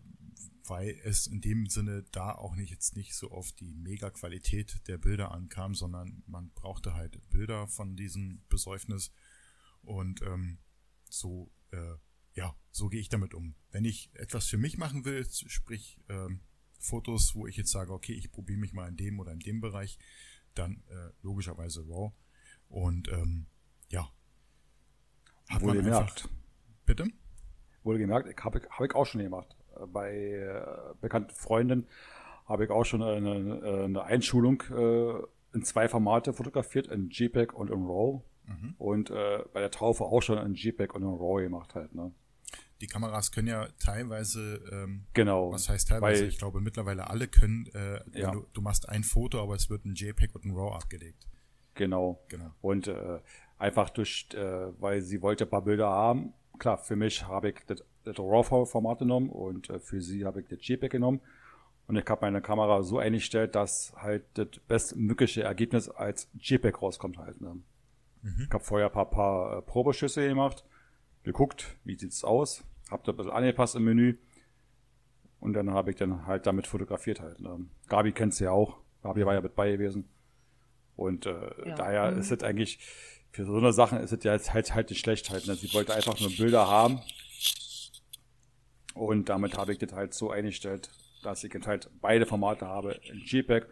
weil 0.65 0.99
es 1.03 1.27
in 1.27 1.41
dem 1.41 1.67
Sinne 1.67 2.03
da 2.11 2.31
auch 2.31 2.55
nicht 2.55 2.71
jetzt 2.71 2.95
nicht 2.95 3.15
so 3.15 3.31
auf 3.31 3.51
die 3.51 3.73
Mega-Qualität 3.73 4.87
der 4.87 4.97
Bilder 4.97 5.31
ankam, 5.31 5.75
sondern 5.75 6.23
man 6.25 6.51
brauchte 6.51 6.93
halt 6.93 7.19
Bilder 7.29 7.67
von 7.67 7.95
diesem 7.95 8.41
Besäufnis. 8.49 9.11
Und 9.81 10.21
ähm, 10.21 10.59
so 11.09 11.51
äh, 11.71 11.95
ja 12.33 12.55
so 12.71 12.87
gehe 12.87 12.99
ich 12.99 13.09
damit 13.09 13.33
um. 13.33 13.55
Wenn 13.71 13.85
ich 13.85 14.09
etwas 14.13 14.47
für 14.47 14.57
mich 14.57 14.77
machen 14.77 15.05
will, 15.05 15.25
sprich 15.29 15.99
ähm, 16.09 16.41
Fotos, 16.79 17.35
wo 17.35 17.47
ich 17.47 17.55
jetzt 17.55 17.71
sage, 17.71 17.93
okay, 17.93 18.13
ich 18.13 18.31
probiere 18.31 18.59
mich 18.59 18.73
mal 18.73 18.87
in 18.89 18.97
dem 18.97 19.19
oder 19.19 19.31
in 19.31 19.39
dem 19.39 19.61
Bereich, 19.61 19.99
dann 20.55 20.83
äh, 20.89 21.09
logischerweise 21.21 21.81
RAW. 21.87 22.13
Und 22.69 23.07
ähm, 23.09 23.47
ja, 23.89 24.11
hat 25.49 25.61
Wohl 25.61 25.75
man 25.75 25.93
einfach, 25.93 26.29
Bitte? 26.85 27.07
Wohlgemerkt, 27.83 28.43
habe 28.43 28.59
ich, 28.59 28.69
hab 28.69 28.85
ich 28.85 28.95
auch 28.95 29.05
schon 29.05 29.21
gemacht 29.21 29.55
bei 29.91 30.13
äh, 30.13 30.93
bekannten 31.01 31.33
Freunden 31.33 31.87
habe 32.45 32.65
ich 32.65 32.71
auch 32.71 32.83
schon 32.83 33.01
eine, 33.01 33.83
eine 33.85 34.03
Einschulung 34.03 34.61
äh, 34.69 35.55
in 35.55 35.63
zwei 35.63 35.87
Formate 35.87 36.33
fotografiert, 36.33 36.87
in 36.87 37.09
JPEG 37.09 37.53
und 37.53 37.69
in 37.69 37.85
RAW. 37.85 38.21
Mhm. 38.45 38.75
Und 38.77 39.09
äh, 39.09 39.39
bei 39.53 39.61
der 39.61 39.71
Taufe 39.71 40.03
auch 40.03 40.21
schon 40.21 40.37
in 40.37 40.53
JPEG 40.53 40.93
und 40.93 41.03
in 41.03 41.07
RAW 41.07 41.41
gemacht 41.41 41.75
halt. 41.75 41.95
Ne? 41.95 42.11
Die 42.81 42.87
Kameras 42.87 43.31
können 43.31 43.47
ja 43.47 43.67
teilweise, 43.79 44.61
ähm, 44.71 45.05
genau, 45.13 45.51
was 45.51 45.69
heißt 45.69 45.87
teilweise, 45.87 46.25
ich 46.25 46.37
glaube 46.37 46.59
mittlerweile 46.59 47.09
alle 47.09 47.27
können, 47.27 47.67
äh, 47.73 48.01
ja. 48.19 48.31
du, 48.31 48.45
du, 48.51 48.61
machst 48.61 48.89
ein 48.89 49.03
Foto, 49.03 49.41
aber 49.41 49.55
es 49.55 49.69
wird 49.69 49.85
ein 49.85 49.95
JPEG 49.95 50.35
und 50.35 50.45
ein 50.45 50.51
RAW 50.51 50.75
abgelegt. 50.75 51.27
Genau. 51.75 52.21
genau. 52.27 52.51
Und 52.61 52.87
äh, 52.87 53.19
einfach 53.57 53.89
durch, 53.89 54.27
äh, 54.33 54.81
weil 54.81 55.01
sie 55.01 55.21
wollte 55.21 55.45
ein 55.45 55.49
paar 55.49 55.63
Bilder 55.63 55.89
haben, 55.89 56.33
klar, 56.59 56.77
für 56.77 56.95
mich 56.95 57.25
habe 57.27 57.49
ich 57.49 57.55
das, 57.67 57.83
das 58.03 58.19
RAW-Format 58.19 58.99
genommen 58.99 59.29
und 59.29 59.69
äh, 59.69 59.79
für 59.79 60.01
sie 60.01 60.25
habe 60.25 60.41
ich 60.41 60.47
das 60.47 60.59
JPEG 60.61 60.91
genommen. 60.91 61.21
Und 61.85 61.97
ich 61.97 62.05
habe 62.07 62.21
meine 62.21 62.41
Kamera 62.41 62.81
so 62.81 62.97
eingestellt, 62.97 63.55
dass 63.55 63.93
halt 63.97 64.23
das 64.35 64.47
bestmögliche 64.67 65.43
Ergebnis 65.43 65.89
als 65.89 66.29
JPEG 66.39 66.81
rauskommt 66.81 67.17
halt. 67.17 67.41
Ne? 67.41 67.57
Mhm. 68.21 68.45
Ich 68.47 68.53
habe 68.53 68.63
vorher 68.63 68.87
ein 68.87 68.93
paar, 68.93 69.09
paar 69.09 69.57
äh, 69.57 69.61
Probeschüsse 69.61 70.27
gemacht, 70.27 70.63
geguckt, 71.23 71.75
wie 71.83 71.97
sieht's 71.97 72.23
aus, 72.23 72.63
habe 72.89 73.03
das 73.05 73.13
ein 73.13 73.17
bisschen 73.17 73.31
angepasst 73.31 73.75
im 73.75 73.83
Menü 73.83 74.17
und 75.39 75.53
dann 75.53 75.71
habe 75.71 75.89
ich 75.91 75.97
dann 75.97 76.25
halt 76.25 76.45
damit 76.47 76.67
fotografiert 76.67 77.19
halt. 77.19 77.41
Ne? 77.41 77.65
Gabi 77.89 78.13
kennt's 78.13 78.39
ja 78.39 78.51
auch, 78.51 78.77
Gabi 79.01 79.25
war 79.25 79.33
ja 79.33 79.41
mit 79.41 79.55
bei 79.55 79.71
gewesen. 79.71 80.07
Und 80.95 81.25
äh, 81.25 81.31
ja. 81.65 81.75
daher 81.75 82.11
mhm. 82.11 82.19
ist 82.19 82.31
es 82.31 82.43
eigentlich, 82.43 82.79
für 83.31 83.45
so 83.45 83.57
eine 83.57 83.73
Sache 83.73 83.97
ist 83.97 84.13
es 84.13 84.23
ja 84.23 84.33
jetzt 84.33 84.53
halt, 84.53 84.73
halt 84.73 84.89
nicht 84.89 84.99
schlecht 84.99 85.29
halt. 85.31 85.47
Ne? 85.47 85.55
Sie 85.55 85.73
wollte 85.73 85.93
einfach 85.93 86.19
nur 86.19 86.29
Bilder 86.29 86.67
haben. 86.67 87.01
Und 88.93 89.29
damit 89.29 89.57
habe 89.57 89.71
ich 89.71 89.79
das 89.79 89.93
halt 89.93 90.13
so 90.13 90.31
eingestellt, 90.31 90.89
dass 91.23 91.43
ich 91.43 91.53
halt 91.65 91.89
beide 92.01 92.25
Formate 92.25 92.67
habe, 92.67 92.99
in 93.09 93.19
JPEG 93.19 93.65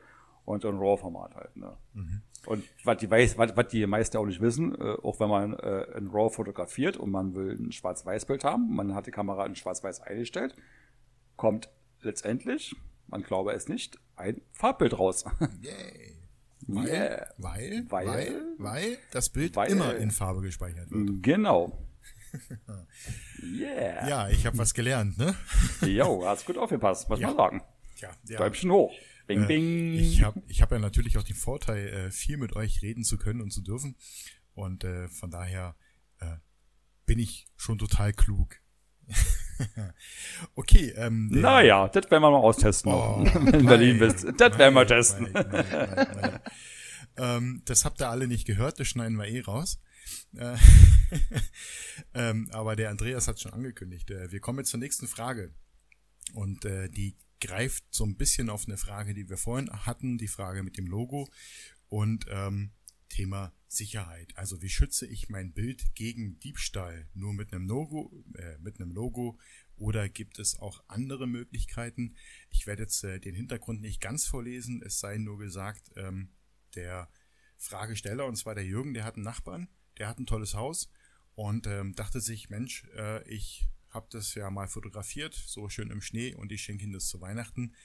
und 0.46 0.64
in 0.64 0.78
RAW-Format 0.78 1.36
halt. 1.36 1.56
Ne? 1.56 1.78
Mhm. 1.94 2.22
Und 2.46 2.64
was 2.84 2.98
die, 2.98 3.10
weiß, 3.10 3.38
was, 3.38 3.56
was 3.56 3.68
die 3.68 3.86
meisten 3.86 4.18
auch 4.18 4.26
nicht 4.26 4.42
wissen, 4.42 4.74
äh, 4.76 4.98
auch 5.04 5.20
wenn 5.20 5.30
man 5.30 5.54
äh, 5.54 5.84
in 5.98 6.08
RAW 6.08 6.30
fotografiert 6.32 6.98
und 6.98 7.12
man 7.12 7.36
will 7.36 7.52
ein 7.52 7.72
Schwarz-Weiß-Bild 7.72 8.44
haben, 8.44 8.74
man 8.74 8.96
hat 8.96 9.06
die 9.06 9.12
Kamera 9.12 9.46
in 9.46 9.56
Schwarz-Weiß 9.56 10.02
eingestellt, 10.02 10.56
kommt 11.36 11.70
letztendlich, 12.02 12.76
man 13.08 13.22
glaube 13.22 13.54
es 13.54 13.68
nicht, 13.68 14.00
ein 14.16 14.42
Farbbild 14.54 14.98
raus. 14.98 15.26
Yay. 15.62 16.18
Weil, 16.68 16.88
yeah. 16.88 17.28
weil, 17.38 17.86
weil, 17.90 18.08
weil, 18.08 18.42
weil 18.60 18.98
das 19.12 19.30
Bild 19.30 19.56
weil, 19.56 19.72
immer 19.72 19.96
in 19.96 20.12
Farbe 20.12 20.42
gespeichert 20.42 20.92
wird. 20.92 21.24
Genau. 21.24 21.78
Yeah. 23.44 24.08
Ja, 24.08 24.30
ich 24.30 24.46
habe 24.46 24.58
was 24.58 24.74
gelernt, 24.74 25.18
ne? 25.18 25.36
Jo, 25.82 26.26
hast 26.26 26.46
gut 26.46 26.58
aufgepasst, 26.58 27.10
muss 27.10 27.20
ja. 27.20 27.28
man 27.28 27.38
sagen. 27.38 27.62
Ja, 27.98 28.10
ja. 28.28 28.38
Däumchen 28.38 28.72
hoch. 28.72 28.94
Bing, 29.28 29.44
äh, 29.44 29.48
bing. 29.48 29.94
ich 29.94 30.24
habe 30.24 30.42
ich 30.48 30.62
hab 30.62 30.72
ja 30.72 30.80
natürlich 30.80 31.18
auch 31.18 31.24
den 31.24 31.36
Vorteil, 31.36 31.88
äh, 31.88 32.12
viel 32.12 32.38
mit 32.38 32.56
euch 32.56 32.82
reden 32.82 33.04
zu 33.04 33.18
können 33.18 33.42
und 33.42 33.52
zu 33.52 33.62
dürfen. 33.62 33.96
Und 34.54 34.84
äh, 34.84 35.08
von 35.08 35.32
daher 35.32 35.76
äh, 36.20 36.38
bin 37.06 37.20
ich 37.20 37.48
schon 37.56 37.78
total 37.78 38.14
klug. 38.14 38.58
okay. 40.56 40.94
Ähm, 40.96 41.28
naja, 41.28 41.88
das 41.88 42.10
werden 42.10 42.24
wir 42.24 42.32
mal 42.32 42.38
austesten, 42.38 42.92
oh, 42.92 43.24
wenn 43.24 43.66
Berlin 43.66 44.00
bist. 44.00 44.26
Das 44.38 44.58
werden 44.58 44.74
wir 44.74 44.88
testen. 44.88 45.30
Nein, 45.32 45.46
nein, 45.52 46.08
nein, 46.22 46.40
ähm, 47.18 47.62
das 47.66 47.86
habt 47.86 48.02
ihr 48.02 48.10
alle 48.10 48.28
nicht 48.28 48.48
gehört, 48.48 48.80
das 48.80 48.88
schneiden 48.88 49.18
wir 49.18 49.28
eh 49.28 49.42
raus. 49.42 49.82
Äh, 50.36 50.58
ähm, 52.14 52.50
aber 52.52 52.76
der 52.76 52.90
Andreas 52.90 53.28
hat 53.28 53.40
schon 53.40 53.54
angekündigt. 53.54 54.10
Äh, 54.12 54.32
wir 54.32 54.40
kommen 54.40 54.60
jetzt 54.60 54.72
zur 54.72 54.80
nächsten 54.80 55.08
Frage. 55.08 55.54
Und 56.34 56.66
äh, 56.66 56.90
die 56.90 57.18
greift 57.40 57.84
so 57.90 58.06
ein 58.06 58.16
bisschen 58.16 58.50
auf 58.50 58.66
eine 58.68 58.78
Frage, 58.78 59.14
die 59.14 59.30
wir 59.30 59.38
vorhin 59.38 59.70
hatten, 59.86 60.18
die 60.18 60.28
Frage 60.28 60.64
mit 60.64 60.78
dem 60.78 60.88
Logo 60.88 61.30
und 61.90 62.26
ähm, 62.30 62.72
Thema 63.10 63.54
Sicherheit. 63.68 64.32
Also 64.38 64.62
wie 64.62 64.70
schütze 64.70 65.06
ich 65.06 65.30
mein 65.30 65.54
Bild 65.54 65.96
gegen 65.96 66.40
Diebstahl? 66.40 67.10
Nur 67.14 67.34
mit 67.34 67.54
einem 67.54 67.68
Logo, 67.68 68.24
äh, 68.36 68.58
mit 68.60 68.80
einem 68.80 68.92
Logo 68.92 69.38
oder 69.76 70.08
gibt 70.08 70.40
es 70.40 70.60
auch 70.60 70.84
andere 70.88 71.28
Möglichkeiten? 71.28 72.16
Ich 72.50 72.68
werde 72.68 72.84
jetzt 72.84 73.04
äh, 73.04 73.20
den 73.20 73.36
Hintergrund 73.36 73.82
nicht 73.82 74.02
ganz 74.02 74.26
vorlesen, 74.26 74.82
es 74.86 75.00
sei 75.00 75.18
nur 75.18 75.38
gesagt, 75.40 75.92
ähm, 75.96 76.30
der 76.76 77.10
Fragesteller, 77.58 78.26
und 78.26 78.38
zwar 78.38 78.56
der 78.56 78.66
Jürgen, 78.66 78.94
der 78.94 79.04
hat 79.04 79.16
einen 79.16 79.24
Nachbarn, 79.24 79.68
der 80.02 80.08
hat 80.10 80.18
ein 80.18 80.26
tolles 80.26 80.56
Haus 80.56 80.90
und 81.36 81.68
ähm, 81.68 81.94
dachte 81.94 82.22
sich, 82.22 82.50
Mensch, 82.50 82.86
äh, 82.96 83.24
ich 83.30 83.68
habe 83.92 84.08
das 84.10 84.34
ja 84.34 84.50
mal 84.50 84.68
fotografiert, 84.68 85.36
so 85.36 85.70
schön 85.70 85.92
im 85.92 86.02
Schnee 86.02 86.34
und 86.34 86.52
ich 86.52 86.64
schenke 86.64 86.86
ihm 86.86 86.92
das 86.92 87.08
zu 87.08 87.22
Weihnachten. 87.22 87.76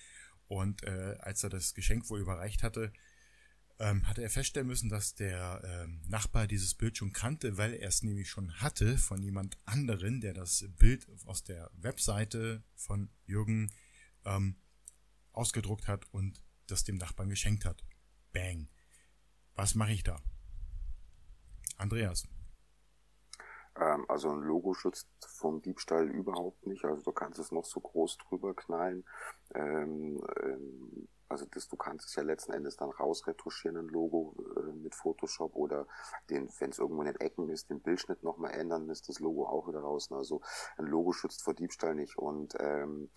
Und 0.49 0.83
äh, 0.85 1.19
als 1.21 1.45
er 1.45 1.51
das 1.51 1.75
Geschenk 1.75 2.09
wohl 2.09 2.21
überreicht 2.21 2.63
hatte, 2.63 2.91
ähm, 3.79 4.09
hatte 4.09 4.23
er 4.23 4.31
feststellen 4.31 4.67
müssen, 4.67 4.89
dass 4.89 5.15
der 5.15 5.61
ähm, 5.63 6.01
Nachbar 6.09 6.47
dieses 6.47 6.75
Bild 6.75 6.97
schon 6.97 7.13
kannte, 7.13 7.59
weil 7.59 7.75
er 7.75 7.89
es 7.89 8.03
nämlich 8.03 8.31
schon 8.31 8.63
hatte 8.63 8.97
von 8.97 9.21
jemand 9.21 9.59
anderen, 9.67 10.23
der 10.23 10.33
das 10.33 10.65
Bild 10.79 11.07
aus 11.27 11.45
der 11.45 11.71
Webseite 11.75 12.63
von 12.77 13.11
Jürgen 13.27 13.71
ähm, 14.25 14.57
ausgedruckt 15.33 15.87
hat 15.87 16.07
und 16.13 16.43
das 16.67 16.83
dem 16.83 16.97
Nachbarn 16.97 17.29
geschenkt 17.29 17.67
hat. 17.67 17.85
Bang. 18.33 18.71
Was 19.55 19.75
mache 19.75 19.93
ich 19.93 20.03
da? 20.03 20.23
Andreas. 21.79 22.25
Ähm, 23.79 24.05
also 24.09 24.31
ein 24.31 24.41
Logo 24.41 24.75
schützt 24.75 25.09
vom 25.27 25.61
Diebstahl 25.61 26.09
überhaupt 26.09 26.67
nicht. 26.67 26.85
Also 26.85 27.03
du 27.03 27.13
kannst 27.13 27.39
es 27.39 27.53
noch 27.53 27.65
so 27.65 27.81
groß 27.81 28.19
drüber 28.19 28.55
knallen. 28.55 29.05
Ähm, 29.55 30.21
ähm, 30.43 31.09
also 31.29 31.45
das, 31.47 31.69
du 31.69 31.77
kannst 31.77 32.07
es 32.07 32.15
ja 32.15 32.23
letzten 32.23 32.53
Endes 32.53 32.77
dann 32.77 32.91
rausretuschieren, 32.91 33.77
ein 33.77 33.89
Logo 33.89 34.37
äh, 34.57 34.73
mit 34.73 34.95
Photoshop 34.95 35.57
oder 35.57 35.87
den, 36.31 36.49
wenn 36.61 36.71
es 36.71 36.79
irgendwo 36.79 37.03
in 37.03 37.09
den 37.09 37.21
Ecken 37.21 37.49
ist, 37.49 37.69
den 37.69 37.81
Bildschnitt 37.81 38.23
nochmal 38.23 38.53
ändern, 38.53 38.89
ist 38.91 39.09
das 39.09 39.19
Logo 39.19 39.47
auch 39.47 39.69
wieder 39.69 39.81
raus. 39.81 40.11
Also 40.13 40.41
ein 40.77 40.87
Logo 40.87 41.13
schützt 41.13 41.43
vor 41.43 41.55
Diebstahl 41.55 41.95
nicht 41.95 42.17
und 42.17 42.55
ähm, 42.61 43.11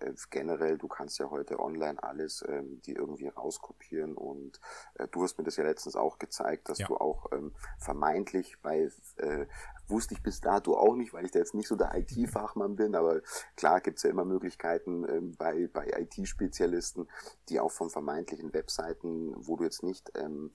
äh, 0.00 0.12
generell, 0.30 0.78
du 0.78 0.88
kannst 0.88 1.18
ja 1.18 1.30
heute 1.30 1.60
online 1.60 2.02
alles 2.02 2.44
ähm, 2.48 2.80
die 2.86 2.92
irgendwie 2.92 3.28
rauskopieren 3.28 4.14
und 4.14 4.60
äh, 4.94 5.08
du 5.08 5.22
hast 5.22 5.38
mir 5.38 5.44
das 5.44 5.56
ja 5.56 5.64
letztens 5.64 5.96
auch 5.96 6.18
gezeigt, 6.18 6.68
dass 6.68 6.78
ja. 6.78 6.86
du 6.86 6.96
auch 6.96 7.32
ähm, 7.32 7.52
vermeintlich 7.78 8.56
bei 8.62 8.90
äh, 9.16 9.46
wusste 9.88 10.14
ich 10.14 10.22
bis 10.22 10.40
dato 10.40 10.76
auch 10.76 10.96
nicht, 10.96 11.12
weil 11.12 11.24
ich 11.24 11.30
da 11.30 11.38
jetzt 11.38 11.54
nicht 11.54 11.68
so 11.68 11.76
der 11.76 11.94
IT-Fachmann 11.94 12.76
bin, 12.76 12.94
aber 12.94 13.20
klar 13.56 13.80
gibt's 13.80 14.02
ja 14.02 14.10
immer 14.10 14.24
Möglichkeiten 14.24 15.08
ähm, 15.08 15.36
bei, 15.36 15.68
bei 15.72 15.86
IT-Spezialisten, 15.86 17.08
die 17.48 17.60
auch 17.60 17.70
von 17.70 17.90
vermeintlichen 17.90 18.52
Webseiten, 18.52 19.34
wo 19.36 19.56
du 19.56 19.64
jetzt 19.64 19.82
nicht 19.82 20.10
ähm, 20.16 20.50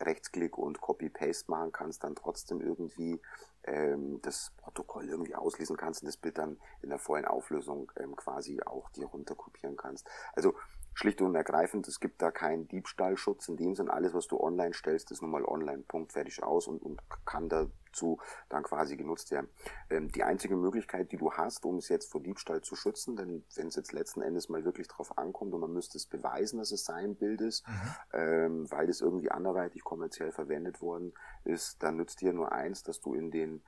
Rechtsklick 0.00 0.56
und 0.56 0.80
Copy-Paste 0.80 1.50
machen 1.50 1.72
kannst, 1.72 2.04
dann 2.04 2.14
trotzdem 2.14 2.60
irgendwie 2.60 3.20
ähm, 3.64 4.20
das 4.22 4.52
Protokoll 4.56 5.08
irgendwie 5.08 5.34
auslesen 5.34 5.76
kannst 5.76 6.02
und 6.02 6.06
das 6.06 6.16
Bild 6.16 6.38
dann 6.38 6.58
in 6.82 6.90
der 6.90 6.98
vollen 6.98 7.24
Auflösung 7.24 7.90
ähm, 7.96 8.16
quasi 8.16 8.60
auch 8.64 8.90
dir 8.90 9.06
runterkopieren 9.06 9.76
kannst. 9.76 10.08
Also 10.32 10.54
schlicht 10.94 11.20
und 11.22 11.34
ergreifend, 11.34 11.88
es 11.88 12.00
gibt 12.00 12.20
da 12.20 12.30
keinen 12.30 12.68
Diebstahlschutz 12.68 13.48
in 13.48 13.56
dem 13.56 13.74
Sinn. 13.74 13.88
Alles, 13.88 14.14
was 14.14 14.26
du 14.26 14.38
online 14.40 14.74
stellst, 14.74 15.10
ist 15.10 15.22
nun 15.22 15.30
mal 15.30 15.44
online, 15.44 15.82
Punkt, 15.86 16.12
fertig 16.12 16.42
aus 16.42 16.66
und, 16.66 16.82
und 16.82 17.00
kann 17.24 17.48
dazu 17.48 18.18
dann 18.48 18.62
quasi 18.62 18.96
genutzt 18.96 19.30
werden. 19.30 19.48
Ähm, 19.88 20.10
die 20.12 20.22
einzige 20.22 20.56
Möglichkeit, 20.56 21.12
die 21.12 21.16
du 21.16 21.32
hast, 21.32 21.64
um 21.64 21.76
es 21.76 21.88
jetzt 21.88 22.10
vor 22.10 22.20
Diebstahl 22.20 22.60
zu 22.60 22.76
schützen, 22.76 23.16
denn 23.16 23.44
wenn 23.54 23.68
es 23.68 23.76
jetzt 23.76 23.92
letzten 23.92 24.20
Endes 24.20 24.48
mal 24.48 24.64
wirklich 24.64 24.88
drauf 24.88 25.16
ankommt 25.16 25.54
und 25.54 25.60
man 25.60 25.72
müsste 25.72 25.98
es 25.98 26.06
beweisen, 26.06 26.58
dass 26.58 26.72
es 26.72 26.84
sein 26.84 27.14
Bild 27.14 27.40
ist, 27.40 27.66
mhm. 27.66 27.74
ähm, 28.12 28.70
weil 28.70 28.88
es 28.88 29.00
irgendwie 29.00 29.30
anderweitig 29.30 29.84
kommerziell 29.84 30.32
verwendet 30.32 30.80
worden 30.80 31.12
ist, 31.44 31.82
dann 31.82 31.96
nützt 31.96 32.20
dir 32.20 32.32
nur 32.32 32.52
eins, 32.52 32.82
dass 32.82 33.00
du 33.00 33.14
in 33.14 33.30
den 33.30 33.62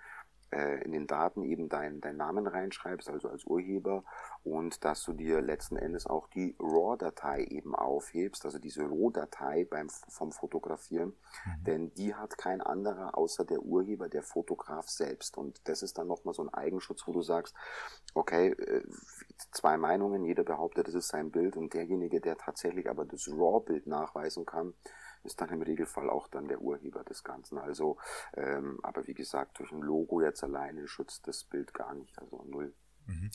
äh, 0.53 0.83
in 0.85 0.93
den 0.93 1.07
Daten 1.07 1.43
eben 1.43 1.69
deinen 1.69 2.01
dein 2.01 2.17
Namen 2.17 2.47
reinschreibst, 2.47 3.09
also 3.09 3.29
als 3.29 3.45
Urheber, 3.45 4.05
und 4.45 4.85
dass 4.85 5.03
du 5.03 5.13
dir 5.13 5.41
letzten 5.41 5.77
Endes 5.77 6.07
auch 6.07 6.29
die 6.29 6.55
RAW-Datei 6.59 7.45
eben 7.45 7.75
aufhebst, 7.75 8.45
also 8.45 8.59
diese 8.59 8.83
RAW-Datei 8.83 9.65
beim 9.65 9.89
vom 10.09 10.33
Fotografieren, 10.33 11.09
mhm. 11.45 11.65
denn 11.65 11.95
die 11.95 12.15
hat 12.15 12.39
kein 12.39 12.61
anderer 12.61 13.17
außer 13.17 13.45
der 13.45 13.63
Urheber, 13.63 14.09
der 14.09 14.23
Fotograf 14.23 14.89
selbst. 14.89 15.39
Und 15.39 15.61
das 15.65 15.83
ist 15.83 15.99
dann 15.99 16.07
nochmal 16.07 16.35
so 16.35 16.43
ein 16.43 16.53
Eigenschutz, 16.53 17.07
wo 17.07 17.13
du 17.13 17.23
sagst, 17.23 17.55
okay, 18.15 18.49
äh, 18.51 18.83
zwei 19.53 19.77
Meinungen, 19.79 20.25
jeder 20.25 20.45
behauptet, 20.45 20.89
das 20.89 20.95
ist 20.95 21.09
sein 21.09 21.31
Bild 21.31 21.57
und 21.57 21.75
derjenige, 21.75 22.21
der 22.21 22.37
tatsächlich 22.37 22.91
aber 22.91 23.05
das 23.05 23.29
RAW-Bild 23.29 23.87
nachweisen 23.87 24.45
kann, 24.45 24.75
ist 25.25 25.41
dann 25.41 25.51
im 25.51 25.63
Regelfall 25.63 26.11
auch 26.11 26.29
dann 26.29 26.49
der 26.49 26.61
Urheber 26.61 27.05
des 27.05 27.25
Ganzen. 27.25 27.59
Also, 27.59 27.99
ähm, 28.35 28.79
aber 28.83 29.07
wie 29.07 29.15
gesagt, 29.15 29.59
durch 29.59 29.73
ein 29.73 29.81
Logo 29.81 30.21
jetzt 30.21 30.43
alleine 30.43 30.89
schützt 30.89 31.27
das 31.27 31.45
Bild 31.45 31.75
gar 31.75 31.95
nicht, 31.95 32.19
also 32.19 32.45
null. 32.45 32.75
Mhm. 33.07 33.31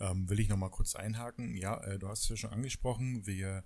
Ähm, 0.00 0.28
will 0.28 0.40
ich 0.40 0.48
nochmal 0.48 0.70
kurz 0.70 0.94
einhaken? 0.96 1.56
Ja, 1.56 1.82
äh, 1.84 1.98
du 1.98 2.08
hast 2.08 2.24
es 2.24 2.28
ja 2.28 2.36
schon 2.36 2.50
angesprochen, 2.50 3.26
wir 3.26 3.64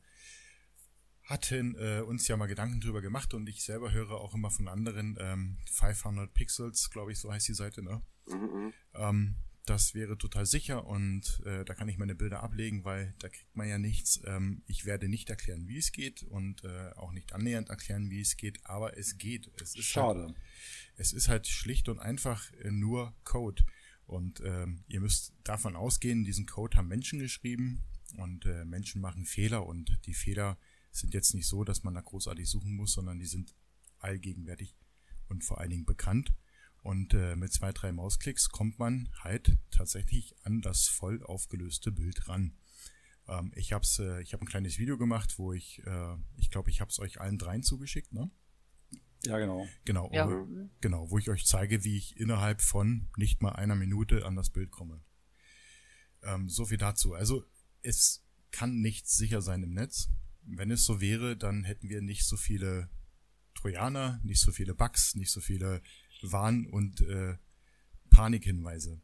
hatten 1.25 1.75
äh, 1.77 2.03
uns 2.03 2.29
ja 2.29 2.37
mal 2.37 2.47
Gedanken 2.47 2.81
drüber 2.81 3.03
gemacht 3.03 3.35
und 3.35 3.49
ich 3.49 3.65
selber 3.65 3.93
höre 3.93 4.13
auch 4.13 4.35
immer 4.35 4.51
von 4.51 4.69
anderen 4.69 5.19
ähm, 5.21 5.59
500 5.73 6.33
Pixels, 6.33 6.91
glaube 6.91 7.13
ich, 7.13 7.19
so 7.19 7.33
heißt 7.33 7.49
die 7.49 7.55
Seite, 7.55 7.83
ne? 7.83 8.03
Mhm. 8.29 8.37
mhm. 8.37 8.73
Ähm, 8.95 9.37
das 9.67 9.95
wäre 9.95 10.17
total 10.17 10.47
sicher 10.47 10.87
und 10.87 11.43
äh, 11.45 11.65
da 11.65 11.75
kann 11.75 11.89
ich 11.89 11.99
meine 11.99 12.15
Bilder 12.15 12.43
ablegen, 12.43 12.85
weil 12.85 13.15
da 13.19 13.29
kriegt 13.29 13.55
man 13.57 13.69
ja 13.69 13.79
nichts. 13.79 14.21
Ähm, 14.25 14.63
ich 14.67 14.87
werde 14.87 15.09
nicht 15.09 15.29
erklären, 15.29 15.67
wie 15.67 15.79
es 15.79 15.93
geht 15.93 16.23
und 16.23 16.65
äh, 16.65 16.93
auch 16.95 17.13
nicht 17.13 17.33
annähernd 17.33 17.69
erklären, 17.69 18.09
wie 18.09 18.21
es 18.21 18.37
geht, 18.37 18.65
aber 18.65 18.97
es 18.97 19.19
geht. 19.19 19.51
Es 19.61 19.75
ist 19.75 19.87
Schade. 19.87 20.23
Halt, 20.23 20.37
es 20.97 21.13
ist 21.13 21.29
halt 21.29 21.49
schlicht 21.49 21.89
und 21.89 21.99
einfach 21.99 22.53
äh, 22.63 22.71
nur 22.71 23.15
Code. 23.25 23.65
Und 24.07 24.41
ähm, 24.45 24.85
ihr 24.87 25.01
müsst 25.01 25.35
davon 25.43 25.75
ausgehen, 25.75 26.25
diesen 26.25 26.47
Code 26.47 26.77
haben 26.77 26.87
Menschen 26.87 27.19
geschrieben 27.19 27.83
und 28.17 28.47
äh, 28.47 28.65
Menschen 28.65 29.01
machen 29.01 29.25
Fehler 29.25 29.67
und 29.67 29.99
die 30.07 30.15
Fehler 30.15 30.59
sind 30.93 31.13
jetzt 31.13 31.35
nicht 31.35 31.49
so, 31.49 31.65
dass 31.65 31.83
man 31.83 31.95
da 31.95 32.01
großartig 32.01 32.49
suchen 32.49 32.75
muss, 32.75 32.93
sondern 32.93 33.19
die 33.19 33.27
sind 33.27 33.55
allgegenwärtig 33.99 34.77
und 35.29 35.45
vor 35.45 35.61
allen 35.61 35.71
Dingen 35.71 35.85
bekannt. 35.85 36.33
Und 36.87 37.15
äh, 37.15 37.35
mit 37.35 37.53
zwei, 37.53 37.73
drei 37.73 37.91
Mausklicks 37.91 38.49
kommt 38.49 38.79
man 38.79 39.09
halt 39.19 39.59
tatsächlich 39.73 40.37
an 40.45 40.61
das 40.61 40.87
voll 40.87 41.21
aufgelöste 41.25 41.91
Bild 41.91 42.29
ran. 42.29 42.57
Ähm, 43.27 43.51
ich 43.57 43.73
habe 43.73 43.85
äh, 43.99 44.23
ich 44.23 44.33
hab 44.33 44.41
ein 44.41 44.47
kleines 44.47 44.79
Video 44.79 44.97
gemacht, 44.97 45.37
wo 45.37 45.53
ich, 45.53 45.85
äh, 45.85 46.17
ich 46.37 46.49
glaube, 46.49 46.71
ich 46.71 46.81
habe 46.81 46.89
es 46.89 47.01
euch 47.01 47.21
allen 47.21 47.39
dreien 47.39 47.65
zugeschickt, 47.65 48.13
ne? 48.13 48.31
Ja, 49.25 49.37
genau. 49.41 49.67
Genau, 49.85 50.09
ja. 50.13 50.31
Wo, 50.31 50.47
genau, 50.81 51.11
wo 51.11 51.19
ich 51.19 51.29
euch 51.29 51.45
zeige, 51.45 51.83
wie 51.83 51.97
ich 51.97 52.21
innerhalb 52.21 52.63
von 52.63 53.09
nicht 53.17 53.43
mal 53.43 53.57
einer 53.57 53.75
Minute 53.75 54.25
an 54.25 54.37
das 54.37 54.51
Bild 54.51 54.71
komme. 54.71 55.03
Ähm, 56.23 56.49
so 56.49 56.67
viel 56.67 56.79
dazu. 56.79 57.15
Also 57.15 57.45
es 57.83 58.25
kann 58.53 58.81
nicht 58.81 59.09
sicher 59.09 59.43
sein 59.43 59.65
im 59.65 59.75
Netz. 59.75 60.09
Wenn 60.43 60.71
es 60.71 60.85
so 60.85 61.01
wäre, 61.01 61.37
dann 61.37 61.65
hätten 61.65 61.89
wir 61.89 62.01
nicht 62.01 62.25
so 62.25 62.37
viele 62.37 62.89
Trojaner, 63.57 64.21
nicht 64.23 64.41
so 64.41 64.53
viele 64.53 64.77
Bugs, 64.77 65.17
nicht 65.17 65.33
so 65.33 65.41
viele 65.41 65.83
Warn- 66.23 66.67
und 66.67 67.01
äh, 67.03 67.37
Panikhinweise. 68.11 69.01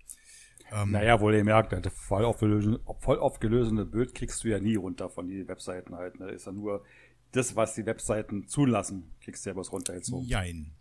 Ähm, 0.73 0.91
naja, 0.93 1.21
wohl 1.21 1.35
ihr 1.35 1.45
merkt, 1.45 1.75
voll 1.93 2.25
aufgelösende, 2.25 2.81
voll 3.01 3.19
aufgelösende 3.19 3.85
Bild 3.85 4.15
kriegst 4.15 4.43
du 4.43 4.49
ja 4.49 4.59
nie 4.59 4.77
runter 4.77 5.11
von 5.11 5.29
den 5.29 5.47
Webseiten 5.47 5.95
halt. 5.95 6.19
Ne? 6.19 6.31
Ist 6.31 6.47
ja 6.47 6.53
nur 6.53 6.85
das, 7.33 7.57
was 7.57 7.75
die 7.75 7.85
Webseiten 7.85 8.49
zulassen, 8.49 9.13
klickst 9.21 9.45
du 9.45 9.51
ja 9.51 9.57
was 9.57 9.73
runter 9.73 9.95
jetzt 9.95 10.07
so. 10.07 10.23
Jein. 10.23 10.73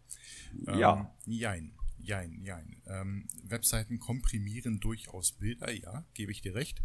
Ja. 0.67 0.97
Ähm, 0.97 1.07
jein. 1.25 1.73
Jein, 2.03 2.41
jein. 2.43 2.81
Ähm, 2.87 3.27
Webseiten 3.43 3.99
komprimieren 3.99 4.79
durchaus 4.79 5.33
Bilder, 5.33 5.71
ja, 5.71 6.03
gebe 6.13 6.31
ich 6.31 6.41
dir 6.41 6.55
recht. 6.55 6.81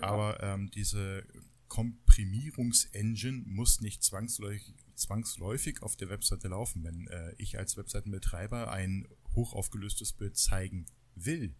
Aber 0.00 0.40
ähm, 0.42 0.70
diese 0.70 1.26
Komprimierungsengine 1.68 3.42
muss 3.46 3.80
nicht 3.80 4.04
zwangsläufig, 4.04 4.74
zwangsläufig 4.96 5.82
auf 5.82 5.96
der 5.96 6.08
Webseite 6.08 6.48
laufen. 6.48 6.84
Wenn 6.84 7.06
äh, 7.08 7.34
ich 7.38 7.58
als 7.58 7.76
Webseitenbetreiber 7.76 8.70
ein 8.70 9.08
hochaufgelöstes 9.34 10.12
Bild 10.12 10.36
zeigen 10.36 10.86
will, 11.14 11.54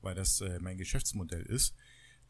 weil 0.00 0.14
das 0.14 0.40
äh, 0.40 0.58
mein 0.60 0.78
Geschäftsmodell 0.78 1.42
ist, 1.42 1.74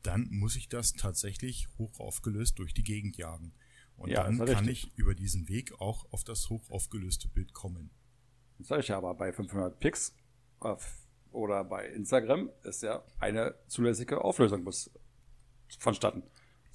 dann 0.03 0.29
muss 0.31 0.57
ich 0.57 0.69
das 0.69 0.93
tatsächlich 0.93 1.69
hochaufgelöst 1.79 2.59
durch 2.59 2.75
die 2.75 2.83
Gegend 2.83 3.17
jagen. 3.17 3.55
Und 3.97 4.11
Ja, 4.11 4.25
dann 4.25 4.39
kann 4.39 4.67
richtig. 4.67 4.85
ich 4.85 4.99
über 4.99 5.15
diesen 5.15 5.49
Weg 5.49 5.81
auch 5.81 6.11
auf 6.13 6.23
das 6.23 6.51
hochaufgelöste 6.51 7.29
Bild 7.29 7.53
kommen. 7.53 7.91
Das 8.59 8.69
sag 8.69 8.81
ich 8.81 8.89
ja, 8.89 8.99
aber 8.99 9.15
bei 9.15 9.33
500 9.33 9.79
Pix 9.81 10.15
auf, 10.61 11.07
oder 11.31 11.65
bei 11.65 11.87
Instagram 11.89 12.51
ist 12.63 12.83
ja 12.83 13.05
eine 13.19 13.55
zulässige 13.69 14.23
Auflösung 14.23 14.65
muss 14.65 14.91
vonstatten. 15.79 16.23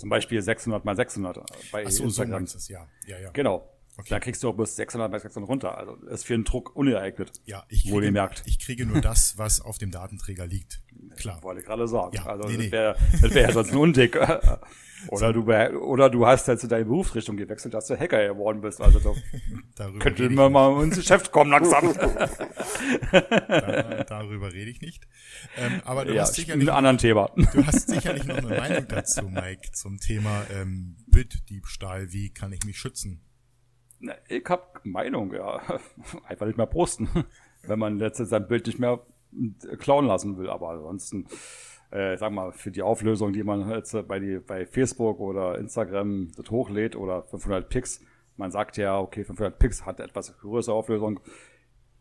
Zum 0.01 0.09
Beispiel 0.09 0.41
600 0.41 0.83
mal 0.83 0.95
600 0.95 1.37
bei 1.71 1.85
Ach 1.85 1.89
so, 1.89 1.97
so 1.97 2.03
Instagram. 2.05 2.31
meinst 2.31 2.53
du 2.55 2.57
es, 2.57 2.67
ja. 2.67 2.87
Ja, 3.07 3.19
ja. 3.19 3.31
Genau. 3.31 3.69
Okay. 3.97 4.09
Da 4.09 4.19
kriegst 4.19 4.41
du 4.41 4.49
auch 4.49 4.55
bis 4.55 4.75
600 4.77 5.11
mal 5.11 5.19
600 5.19 5.49
runter. 5.49 5.77
Also 5.77 5.95
ist 6.07 6.25
für 6.25 6.33
einen 6.33 6.43
Druck 6.43 6.75
uneignet. 6.75 7.31
Ja, 7.45 7.65
ich 7.69 7.83
kriege, 7.83 8.31
ich 8.45 8.59
kriege 8.59 8.85
nur 8.85 9.01
das, 9.01 9.37
was 9.37 9.61
auf 9.61 9.77
dem 9.77 9.91
Datenträger 9.91 10.47
liegt. 10.47 10.81
Klar. 11.17 11.41
Wollte 11.43 11.61
ich 11.61 11.65
gerade 11.65 11.87
sagen. 11.87 12.15
Ja, 12.15 12.25
also 12.25 12.47
nee, 12.47 12.57
nee. 12.57 12.63
das 12.69 12.71
wäre 12.71 12.95
das 13.21 13.33
wär 13.33 13.41
ja 13.41 13.51
sonst 13.51 13.71
ein 13.71 13.77
Undick. 13.77 14.17
oder, 15.07 15.33
du, 15.33 15.41
oder 15.79 16.09
du 16.09 16.25
hast 16.25 16.47
halt 16.47 16.59
zu 16.59 16.67
deiner 16.67 16.85
Berufsrichtung 16.85 17.37
gewechselt, 17.37 17.73
dass 17.73 17.87
du 17.87 17.99
Hacker 17.99 18.27
geworden 18.27 18.61
bist. 18.61 18.81
Also 18.81 18.99
da 18.99 19.13
Darüber 19.75 19.99
könnte 19.99 20.29
man 20.29 20.51
mal 20.51 20.83
ins 20.83 20.97
Geschäft 20.97 21.31
kommen 21.31 21.51
langsam. 21.51 21.93
Da, 23.11 24.03
darüber 24.03 24.51
rede 24.51 24.71
ich 24.71 24.81
nicht. 24.81 25.07
Ähm, 25.57 25.81
aber 25.85 26.05
du, 26.05 26.13
ja, 26.13 26.21
hast 26.21 26.35
sicherlich, 26.35 26.67
ein 26.67 26.75
anderes 26.75 27.01
Thema. 27.01 27.29
du 27.35 27.65
hast 27.65 27.89
sicherlich 27.89 28.25
noch 28.25 28.37
eine 28.37 28.47
Meinung 28.47 28.87
dazu, 28.87 29.23
Mike, 29.23 29.71
zum 29.73 29.99
Thema 29.99 30.43
ähm, 30.53 30.95
Bilddiebstahl. 31.07 32.11
Wie 32.11 32.33
kann 32.33 32.53
ich 32.53 32.63
mich 32.65 32.77
schützen? 32.77 33.21
Na, 33.99 34.13
Ich 34.27 34.45
hab 34.47 34.83
Meinung, 34.85 35.33
ja. 35.33 35.61
Einfach 36.23 36.45
nicht 36.45 36.57
mehr 36.57 36.65
posten. 36.65 37.09
Wenn 37.63 37.79
man 37.79 37.99
letztens 37.99 38.29
sein 38.29 38.47
Bild 38.47 38.67
nicht 38.67 38.79
mehr 38.79 38.99
klauen 39.77 40.05
lassen 40.05 40.37
will. 40.37 40.49
Aber 40.49 40.69
ansonsten, 40.69 41.27
äh, 41.91 42.17
sag 42.17 42.31
mal, 42.31 42.51
für 42.51 42.71
die 42.71 42.81
Auflösung, 42.81 43.33
die 43.33 43.43
man 43.43 43.69
jetzt 43.69 43.95
bei, 44.07 44.19
die, 44.19 44.39
bei 44.39 44.65
Facebook 44.65 45.19
oder 45.19 45.57
Instagram 45.57 46.31
das 46.35 46.49
hochlädt 46.49 46.95
oder 46.95 47.23
500 47.23 47.69
Pix, 47.69 48.01
man 48.37 48.51
sagt 48.51 48.77
ja, 48.77 48.99
okay, 48.99 49.23
500 49.23 49.57
Pix 49.59 49.85
hat 49.85 49.99
etwas 49.99 50.37
größere 50.37 50.75
Auflösung. 50.75 51.19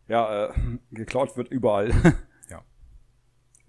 Ja, 0.09 0.47
äh, 0.47 0.53
geklaut 0.91 1.37
wird 1.37 1.49
überall. 1.49 1.93
Ja. 2.51 2.65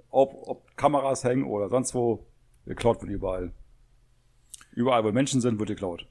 ob, 0.10 0.34
ob 0.48 0.76
Kameras 0.76 1.24
hängen 1.24 1.44
oder 1.44 1.70
sonst 1.70 1.94
wo, 1.94 2.28
geklaut 2.66 3.02
wird 3.02 3.12
überall. 3.12 3.54
Überall, 4.74 5.04
wo 5.04 5.12
Menschen 5.12 5.42
sind, 5.42 5.60
wird 5.60 5.70
geklaut. 5.70 6.08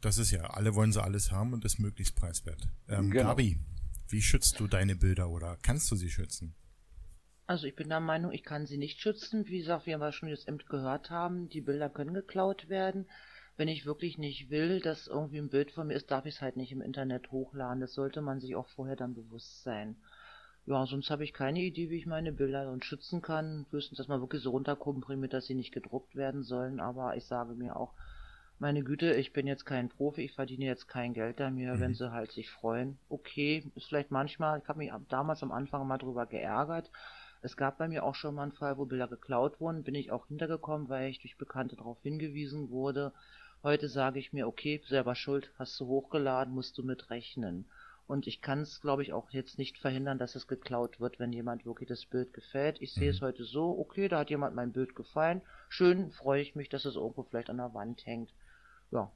Das 0.00 0.18
ist 0.18 0.30
ja, 0.30 0.42
alle 0.42 0.74
wollen 0.74 0.92
sie 0.92 1.02
alles 1.02 1.32
haben 1.32 1.52
und 1.52 1.64
ist 1.64 1.80
möglichst 1.80 2.14
preiswert. 2.14 2.68
Ähm, 2.88 3.10
Genau. 3.10 3.30
Gabi, 3.30 3.58
wie 4.08 4.22
schützt 4.22 4.58
du 4.60 4.66
deine 4.68 4.94
Bilder 4.94 5.28
oder 5.28 5.58
kannst 5.60 5.90
du 5.90 5.96
sie 5.96 6.08
schützen? 6.08 6.54
Also 7.48 7.66
ich 7.66 7.74
bin 7.74 7.88
der 7.88 8.00
Meinung, 8.00 8.30
ich 8.30 8.44
kann 8.44 8.66
sie 8.66 8.76
nicht 8.76 9.00
schützen. 9.00 9.48
Wie 9.48 9.60
gesagt, 9.60 9.86
wir 9.86 10.12
schon 10.12 10.28
das 10.28 10.46
Amt 10.46 10.68
gehört 10.68 11.08
haben, 11.08 11.48
die 11.48 11.62
Bilder 11.62 11.88
können 11.88 12.12
geklaut 12.12 12.68
werden. 12.68 13.06
Wenn 13.56 13.68
ich 13.68 13.86
wirklich 13.86 14.18
nicht 14.18 14.50
will, 14.50 14.80
dass 14.80 15.06
irgendwie 15.06 15.38
ein 15.38 15.48
Bild 15.48 15.70
von 15.70 15.86
mir 15.86 15.94
ist, 15.94 16.10
darf 16.10 16.26
ich 16.26 16.34
es 16.34 16.42
halt 16.42 16.58
nicht 16.58 16.72
im 16.72 16.82
Internet 16.82 17.32
hochladen. 17.32 17.80
Das 17.80 17.94
sollte 17.94 18.20
man 18.20 18.38
sich 18.38 18.54
auch 18.54 18.68
vorher 18.68 18.96
dann 18.96 19.14
bewusst 19.14 19.62
sein. 19.62 19.96
Ja, 20.66 20.84
sonst 20.84 21.08
habe 21.08 21.24
ich 21.24 21.32
keine 21.32 21.60
Idee, 21.60 21.88
wie 21.88 21.96
ich 21.96 22.04
meine 22.04 22.32
Bilder 22.32 22.66
dann 22.66 22.82
schützen 22.82 23.22
kann. 23.22 23.64
Höchstens, 23.70 23.96
dass 23.96 24.08
man 24.08 24.20
wirklich 24.20 24.42
so 24.42 24.50
runterkomprimiert, 24.50 25.32
dass 25.32 25.46
sie 25.46 25.54
nicht 25.54 25.72
gedruckt 25.72 26.16
werden 26.16 26.42
sollen. 26.42 26.80
Aber 26.80 27.16
ich 27.16 27.24
sage 27.24 27.54
mir 27.54 27.76
auch, 27.76 27.94
meine 28.58 28.82
Güte, 28.82 29.14
ich 29.14 29.32
bin 29.32 29.46
jetzt 29.46 29.64
kein 29.64 29.88
Profi, 29.88 30.20
ich 30.20 30.32
verdiene 30.32 30.66
jetzt 30.66 30.86
kein 30.86 31.14
Geld 31.14 31.40
an 31.40 31.54
mir, 31.54 31.80
wenn 31.80 31.94
sie 31.94 32.12
halt 32.12 32.30
sich 32.30 32.50
freuen. 32.50 32.98
Okay, 33.08 33.64
ist 33.74 33.86
vielleicht 33.86 34.10
manchmal, 34.10 34.58
ich 34.58 34.68
habe 34.68 34.80
mich 34.80 34.92
damals 35.08 35.42
am 35.42 35.50
Anfang 35.50 35.86
mal 35.86 35.96
drüber 35.96 36.26
geärgert. 36.26 36.90
Es 37.40 37.56
gab 37.56 37.78
bei 37.78 37.86
mir 37.86 38.04
auch 38.04 38.14
schon 38.14 38.34
mal 38.34 38.42
einen 38.42 38.52
Fall, 38.52 38.78
wo 38.78 38.84
Bilder 38.84 39.06
geklaut 39.06 39.60
wurden, 39.60 39.84
bin 39.84 39.94
ich 39.94 40.10
auch 40.10 40.26
hintergekommen, 40.26 40.88
weil 40.88 41.10
ich 41.10 41.20
durch 41.20 41.36
Bekannte 41.38 41.76
darauf 41.76 42.02
hingewiesen 42.02 42.70
wurde. 42.70 43.12
Heute 43.62 43.88
sage 43.88 44.18
ich 44.18 44.32
mir, 44.32 44.48
okay, 44.48 44.82
selber 44.86 45.14
schuld, 45.14 45.50
hast 45.58 45.78
du 45.78 45.86
hochgeladen, 45.86 46.52
musst 46.52 46.78
du 46.78 46.82
mit 46.82 47.10
rechnen. 47.10 47.64
Und 48.08 48.26
ich 48.26 48.40
kann 48.40 48.62
es, 48.62 48.80
glaube 48.80 49.02
ich, 49.02 49.12
auch 49.12 49.30
jetzt 49.30 49.58
nicht 49.58 49.78
verhindern, 49.78 50.18
dass 50.18 50.34
es 50.34 50.48
geklaut 50.48 50.98
wird, 50.98 51.20
wenn 51.20 51.32
jemand 51.32 51.66
wirklich 51.66 51.88
das 51.88 52.06
Bild 52.06 52.32
gefällt. 52.32 52.80
Ich 52.80 52.92
sehe 52.92 53.10
es 53.10 53.20
heute 53.20 53.44
so, 53.44 53.78
okay, 53.78 54.08
da 54.08 54.20
hat 54.20 54.30
jemand 54.30 54.54
mein 54.56 54.72
Bild 54.72 54.96
gefallen. 54.96 55.42
Schön, 55.68 56.10
freue 56.10 56.40
ich 56.40 56.54
mich, 56.54 56.68
dass 56.70 56.86
es 56.86 56.96
irgendwo 56.96 57.22
vielleicht 57.22 57.50
an 57.50 57.58
der 57.58 57.74
Wand 57.74 58.06
hängt. 58.06 58.32
Ja, 58.90 59.12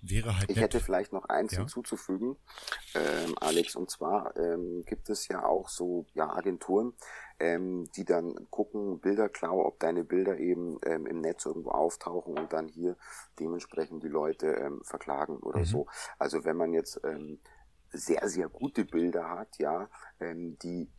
Wäre 0.00 0.36
halt 0.38 0.48
Ich 0.50 0.56
nett. 0.56 0.64
hätte 0.66 0.80
vielleicht 0.80 1.12
noch 1.12 1.24
eins 1.24 1.52
Ja. 1.52 1.58
hinzuzufügen, 1.58 2.36
ähm, 2.94 3.34
Alex, 3.40 3.74
und 3.74 3.90
zwar 3.90 4.36
ähm, 4.36 4.84
gibt 4.86 5.10
es 5.10 5.26
ja 5.28 5.44
auch 5.44 5.68
so 5.68 6.06
ja, 6.14 6.30
Agenturen, 6.32 6.94
ähm, 7.40 7.88
die 7.96 8.04
dann 8.04 8.48
gucken, 8.50 9.00
Bilderklau, 9.00 9.64
ob 9.64 9.80
deine 9.80 10.04
Bilder 10.04 10.38
eben 10.38 10.78
ähm, 10.84 11.06
im 11.06 11.20
Netz 11.20 11.46
irgendwo 11.46 11.70
auftauchen 11.70 12.38
und 12.38 12.52
dann 12.52 12.68
hier 12.68 12.96
dementsprechend 13.40 14.02
die 14.02 14.08
Leute 14.08 14.46
ähm, 14.48 14.80
verklagen 14.84 15.38
oder 15.38 15.60
Mhm. 15.60 15.64
so. 15.64 15.86
Also 16.18 16.44
wenn 16.44 16.56
man 16.56 16.72
jetzt 16.72 17.00
ähm, 17.04 17.40
sehr, 17.90 18.28
sehr 18.28 18.48
gute 18.48 18.84
Bilder 18.84 19.28
hat, 19.30 19.58
ja, 19.58 19.88
ähm, 20.20 20.58
die 20.60 20.90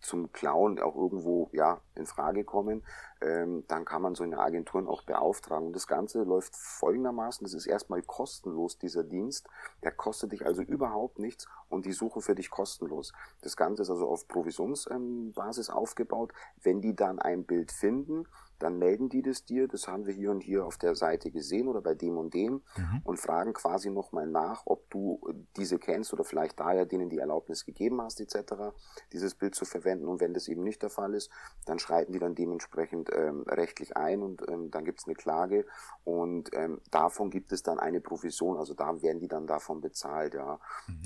zum 0.00 0.32
Klauen 0.32 0.80
auch 0.80 0.96
irgendwo 0.96 1.48
ja 1.52 1.80
in 1.94 2.06
Frage 2.06 2.44
kommen, 2.44 2.82
ähm, 3.20 3.64
dann 3.68 3.84
kann 3.84 4.02
man 4.02 4.14
so 4.14 4.24
eine 4.24 4.38
Agenturen 4.38 4.88
auch 4.88 5.02
beauftragen. 5.02 5.68
Und 5.68 5.76
das 5.76 5.86
Ganze 5.86 6.22
läuft 6.22 6.56
folgendermaßen: 6.56 7.44
Das 7.44 7.54
ist 7.54 7.66
erstmal 7.66 8.02
kostenlos 8.02 8.78
dieser 8.78 9.04
Dienst. 9.04 9.48
Der 9.82 9.92
kostet 9.92 10.32
dich 10.32 10.44
also 10.44 10.62
überhaupt 10.62 11.18
nichts 11.18 11.46
und 11.68 11.86
die 11.86 11.92
suchen 11.92 12.22
für 12.22 12.34
dich 12.34 12.50
kostenlos. 12.50 13.12
Das 13.42 13.56
Ganze 13.56 13.82
ist 13.82 13.90
also 13.90 14.08
auf 14.08 14.28
Provisionsbasis 14.28 15.70
aufgebaut. 15.70 16.32
Wenn 16.62 16.80
die 16.80 16.94
dann 16.94 17.18
ein 17.18 17.44
Bild 17.44 17.72
finden, 17.72 18.26
dann 18.62 18.78
melden 18.78 19.08
die 19.08 19.22
das 19.22 19.44
dir. 19.44 19.68
Das 19.68 19.88
haben 19.88 20.06
wir 20.06 20.14
hier 20.14 20.30
und 20.30 20.42
hier 20.42 20.64
auf 20.64 20.78
der 20.78 20.94
Seite 20.94 21.30
gesehen 21.30 21.68
oder 21.68 21.80
bei 21.80 21.94
dem 21.94 22.16
und 22.18 22.32
dem 22.34 22.62
Mhm. 22.76 23.00
und 23.04 23.18
fragen 23.18 23.52
quasi 23.52 23.90
nochmal 23.90 24.26
nach, 24.26 24.62
ob 24.66 24.88
du 24.90 25.20
diese 25.56 25.78
kennst 25.78 26.12
oder 26.12 26.24
vielleicht 26.24 26.58
daher 26.60 26.86
denen 26.86 27.10
die 27.10 27.18
Erlaubnis 27.18 27.64
gegeben 27.64 28.00
hast, 28.00 28.20
etc., 28.20 28.72
dieses 29.12 29.34
Bild 29.34 29.54
zu 29.54 29.64
verwenden. 29.64 30.06
Und 30.06 30.20
wenn 30.20 30.34
das 30.34 30.48
eben 30.48 30.62
nicht 30.62 30.82
der 30.82 30.90
Fall 30.90 31.14
ist, 31.14 31.30
dann 31.66 31.78
schreiten 31.78 32.12
die 32.12 32.18
dann 32.18 32.34
dementsprechend 32.34 33.10
ähm, 33.14 33.42
rechtlich 33.48 33.96
ein 33.96 34.22
und 34.22 34.42
ähm, 34.48 34.70
dann 34.70 34.84
gibt 34.84 35.00
es 35.00 35.06
eine 35.06 35.14
Klage 35.14 35.66
und 36.04 36.50
ähm, 36.54 36.80
davon 36.90 37.30
gibt 37.30 37.52
es 37.52 37.62
dann 37.62 37.78
eine 37.78 38.00
Provision, 38.00 38.56
also 38.56 38.74
da 38.74 39.02
werden 39.02 39.20
die 39.20 39.28
dann 39.28 39.46
davon 39.46 39.80
bezahlt, 39.80 40.34
ja. 40.34 40.60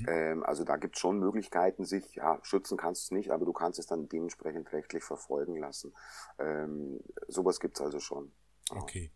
Ähm, 0.07 0.43
also 0.43 0.63
da 0.63 0.77
gibt 0.77 0.95
es 0.95 1.01
schon 1.01 1.19
Möglichkeiten, 1.19 1.85
sich, 1.85 2.15
ja, 2.15 2.39
schützen 2.43 2.77
kannst 2.77 3.03
du 3.03 3.05
es 3.05 3.17
nicht, 3.17 3.31
aber 3.31 3.45
du 3.45 3.53
kannst 3.53 3.79
es 3.79 3.87
dann 3.87 4.07
dementsprechend 4.09 4.71
rechtlich 4.73 5.03
verfolgen 5.03 5.55
lassen. 5.57 5.93
Ähm, 6.39 6.99
sowas 7.47 7.59
gibt 7.59 7.77
es 7.77 7.81
also 7.81 7.99
schon. 7.99 8.31
Ja. 8.69 8.77
Okay. 8.77 9.11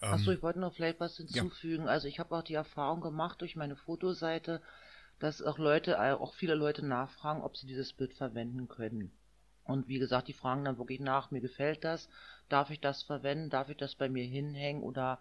Achso, 0.00 0.30
Ähm, 0.30 0.36
ich 0.36 0.42
wollte 0.42 0.60
noch 0.60 0.74
vielleicht 0.74 1.00
was 1.00 1.16
hinzufügen. 1.16 1.88
Also 1.88 2.06
ich 2.06 2.20
habe 2.20 2.36
auch 2.36 2.42
die 2.42 2.54
Erfahrung 2.54 3.00
gemacht 3.00 3.40
durch 3.40 3.56
meine 3.56 3.76
Fotoseite, 3.76 4.62
dass 5.18 5.42
auch 5.42 5.58
Leute, 5.58 5.92
äh, 5.94 6.12
auch 6.12 6.34
viele 6.34 6.54
Leute 6.54 6.86
nachfragen, 6.86 7.42
ob 7.42 7.56
sie 7.56 7.66
dieses 7.66 7.92
Bild 7.92 8.14
verwenden 8.14 8.68
können. 8.68 9.12
Und 9.64 9.88
wie 9.88 9.98
gesagt, 9.98 10.28
die 10.28 10.32
fragen 10.32 10.64
dann 10.64 10.78
wirklich 10.78 11.00
nach, 11.00 11.30
mir 11.30 11.40
gefällt 11.40 11.84
das, 11.84 12.08
darf 12.48 12.70
ich 12.70 12.80
das 12.80 13.02
verwenden, 13.02 13.50
darf 13.50 13.68
ich 13.68 13.76
das 13.76 13.94
bei 13.94 14.08
mir 14.08 14.24
hinhängen 14.24 14.82
oder 14.82 15.20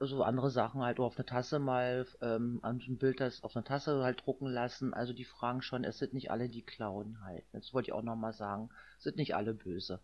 so 0.00 0.22
andere 0.22 0.50
Sachen 0.50 0.80
halt 0.82 1.00
auf 1.00 1.16
eine 1.16 1.26
Tasse 1.26 1.58
mal, 1.58 2.06
ähm, 2.20 2.60
an 2.62 2.78
so 2.78 2.92
ein 2.92 2.98
Bild 2.98 3.18
das 3.20 3.42
auf 3.42 3.56
eine 3.56 3.64
Tasse 3.64 4.02
halt 4.04 4.24
drucken 4.24 4.46
lassen. 4.46 4.94
Also 4.94 5.12
die 5.12 5.24
fragen 5.24 5.62
schon, 5.62 5.84
es 5.84 5.98
sind 5.98 6.12
nicht 6.14 6.30
alle 6.30 6.48
die 6.48 6.62
klauen 6.62 7.20
halt. 7.22 7.44
Das 7.52 7.74
wollte 7.74 7.88
ich 7.88 7.92
auch 7.92 8.02
nochmal 8.02 8.32
sagen, 8.32 8.70
es 8.98 9.04
sind 9.04 9.16
nicht 9.16 9.34
alle 9.34 9.54
böse. 9.54 10.00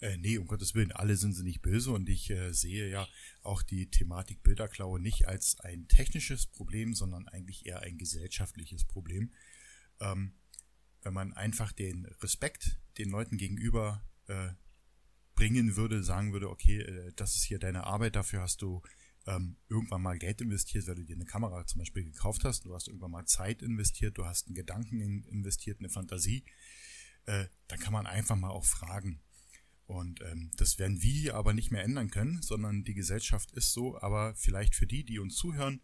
Äh, 0.00 0.16
nee, 0.16 0.38
um 0.38 0.46
Gottes 0.46 0.74
Willen, 0.74 0.92
alle 0.92 1.16
sind 1.16 1.34
sie 1.34 1.42
nicht 1.42 1.60
böse 1.60 1.92
und 1.92 2.08
ich 2.08 2.30
äh, 2.30 2.52
sehe 2.52 2.88
ja 2.88 3.06
auch 3.42 3.62
die 3.62 3.90
Thematik 3.90 4.42
Bilderklaue 4.42 4.98
nicht 4.98 5.28
als 5.28 5.60
ein 5.60 5.88
technisches 5.88 6.46
Problem, 6.46 6.94
sondern 6.94 7.28
eigentlich 7.28 7.66
eher 7.66 7.80
ein 7.80 7.98
gesellschaftliches 7.98 8.84
Problem. 8.84 9.32
Ähm, 10.00 10.32
wenn 11.02 11.12
man 11.12 11.32
einfach 11.34 11.72
den 11.72 12.06
Respekt 12.22 12.80
den 12.98 13.10
Leuten 13.10 13.36
gegenüber 13.36 14.02
äh, 14.26 14.50
bringen 15.34 15.76
würde, 15.76 16.02
sagen 16.02 16.32
würde, 16.32 16.48
okay, 16.48 16.80
äh, 16.80 17.12
das 17.16 17.36
ist 17.36 17.44
hier 17.44 17.58
deine 17.58 17.84
Arbeit, 17.84 18.16
dafür 18.16 18.40
hast 18.40 18.62
du 18.62 18.82
ähm, 19.26 19.56
irgendwann 19.68 20.02
mal 20.02 20.18
Geld 20.18 20.40
investiert, 20.40 20.86
weil 20.86 20.94
du 20.94 21.04
dir 21.04 21.16
eine 21.16 21.26
Kamera 21.26 21.66
zum 21.66 21.80
Beispiel 21.80 22.04
gekauft 22.04 22.44
hast, 22.44 22.64
du 22.64 22.74
hast 22.74 22.88
irgendwann 22.88 23.10
mal 23.10 23.26
Zeit 23.26 23.62
investiert, 23.62 24.16
du 24.16 24.24
hast 24.24 24.46
einen 24.46 24.54
Gedanken 24.54 25.00
in, 25.00 25.24
investiert, 25.24 25.78
eine 25.78 25.90
Fantasie, 25.90 26.44
äh, 27.26 27.46
dann 27.68 27.78
kann 27.78 27.92
man 27.92 28.06
einfach 28.06 28.36
mal 28.36 28.50
auch 28.50 28.64
fragen. 28.64 29.20
Und 29.90 30.20
ähm, 30.20 30.52
das 30.56 30.78
werden 30.78 31.02
wir 31.02 31.34
aber 31.34 31.52
nicht 31.52 31.72
mehr 31.72 31.82
ändern 31.82 32.10
können, 32.10 32.42
sondern 32.42 32.84
die 32.84 32.94
Gesellschaft 32.94 33.50
ist 33.50 33.72
so. 33.72 34.00
Aber 34.00 34.36
vielleicht 34.36 34.76
für 34.76 34.86
die, 34.86 35.04
die 35.04 35.18
uns 35.18 35.34
zuhören, 35.34 35.82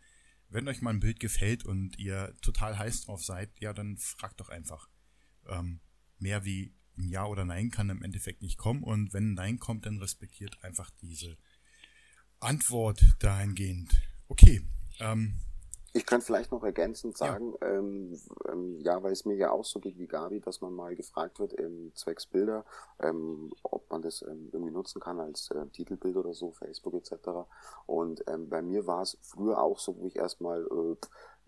wenn 0.49 0.69
euch 0.69 0.81
mal 0.81 0.91
ein 0.91 1.01
Bild 1.01 1.19
gefällt 1.19 1.65
und 1.65 1.99
ihr 1.99 2.33
total 2.41 2.79
heiß 2.79 3.01
drauf 3.01 3.25
seid, 3.25 3.51
ja, 3.59 3.73
dann 3.73 3.97
fragt 3.97 4.39
doch 4.39 4.49
einfach. 4.49 4.89
Ähm, 5.49 5.81
mehr 6.19 6.45
wie 6.45 6.73
ein 6.97 7.09
Ja 7.09 7.27
oder 7.27 7.45
Nein 7.45 7.73
kann 7.73 7.91
im 7.91 8.05
Endeffekt 8.05 8.43
nicht 8.43 8.59
kommen. 8.59 8.85
Und 8.85 9.13
wenn 9.13 9.33
ein 9.33 9.35
Nein 9.35 9.59
kommt, 9.59 9.87
dann 9.87 9.99
respektiert 9.99 10.63
einfach 10.63 10.93
diese 11.03 11.37
Antwort 12.39 13.05
dahingehend. 13.19 14.01
Okay. 14.29 14.63
Ähm, 15.01 15.41
ich 15.97 16.05
könnte 16.05 16.27
vielleicht 16.27 16.53
noch 16.53 16.63
ergänzend 16.63 17.17
sagen, 17.17 17.55
ja. 17.61 17.69
Ähm, 17.69 18.21
ähm, 18.49 18.81
ja, 18.81 19.03
weil 19.03 19.13
es 19.13 19.25
mir 19.25 19.35
ja 19.35 19.51
auch 19.51 19.65
so 19.65 19.81
geht 19.81 19.99
wie 19.99 20.07
Gabi, 20.07 20.41
dass 20.41 20.61
man 20.61 20.75
mal 20.75 20.95
gefragt 20.95 21.41
wird, 21.41 21.59
ähm, 21.59 21.93
zwecks 21.95 22.27
Bilder, 22.27 22.65
ähm, 23.01 23.53
ob 23.63 23.91
man 23.91 24.03
das 24.03 24.23
ähm, 24.23 24.51
irgendwie 24.53 24.73
nutzen 24.73 25.01
kann 25.01 25.19
als 25.19 25.51
äh, 25.51 25.67
Titelbild 25.69 26.17
oder 26.17 26.35
so, 26.35 26.53
Facebook 26.53 26.95
etc. 26.95 27.49
Und 27.87 28.23
ähm, 28.29 28.49
bei 28.49 28.61
mir 28.61 28.87
war 28.87 29.03
es 29.03 29.17
früher 29.23 29.63
auch 29.63 29.79
so, 29.79 29.97
wo 29.99 30.07
ich 30.07 30.17
erstmal 30.17 30.63
äh, 30.67 30.97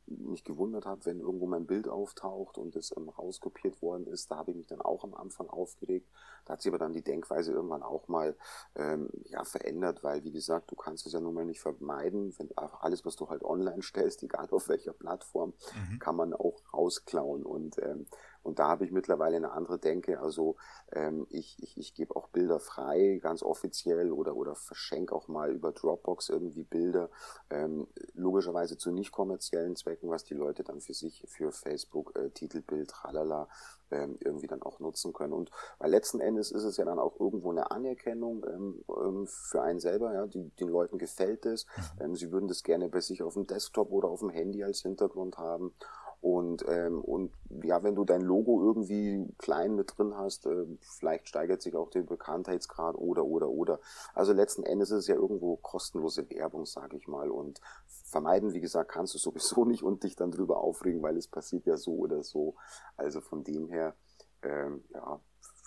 mich 0.09 0.45
gewundert 0.45 0.87
habe, 0.87 1.05
wenn 1.07 1.21
irgendwo 1.21 1.47
mein 1.47 1.67
Bild 1.67 1.89
auftaucht 1.89 2.59
und 2.59 2.77
es 2.77 2.95
ähm, 2.97 3.09
rauskopiert 3.09 3.81
worden 3.83 4.07
ist. 4.07 4.31
Da 4.31 4.37
habe 4.37 4.51
ich 4.51 4.57
mich 4.57 4.67
dann 4.67 4.81
auch 4.81 5.05
am 5.05 5.15
Anfang 5.15 5.49
aufgeregt. 5.49 6.09
Da 6.45 6.55
hat 6.55 6.63
sich 6.63 6.71
aber 6.71 6.79
dann 6.79 6.93
die 6.93 7.03
Denkweise 7.03 7.53
irgendwann 7.53 7.83
auch 7.83 8.09
mal 8.09 8.37
ähm, 8.75 9.11
ja, 9.25 9.45
verändert, 9.45 10.03
weil 10.03 10.25
wie 10.25 10.33
gesagt, 10.33 10.71
du 10.71 10.77
kannst 10.77 11.07
es 11.07 11.13
ja 11.13 11.21
nun 11.21 11.35
mal 11.35 11.45
nicht 11.45 11.61
vermeiden. 11.61 12.35
Wenn 12.39 12.57
alles, 12.57 13.05
was 13.05 13.17
du 13.17 13.29
halt 13.29 13.43
online 13.45 13.83
stellst, 13.83 14.23
egal 14.23 14.49
auf 14.51 14.69
welcher 14.69 14.93
Plattform, 14.93 15.53
mhm. 15.91 15.99
kann 15.99 16.17
man 16.17 16.33
auch 16.33 16.63
rausklauen. 16.73 17.45
Und 17.45 17.79
ähm, 17.79 18.07
und 18.49 18.59
da 18.59 18.69
habe 18.69 18.85
ich 18.85 18.91
mittlerweile 18.91 19.37
eine 19.37 19.53
andere 19.53 19.79
Denke. 19.79 20.21
Also 20.21 20.57
ähm, 20.91 21.27
ich, 21.29 21.63
ich, 21.63 21.77
ich 21.77 21.95
gebe 21.95 22.17
auch 22.17 22.29
Bilder 22.29 22.59
frei, 22.59 23.21
ganz 23.23 23.43
offiziell, 23.43 24.11
oder, 24.11 24.35
oder 24.35 24.55
verschenke 24.55 25.15
auch 25.15 25.29
mal 25.29 25.53
über 25.53 25.71
Dropbox 25.73 26.31
irgendwie 26.31 26.65
Bilder, 26.65 27.11
ähm, 27.51 27.87
logischerweise 28.15 28.79
zu 28.79 28.91
nicht 28.91 29.13
kommerziellen 29.13 29.77
Zwecken, 29.77 30.09
was 30.09 30.25
die 30.25 30.35
Leute 30.35 30.65
dann 30.65 30.81
für 30.81 30.95
sich, 30.95 31.25
für 31.29 31.53
Facebook, 31.53 32.17
äh, 32.17 32.31
Titelbild, 32.31 32.89
tralala, 32.89 33.49
ähm, 33.91 34.17
irgendwie 34.21 34.47
dann 34.47 34.63
auch 34.63 34.81
nutzen 34.81 35.13
können. 35.13 35.35
Und 35.35 35.51
weil 35.79 35.91
letzten 35.91 36.21
Endes 36.21 36.51
ist 36.51 36.65
es 36.65 36.79
ja 36.79 36.87
dann 36.87 36.99
auch 36.99 37.21
irgendwo 37.21 37.51
eine 37.51 37.71
Anerkennung 37.71 38.45
ähm, 38.47 38.85
ähm 38.89 39.27
für 39.27 39.61
einen 39.61 39.81
selber, 39.81 40.15
ja, 40.15 40.27
die, 40.27 40.49
den 40.57 40.69
Leuten 40.69 40.97
gefällt 40.97 41.45
es. 41.45 41.67
Mhm. 41.67 42.03
Ähm, 42.05 42.17
sie 42.17 42.33
würden 42.33 42.49
das 42.49 42.63
gerne 42.63 42.89
bei 42.89 43.01
sich 43.01 43.23
auf 43.23 43.35
dem 43.35 43.47
Desktop 43.47 43.93
oder 43.93 44.09
auf 44.09 44.21
dem 44.21 44.31
Handy 44.31 44.65
als 44.65 44.81
Hintergrund 44.81 45.37
haben. 45.37 45.75
Und, 46.21 46.65
ähm, 46.69 47.01
und 47.01 47.33
ja, 47.63 47.83
wenn 47.83 47.95
du 47.95 48.05
dein 48.05 48.23
Logo 48.23 48.61
irgendwie 48.61 49.33
klein 49.39 49.77
mit 49.77 49.97
drin 49.97 50.17
hast, 50.17 50.47
äh, 50.47 50.67
vielleicht 50.81 51.29
steigert 51.29 51.63
sich 51.63 51.77
auch 51.77 51.91
der 51.91 52.03
Bekanntheitsgrad 52.03 52.97
oder, 52.97 53.25
oder, 53.25 53.49
oder. 53.49 53.79
Also 54.15 54.33
letzten 54.33 54.65
Endes 54.65 54.91
ist 54.91 55.01
es 55.01 55.07
ja 55.07 55.15
irgendwo 55.15 55.57
kostenlose 55.57 56.29
Werbung, 56.31 56.67
sage 56.67 56.97
ich 56.97 57.07
mal. 57.07 57.31
Und 57.31 57.61
vermeiden, 57.87 58.53
wie 58.53 58.61
gesagt, 58.61 58.91
kannst 58.91 59.15
du 59.15 59.19
sowieso 59.19 59.65
nicht 59.65 59.85
und 59.85 60.03
dich 60.03 60.17
dann 60.17 60.33
drüber 60.33 60.59
aufregen, 60.59 61.03
weil 61.03 61.17
es 61.17 61.29
passiert 61.29 61.67
ja 61.67 61.77
so 61.77 61.95
oder 61.95 62.25
so. 62.25 62.57
Also 62.97 63.21
von 63.21 63.45
dem 63.45 63.69
her, 63.69 63.95
ähm, 64.43 64.83
ja, 64.91 65.21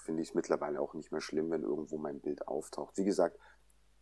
finde 0.04 0.22
ich 0.22 0.30
es 0.30 0.36
mittlerweile 0.36 0.82
auch 0.82 0.94
nicht 0.94 1.12
mehr 1.12 1.22
schlimm, 1.22 1.50
wenn 1.52 1.64
irgendwo 1.64 1.98
mein 1.98 2.20
Bild 2.20 2.48
auftaucht. 2.48 2.98
Wie 2.98 3.06
gesagt, 3.06 3.38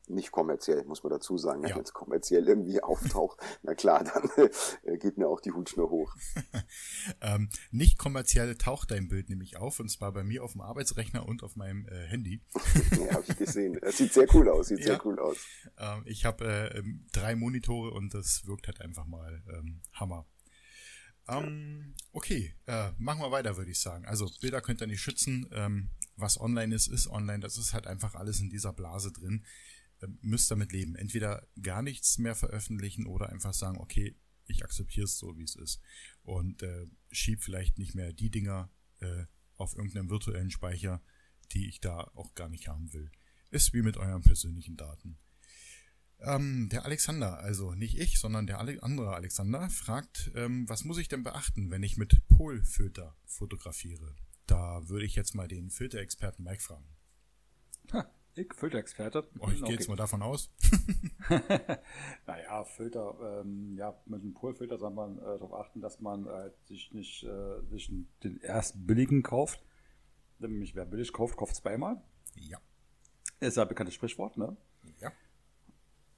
nicht 0.10 0.32
kommerziell, 0.32 0.84
muss 0.86 1.04
man 1.04 1.12
dazu 1.12 1.38
sagen. 1.38 1.66
Ja. 1.66 1.76
Wenn 1.76 1.84
es 1.84 1.94
kommerziell 1.94 2.48
irgendwie 2.48 2.82
auftaucht, 2.84 3.40
na 3.64 3.76
klar, 3.76 4.04
dann 4.04 4.30
äh, 4.84 4.98
geht 4.98 5.18
mir 5.18 5.28
auch 5.28 5.42
die 5.42 5.52
Hutschnur 5.52 5.90
hoch. 5.90 6.16
ähm, 7.22 7.50
nicht 7.72 7.98
kommerziell 7.98 8.56
taucht 8.56 8.92
dein 8.92 9.08
Bild 9.08 9.30
nämlich 9.30 9.58
auf, 9.58 9.80
und 9.80 9.90
zwar 9.90 10.12
bei 10.12 10.24
mir 10.24 10.44
auf 10.44 10.54
dem 10.54 10.62
Arbeitsrechner 10.62 11.28
und 11.28 11.44
auf 11.44 11.56
meinem 11.56 11.88
äh, 11.88 12.08
Handy. 12.08 12.42
ja, 12.92 13.14
habe 13.14 13.26
ich 13.28 13.38
gesehen. 13.38 13.78
Das 13.82 13.98
sieht 13.98 14.14
sehr 14.14 14.28
cool 14.34 14.50
aus, 14.50 14.68
sieht 14.68 14.80
ja. 14.80 14.86
sehr 14.86 15.06
cool 15.06 15.20
aus. 15.20 15.38
Ähm, 15.78 16.04
ich 16.06 16.26
habe 16.26 16.46
äh, 16.46 16.80
ähm, 16.80 17.06
drei 17.12 17.36
Monitore 17.36 17.92
und 17.92 18.14
das 18.14 18.46
wirkt 18.46 18.68
halt 18.68 18.82
einfach 18.82 19.06
mal 19.06 19.42
ähm, 19.54 19.82
Hammer. 19.94 20.26
Ähm, 21.30 21.94
okay, 22.12 22.56
äh, 22.66 22.92
machen 22.98 23.22
wir 23.22 23.32
weiter, 23.32 23.56
würde 23.58 23.72
ich 23.72 23.80
sagen. 23.80 24.06
Also 24.06 24.28
Bilder 24.42 24.62
könnt 24.62 24.82
ihr 24.82 24.88
nicht 24.88 25.02
schützen. 25.02 25.48
Ähm, 25.52 25.92
was 26.16 26.40
online 26.40 26.76
ist, 26.76 26.88
ist 26.88 27.08
online. 27.08 27.40
Das 27.40 27.58
ist 27.58 27.74
halt 27.74 27.88
einfach 27.88 28.16
alles 28.16 28.40
in 28.40 28.50
dieser 28.50 28.74
Blase 28.74 29.12
drin. 29.12 29.46
Müsst 30.22 30.50
damit 30.52 30.72
leben. 30.72 30.96
Entweder 30.96 31.48
gar 31.62 31.82
nichts 31.82 32.18
mehr 32.18 32.36
veröffentlichen 32.36 33.06
oder 33.06 33.30
einfach 33.30 33.54
sagen, 33.54 33.78
okay, 33.78 34.16
ich 34.46 34.64
akzeptiere 34.64 35.06
es 35.06 35.18
so, 35.18 35.38
wie 35.38 35.44
es 35.44 35.56
ist. 35.56 35.82
Und 36.24 36.64
äh, 36.64 36.88
schieb 37.12 37.44
vielleicht 37.44 37.78
nicht 37.78 37.96
mehr 37.96 38.14
die 38.14 38.30
Dinger 38.30 38.72
äh, 39.00 39.26
auf 39.58 39.76
irgendeinem 39.76 40.10
virtuellen 40.10 40.52
Speicher, 40.52 41.02
die 41.52 41.68
ich 41.68 41.80
da 41.80 42.00
auch 42.16 42.34
gar 42.36 42.50
nicht 42.50 42.68
haben 42.68 42.94
will. 42.94 43.12
Ist 43.52 43.74
wie 43.74 43.82
mit 43.82 43.98
euren 43.98 44.22
persönlichen 44.22 44.78
Daten. 44.78 45.18
Ähm, 46.22 46.68
der 46.70 46.86
Alexander, 46.86 47.40
also 47.40 47.74
nicht 47.74 47.98
ich, 47.98 48.20
sondern 48.20 48.46
der 48.46 48.60
andere 48.60 49.16
Alexander, 49.16 49.70
fragt, 49.70 50.32
ähm, 50.36 50.68
was 50.68 50.84
muss 50.84 50.98
ich 50.98 51.08
denn 51.08 51.24
beachten, 51.24 51.72
wenn 51.72 51.84
ich 51.84 51.98
mit 51.98 52.28
Polfilter 52.28 53.16
fotografiere? 53.26 54.16
Da 54.46 54.88
würde 54.90 55.06
ich 55.06 55.16
jetzt 55.16 55.34
mal 55.34 55.48
den 55.48 55.70
Filterexperten 55.70 56.44
Mike 56.44 56.62
fragen. 56.62 56.90
Ha. 57.94 58.12
Ich, 58.40 58.54
Filterexperte. 58.54 59.28
Oh, 59.40 59.50
ich 59.54 59.62
gehe 59.64 59.74
jetzt 59.74 59.90
mal 59.90 59.98
davon 59.98 60.22
aus. 60.22 60.50
naja, 62.26 62.64
Filter, 62.64 63.42
ähm, 63.42 63.76
ja, 63.78 64.00
mit 64.06 64.22
einem 64.22 64.34
Polfilter 64.34 64.78
soll 64.78 64.92
man 64.92 65.18
äh, 65.18 65.22
darauf 65.22 65.54
achten, 65.54 65.82
dass 65.82 66.00
man 66.00 66.26
äh, 66.26 66.50
sich 66.66 66.94
nicht 66.94 67.24
äh, 67.24 67.62
sich 67.70 67.92
den 68.24 68.42
ersten 68.42 68.86
billigen 68.86 69.24
kauft. 69.24 69.62
Nämlich 70.40 70.74
wer 70.74 70.86
billig 70.86 71.12
kauft, 71.12 71.36
kauft 71.36 71.56
zweimal. 71.56 72.02
Ja. 72.36 72.60
Ist 73.42 73.58
ja 73.58 73.64
ein 73.64 73.70
bekanntes 73.70 73.96
Sprichwort, 73.96 74.38
ne? 74.38 74.56
Ja. 75.00 75.12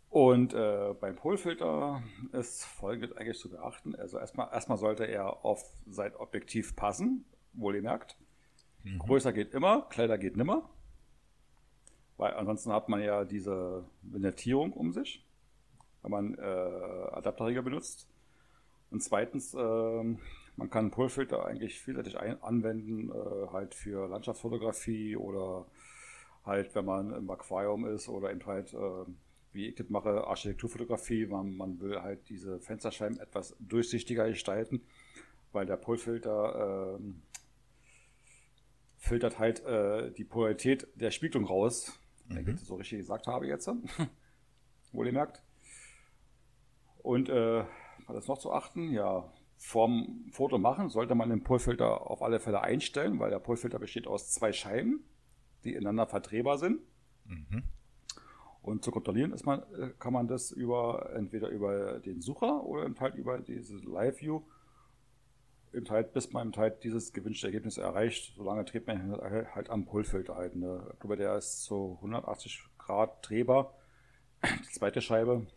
Und 0.10 0.54
äh, 0.54 0.94
beim 1.00 1.16
Polfilter 1.16 2.04
ist 2.34 2.66
folgendes 2.66 3.16
eigentlich 3.18 3.40
zu 3.40 3.50
beachten. 3.50 3.96
Also 3.96 4.20
erstmal, 4.20 4.54
erstmal 4.54 4.78
sollte 4.78 5.06
er 5.06 5.44
auf 5.44 5.64
sein 5.88 6.16
Objektiv 6.16 6.76
passen, 6.76 7.26
wohl 7.54 7.76
ihr 7.76 7.82
merkt. 7.82 8.16
Mhm. 8.84 9.00
Größer 9.00 9.34
geht 9.34 9.54
immer, 9.54 9.88
kleiner 9.90 10.18
geht 10.18 10.38
nimmer. 10.38 10.70
Weil 12.22 12.36
ansonsten 12.36 12.72
hat 12.72 12.88
man 12.88 13.02
ja 13.02 13.26
diese 13.26 13.84
Vignettierung 14.04 14.74
um 14.74 14.94
sich, 14.94 15.26
wenn 16.04 16.12
man 16.12 16.36
äh, 16.36 16.42
Adapterregler 16.42 17.64
benutzt. 17.64 18.08
Und 18.92 19.02
zweitens, 19.02 19.56
äh, 19.56 20.04
man 20.56 20.70
kann 20.70 20.92
Polfilter 20.92 21.44
eigentlich 21.48 21.80
vielseitig 21.80 22.20
anwenden, 22.20 23.10
äh, 23.10 23.48
halt 23.52 23.74
für 23.74 24.08
Landschaftsfotografie 24.08 25.16
oder 25.16 25.66
halt, 26.46 26.76
wenn 26.76 26.86
man 26.86 27.12
im 27.12 27.28
Aquarium 27.32 27.88
ist 27.88 28.08
oder 28.08 28.30
eben 28.30 28.46
halt, 28.46 28.72
äh, 28.76 29.06
wie 29.52 29.70
ich 29.70 29.76
das 29.76 29.90
mache, 29.90 30.28
Architekturfotografie. 30.28 31.26
Man, 31.26 31.58
man 31.58 31.80
will 31.80 32.04
halt 32.04 32.30
diese 32.30 32.60
Fensterscheiben 32.60 33.20
etwas 33.20 33.56
durchsichtiger 33.58 34.28
gestalten, 34.30 34.84
weil 35.54 35.66
der 35.66 35.78
Polfilter 35.78 37.00
äh, 37.00 37.04
filtert 39.00 39.40
halt 39.40 39.66
äh, 39.66 40.12
die 40.12 40.24
Polarität 40.24 40.88
der 40.94 41.10
Spiegelung 41.10 41.48
raus. 41.48 41.98
Wenn 42.28 42.48
ich 42.48 42.56
das 42.56 42.66
so 42.66 42.76
richtig 42.76 43.00
gesagt 43.00 43.28
habe 43.28 43.48
jetzt. 43.48 43.70
Wohl 44.92 45.08
ihr 45.08 45.14
merkt. 45.14 45.44
Und 47.00 47.30
äh, 47.30 47.64
was 48.08 48.18
ist 48.18 48.28
noch 48.28 48.38
zu 48.38 48.52
achten? 48.52 48.92
Ja, 48.92 49.32
vorm 49.58 50.26
Foto 50.32 50.58
machen 50.58 50.90
sollte 50.90 51.16
man 51.16 51.30
den 51.30 51.44
Pullfilter 51.44 52.10
auf 52.10 52.22
alle 52.22 52.40
Fälle 52.40 52.62
einstellen, 52.62 53.20
weil 53.20 53.30
der 53.30 53.40
Pullfilter 53.40 53.80
besteht 53.80 54.08
aus 54.08 54.32
zwei 54.32 54.52
Scheiben, 54.52 55.04
die 55.64 55.74
ineinander 55.74 56.08
verdrehbar 56.08 56.58
sind. 56.58 56.82
Mhm. 57.26 57.64
Und 58.62 58.84
zu 58.84 58.92
kontrollieren 58.92 59.34
ist 59.34 59.46
man, 59.46 59.62
äh, 59.74 59.92
kann 59.98 60.14
man 60.14 60.28
das 60.28 60.52
über 60.52 61.12
entweder 61.16 61.50
über 61.50 62.00
den 62.00 62.22
Sucher 62.22 62.64
oder 62.64 62.92
halt 63.00 63.16
über 63.16 63.40
diese 63.40 63.78
Live 63.78 64.22
View 64.22 64.42
eben 65.74 65.90
halt, 65.90 66.14
bis 66.14 66.32
man 66.32 66.50
eben 66.50 66.58
halt 66.58 66.84
dieses 66.84 67.14
gewünschte 67.14 67.48
Ergebnis 67.48 67.78
erreicht, 67.78 68.34
solange 68.36 68.66
dreht 68.66 68.88
man 68.88 69.12
halt 69.12 69.70
am 69.70 69.86
Pullfilter 69.86 70.36
halt. 70.36 70.56
Ne? 70.56 70.90
Ich 70.94 71.00
glaube, 71.00 71.18
der 71.18 71.38
ist 71.38 71.64
so 71.64 71.96
180 71.98 72.64
Grad 72.78 73.28
drehbar. 73.28 73.78
Die 74.44 74.74
zweite 74.74 75.02
Scheibe. 75.02 75.48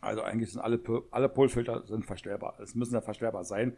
Also 0.00 0.22
eigentlich 0.22 0.52
sind 0.52 0.60
alle, 0.60 0.80
alle 1.10 1.28
Pullfilter 1.28 1.86
sind 1.86 2.06
verstellbar. 2.06 2.58
Es 2.60 2.74
müssen 2.74 2.94
ja 2.94 3.00
verstellbar 3.00 3.44
sein, 3.44 3.76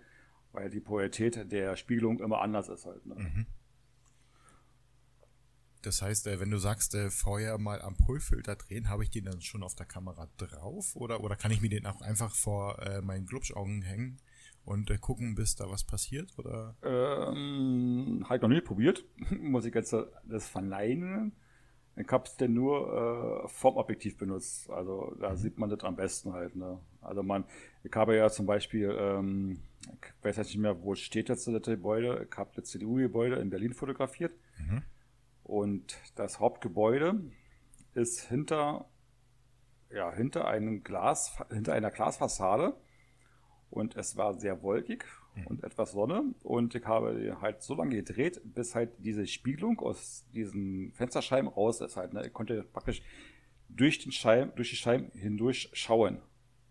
weil 0.53 0.69
die 0.69 0.81
Polarität 0.81 1.51
der 1.51 1.77
Spiegelung 1.77 2.21
immer 2.21 2.43
anders 2.43 2.69
ist 2.69 2.85
halt. 2.85 3.07
Ne? 3.07 3.15
Mhm. 3.15 3.47
Das 5.83 6.03
heißt, 6.03 6.27
äh, 6.27 6.41
wenn 6.41 6.51
du 6.51 6.59
sagst, 6.59 6.95
äh, 6.95 7.11
vorher 7.11 7.57
mal 7.57 7.81
am 7.81 7.97
Pullfilter 7.97 8.57
drehen, 8.57 8.91
habe 8.91 9.03
ich 9.03 9.11
den 9.11 9.25
dann 9.25 9.41
schon 9.41 9.63
auf 9.63 9.75
der 9.75 9.87
Kamera 9.87 10.29
drauf 10.37 10.95
oder, 10.95 11.23
oder 11.23 11.37
kann 11.37 11.53
ich 11.53 11.63
mir 11.63 11.71
den 11.71 11.87
auch 11.87 12.03
einfach 12.03 12.35
vor 12.35 12.79
äh, 12.83 13.01
meinen 13.01 13.25
Glubschaugen 13.25 13.81
hängen? 13.81 14.21
Und 14.65 14.91
äh, 14.91 14.99
gucken, 14.99 15.35
bis 15.35 15.57
da 15.57 15.70
was 15.70 15.85
passiert? 15.85 16.39
Oder? 16.39 16.77
Ähm, 16.82 18.24
halt 18.28 18.43
noch 18.43 18.49
nicht 18.49 18.65
probiert. 18.65 19.05
Muss 19.41 19.65
ich 19.65 19.74
jetzt 19.74 19.95
das 20.24 20.49
verneinen. 20.49 21.32
Ich 21.97 22.09
habe 22.11 22.24
es 22.24 22.37
denn 22.37 22.55
nur 22.55 23.45
äh, 23.45 23.49
vom 23.49 23.77
Objektiv 23.77 24.16
benutzt. 24.16 24.70
Also 24.70 25.15
da 25.20 25.31
mhm. 25.31 25.37
sieht 25.37 25.59
man 25.59 25.70
das 25.70 25.81
am 25.81 25.97
besten 25.97 26.32
halt. 26.32 26.57
Ne? 26.57 26.78
Also 27.01 27.23
man, 27.23 27.45
ich 27.82 27.95
habe 27.95 28.16
ja 28.16 28.31
zum 28.31 28.47
Beispiel, 28.47 28.97
ähm, 28.99 29.61
ich 29.82 30.24
weiß 30.24 30.37
jetzt 30.37 30.49
nicht 30.49 30.59
mehr, 30.59 30.82
wo 30.82 30.95
steht 30.95 31.28
jetzt 31.28 31.47
das 31.47 31.62
Gebäude. 31.62 32.27
Ich 32.31 32.39
habe 32.39 32.51
das 32.55 32.66
CDU-Gebäude 32.66 33.37
in 33.37 33.51
Berlin 33.51 33.74
fotografiert. 33.74 34.32
Mhm. 34.59 34.82
Und 35.43 35.99
das 36.15 36.39
Hauptgebäude 36.39 37.20
ist 37.95 38.20
hinter 38.28 38.87
ja, 39.93 40.12
hinter 40.12 40.47
einem 40.47 40.82
Glas, 40.85 41.37
hinter 41.51 41.73
einer 41.73 41.91
Glasfassade 41.91 42.77
und 43.71 43.97
es 43.97 44.17
war 44.17 44.39
sehr 44.39 44.63
wolkig 44.63 45.05
mhm. 45.35 45.47
und 45.47 45.65
etwas 45.65 45.93
Sonne 45.93 46.35
und 46.43 46.75
ich 46.75 46.85
habe 46.85 47.39
halt 47.41 47.63
so 47.63 47.75
lange 47.75 47.97
gedreht, 47.97 48.41
bis 48.45 48.75
halt 48.75 48.93
diese 48.99 49.27
Spiegelung 49.27 49.79
aus 49.81 50.25
diesen 50.35 50.93
Fensterscheiben 50.93 51.49
raus 51.49 51.81
ist 51.81 51.97
halt. 51.97 52.13
Ne? 52.13 52.27
Ich 52.27 52.33
konnte 52.33 52.63
praktisch 52.65 53.03
durch 53.69 54.01
den 54.01 54.13
Scheiben, 54.13 54.53
durch 54.57 54.71
die 54.71 54.77
Scheiben 54.77 55.11
hindurch 55.13 55.71
schauen. 55.73 56.21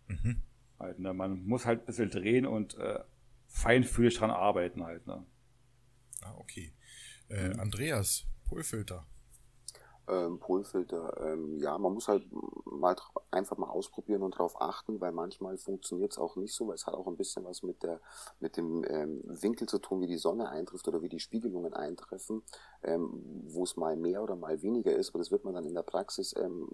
Mhm. 0.07 0.41
Halt, 0.77 0.99
ne? 0.99 1.13
Man 1.13 1.45
muss 1.45 1.65
halt 1.65 1.81
ein 1.81 1.85
bisschen 1.85 2.09
drehen 2.09 2.45
und 2.45 2.77
äh, 2.77 2.99
feinfühlig 3.47 4.15
dran 4.17 4.31
arbeiten 4.31 4.83
halt. 4.83 5.07
Ne? 5.07 5.25
Ah, 6.21 6.33
okay. 6.37 6.73
Äh. 7.29 7.57
Andreas, 7.57 8.25
Polfilter 8.45 9.07
ähm, 10.09 10.39
Polfilter. 10.39 11.15
Ähm, 11.21 11.59
ja, 11.59 11.77
man 11.77 11.93
muss 11.93 12.07
halt 12.07 12.25
mal 12.65 12.95
einfach 13.31 13.57
mal 13.57 13.69
ausprobieren 13.69 14.23
und 14.23 14.35
darauf 14.35 14.61
achten, 14.61 14.99
weil 15.01 15.11
manchmal 15.11 15.57
funktioniert 15.57 16.11
es 16.11 16.17
auch 16.17 16.35
nicht 16.35 16.53
so, 16.53 16.67
weil 16.67 16.75
es 16.75 16.87
hat 16.87 16.93
auch 16.93 17.07
ein 17.07 17.17
bisschen 17.17 17.45
was 17.45 17.63
mit 17.63 17.83
der 17.83 17.99
mit 18.39 18.57
dem 18.57 18.83
ähm, 18.87 19.21
Winkel 19.25 19.67
zu 19.67 19.79
tun, 19.79 20.01
wie 20.01 20.07
die 20.07 20.17
Sonne 20.17 20.49
eintrifft 20.49 20.87
oder 20.87 21.01
wie 21.01 21.09
die 21.09 21.19
Spiegelungen 21.19 21.73
eintreffen, 21.73 22.43
ähm, 22.83 23.21
wo 23.47 23.63
es 23.63 23.77
mal 23.77 23.95
mehr 23.95 24.23
oder 24.23 24.35
mal 24.35 24.61
weniger 24.61 24.93
ist. 24.93 25.09
Aber 25.09 25.19
das 25.19 25.31
wird 25.31 25.43
man 25.43 25.53
dann 25.53 25.65
in 25.65 25.75
der 25.75 25.83
Praxis 25.83 26.35
ähm, 26.37 26.67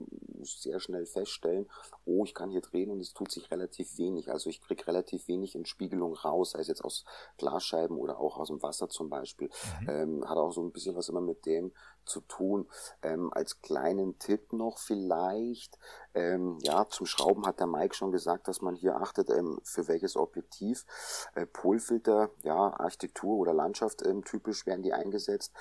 sehr 0.46 0.80
schnell 0.80 1.06
feststellen. 1.06 1.68
Oh, 2.06 2.24
ich 2.24 2.34
kann 2.34 2.50
hier 2.50 2.62
drehen 2.62 2.92
und 2.92 3.00
es 3.00 3.14
tut 3.14 3.32
sich 3.32 3.52
relativ 3.52 3.98
wenig. 3.98 4.32
Also 4.32 4.50
ich 4.50 4.62
kriege 4.62 4.88
relativ 4.88 5.28
wenig 5.28 5.56
in 5.56 5.66
Spiegelung 5.66 6.14
raus, 6.14 6.52
sei 6.52 6.60
es 6.60 6.68
jetzt 6.68 6.84
aus 6.84 7.06
Glasscheiben 7.38 7.98
oder 7.98 8.20
auch 8.20 8.38
aus 8.38 8.48
dem 8.48 8.62
Wasser 8.62 8.90
zum 8.90 9.10
Beispiel. 9.10 9.50
Mhm. 9.82 9.90
Ähm, 9.90 10.30
hat 10.30 10.38
auch 10.38 10.52
so 10.52 10.62
ein 10.62 10.72
bisschen 10.72 10.96
was 10.96 11.10
immer 11.10 11.22
mit 11.22 11.46
dem 11.46 11.72
zu 12.06 12.22
tun. 12.22 12.68
Ähm, 13.02 13.32
als 13.34 13.62
kleinen 13.62 14.20
Tipp 14.20 14.54
noch 14.54 14.78
vielleicht, 14.78 15.78
ähm, 16.16 16.58
ja, 16.62 16.88
zum 16.90 17.06
Schrauben 17.06 17.46
hat 17.46 17.60
der 17.60 17.68
Mike 17.68 17.94
schon 17.94 18.12
gesagt, 18.12 18.48
dass 18.48 18.62
man 18.62 18.76
hier 18.76 18.96
achtet, 18.96 19.30
ähm, 19.30 19.60
für 19.64 19.88
welches 19.88 20.16
Objektiv. 20.16 20.86
Äh, 21.36 21.46
Polfilter, 21.46 22.30
ja, 22.44 22.74
Architektur 22.80 23.38
oder 23.38 23.54
Landschaft 23.54 24.06
ähm, 24.06 24.24
typisch 24.24 24.66
werden 24.66 24.82
die 24.82 24.94
eingesetzt. 24.94 25.54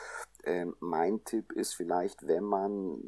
Ähm, 0.45 0.77
mein 0.81 1.25
Tipp 1.25 1.53
ist 1.53 1.75
vielleicht, 1.75 2.27
wenn 2.27 2.45
man 2.45 3.01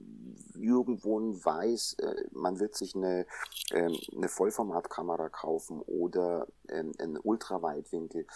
irgendwo 0.54 1.16
weiß, 1.20 1.94
äh, 2.00 2.24
man 2.32 2.58
wird 2.58 2.74
sich 2.74 2.94
eine, 2.96 3.26
ähm, 3.72 3.96
eine 4.16 4.28
Vollformatkamera 4.28 5.28
kaufen 5.28 5.80
oder 5.82 6.46
ähm, 6.68 6.92
einen 6.98 7.18
Ultraweitwinkel, 7.18 8.26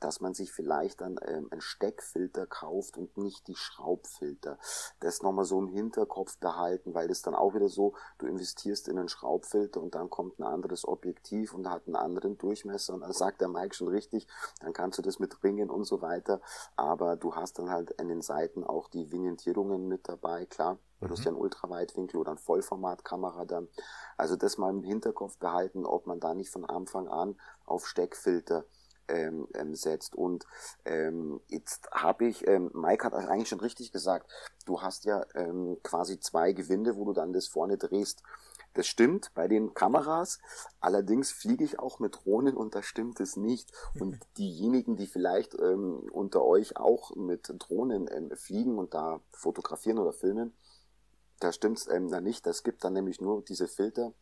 dass 0.00 0.20
man 0.20 0.34
sich 0.34 0.52
vielleicht 0.52 1.00
dann 1.00 1.18
einen 1.18 1.62
Steckfilter 1.62 2.46
kauft 2.46 2.98
und 2.98 3.16
nicht 3.16 3.48
die 3.48 3.54
Schraubfilter. 3.54 4.58
Das 5.00 5.22
nochmal 5.22 5.46
so 5.46 5.58
im 5.58 5.68
Hinterkopf 5.68 6.36
behalten, 6.36 6.92
weil 6.92 7.08
das 7.08 7.22
dann 7.22 7.34
auch 7.34 7.54
wieder 7.54 7.70
so, 7.70 7.94
du 8.18 8.25
investierst 8.26 8.88
in 8.88 8.98
einen 8.98 9.08
Schraubfilter 9.08 9.80
und 9.80 9.94
dann 9.94 10.10
kommt 10.10 10.38
ein 10.38 10.44
anderes 10.44 10.86
Objektiv 10.86 11.54
und 11.54 11.70
hat 11.70 11.86
einen 11.86 11.96
anderen 11.96 12.38
Durchmesser 12.38 12.94
und 12.94 13.00
dann 13.00 13.12
sagt 13.12 13.40
der 13.40 13.48
Mike 13.48 13.74
schon 13.74 13.88
richtig, 13.88 14.26
dann 14.60 14.72
kannst 14.72 14.98
du 14.98 15.02
das 15.02 15.18
mit 15.20 15.44
Ringen 15.44 15.70
und 15.70 15.84
so 15.84 16.02
weiter, 16.02 16.40
aber 16.74 17.16
du 17.16 17.34
hast 17.34 17.58
dann 17.58 17.70
halt 17.70 17.98
einen 18.00 18.16
den 18.16 18.22
Seiten 18.22 18.64
auch 18.64 18.88
die 18.88 19.12
Vignettierungen 19.12 19.88
mit 19.88 20.08
dabei, 20.08 20.46
klar. 20.46 20.78
Du 21.00 21.10
hast 21.10 21.20
mhm. 21.20 21.24
ja 21.24 21.30
einen 21.32 21.40
Ultraweitwinkel 21.40 22.18
oder 22.18 22.30
eine 22.30 22.38
Vollformatkamera 22.38 23.44
dann. 23.44 23.68
Also 24.16 24.36
das 24.36 24.56
mal 24.56 24.70
im 24.70 24.82
Hinterkopf 24.82 25.36
behalten, 25.36 25.84
ob 25.84 26.06
man 26.06 26.20
da 26.20 26.32
nicht 26.32 26.50
von 26.50 26.64
Anfang 26.64 27.06
an 27.08 27.36
auf 27.66 27.86
Steckfilter 27.86 28.64
ähm, 29.08 29.48
ähm, 29.54 29.74
setzt. 29.74 30.14
Und 30.14 30.46
ähm, 30.84 31.40
jetzt 31.48 31.90
habe 31.92 32.26
ich, 32.26 32.46
ähm, 32.46 32.70
Mike 32.74 33.04
hat 33.04 33.14
eigentlich 33.14 33.48
schon 33.48 33.60
richtig 33.60 33.92
gesagt, 33.92 34.30
du 34.64 34.82
hast 34.82 35.04
ja 35.04 35.24
ähm, 35.34 35.78
quasi 35.82 36.20
zwei 36.20 36.52
Gewinde, 36.52 36.96
wo 36.96 37.04
du 37.04 37.12
dann 37.12 37.32
das 37.32 37.48
vorne 37.48 37.78
drehst. 37.78 38.22
Das 38.74 38.86
stimmt 38.86 39.32
bei 39.34 39.48
den 39.48 39.72
Kameras. 39.72 40.38
Allerdings 40.80 41.32
fliege 41.32 41.64
ich 41.64 41.78
auch 41.78 41.98
mit 41.98 42.14
Drohnen 42.16 42.56
und 42.56 42.74
da 42.74 42.82
stimmt 42.82 43.20
es 43.20 43.36
nicht. 43.36 43.72
Und 43.98 44.18
diejenigen, 44.38 44.96
die 44.96 45.06
vielleicht 45.06 45.54
ähm, 45.58 46.08
unter 46.12 46.44
euch 46.44 46.76
auch 46.76 47.16
mit 47.16 47.50
Drohnen 47.58 48.06
ähm, 48.10 48.30
fliegen 48.36 48.78
und 48.78 48.92
da 48.92 49.20
fotografieren 49.30 49.98
oder 49.98 50.12
filmen, 50.12 50.54
da 51.40 51.52
stimmt 51.52 51.78
es 51.78 51.88
ähm, 51.88 52.10
dann 52.10 52.24
nicht. 52.24 52.46
Das 52.46 52.62
gibt 52.64 52.84
dann 52.84 52.92
nämlich 52.92 53.20
nur 53.20 53.42
diese 53.42 53.66
Filter, 53.66 54.12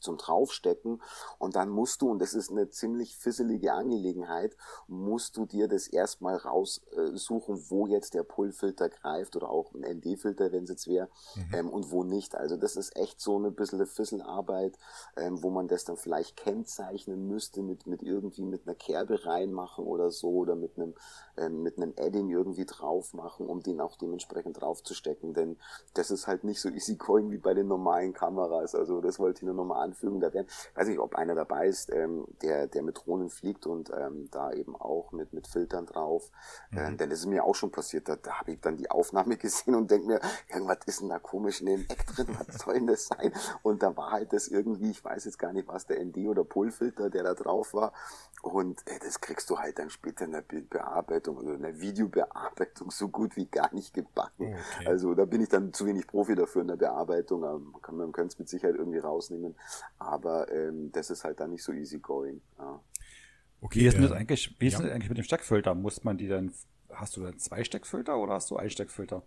zum 0.00 0.16
Draufstecken 0.16 1.02
und 1.38 1.56
dann 1.56 1.68
musst 1.68 2.02
du, 2.02 2.10
und 2.10 2.20
das 2.20 2.34
ist 2.34 2.50
eine 2.50 2.70
ziemlich 2.70 3.16
fisselige 3.16 3.72
Angelegenheit, 3.72 4.56
musst 4.86 5.36
du 5.36 5.46
dir 5.46 5.68
das 5.68 5.88
erstmal 5.88 6.36
raussuchen, 6.36 7.64
wo 7.70 7.86
jetzt 7.86 8.14
der 8.14 8.22
Pull-Filter 8.22 8.88
greift 8.88 9.36
oder 9.36 9.50
auch 9.50 9.72
ein 9.74 9.98
ND-Filter, 9.98 10.52
wenn 10.52 10.64
es 10.64 10.70
jetzt 10.70 10.86
wäre, 10.88 11.08
mhm. 11.34 11.54
ähm, 11.54 11.68
und 11.68 11.90
wo 11.90 12.04
nicht. 12.04 12.34
Also 12.34 12.56
das 12.56 12.76
ist 12.76 12.96
echt 12.96 13.20
so 13.20 13.36
eine 13.36 13.50
bisschen 13.50 13.84
Fisselarbeit, 13.86 14.78
ähm, 15.16 15.42
wo 15.42 15.50
man 15.50 15.68
das 15.68 15.84
dann 15.84 15.96
vielleicht 15.96 16.36
kennzeichnen 16.36 17.26
müsste 17.26 17.62
mit, 17.62 17.86
mit 17.86 18.02
irgendwie 18.02 18.44
mit 18.44 18.66
einer 18.66 18.74
Kerbe 18.74 19.24
reinmachen 19.26 19.84
oder 19.84 20.10
so 20.10 20.30
oder 20.30 20.56
mit 20.56 20.76
einem, 20.76 20.94
ähm, 21.36 21.62
mit 21.62 21.76
einem 21.76 21.94
Adding 21.98 22.30
irgendwie 22.30 22.66
drauf 22.66 23.14
machen, 23.14 23.46
um 23.46 23.62
den 23.62 23.80
auch 23.80 23.96
dementsprechend 23.96 24.60
draufzustecken, 24.60 25.34
denn 25.34 25.58
das 25.94 26.10
ist 26.10 26.26
halt 26.26 26.44
nicht 26.44 26.60
so 26.60 26.68
easy 26.68 26.96
going 26.96 27.30
wie 27.30 27.38
bei 27.38 27.54
den 27.54 27.68
normalen 27.68 28.12
Kameras. 28.12 28.74
Also 28.74 29.00
das 29.00 29.18
wollte 29.18 29.40
ich 29.40 29.42
nur 29.44 29.54
nochmal 29.54 29.82
Anführung 29.86 30.20
da 30.20 30.32
werden. 30.32 30.46
Ich 30.48 30.76
weiß 30.76 30.88
nicht, 30.88 30.98
ob 30.98 31.14
einer 31.14 31.34
dabei 31.34 31.66
ist, 31.66 31.92
ähm, 31.92 32.26
der, 32.42 32.66
der 32.66 32.82
mit 32.82 32.98
Drohnen 32.98 33.30
fliegt 33.30 33.66
und 33.66 33.90
ähm, 33.90 34.28
da 34.30 34.52
eben 34.52 34.76
auch 34.76 35.12
mit, 35.12 35.32
mit 35.32 35.46
Filtern 35.46 35.86
drauf. 35.86 36.30
Mhm. 36.70 36.78
Äh, 36.78 36.96
denn 36.96 37.10
das 37.10 37.20
ist 37.20 37.26
mir 37.26 37.44
auch 37.44 37.54
schon 37.54 37.70
passiert. 37.70 38.08
Da, 38.08 38.16
da 38.16 38.40
habe 38.40 38.52
ich 38.52 38.60
dann 38.60 38.76
die 38.76 38.90
Aufnahme 38.90 39.36
gesehen 39.36 39.74
und 39.74 39.90
denke 39.90 40.06
mir, 40.06 40.20
irgendwas 40.52 40.78
ist 40.86 41.00
denn 41.00 41.08
da 41.08 41.18
komisch 41.18 41.60
in 41.60 41.66
dem 41.66 41.80
Eck 41.88 42.06
drin? 42.06 42.28
Was 42.38 42.58
soll 42.64 42.74
denn 42.74 42.86
das 42.86 43.06
sein? 43.06 43.32
Und 43.62 43.82
da 43.82 43.96
war 43.96 44.12
halt 44.12 44.32
das 44.32 44.48
irgendwie, 44.48 44.90
ich 44.90 45.04
weiß 45.04 45.24
jetzt 45.24 45.38
gar 45.38 45.52
nicht, 45.52 45.68
was 45.68 45.86
der 45.86 46.04
ND 46.04 46.26
oder 46.26 46.44
Pull-Filter, 46.44 47.10
der 47.10 47.22
da 47.22 47.34
drauf 47.34 47.74
war. 47.74 47.92
Und 48.42 48.86
äh, 48.86 48.98
das 49.00 49.20
kriegst 49.20 49.50
du 49.50 49.58
halt 49.58 49.78
dann 49.78 49.90
später 49.90 50.24
in 50.24 50.32
der 50.32 50.42
Bildbearbeitung 50.42 51.36
oder 51.36 51.54
in 51.54 51.62
der 51.62 51.80
Videobearbeitung 51.80 52.90
so 52.90 53.08
gut 53.08 53.36
wie 53.36 53.46
gar 53.46 53.72
nicht 53.74 53.94
gebacken. 53.94 54.54
Okay. 54.54 54.86
Also 54.86 55.14
da 55.14 55.24
bin 55.24 55.40
ich 55.40 55.48
dann 55.48 55.72
zu 55.72 55.86
wenig 55.86 56.06
Profi 56.06 56.34
dafür 56.34 56.62
in 56.62 56.68
der 56.68 56.76
Bearbeitung. 56.76 57.40
Man 57.40 57.74
kann 57.82 57.96
man 57.96 58.12
könnte 58.12 58.34
es 58.34 58.38
mit 58.38 58.48
Sicherheit 58.48 58.76
irgendwie 58.76 58.98
rausnehmen. 58.98 59.56
Aber 59.98 60.50
ähm, 60.52 60.90
das 60.92 61.10
ist 61.10 61.24
halt 61.24 61.40
dann 61.40 61.50
nicht 61.50 61.62
so 61.62 61.72
easy 61.72 61.98
going. 61.98 62.40
Ja. 62.58 62.80
Okay, 63.60 63.80
wie 63.80 63.86
ist 63.86 63.94
denn 63.94 64.02
das 64.02 64.12
eigentlich, 64.12 64.54
wie 64.58 64.66
ist 64.66 64.74
ja. 64.74 64.82
das 64.82 64.92
eigentlich 64.92 65.08
mit 65.08 65.18
dem 65.18 65.24
Steckfilter? 65.24 65.74
Muss 65.74 66.04
man 66.04 66.18
die 66.18 66.28
dann, 66.28 66.52
hast 66.92 67.16
du 67.16 67.22
dann 67.22 67.38
zwei 67.38 67.64
Steckfilter 67.64 68.16
oder 68.18 68.34
hast 68.34 68.50
du 68.50 68.56
einen 68.56 68.70
Steckfilter? 68.70 69.22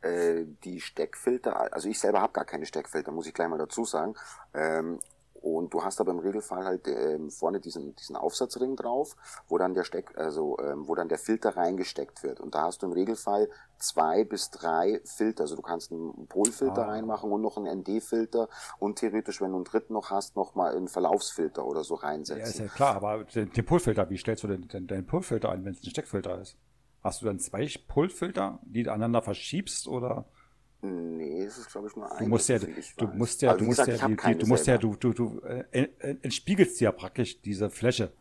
Äh, 0.00 0.44
die 0.64 0.80
Steckfilter, 0.80 1.72
also 1.72 1.88
ich 1.88 1.98
selber 1.98 2.20
habe 2.20 2.32
gar 2.32 2.44
keine 2.44 2.66
Steckfilter, 2.66 3.10
muss 3.10 3.26
ich 3.26 3.34
gleich 3.34 3.48
mal 3.48 3.58
dazu 3.58 3.84
sagen. 3.84 4.14
Ähm, 4.54 5.00
und 5.40 5.72
du 5.72 5.82
hast 5.84 6.00
aber 6.00 6.10
im 6.10 6.18
Regelfall 6.18 6.64
halt 6.64 6.88
ähm, 6.88 7.30
vorne 7.30 7.60
diesen, 7.60 7.94
diesen 7.96 8.16
Aufsatzring 8.16 8.76
drauf, 8.76 9.16
wo 9.48 9.58
dann 9.58 9.74
der 9.74 9.84
Steck, 9.84 10.16
also 10.16 10.58
ähm, 10.58 10.88
wo 10.88 10.94
dann 10.94 11.08
der 11.08 11.18
Filter 11.18 11.56
reingesteckt 11.56 12.22
wird. 12.22 12.40
Und 12.40 12.54
da 12.54 12.62
hast 12.62 12.82
du 12.82 12.86
im 12.86 12.92
Regelfall 12.92 13.48
zwei 13.78 14.24
bis 14.24 14.50
drei 14.50 15.00
Filter. 15.04 15.42
Also 15.42 15.56
du 15.56 15.62
kannst 15.62 15.92
einen 15.92 16.26
Polfilter 16.28 16.86
ah. 16.86 16.90
reinmachen 16.90 17.30
und 17.30 17.40
noch 17.40 17.56
einen 17.56 17.80
ND-Filter 17.80 18.48
und 18.78 18.98
theoretisch, 18.98 19.40
wenn 19.40 19.50
du 19.50 19.56
einen 19.56 19.64
dritten 19.64 19.92
noch 19.92 20.10
hast, 20.10 20.36
noch 20.36 20.54
mal 20.54 20.76
einen 20.76 20.88
Verlaufsfilter 20.88 21.64
oder 21.64 21.84
so 21.84 21.94
reinsetzen. 21.94 22.42
Ja, 22.42 22.48
ist 22.48 22.58
ja 22.58 22.66
klar, 22.66 22.96
aber 22.96 23.24
den, 23.24 23.50
den 23.50 23.64
Polfilter, 23.64 24.10
wie 24.10 24.18
stellst 24.18 24.42
du 24.44 24.48
denn 24.48 24.68
den, 24.68 24.86
den 24.86 25.06
Polfilter 25.06 25.50
ein, 25.50 25.64
wenn 25.64 25.72
es 25.72 25.82
ein 25.82 25.90
Steckfilter 25.90 26.40
ist? 26.40 26.56
Hast 27.02 27.22
du 27.22 27.26
dann 27.26 27.38
zwei 27.38 27.68
Polfilter, 27.86 28.58
die 28.64 28.82
du 28.82 28.90
aneinander 28.90 29.22
verschiebst 29.22 29.86
oder? 29.86 30.26
Nee, 30.80 31.42
es 31.42 31.58
ist 31.58 31.70
glaube 31.70 31.88
ich 31.88 31.96
nur 31.96 32.10
ein. 32.10 32.24
Du 32.24 32.26
musst 32.28 32.48
ja, 32.48 32.58
du 32.58 32.68
musst 33.16 33.42
ja, 33.42 33.54
du 33.54 33.64
musst 33.64 33.86
ja, 33.86 34.34
du 34.34 34.46
musst 34.46 34.66
ja, 34.66 34.78
du, 34.78 34.94
du, 34.94 35.12
du 35.12 35.40
äh, 35.40 35.88
entspiegelst 36.22 36.80
ja 36.80 36.92
praktisch 36.92 37.40
diese 37.42 37.68
Fläche. 37.68 38.12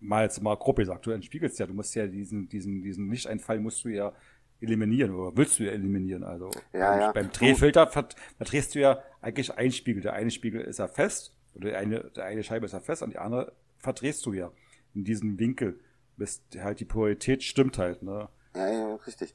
Mal 0.00 0.24
jetzt 0.24 0.42
mal 0.42 0.56
grob 0.56 0.76
gesagt, 0.76 1.06
du 1.06 1.10
entspiegelst 1.10 1.58
ja, 1.58 1.66
du 1.66 1.74
musst 1.74 1.94
ja 1.94 2.06
diesen, 2.06 2.48
diesen, 2.48 2.82
diesen 2.82 3.10
Lichteinfall 3.10 3.60
musst 3.60 3.84
du 3.84 3.88
ja 3.88 4.12
eliminieren 4.60 5.14
oder 5.14 5.36
willst 5.36 5.58
du 5.58 5.64
ja 5.64 5.72
eliminieren. 5.72 6.24
Also 6.24 6.50
ja, 6.72 6.98
ja. 6.98 7.12
beim 7.12 7.30
Drehfilter 7.30 7.86
verdrehst 7.86 8.74
du 8.74 8.80
ja 8.80 9.02
eigentlich 9.20 9.52
einen 9.52 9.72
Spiegel. 9.72 10.02
Der 10.02 10.14
eine 10.14 10.30
Spiegel 10.30 10.62
ist 10.62 10.78
ja 10.78 10.88
fest, 10.88 11.36
oder 11.54 11.70
der 11.70 11.78
eine, 11.78 12.10
der 12.16 12.24
eine 12.24 12.42
Scheibe 12.42 12.66
ist 12.66 12.72
ja 12.72 12.80
fest 12.80 13.02
und 13.02 13.10
die 13.10 13.18
andere 13.18 13.52
verdrehst 13.78 14.24
du 14.26 14.32
ja 14.32 14.50
in 14.94 15.04
diesem 15.04 15.38
Winkel, 15.38 15.80
bis 16.16 16.42
halt 16.56 16.80
die 16.80 16.84
Polarität 16.84 17.42
stimmt 17.42 17.78
halt. 17.78 18.02
Ne? 18.02 18.28
Ja, 18.54 18.72
ja, 18.72 18.94
richtig. 19.06 19.34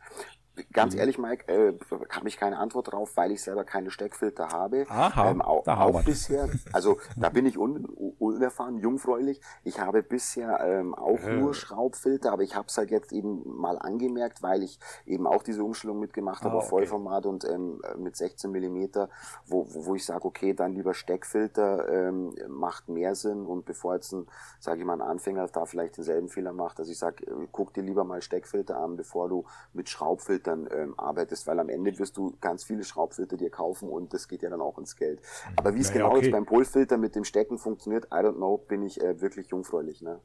Ganz 0.74 0.94
mhm. 0.94 1.00
ehrlich, 1.00 1.18
Mike, 1.18 1.48
äh, 1.48 1.74
habe 2.10 2.28
ich 2.28 2.38
keine 2.38 2.58
Antwort 2.58 2.92
drauf, 2.92 3.16
weil 3.16 3.32
ich 3.32 3.42
selber 3.42 3.64
keine 3.64 3.92
Steckfilter 3.92 4.50
habe. 4.50 4.86
Aha, 4.90 5.32
ähm, 5.32 5.42
auch, 5.42 5.68
auch 5.68 6.04
bisher, 6.04 6.50
also 6.74 6.98
da 7.16 7.30
bin 7.30 7.46
ich 7.46 7.58
un, 7.58 7.86
unerfahren, 8.20 8.78
jungfräulich. 8.78 9.42
Ich 9.64 9.80
habe 9.80 10.04
bisher 10.04 10.60
ähm, 10.62 10.94
auch 10.96 11.20
äh. 11.20 11.38
nur 11.38 11.54
Schraubfilter, 11.54 12.32
aber 12.32 12.44
ich 12.44 12.56
habe 12.56 12.68
es 12.68 12.78
halt 12.78 12.92
jetzt 12.92 13.12
eben 13.12 13.44
mal 13.46 13.78
angemerkt, 13.78 14.42
weil 14.42 14.64
ich 14.64 14.80
eben 15.06 15.28
auch 15.28 15.44
diese 15.44 15.64
Umstellung 15.64 16.00
mitgemacht 16.00 16.44
habe 16.44 16.56
ah, 16.56 16.60
auf 16.60 16.70
Vollformat 16.70 17.26
und 17.26 17.46
ähm, 17.46 17.82
mit 17.98 18.16
16 18.16 18.52
Millimeter, 18.52 19.10
wo, 19.46 19.68
wo, 19.74 19.86
wo 19.88 19.96
ich 19.96 20.06
sage, 20.06 20.26
okay, 20.26 20.54
dann 20.54 20.74
lieber 20.74 20.94
Steckfilter 20.94 21.90
ähm, 21.90 22.34
macht 22.48 22.90
mehr 22.90 23.16
Sinn 23.16 23.46
und 23.46 23.66
bevor 23.66 23.96
jetzt 23.96 24.14
ein, 24.14 24.28
sage 24.60 24.80
ich 24.80 24.86
mal, 24.86 24.94
ein 24.94 25.02
Anfänger 25.02 25.48
da 25.48 25.66
vielleicht 25.66 25.98
denselben 25.98 26.30
Fehler 26.30 26.54
macht, 26.54 26.80
dass 26.80 26.90
ich 26.90 26.98
sage, 26.98 27.26
äh, 27.26 27.48
guck 27.52 27.74
dir 27.74 27.84
lieber 27.84 28.04
mal 28.04 28.22
Steckfilter 28.22 28.78
an, 28.78 28.96
bevor 28.98 29.30
du 29.30 29.46
mit 29.74 29.90
Schraubfilter 29.90 30.49
Schraubfiltern 30.50 30.70
ähm, 30.72 30.94
arbeitest, 30.98 31.48
weil 31.48 31.60
am 31.60 31.70
Ende 31.70 31.98
wirst 32.00 32.18
du 32.18 32.36
ganz 32.42 32.64
viele 32.64 32.84
Schraubfilter 32.84 33.38
dir 33.38 33.50
kaufen 33.50 33.90
und 33.90 34.14
das 34.14 34.28
geht 34.28 34.42
ja 34.42 34.50
dann 34.50 34.62
auch 34.62 34.78
ins 34.78 34.96
Geld. 34.96 35.22
Aber 35.56 35.76
wie 35.76 35.80
es 35.80 35.90
Naja, 35.90 36.02
genau 36.02 36.16
okay. 36.16 36.26
jetzt 36.26 36.32
beim 36.32 36.46
Polfilter 36.46 36.98
mit 36.98 37.16
dem 37.16 37.24
Stecken 37.24 37.58
funktioniert, 37.58 38.06
I 38.06 38.18
don't 38.18 38.36
know, 38.36 38.58
bin 38.58 38.84
ich 38.84 39.02
äh, 39.02 39.20
wirklich 39.22 39.48
jungfräulich. 39.48 40.02
Ne? 40.02 40.20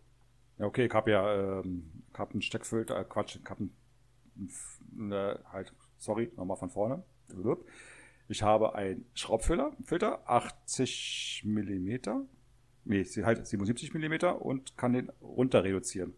Ja, 0.58 0.66
okay, 0.66 0.86
ich 0.86 0.92
habe 0.92 1.10
ja 1.10 1.60
ähm, 1.60 2.04
ich 2.12 2.18
hab 2.18 2.32
einen 2.32 2.42
Steckfilter, 2.42 2.98
äh, 2.98 3.04
Quatsch, 3.04 3.36
ich 3.42 3.50
habe 3.50 3.68
einen, 4.96 5.12
äh, 5.12 5.38
halt, 5.52 5.72
sorry, 5.98 6.32
nochmal 6.36 6.56
von 6.56 6.70
vorne. 6.70 7.02
Ich 8.28 8.42
habe 8.42 8.74
einen 8.74 9.06
Schraubfilter, 9.14 9.72
Filter, 9.84 10.28
80 10.28 11.42
Millimeter, 11.46 12.24
nee, 12.84 13.04
halt 13.04 13.46
77 13.46 13.94
Millimeter 13.94 14.42
und 14.42 14.76
kann 14.76 14.92
den 14.92 15.10
runter 15.20 15.64
reduzieren. 15.64 16.14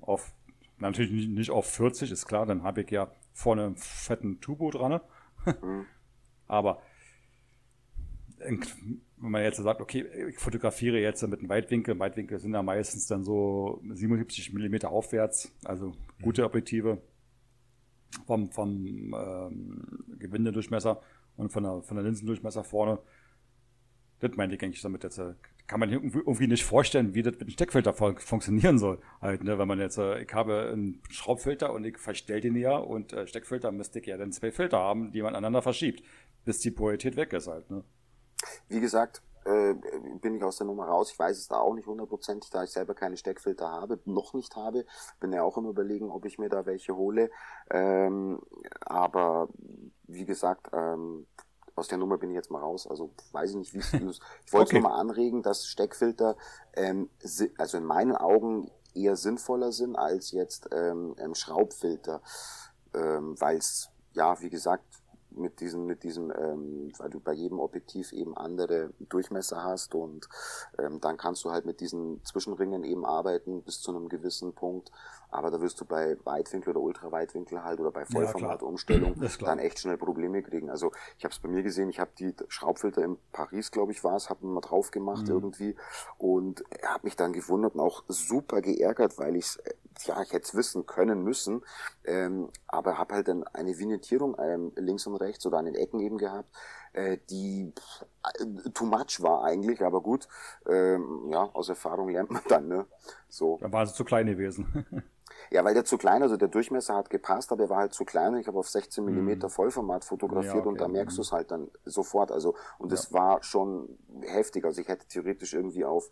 Auf, 0.00 0.35
natürlich 0.78 1.28
nicht, 1.28 1.50
auf 1.50 1.66
40, 1.66 2.10
ist 2.10 2.26
klar, 2.26 2.46
dann 2.46 2.62
habe 2.62 2.82
ich 2.82 2.90
ja 2.90 3.10
vorne 3.32 3.64
einen 3.64 3.76
fetten 3.76 4.40
Turbo 4.40 4.70
dran. 4.70 4.92
ne? 4.92 5.00
Aber 6.46 6.82
wenn 8.38 8.60
man 9.16 9.42
jetzt 9.42 9.56
sagt, 9.56 9.80
okay, 9.80 10.06
ich 10.28 10.38
fotografiere 10.38 10.98
jetzt 10.98 11.26
mit 11.26 11.40
einem 11.40 11.48
Weitwinkel, 11.48 11.98
Weitwinkel 11.98 12.38
sind 12.38 12.52
ja 12.52 12.62
meistens 12.62 13.06
dann 13.06 13.24
so 13.24 13.80
77 13.90 14.52
Millimeter 14.52 14.90
aufwärts, 14.90 15.52
also 15.64 15.92
gute 16.22 16.44
Objektive 16.44 17.00
vom, 18.26 18.50
vom 18.50 19.14
ähm, 19.14 20.04
Gewindedurchmesser 20.18 21.00
und 21.36 21.50
von 21.50 21.62
der, 21.62 21.82
von 21.82 21.96
der 21.96 22.04
Linsendurchmesser 22.04 22.64
vorne. 22.64 22.98
Das 24.20 24.36
meinte 24.36 24.56
ich 24.56 24.62
eigentlich 24.62 24.82
damit 24.82 25.04
jetzt. 25.04 25.20
Kann 25.66 25.80
man 25.80 25.90
irgendwie 25.90 26.46
nicht 26.46 26.64
vorstellen, 26.64 27.14
wie 27.14 27.22
das 27.22 27.32
mit 27.32 27.42
dem 27.42 27.50
Steckfilter 27.50 27.92
fun 27.92 28.16
funktionieren 28.18 28.78
soll. 28.78 29.00
Halt, 29.20 29.42
ne? 29.42 29.58
Wenn 29.58 29.66
man 29.66 29.80
jetzt, 29.80 29.98
äh, 29.98 30.22
ich 30.22 30.32
habe 30.32 30.70
einen 30.72 31.02
Schraubfilter 31.10 31.72
und 31.72 31.84
ich 31.84 31.98
verstell 31.98 32.40
den 32.40 32.56
ja 32.56 32.76
und 32.76 33.12
äh, 33.12 33.26
Steckfilter 33.26 33.72
müsste 33.72 33.98
ich 33.98 34.06
ja 34.06 34.16
dann 34.16 34.32
zwei 34.32 34.52
Filter 34.52 34.78
haben, 34.78 35.10
die 35.10 35.22
man 35.22 35.34
aneinander 35.34 35.62
verschiebt, 35.62 36.04
bis 36.44 36.60
die 36.60 36.70
Polarität 36.70 37.16
weg 37.16 37.32
ist 37.32 37.48
halt. 37.48 37.68
Ne? 37.70 37.82
Wie 38.68 38.80
gesagt, 38.80 39.22
äh, 39.46 39.74
bin 40.20 40.34
ich 40.34 40.42
aus 40.42 40.58
der 40.58 40.66
Nummer 40.66 40.86
raus. 40.86 41.12
Ich 41.12 41.18
weiß 41.18 41.38
es 41.38 41.48
da 41.48 41.58
auch 41.58 41.74
nicht 41.74 41.86
hundertprozentig, 41.86 42.50
da 42.50 42.64
ich 42.64 42.70
selber 42.70 42.94
keine 42.94 43.16
Steckfilter 43.16 43.70
habe, 43.70 44.00
noch 44.04 44.34
nicht 44.34 44.56
habe. 44.56 44.84
Bin 45.20 45.32
ja 45.32 45.42
auch 45.42 45.56
immer 45.56 45.70
überlegen, 45.70 46.10
ob 46.10 46.24
ich 46.24 46.38
mir 46.38 46.48
da 46.48 46.66
welche 46.66 46.96
hole. 46.96 47.30
Ähm, 47.70 48.40
aber 48.80 49.48
wie 50.04 50.24
gesagt, 50.24 50.68
ähm, 50.72 51.26
aus 51.76 51.88
der 51.88 51.98
Nummer 51.98 52.18
bin 52.18 52.30
ich 52.30 52.34
jetzt 52.36 52.50
mal 52.50 52.60
raus. 52.60 52.86
Also 52.86 53.10
weiß 53.32 53.50
ich 53.50 53.56
nicht, 53.56 53.74
wie 53.74 53.78
es 53.78 53.92
ist. 53.92 54.20
Ich 54.46 54.52
wollte 54.52 54.70
Okay. 54.70 54.80
nur 54.80 54.90
mal 54.90 54.98
anregen, 54.98 55.42
dass 55.42 55.66
Steckfilter, 55.66 56.36
ähm, 56.74 57.10
also 57.58 57.76
in 57.78 57.84
meinen 57.84 58.16
Augen 58.16 58.70
eher 58.94 59.16
sinnvoller 59.16 59.72
sind 59.72 59.94
als 59.96 60.30
jetzt 60.32 60.68
ähm, 60.72 61.14
Schraubfilter, 61.34 62.22
ähm, 62.94 63.38
weil 63.40 63.58
es 63.58 63.90
ja, 64.14 64.40
wie 64.40 64.48
gesagt, 64.48 64.84
mit 65.30 65.60
diesem, 65.60 65.86
mit 65.86 66.02
diesem, 66.02 66.30
ähm, 66.30 66.92
weil 66.98 67.10
du 67.10 67.20
bei 67.20 67.32
jedem 67.32 67.60
Objektiv 67.60 68.12
eben 68.12 68.36
andere 68.36 68.90
Durchmesser 68.98 69.62
hast 69.62 69.94
und 69.94 70.28
ähm, 70.78 71.00
dann 71.00 71.16
kannst 71.16 71.44
du 71.44 71.50
halt 71.50 71.66
mit 71.66 71.80
diesen 71.80 72.24
Zwischenringen 72.24 72.84
eben 72.84 73.04
arbeiten 73.04 73.62
bis 73.62 73.80
zu 73.80 73.94
einem 73.94 74.08
gewissen 74.08 74.54
Punkt. 74.54 74.90
Aber 75.30 75.50
da 75.50 75.60
wirst 75.60 75.80
du 75.80 75.84
bei 75.84 76.16
Weitwinkel 76.24 76.70
oder 76.70 76.80
Ultraweitwinkel 76.80 77.62
halt 77.64 77.80
oder 77.80 77.90
bei. 77.90 78.04
Vollformatumstellung 78.06 79.14
klar. 79.20 79.50
dann 79.50 79.58
echt 79.58 79.80
schnell 79.80 79.98
Probleme 79.98 80.42
kriegen. 80.42 80.70
Also 80.70 80.92
ich 81.18 81.24
habe 81.24 81.32
es 81.32 81.40
bei 81.40 81.48
mir 81.48 81.62
gesehen, 81.62 81.90
ich 81.90 81.98
habe 81.98 82.10
die 82.18 82.34
Schraubfilter 82.48 83.02
in 83.02 83.18
Paris, 83.32 83.70
glaube 83.70 83.92
ich, 83.92 84.04
war 84.04 84.16
es, 84.16 84.30
habe 84.30 84.46
mal 84.46 84.60
drauf 84.60 84.90
gemacht 84.90 85.28
irgendwie 85.28 85.74
und 86.18 86.64
habe 86.82 87.00
mich 87.02 87.16
dann 87.16 87.32
gewundert 87.32 87.74
und 87.74 87.80
auch 87.80 88.04
super 88.08 88.60
geärgert, 88.60 89.18
weil 89.18 89.36
ich 89.36 89.58
ja, 90.04 90.20
ich 90.22 90.32
hätte 90.32 90.44
es 90.44 90.54
wissen 90.54 90.86
können 90.86 91.22
müssen, 91.22 91.64
ähm, 92.04 92.50
aber 92.66 92.98
habe 92.98 93.14
halt 93.14 93.28
dann 93.28 93.44
eine 93.44 93.78
Vignettierung 93.78 94.36
ähm, 94.38 94.72
links 94.76 95.06
und 95.06 95.16
rechts 95.16 95.46
oder 95.46 95.58
an 95.58 95.66
den 95.66 95.74
Ecken 95.74 96.00
eben 96.00 96.18
gehabt, 96.18 96.54
äh, 96.92 97.18
die 97.30 97.72
pff, 97.76 98.06
äh, 98.40 98.70
too 98.70 98.86
much 98.86 99.22
war 99.22 99.44
eigentlich, 99.44 99.82
aber 99.82 100.00
gut, 100.00 100.28
ähm, 100.68 101.30
ja, 101.30 101.44
aus 101.52 101.68
Erfahrung 101.68 102.08
lernt 102.08 102.30
man 102.30 102.42
dann, 102.48 102.68
ne? 102.68 102.86
So. 103.28 103.58
Dann 103.60 103.72
war 103.72 103.86
sie 103.86 103.94
zu 103.94 104.04
klein 104.04 104.26
gewesen. 104.26 104.86
Ja, 105.50 105.64
weil 105.64 105.74
der 105.74 105.84
zu 105.84 105.96
klein, 105.98 106.22
also 106.22 106.36
der 106.36 106.48
Durchmesser 106.48 106.94
hat 106.94 107.10
gepasst, 107.10 107.52
aber 107.52 107.64
er 107.64 107.70
war 107.70 107.78
halt 107.78 107.92
zu 107.94 108.04
klein 108.04 108.34
und 108.34 108.40
ich 108.40 108.46
habe 108.48 108.58
auf 108.58 108.68
16 108.68 109.04
Millimeter 109.04 109.48
Vollformat 109.48 110.04
fotografiert 110.04 110.54
Ja, 110.54 110.60
okay. 110.60 110.68
und 110.68 110.80
da 110.80 110.88
merkst 110.88 111.14
Mhm. 111.16 111.18
du 111.18 111.22
es 111.22 111.32
halt 111.32 111.50
dann 111.50 111.68
sofort. 111.84 112.32
Also, 112.32 112.54
und 112.78 112.90
das 112.92 113.12
war 113.12 113.42
schon 113.42 113.88
heftig. 114.22 114.64
Also 114.64 114.80
ich 114.80 114.88
hätte 114.88 115.06
theoretisch 115.06 115.54
irgendwie 115.54 115.84
auf 115.84 116.10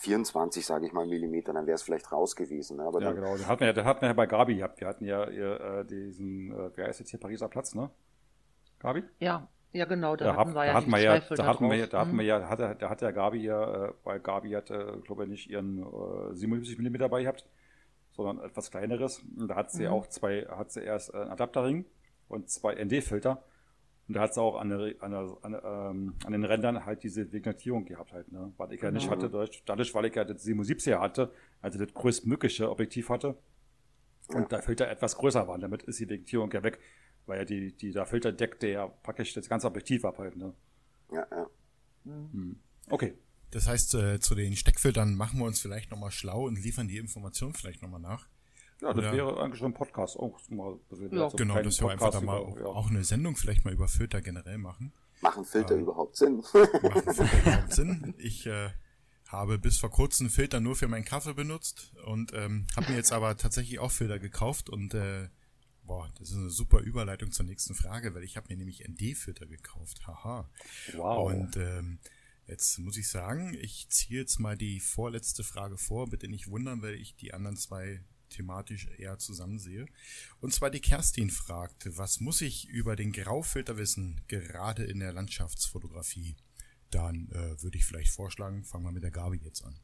24, 0.00 0.64
sage 0.64 0.86
ich 0.86 0.92
mal, 0.92 1.06
Millimeter, 1.06 1.52
dann 1.52 1.66
wäre 1.66 1.74
es 1.74 1.82
vielleicht 1.82 2.10
raus 2.12 2.36
gewesen. 2.36 2.76
Ne? 2.78 2.84
Aber 2.84 3.00
ja, 3.00 3.06
dann, 3.08 3.16
genau. 3.16 3.36
Das 3.36 3.46
hatten 3.46 3.60
wir, 3.60 3.66
ja- 3.68 3.72
das 3.72 3.84
hatten 3.84 4.00
wir 4.02 4.08
ja 4.08 4.14
bei 4.14 4.26
Gabi 4.26 4.56
gehabt. 4.56 4.80
Wir 4.80 4.88
hatten 4.88 5.04
ja 5.04 5.28
ihr, 5.28 5.60
äh, 5.60 5.84
diesen, 5.84 6.52
äh, 6.52 6.70
wer 6.76 6.88
ist 6.88 7.00
jetzt 7.00 7.10
hier 7.10 7.20
Pariser 7.20 7.48
Platz, 7.48 7.74
ne? 7.74 7.90
Gabi? 8.78 9.02
Ja, 9.18 9.48
ja 9.72 9.84
genau, 9.86 10.14
da, 10.14 10.26
Da, 10.26 10.36
hatten 10.36 10.50
wir 10.50 10.54
da 10.54 10.64
ja 10.66 10.74
hatten 10.74 10.86
die 10.86 10.92
wir 10.92 11.00
ja, 11.02 11.18
da 11.18 11.46
hatten 11.46 11.68
wir, 11.68 11.76
ja- 11.76 11.86
da 11.86 12.00
hatten 12.00 12.12
Mhm. 12.12 12.18
wir 12.18 12.24
ja, 12.24 12.48
hatte, 12.48 12.76
da 12.78 12.88
hat 12.90 13.00
der 13.00 13.12
Gabi 13.12 13.42
ja, 13.44 13.86
äh, 13.86 13.92
weil 14.04 14.20
Gabi 14.20 14.50
hatte, 14.52 15.00
glaube 15.04 15.24
ich, 15.24 15.30
nicht 15.30 15.50
ihren 15.50 15.78
äh, 15.82 16.34
77 16.34 16.78
mm 16.78 16.96
dabei 16.98 17.22
gehabt, 17.22 17.44
sondern 18.24 18.44
etwas 18.44 18.70
kleineres. 18.70 19.20
Und 19.38 19.48
da 19.48 19.56
hat 19.56 19.70
sie 19.70 19.84
Mhm. 19.84 19.92
auch 19.92 20.06
zwei, 20.08 20.42
hat 20.46 20.70
sie 20.72 20.80
erst 20.82 21.14
äh, 21.14 21.18
einen 21.18 21.30
Adapterring 21.30 21.86
und 22.28 22.50
zwei 22.50 22.74
ND-Filter. 22.74 23.42
Und 24.08 24.14
da 24.16 24.20
hat 24.22 24.34
sie 24.34 24.40
auch 24.40 24.56
an, 24.58 24.70
der, 24.70 24.94
an, 25.00 25.10
der, 25.10 25.36
an, 25.42 25.54
ähm, 25.64 26.14
an 26.24 26.32
den 26.32 26.44
Rändern 26.44 26.84
halt 26.86 27.02
diese 27.02 27.30
Vignettierung 27.30 27.84
gehabt 27.84 28.12
halt, 28.12 28.32
ne? 28.32 28.52
Was 28.56 28.70
ich 28.72 28.80
ja 28.80 28.90
nicht 28.90 29.04
Genau. 29.04 29.16
hatte, 29.16 29.30
dadurch, 29.30 29.62
dadurch, 29.66 29.94
weil 29.94 30.06
ich 30.06 30.14
ja 30.14 30.24
das 30.24 30.42
77er 30.44 30.98
hatte, 30.98 31.30
also 31.60 31.78
das 31.78 31.92
größtmögliche 31.94 32.70
Objektiv 32.70 33.10
hatte. 33.10 33.36
Und 34.28 34.50
der 34.52 34.62
Filter 34.62 34.88
etwas 34.88 35.16
größer 35.16 35.46
war. 35.48 35.58
Damit 35.58 35.82
ist 35.84 36.00
die 36.00 36.08
Vignettierung 36.08 36.50
ja 36.52 36.62
weg. 36.62 36.78
Weil 37.26 37.38
ja 37.40 37.44
die, 37.44 37.72
die, 37.76 37.92
der 37.92 38.06
Filter 38.06 38.32
deckte 38.32 38.68
ja 38.68 38.86
praktisch 38.88 39.34
das 39.34 39.48
ganze 39.48 39.66
Objektiv 39.66 40.04
ab 40.06 40.18
halt, 40.18 40.36
ne? 40.36 40.54
ja, 41.12 41.26
ja. 41.30 41.46
Okay. 42.90 43.14
Das 43.50 43.66
heißt, 43.66 43.94
äh, 43.94 44.20
zu 44.20 44.34
den 44.34 44.56
Steckfiltern 44.56 45.14
machen 45.14 45.38
wir 45.38 45.46
uns 45.46 45.60
vielleicht 45.60 45.90
nochmal 45.90 46.10
schlau 46.10 46.44
und 46.46 46.56
liefern 46.62 46.88
die 46.88 46.98
Information 46.98 47.54
vielleicht 47.54 47.82
nochmal 47.82 48.00
nach. 48.00 48.28
Ja, 48.80 48.88
das 48.92 48.98
Oder- 48.98 49.12
wäre 49.12 49.40
eigentlich 49.42 49.58
schon 49.58 49.72
ein 49.72 49.74
Podcast 49.74 50.16
auch 50.18 50.38
mal 50.50 50.72
ein 50.74 50.78
bisschen 50.88 51.12
Ja. 51.16 51.30
so 51.30 51.36
genau, 51.36 51.60
dass 51.62 51.80
wir 51.80 51.88
einfach 51.90 52.10
da 52.10 52.20
mal 52.20 52.40
über- 52.42 52.60
ja. 52.60 52.66
auch 52.66 52.90
eine 52.90 53.02
Sendung 53.04 53.36
vielleicht 53.36 53.64
mal 53.64 53.72
über 53.74 53.88
Filter 53.88 54.20
generell 54.20 54.58
machen. 54.58 54.92
Machen 55.20 55.44
Filter 55.44 55.74
Ähm. 55.74 55.80
überhaupt 55.80 56.16
Sinn? 56.16 56.36
Macht 56.52 56.52
Filter 56.52 57.38
überhaupt 57.42 57.72
Sinn? 57.72 58.14
Ich 58.18 58.46
äh, 58.46 58.70
habe 59.26 59.58
bis 59.58 59.78
vor 59.78 59.90
kurzem 59.90 60.30
Filter 60.30 60.60
nur 60.60 60.76
für 60.76 60.86
meinen 60.86 61.04
Kaffee 61.04 61.34
benutzt 61.34 61.92
und 62.06 62.32
ähm, 62.34 62.66
habe 62.76 62.90
mir 62.90 62.96
jetzt 62.96 63.12
aber 63.12 63.36
tatsächlich 63.36 63.78
auch 63.80 63.90
Filter 63.90 64.18
gekauft 64.20 64.70
und 64.70 64.94
äh, 64.94 65.28
boah, 65.82 66.08
das 66.18 66.30
ist 66.30 66.36
eine 66.36 66.50
super 66.50 66.80
Überleitung 66.80 67.32
zur 67.32 67.46
nächsten 67.46 67.74
Frage, 67.74 68.14
weil 68.14 68.22
ich 68.22 68.36
habe 68.36 68.46
mir 68.50 68.56
nämlich 68.58 68.86
ND-Filter 68.86 69.46
gekauft. 69.46 70.06
Haha. 70.06 70.48
Wow. 70.94 71.32
Und 71.32 71.56
ähm, 71.56 71.98
jetzt 72.48 72.78
muss 72.78 72.96
ich 72.96 73.08
sagen, 73.08 73.56
ich 73.60 73.88
ziehe 73.90 74.20
jetzt 74.20 74.38
mal 74.40 74.56
die 74.56 74.80
vorletzte 74.80 75.44
Frage 75.44 75.76
vor, 75.76 76.08
bitte 76.08 76.28
nicht 76.28 76.48
wundern, 76.48 76.82
weil 76.82 76.94
ich 76.94 77.14
die 77.14 77.34
anderen 77.34 77.56
zwei 77.56 78.02
thematisch 78.30 78.88
eher 78.98 79.18
zusammen 79.18 79.58
sehe. 79.58 79.86
Und 80.40 80.52
zwar 80.52 80.70
die 80.70 80.80
Kerstin 80.80 81.30
fragt, 81.30 81.96
was 81.96 82.20
muss 82.20 82.40
ich 82.40 82.68
über 82.68 82.96
den 82.96 83.12
Graufilter 83.12 83.76
wissen, 83.76 84.20
gerade 84.28 84.84
in 84.84 85.00
der 85.00 85.12
Landschaftsfotografie? 85.12 86.36
Dann 86.90 87.28
äh, 87.30 87.62
würde 87.62 87.78
ich 87.78 87.84
vielleicht 87.84 88.10
vorschlagen, 88.10 88.64
fangen 88.64 88.84
wir 88.84 88.92
mit 88.92 89.02
der 89.02 89.10
Gabi 89.10 89.38
jetzt 89.38 89.62
an. 89.62 89.78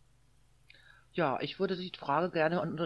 Ja, 1.15 1.39
ich 1.41 1.61
würde 1.61 1.77
die 1.77 1.93
Frage 1.97 2.31
gerne 2.31 2.61
an 2.61 2.77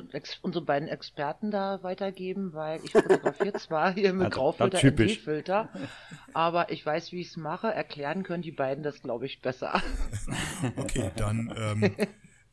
unsere 0.43 0.65
beiden 0.65 0.87
Experten 0.87 1.51
da 1.51 1.83
weitergeben, 1.83 2.53
weil 2.53 2.79
ich 2.85 2.93
fotografiere 2.93 3.53
zwar 3.59 3.93
hier 3.95 4.13
mit 4.13 4.27
das- 4.29 4.35
Graufilter, 4.35 4.79
typisch. 4.79 5.19
ND-Filter, 5.19 5.71
aber 6.35 6.71
ich 6.71 6.85
weiß, 6.85 7.11
wie 7.13 7.23
ich 7.23 7.29
es 7.29 7.37
mache. 7.39 7.69
Erklären 7.73 8.25
können 8.25 8.43
die 8.43 8.53
beiden 8.53 8.85
das, 8.85 9.01
glaube 9.01 9.25
ich, 9.27 9.41
besser. 9.41 9.81
Okay, 10.77 11.11
dann 11.17 11.55
ähm, 11.57 11.95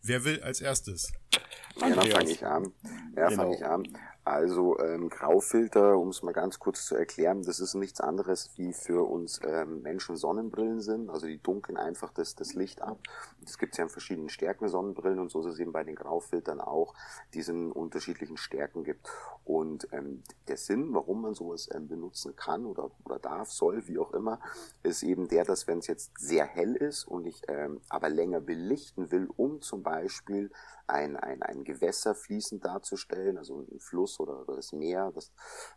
wer 0.02 0.24
will 0.24 0.42
als 0.44 0.62
erstes? 0.62 1.12
Ja, 1.34 1.90
dann 1.90 1.94
Andreas. 2.00 2.14
fange 2.18 2.32
ich 2.32 2.46
an. 2.46 2.72
Ja, 3.18 3.28
Genau. 3.30 3.42
fange 3.44 3.56
ich 3.56 3.66
an. 3.66 3.84
Also 4.24 4.80
ähm, 4.80 5.10
Graufilter, 5.10 5.98
um 6.00 6.10
es 6.10 6.24
mal 6.24 6.32
ganz 6.34 6.58
kurz 6.58 6.86
zu 6.88 6.96
erklären, 6.96 7.44
das 7.44 7.60
ist 7.60 7.76
nichts 7.76 8.02
anderes 8.02 8.50
wie 8.56 8.74
für 8.74 9.08
uns 9.08 9.40
ähm, 9.46 9.82
Menschen 9.84 10.16
Sonnenbrillen 10.16 10.82
sind. 10.82 11.10
Also 11.12 11.28
die 11.28 11.38
dunkeln 11.38 11.78
einfach 11.78 12.12
das, 12.12 12.34
das 12.36 12.54
Licht 12.56 12.82
ab. 12.82 12.98
Es 13.46 13.58
gibt 13.58 13.78
ja 13.78 13.84
in 13.84 13.90
verschiedenen 13.90 14.30
Stärken 14.30 14.68
Sonnenbrillen 14.68 15.20
und 15.20 15.32
so 15.32 15.40
ist 15.42 15.46
es 15.48 15.60
eben 15.60 15.72
bei 15.72 15.84
den 15.84 15.96
Graufiltern 15.96 16.60
auch, 16.60 16.94
die 17.34 17.40
es 17.40 17.50
in 17.50 17.72
unterschiedlichen 17.72 18.38
Stärken 18.38 18.84
gibt. 18.84 19.08
Und 19.44 19.88
ähm, 19.92 20.24
der 20.48 20.58
Sinn, 20.58 20.94
warum 20.94 21.22
man 21.22 21.34
sowas 21.34 21.70
ähm, 21.74 21.88
benutzen 21.88 22.36
kann 22.36 22.66
oder, 22.66 22.90
oder 23.04 23.20
darf, 23.20 23.52
soll, 23.52 23.88
wie 23.88 24.00
auch 24.00 24.12
immer, 24.14 24.40
ist 24.84 25.04
eben 25.04 25.28
der, 25.28 25.46
dass 25.46 25.68
wenn 25.68 25.80
es 25.80 25.88
jetzt 25.88 26.12
sehr 26.18 26.46
hell 26.46 26.76
ist 26.76 27.06
und 27.06 27.26
ich 27.26 27.42
ähm, 27.48 27.82
aber 27.90 28.10
länger 28.10 28.42
belichten 28.42 29.12
will, 29.12 29.30
um 29.36 29.62
zum 29.62 29.84
Beispiel 29.84 30.52
ein, 30.88 31.18
ein, 31.18 31.42
ein 31.42 31.64
Gewässer 31.64 32.14
fließend 32.14 32.64
darzustellen, 32.64 33.38
also 33.38 33.66
ein 33.72 33.80
Fluss 33.80 34.20
oder, 34.20 34.42
oder 34.42 34.56
das 34.56 34.72
Meer, 34.72 35.12
das, 35.14 35.32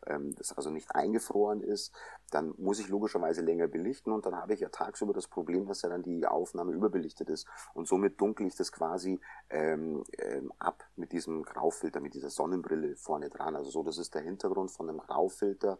ähm, 0.06 0.34
das 0.34 0.52
also 0.52 0.70
nicht 0.70 0.94
eingefroren 0.94 1.62
ist, 1.62 1.92
dann 2.30 2.54
muss 2.58 2.78
ich 2.78 2.88
logischerweise 2.88 3.40
länger 3.42 3.68
belichten 3.68 4.12
und 4.12 4.26
dann 4.26 4.36
habe 4.36 4.54
ich 4.54 4.60
ja 4.60 4.68
tagsüber 4.68 5.12
das 5.12 5.26
Problem, 5.26 5.66
dass 5.66 5.82
ja 5.82 5.88
dann 5.88 6.02
die 6.02 6.26
Aufnahme 6.26 6.72
überbelichtet 6.72 7.30
ist 7.30 7.46
und 7.74 7.88
somit 7.88 8.20
dunkel 8.20 8.46
ich 8.46 8.56
das 8.56 8.72
quasi 8.72 9.20
ähm, 9.50 10.04
ähm, 10.18 10.52
ab 10.58 10.84
mit 10.96 11.12
diesem 11.12 11.42
Graufilter, 11.42 12.00
mit 12.00 12.14
dieser 12.14 12.30
Sonnenbrille 12.30 12.96
vorne 12.96 13.30
dran. 13.30 13.56
Also 13.56 13.70
so, 13.70 13.82
das 13.82 13.98
ist 13.98 14.14
der 14.14 14.22
Hintergrund 14.22 14.70
von 14.70 14.88
einem 14.88 14.98
Graufilter. 14.98 15.78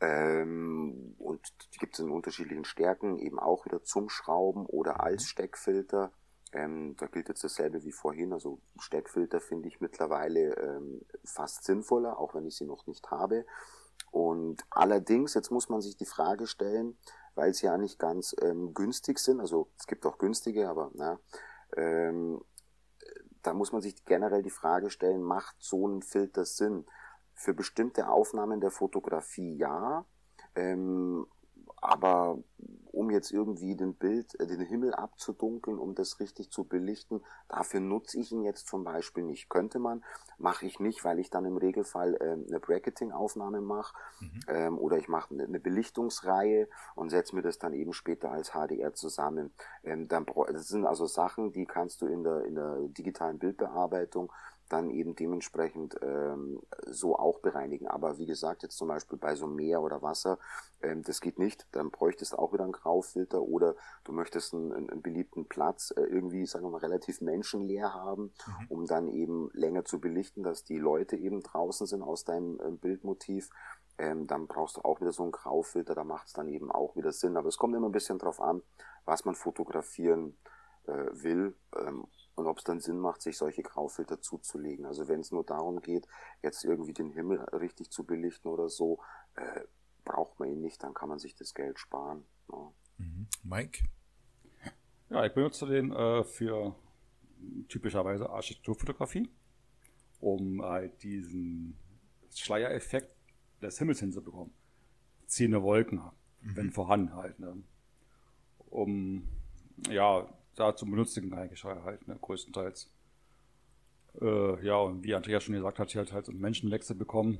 Ähm, 0.00 1.14
und 1.18 1.40
die 1.74 1.78
gibt 1.78 1.94
es 1.94 2.00
in 2.00 2.10
unterschiedlichen 2.10 2.64
Stärken, 2.64 3.18
eben 3.18 3.38
auch 3.38 3.64
wieder 3.64 3.82
zum 3.82 4.08
Schrauben 4.08 4.66
oder 4.66 5.00
als 5.00 5.22
mhm. 5.22 5.26
Steckfilter. 5.26 6.12
Ähm, 6.52 6.96
da 6.98 7.06
gilt 7.06 7.28
jetzt 7.28 7.44
dasselbe 7.44 7.82
wie 7.82 7.92
vorhin. 7.92 8.32
Also 8.32 8.60
Steckfilter 8.78 9.40
finde 9.40 9.68
ich 9.68 9.80
mittlerweile 9.80 10.54
ähm, 10.56 11.02
fast 11.24 11.64
sinnvoller, 11.64 12.18
auch 12.18 12.34
wenn 12.34 12.46
ich 12.46 12.56
sie 12.56 12.66
noch 12.66 12.86
nicht 12.86 13.10
habe. 13.10 13.46
Und 14.10 14.64
allerdings, 14.70 15.34
jetzt 15.34 15.50
muss 15.50 15.68
man 15.68 15.80
sich 15.80 15.96
die 15.96 16.06
Frage 16.06 16.46
stellen, 16.46 16.96
weil 17.36 17.54
sie 17.54 17.66
ja 17.66 17.78
nicht 17.78 18.00
ganz 18.00 18.34
ähm, 18.42 18.74
günstig 18.74 19.20
sind, 19.20 19.40
also 19.40 19.70
es 19.78 19.86
gibt 19.86 20.04
auch 20.06 20.18
günstige, 20.18 20.68
aber 20.68 20.90
na, 20.94 21.20
ähm, 21.76 22.40
da 23.42 23.54
muss 23.54 23.70
man 23.70 23.80
sich 23.80 24.04
generell 24.04 24.42
die 24.42 24.50
Frage 24.50 24.90
stellen, 24.90 25.22
macht 25.22 25.54
so 25.60 25.86
ein 25.86 26.02
Filter 26.02 26.44
Sinn? 26.44 26.84
Für 27.34 27.54
bestimmte 27.54 28.08
Aufnahmen 28.08 28.60
der 28.60 28.70
Fotografie 28.70 29.56
ja, 29.56 30.06
ähm, 30.54 31.26
aber 31.86 32.38
um 32.96 33.10
jetzt 33.10 33.30
irgendwie 33.30 33.76
den 33.76 33.94
Bild, 33.94 34.38
äh, 34.40 34.46
den 34.46 34.62
Himmel 34.62 34.94
abzudunkeln, 34.94 35.78
um 35.78 35.94
das 35.94 36.18
richtig 36.18 36.50
zu 36.50 36.64
belichten, 36.64 37.22
dafür 37.48 37.80
nutze 37.80 38.18
ich 38.18 38.32
ihn 38.32 38.42
jetzt 38.42 38.66
zum 38.66 38.84
Beispiel 38.84 39.22
nicht. 39.22 39.50
Könnte 39.50 39.78
man, 39.78 40.02
mache 40.38 40.66
ich 40.66 40.80
nicht, 40.80 41.04
weil 41.04 41.18
ich 41.18 41.30
dann 41.30 41.44
im 41.44 41.58
Regelfall 41.58 42.14
äh, 42.14 42.32
eine 42.48 42.58
Bracketing-Aufnahme 42.58 43.60
mache 43.60 43.94
mhm. 44.20 44.40
ähm, 44.48 44.78
oder 44.78 44.96
ich 44.96 45.08
mache 45.08 45.34
eine, 45.34 45.44
eine, 45.44 45.60
Belichtungsreihe 45.60 46.68
und 46.94 47.10
setze 47.10 47.36
mir 47.36 47.42
das 47.42 47.58
dann 47.58 47.74
eben 47.74 47.92
später 47.92 48.30
als 48.30 48.52
HDR 48.52 48.94
zusammen. 48.94 49.52
Ähm, 49.84 50.08
dann, 50.08 50.24
das 50.48 50.68
sind 50.68 50.86
also 50.86 51.06
Sachen, 51.06 51.52
die 51.52 51.66
kannst 51.66 52.00
du 52.00 52.06
in 52.06 52.24
der, 52.24 52.44
in 52.46 52.54
der 52.54 52.78
digitalen 52.88 53.38
Bildbearbeitung 53.38 54.32
dann 54.68 54.90
eben 54.90 55.14
dementsprechend 55.14 55.96
ähm, 56.02 56.60
so 56.86 57.16
auch 57.16 57.38
bereinigen. 57.38 57.86
Aber 57.86 58.18
wie 58.18 58.26
gesagt, 58.26 58.62
jetzt 58.62 58.76
zum 58.76 58.88
Beispiel 58.88 59.18
bei 59.18 59.34
so 59.34 59.46
Meer 59.46 59.82
oder 59.82 60.02
Wasser, 60.02 60.38
ähm, 60.82 61.02
das 61.02 61.20
geht 61.20 61.38
nicht. 61.38 61.66
Dann 61.72 61.90
bräuchtest 61.90 62.32
du 62.32 62.38
auch 62.38 62.52
wieder 62.52 62.64
einen 62.64 62.72
Graufilter 62.72 63.42
oder 63.42 63.76
du 64.04 64.12
möchtest 64.12 64.54
einen, 64.54 64.72
einen 64.72 65.02
beliebten 65.02 65.46
Platz 65.46 65.92
äh, 65.96 66.02
irgendwie, 66.02 66.46
sagen 66.46 66.64
wir 66.64 66.70
mal, 66.70 66.78
relativ 66.78 67.20
menschenleer 67.20 67.94
haben, 67.94 68.32
mhm. 68.46 68.66
um 68.68 68.86
dann 68.86 69.08
eben 69.08 69.50
länger 69.52 69.84
zu 69.84 70.00
belichten, 70.00 70.42
dass 70.42 70.64
die 70.64 70.78
Leute 70.78 71.16
eben 71.16 71.42
draußen 71.42 71.86
sind 71.86 72.02
aus 72.02 72.24
deinem 72.24 72.58
äh, 72.60 72.70
Bildmotiv. 72.70 73.50
Ähm, 73.98 74.26
dann 74.26 74.46
brauchst 74.46 74.76
du 74.76 74.82
auch 74.82 75.00
wieder 75.00 75.12
so 75.12 75.22
einen 75.22 75.32
Graufilter, 75.32 75.94
da 75.94 76.04
macht 76.04 76.26
es 76.26 76.32
dann 76.32 76.48
eben 76.48 76.70
auch 76.70 76.96
wieder 76.96 77.12
Sinn. 77.12 77.36
Aber 77.36 77.48
es 77.48 77.56
kommt 77.56 77.74
immer 77.74 77.88
ein 77.88 77.92
bisschen 77.92 78.18
drauf 78.18 78.40
an, 78.40 78.62
was 79.04 79.24
man 79.24 79.34
fotografieren 79.34 80.36
äh, 80.86 81.06
will. 81.12 81.54
Ähm, 81.78 82.06
und 82.36 82.46
ob 82.46 82.58
es 82.58 82.64
dann 82.64 82.80
Sinn 82.80 82.98
macht, 82.98 83.22
sich 83.22 83.36
solche 83.36 83.62
Graufilter 83.62 84.20
zuzulegen. 84.20 84.84
Also 84.84 85.08
wenn 85.08 85.20
es 85.20 85.32
nur 85.32 85.42
darum 85.42 85.80
geht, 85.80 86.06
jetzt 86.42 86.64
irgendwie 86.64 86.92
den 86.92 87.10
Himmel 87.10 87.40
richtig 87.40 87.90
zu 87.90 88.04
belichten 88.04 88.48
oder 88.48 88.68
so, 88.68 89.00
äh, 89.34 89.62
braucht 90.04 90.38
man 90.38 90.50
ihn 90.50 90.60
nicht, 90.60 90.82
dann 90.82 90.94
kann 90.94 91.08
man 91.08 91.18
sich 91.18 91.34
das 91.34 91.54
Geld 91.54 91.78
sparen. 91.78 92.24
Ja. 92.52 92.72
Mhm. 92.98 93.26
Mike? 93.42 93.84
Ja, 95.08 95.24
ich 95.24 95.32
benutze 95.32 95.66
den 95.66 95.92
äh, 95.92 96.24
für 96.24 96.74
typischerweise 97.68 98.28
Architekturfotografie, 98.28 99.30
um 100.20 100.62
halt 100.62 101.02
diesen 101.02 101.78
Schleiereffekt 102.34 103.14
des 103.62 103.78
Himmels 103.78 104.00
hinzubekommen. 104.00 104.52
Ziehende 105.26 105.62
Wolken, 105.62 105.98
mhm. 106.40 106.56
wenn 106.56 106.70
vorhanden 106.70 107.14
halt. 107.14 107.38
Ne? 107.38 107.62
Um 108.68 109.26
ja, 109.88 110.28
da 110.56 110.74
zum 110.74 110.90
Benutzen 110.90 111.32
eigentlich 111.32 111.62
halt, 111.64 112.08
ne, 112.08 112.18
größtenteils. 112.20 112.90
Äh, 114.20 114.66
ja, 114.66 114.76
und 114.76 115.04
wie 115.04 115.14
Andreas 115.14 115.44
schon 115.44 115.54
gesagt 115.54 115.78
hat, 115.78 115.90
hier 115.90 116.00
halt, 116.00 116.12
halt 116.12 116.26
so 116.26 116.32
Menschenwechsel 116.32 116.96
bekommen. 116.96 117.38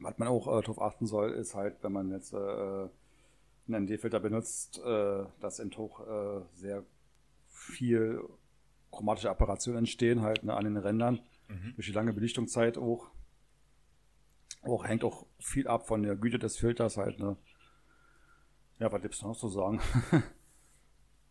Was 0.00 0.18
man 0.18 0.28
auch 0.28 0.48
äh, 0.48 0.62
darauf 0.62 0.80
achten 0.80 1.06
soll, 1.06 1.32
ist 1.32 1.54
halt, 1.54 1.76
wenn 1.82 1.92
man 1.92 2.10
jetzt 2.10 2.32
äh, 2.32 2.36
einen 2.36 3.84
ND-Filter 3.84 4.20
benutzt, 4.20 4.80
äh, 4.84 5.24
dass 5.40 5.58
in 5.58 5.70
Tuch 5.70 6.00
äh, 6.00 6.40
sehr 6.54 6.84
viel 7.48 8.22
chromatische 8.90 9.30
Apparationen 9.30 9.80
entstehen, 9.80 10.22
halt 10.22 10.42
ne, 10.44 10.54
an 10.54 10.64
den 10.64 10.76
Rändern, 10.76 11.20
mhm. 11.48 11.74
durch 11.74 11.86
die 11.86 11.92
lange 11.92 12.12
Belichtungszeit 12.12 12.78
auch. 12.78 13.10
Auch 14.62 14.86
hängt 14.86 15.04
auch 15.04 15.26
viel 15.38 15.68
ab 15.68 15.86
von 15.86 16.02
der 16.02 16.16
Güte 16.16 16.38
des 16.38 16.56
Filters 16.56 16.96
halt, 16.96 17.18
ne. 17.18 17.36
Ja, 18.78 18.90
was 18.90 19.02
gibt's 19.02 19.22
noch 19.22 19.36
zu 19.36 19.48
sagen? 19.48 19.80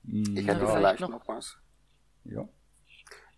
Hm, 0.06 0.36
ich 0.38 0.48
hätte 0.48 0.66
ja, 0.66 0.76
vielleicht 0.76 1.00
noch, 1.02 1.10
noch, 1.10 1.28
was. 1.28 1.58
Ja. 2.26 2.48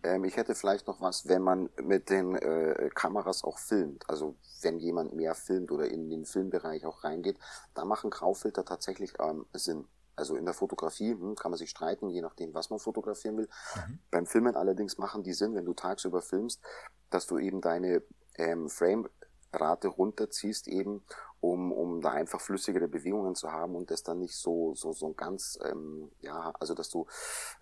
Ähm, 0.02 0.24
ich 0.24 0.36
hätte 0.36 0.54
vielleicht 0.54 0.86
noch 0.86 1.00
was, 1.00 1.28
wenn 1.28 1.42
man 1.42 1.70
mit 1.82 2.10
den 2.10 2.36
äh, 2.36 2.90
Kameras 2.94 3.44
auch 3.44 3.58
filmt. 3.58 4.08
Also 4.08 4.36
wenn 4.62 4.78
jemand 4.78 5.14
mehr 5.14 5.34
filmt 5.34 5.70
oder 5.70 5.88
in 5.88 6.08
den 6.08 6.24
Filmbereich 6.24 6.84
auch 6.86 7.04
reingeht, 7.04 7.38
da 7.74 7.84
machen 7.84 8.10
Graufilter 8.10 8.64
tatsächlich 8.64 9.14
ähm, 9.20 9.46
Sinn. 9.52 9.86
Also 10.16 10.34
in 10.34 10.46
der 10.46 10.54
Fotografie 10.54 11.12
hm, 11.12 11.34
kann 11.34 11.50
man 11.50 11.58
sich 11.58 11.70
streiten, 11.70 12.08
je 12.08 12.22
nachdem, 12.22 12.54
was 12.54 12.70
man 12.70 12.78
fotografieren 12.78 13.36
will. 13.36 13.48
Mhm. 13.74 13.98
Beim 14.10 14.26
Filmen 14.26 14.56
allerdings 14.56 14.96
machen 14.98 15.22
die 15.22 15.34
Sinn, 15.34 15.54
wenn 15.54 15.66
du 15.66 15.74
tagsüber 15.74 16.22
filmst, 16.22 16.62
dass 17.10 17.26
du 17.26 17.38
eben 17.38 17.60
deine 17.60 18.02
ähm, 18.36 18.68
Frame 18.68 19.08
Rate 19.52 19.88
runterziehst 19.88 20.68
eben, 20.68 21.04
um, 21.40 21.72
um 21.72 22.00
da 22.00 22.10
einfach 22.10 22.40
flüssigere 22.40 22.88
Bewegungen 22.88 23.34
zu 23.34 23.52
haben 23.52 23.74
und 23.74 23.90
das 23.90 24.02
dann 24.02 24.18
nicht 24.18 24.36
so, 24.36 24.74
so, 24.74 24.92
so 24.92 25.12
ganz, 25.12 25.58
ähm, 25.64 26.10
ja, 26.20 26.52
also 26.58 26.74
dass 26.74 26.90
du 26.90 27.06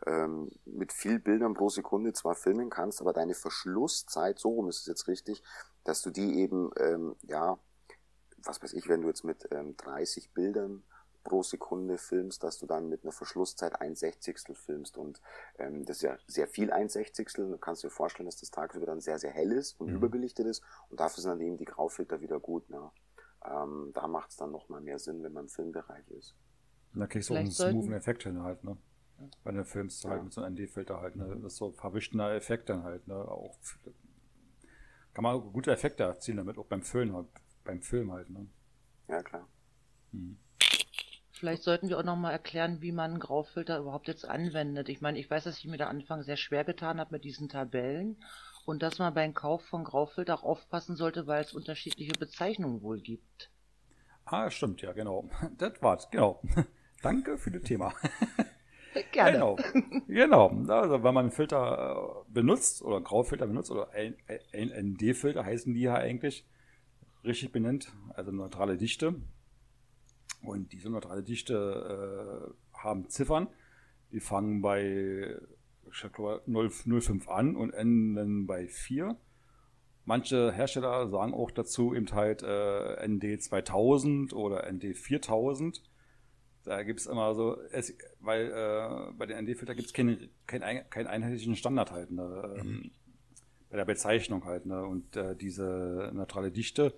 ähm, 0.06 0.50
mit 0.64 0.92
viel 0.92 1.18
Bildern 1.18 1.54
pro 1.54 1.68
Sekunde 1.68 2.12
zwar 2.12 2.34
filmen 2.34 2.70
kannst, 2.70 3.00
aber 3.00 3.12
deine 3.12 3.34
Verschlusszeit, 3.34 4.38
so 4.38 4.50
rum 4.50 4.68
ist 4.68 4.80
es 4.80 4.86
jetzt 4.86 5.08
richtig, 5.08 5.42
dass 5.84 6.02
du 6.02 6.10
die 6.10 6.40
eben, 6.40 6.70
ähm, 6.78 7.16
ja, 7.22 7.58
was 8.38 8.62
weiß 8.62 8.74
ich, 8.74 8.88
wenn 8.88 9.02
du 9.02 9.08
jetzt 9.08 9.24
mit 9.24 9.48
ähm, 9.50 9.76
30 9.76 10.32
Bildern 10.32 10.84
pro 11.24 11.42
Sekunde 11.42 11.98
filmst, 11.98 12.42
dass 12.44 12.58
du 12.58 12.66
dann 12.66 12.88
mit 12.88 13.02
einer 13.02 13.12
Verschlusszeit 13.12 13.80
ein 13.80 13.96
Sechzigstel 13.96 14.54
filmst. 14.54 14.96
Und 14.96 15.20
ähm, 15.58 15.84
das 15.84 15.96
ist 15.96 16.02
ja 16.02 16.18
sehr 16.26 16.46
viel 16.46 16.70
ein 16.70 16.88
Sechzigstel. 16.88 17.50
Du 17.50 17.58
kannst 17.58 17.82
dir 17.82 17.90
vorstellen, 17.90 18.26
dass 18.26 18.36
das 18.36 18.50
tagsüber 18.50 18.86
dann 18.86 19.00
sehr, 19.00 19.18
sehr 19.18 19.30
hell 19.30 19.52
ist 19.52 19.80
und 19.80 19.88
mhm. 19.88 19.96
überbelichtet 19.96 20.46
ist. 20.46 20.62
Und 20.90 21.00
dafür 21.00 21.22
sind 21.22 21.30
dann 21.30 21.40
eben 21.40 21.56
die 21.56 21.64
Graufilter 21.64 22.20
wieder 22.20 22.38
gut. 22.38 22.68
Ne? 22.70 22.90
Ähm, 23.44 23.90
da 23.94 24.06
macht 24.06 24.30
es 24.30 24.36
dann 24.36 24.52
nochmal 24.52 24.80
mehr 24.80 24.98
Sinn, 24.98 25.22
wenn 25.22 25.32
man 25.32 25.44
im 25.44 25.50
Filmbereich 25.50 26.08
ist. 26.10 26.36
Und 26.94 27.00
da 27.00 27.06
kriegst 27.06 27.30
du 27.30 27.34
auch 27.34 27.38
einen 27.38 27.50
smoothen 27.50 27.92
Effekt 27.92 28.22
hin 28.22 28.42
halt, 28.42 28.62
ne? 28.62 28.76
Wenn 29.42 29.54
du 29.54 29.64
filmst 29.64 30.04
halt 30.04 30.18
ja. 30.18 30.22
mit 30.22 30.32
so 30.32 30.42
einem 30.42 30.54
ND-Filter 30.54 31.00
halt, 31.00 31.16
ne? 31.16 31.38
Das 31.42 31.54
ist 31.54 31.56
so 31.58 31.68
ein 31.68 31.74
verwischter 31.74 32.34
Effekt 32.34 32.68
dann 32.68 32.84
halt, 32.84 33.06
ne? 33.08 33.16
Auch 33.16 33.56
kann 35.12 35.22
man 35.22 35.40
gute 35.52 35.70
Effekte 35.72 36.02
erzielen 36.02 36.38
damit, 36.38 36.58
auch 36.58 36.66
beim 36.66 36.82
Film 36.82 37.14
halt, 37.14 37.28
beim 37.64 37.80
Film 37.80 38.12
halt, 38.12 38.30
ne? 38.30 38.46
Ja, 39.08 39.22
klar. 39.22 39.48
Mhm. 40.12 40.38
Vielleicht 41.44 41.64
sollten 41.64 41.90
wir 41.90 41.98
auch 41.98 42.04
nochmal 42.04 42.32
erklären, 42.32 42.80
wie 42.80 42.90
man 42.90 43.10
einen 43.10 43.20
Graufilter 43.20 43.76
überhaupt 43.76 44.08
jetzt 44.08 44.26
anwendet. 44.26 44.88
Ich 44.88 45.02
meine, 45.02 45.18
ich 45.18 45.28
weiß, 45.28 45.44
dass 45.44 45.58
ich 45.58 45.66
mir 45.66 45.76
da 45.76 45.88
Anfang 45.88 46.22
sehr 46.22 46.38
schwer 46.38 46.64
getan 46.64 46.98
habe 46.98 47.12
mit 47.12 47.22
diesen 47.22 47.50
Tabellen 47.50 48.16
und 48.64 48.82
dass 48.82 48.98
man 48.98 49.12
beim 49.12 49.34
Kauf 49.34 49.62
von 49.66 49.84
Graufilter 49.84 50.36
auch 50.36 50.42
aufpassen 50.42 50.96
sollte, 50.96 51.26
weil 51.26 51.42
es 51.42 51.52
unterschiedliche 51.52 52.12
Bezeichnungen 52.18 52.80
wohl 52.80 52.98
gibt. 52.98 53.50
Ah, 54.24 54.50
stimmt, 54.50 54.80
ja, 54.80 54.92
genau. 54.92 55.28
Das 55.58 55.82
war's, 55.82 56.08
genau. 56.10 56.40
Danke 57.02 57.36
für 57.36 57.50
das 57.50 57.64
Thema. 57.64 57.92
Gerne. 59.12 59.32
Genau. 59.32 59.58
genau. 60.06 60.48
Also, 60.72 61.04
wenn 61.04 61.12
man 61.12 61.26
einen 61.26 61.30
Filter 61.30 62.24
äh, 62.26 62.32
benutzt 62.32 62.80
oder 62.80 62.96
einen 62.96 63.04
Graufilter 63.04 63.46
benutzt 63.46 63.70
oder 63.70 63.90
ND-Filter 63.94 65.44
heißen 65.44 65.74
die 65.74 65.82
ja 65.82 65.94
eigentlich 65.94 66.46
richtig 67.22 67.52
benannt, 67.52 67.92
also 68.14 68.32
neutrale 68.32 68.78
Dichte. 68.78 69.16
Und 70.46 70.72
diese 70.72 70.90
neutrale 70.90 71.22
Dichte 71.22 72.52
äh, 72.74 72.78
haben 72.78 73.08
Ziffern, 73.08 73.48
die 74.12 74.20
fangen 74.20 74.62
bei 74.62 75.36
0,05 75.90 77.28
an 77.28 77.56
und 77.56 77.72
enden 77.72 78.46
bei 78.46 78.66
4. 78.68 79.16
Manche 80.04 80.52
Hersteller 80.52 81.08
sagen 81.08 81.32
auch 81.32 81.50
dazu 81.50 81.94
eben 81.94 82.10
halt 82.12 82.42
äh, 82.42 83.08
ND 83.08 83.42
2000 83.42 84.34
oder 84.34 84.70
ND 84.70 84.96
4000. 84.96 85.82
Da 86.64 86.82
gibt 86.82 87.00
es 87.00 87.06
immer 87.06 87.34
so, 87.34 87.58
es, 87.72 87.94
weil 88.20 88.46
äh, 88.46 89.12
bei 89.18 89.26
den 89.26 89.44
ND-Filtern 89.44 89.76
gibt 89.76 89.88
es 89.88 89.92
keinen 89.92 90.30
kein, 90.46 90.62
kein 90.88 91.06
einheitlichen 91.06 91.56
Standard 91.56 91.90
halt, 91.90 92.10
ne, 92.10 92.56
ähm, 92.58 92.66
mhm. 92.66 92.90
bei 93.70 93.76
der 93.76 93.84
Bezeichnung 93.84 94.44
halt. 94.44 94.64
Ne, 94.64 94.82
und 94.82 95.14
äh, 95.16 95.36
diese 95.36 96.10
neutrale 96.14 96.50
Dichte 96.50 96.94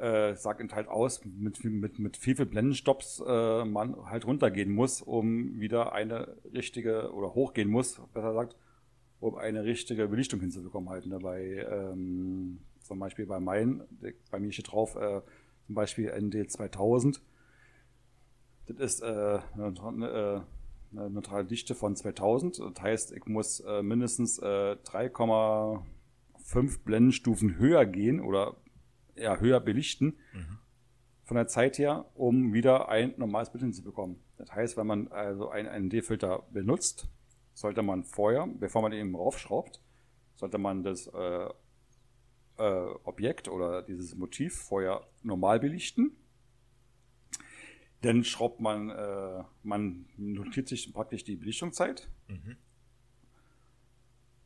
äh, 0.00 0.34
sagt 0.34 0.60
eben 0.60 0.72
halt 0.72 0.88
aus, 0.88 1.24
mit, 1.24 1.62
mit, 1.64 1.98
mit 1.98 2.16
viel, 2.16 2.34
viel 2.34 2.46
Blendenstops 2.46 3.22
äh, 3.26 3.64
man 3.64 3.96
halt 4.06 4.26
runtergehen 4.26 4.72
muss, 4.72 5.02
um 5.02 5.60
wieder 5.60 5.92
eine 5.92 6.36
richtige 6.54 7.12
oder 7.12 7.34
hochgehen 7.34 7.68
muss, 7.68 8.00
besser 8.14 8.30
gesagt, 8.30 8.56
um 9.20 9.36
eine 9.36 9.64
richtige 9.64 10.08
Belichtung 10.08 10.40
hinzubekommen 10.40 10.88
halt. 10.88 11.06
Ne? 11.06 11.18
Bei, 11.18 11.66
ähm, 11.70 12.60
zum 12.80 12.98
Beispiel 12.98 13.26
bei 13.26 13.40
meinen, 13.40 13.82
bei 14.30 14.40
mir 14.40 14.52
steht 14.52 14.72
drauf, 14.72 14.96
äh, 14.96 15.20
zum 15.66 15.74
Beispiel 15.74 16.10
ND 16.10 16.50
2000. 16.50 17.20
Das 18.66 18.78
ist 18.78 19.02
äh, 19.02 19.40
eine, 19.54 20.46
eine 20.92 21.10
neutrale 21.10 21.44
Dichte 21.44 21.74
von 21.74 21.94
2000. 21.94 22.58
Das 22.58 22.82
heißt, 22.82 23.12
ich 23.12 23.26
muss 23.26 23.60
äh, 23.60 23.82
mindestens 23.82 24.38
äh, 24.38 24.76
3,5 24.84 25.82
Blendenstufen 26.84 27.58
höher 27.58 27.84
gehen 27.84 28.20
oder 28.20 28.56
ja, 29.20 29.38
höher 29.38 29.60
belichten 29.60 30.16
mhm. 30.32 30.58
von 31.24 31.36
der 31.36 31.46
Zeit 31.46 31.78
her, 31.78 32.06
um 32.14 32.52
wieder 32.52 32.88
ein 32.88 33.14
normales 33.16 33.50
Bild 33.50 33.62
hinzubekommen. 33.62 34.16
Das 34.36 34.52
heißt, 34.52 34.76
wenn 34.76 34.86
man 34.86 35.08
also 35.08 35.50
einen 35.50 35.86
ND-Filter 35.86 36.46
benutzt, 36.50 37.08
sollte 37.52 37.82
man 37.82 38.04
vorher, 38.04 38.46
bevor 38.46 38.82
man 38.82 38.92
ihn 38.92 39.14
raufschraubt, 39.14 39.82
sollte 40.34 40.58
man 40.58 40.82
das 40.82 41.06
äh, 41.08 41.48
äh, 42.56 42.94
Objekt 43.04 43.48
oder 43.48 43.82
dieses 43.82 44.14
Motiv 44.16 44.54
vorher 44.54 45.06
normal 45.22 45.60
belichten. 45.60 46.16
Dann 48.00 48.24
schraubt 48.24 48.60
man, 48.60 48.88
äh, 48.88 49.44
man 49.62 50.06
notiert 50.16 50.68
sich 50.68 50.92
praktisch 50.92 51.24
die 51.24 51.36
Belichtungszeit. 51.36 52.08
Mhm. 52.28 52.56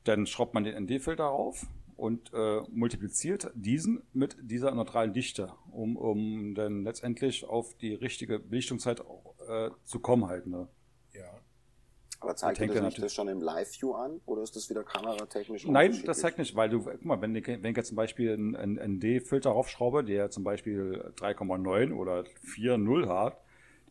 Dann 0.02 0.26
schraubt 0.26 0.54
man 0.54 0.64
den 0.64 0.84
ND-Filter 0.84 1.30
auf 1.30 1.66
und 1.96 2.32
äh, 2.32 2.60
multipliziert 2.70 3.50
diesen 3.54 4.02
mit 4.12 4.36
dieser 4.40 4.72
neutralen 4.72 5.12
Dichte, 5.12 5.52
um, 5.70 5.96
um 5.96 6.54
dann 6.54 6.84
letztendlich 6.84 7.44
auf 7.44 7.74
die 7.76 7.94
richtige 7.94 8.38
Belichtungszeit 8.38 9.00
äh, 9.48 9.70
zu 9.84 10.00
kommen 10.00 10.26
halt. 10.26 10.46
Ne? 10.46 10.68
Aber 12.24 12.36
zeigt 12.36 12.58
das 12.58 12.82
nicht 12.82 13.02
das 13.02 13.14
schon 13.14 13.28
im 13.28 13.40
Live-View 13.42 13.92
an 13.92 14.20
oder 14.24 14.42
ist 14.42 14.56
das 14.56 14.70
wieder 14.70 14.82
kameratechnisch? 14.82 15.66
Nein, 15.66 16.02
das 16.06 16.20
zeigt 16.20 16.38
nicht, 16.38 16.56
weil 16.56 16.70
du, 16.70 16.80
guck 16.80 17.04
mal, 17.04 17.20
wenn 17.20 17.34
ich, 17.34 17.46
wenn 17.46 17.64
ich 17.64 17.76
jetzt 17.76 17.88
zum 17.88 17.96
Beispiel 17.96 18.32
einen, 18.32 18.56
einen 18.56 18.96
ND-Filter 18.96 19.50
raufschraube, 19.50 20.04
der 20.04 20.30
zum 20.30 20.42
Beispiel 20.42 21.12
3,9 21.16 21.94
oder 21.94 22.24
4,0 22.46 23.08
hat, 23.08 23.38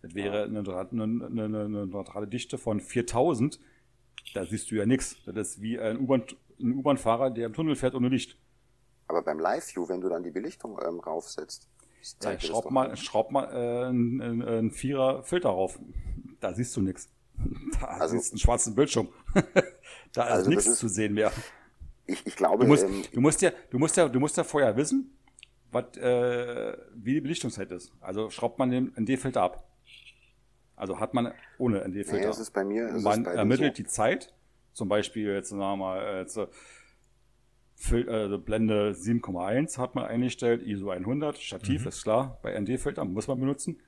das 0.01 0.15
wäre 0.15 0.39
ja. 0.39 0.43
eine, 0.45 0.59
eine, 0.59 1.25
eine, 1.25 1.65
eine 1.65 1.87
neutrale 1.87 2.27
Dichte 2.27 2.57
von 2.57 2.79
4000, 2.79 3.59
da 4.33 4.45
siehst 4.45 4.71
du 4.71 4.75
ja 4.75 4.87
nichts. 4.87 5.17
Das 5.25 5.49
ist 5.49 5.61
wie 5.61 5.79
ein 5.79 5.97
U-Bahn-Fahrer, 6.71 7.31
der 7.31 7.47
im 7.47 7.53
Tunnel 7.53 7.75
fährt 7.75 7.95
ohne 7.95 8.09
Licht. 8.09 8.37
Aber 9.07 9.21
beim 9.21 9.39
Live-View, 9.39 9.89
wenn 9.89 10.01
du 10.01 10.09
dann 10.09 10.23
die 10.23 10.31
Belichtung 10.31 10.79
ähm, 10.85 10.99
raufsetzt, 10.99 11.67
ja, 12.21 12.39
schraub 12.39 12.69
mal, 12.71 12.95
schraub 12.97 13.31
mal 13.31 13.45
äh, 13.45 13.87
einen, 13.87 14.41
einen 14.41 14.71
Vierer 14.71 15.23
Filter 15.23 15.49
rauf. 15.49 15.79
Da 16.39 16.53
siehst 16.53 16.75
du 16.75 16.81
nichts. 16.81 17.09
Da 17.79 17.87
also, 17.87 18.15
ist 18.15 18.33
ein 18.33 18.37
schwarzen 18.37 18.75
Bildschirm. 18.75 19.09
da 20.13 20.25
ist 20.25 20.31
also 20.31 20.49
nichts 20.49 20.67
ist, 20.67 20.79
zu 20.79 20.87
sehen 20.87 21.13
mehr. 21.13 21.31
Ich, 22.05 22.25
ich 22.25 22.35
glaube, 22.35 22.63
du 22.63 22.69
musst, 22.69 22.83
ähm, 22.83 23.03
du 23.11 23.21
musst 23.21 23.41
ja, 23.41 23.51
du 23.69 23.79
musst 23.79 23.97
ja, 23.97 24.07
du 24.07 24.19
musst 24.19 24.37
ja 24.37 24.43
vorher 24.43 24.75
wissen, 24.77 25.17
was, 25.71 25.97
äh, 25.97 26.77
wie 26.93 27.15
die 27.15 27.21
Belichtungszeit 27.21 27.71
ist. 27.71 27.91
Also 27.99 28.29
schraubt 28.29 28.59
man 28.59 28.69
den 28.69 28.93
ND-Filter 28.97 29.41
ab. 29.41 29.67
Also 30.75 30.99
hat 30.99 31.13
man 31.13 31.33
ohne 31.57 31.79
ND-Filter. 31.87 32.25
Nee, 32.25 32.25
es 32.25 32.39
ist 32.39 32.51
bei 32.51 32.63
mir. 32.63 32.91
Man 32.93 33.25
ermittelt 33.25 33.77
so. 33.77 33.83
die 33.83 33.89
Zeit. 33.89 34.33
Zum 34.73 34.89
Beispiel 34.89 35.31
jetzt 35.31 35.49
sagen 35.49 35.61
wir 35.61 35.75
mal 35.77 36.19
jetzt, 36.19 36.37
äh, 36.37 36.47
äh 37.99 38.37
Blende 38.37 38.91
7,1 38.93 39.77
hat 39.77 39.95
man 39.95 40.05
eingestellt, 40.05 40.63
ISO 40.63 40.89
100, 40.89 41.37
Stativ 41.37 41.81
mhm. 41.81 41.87
ist 41.87 42.03
klar, 42.03 42.39
bei 42.41 42.59
ND-Filtern 42.59 43.13
muss 43.13 43.27
man 43.27 43.39
benutzen. 43.39 43.79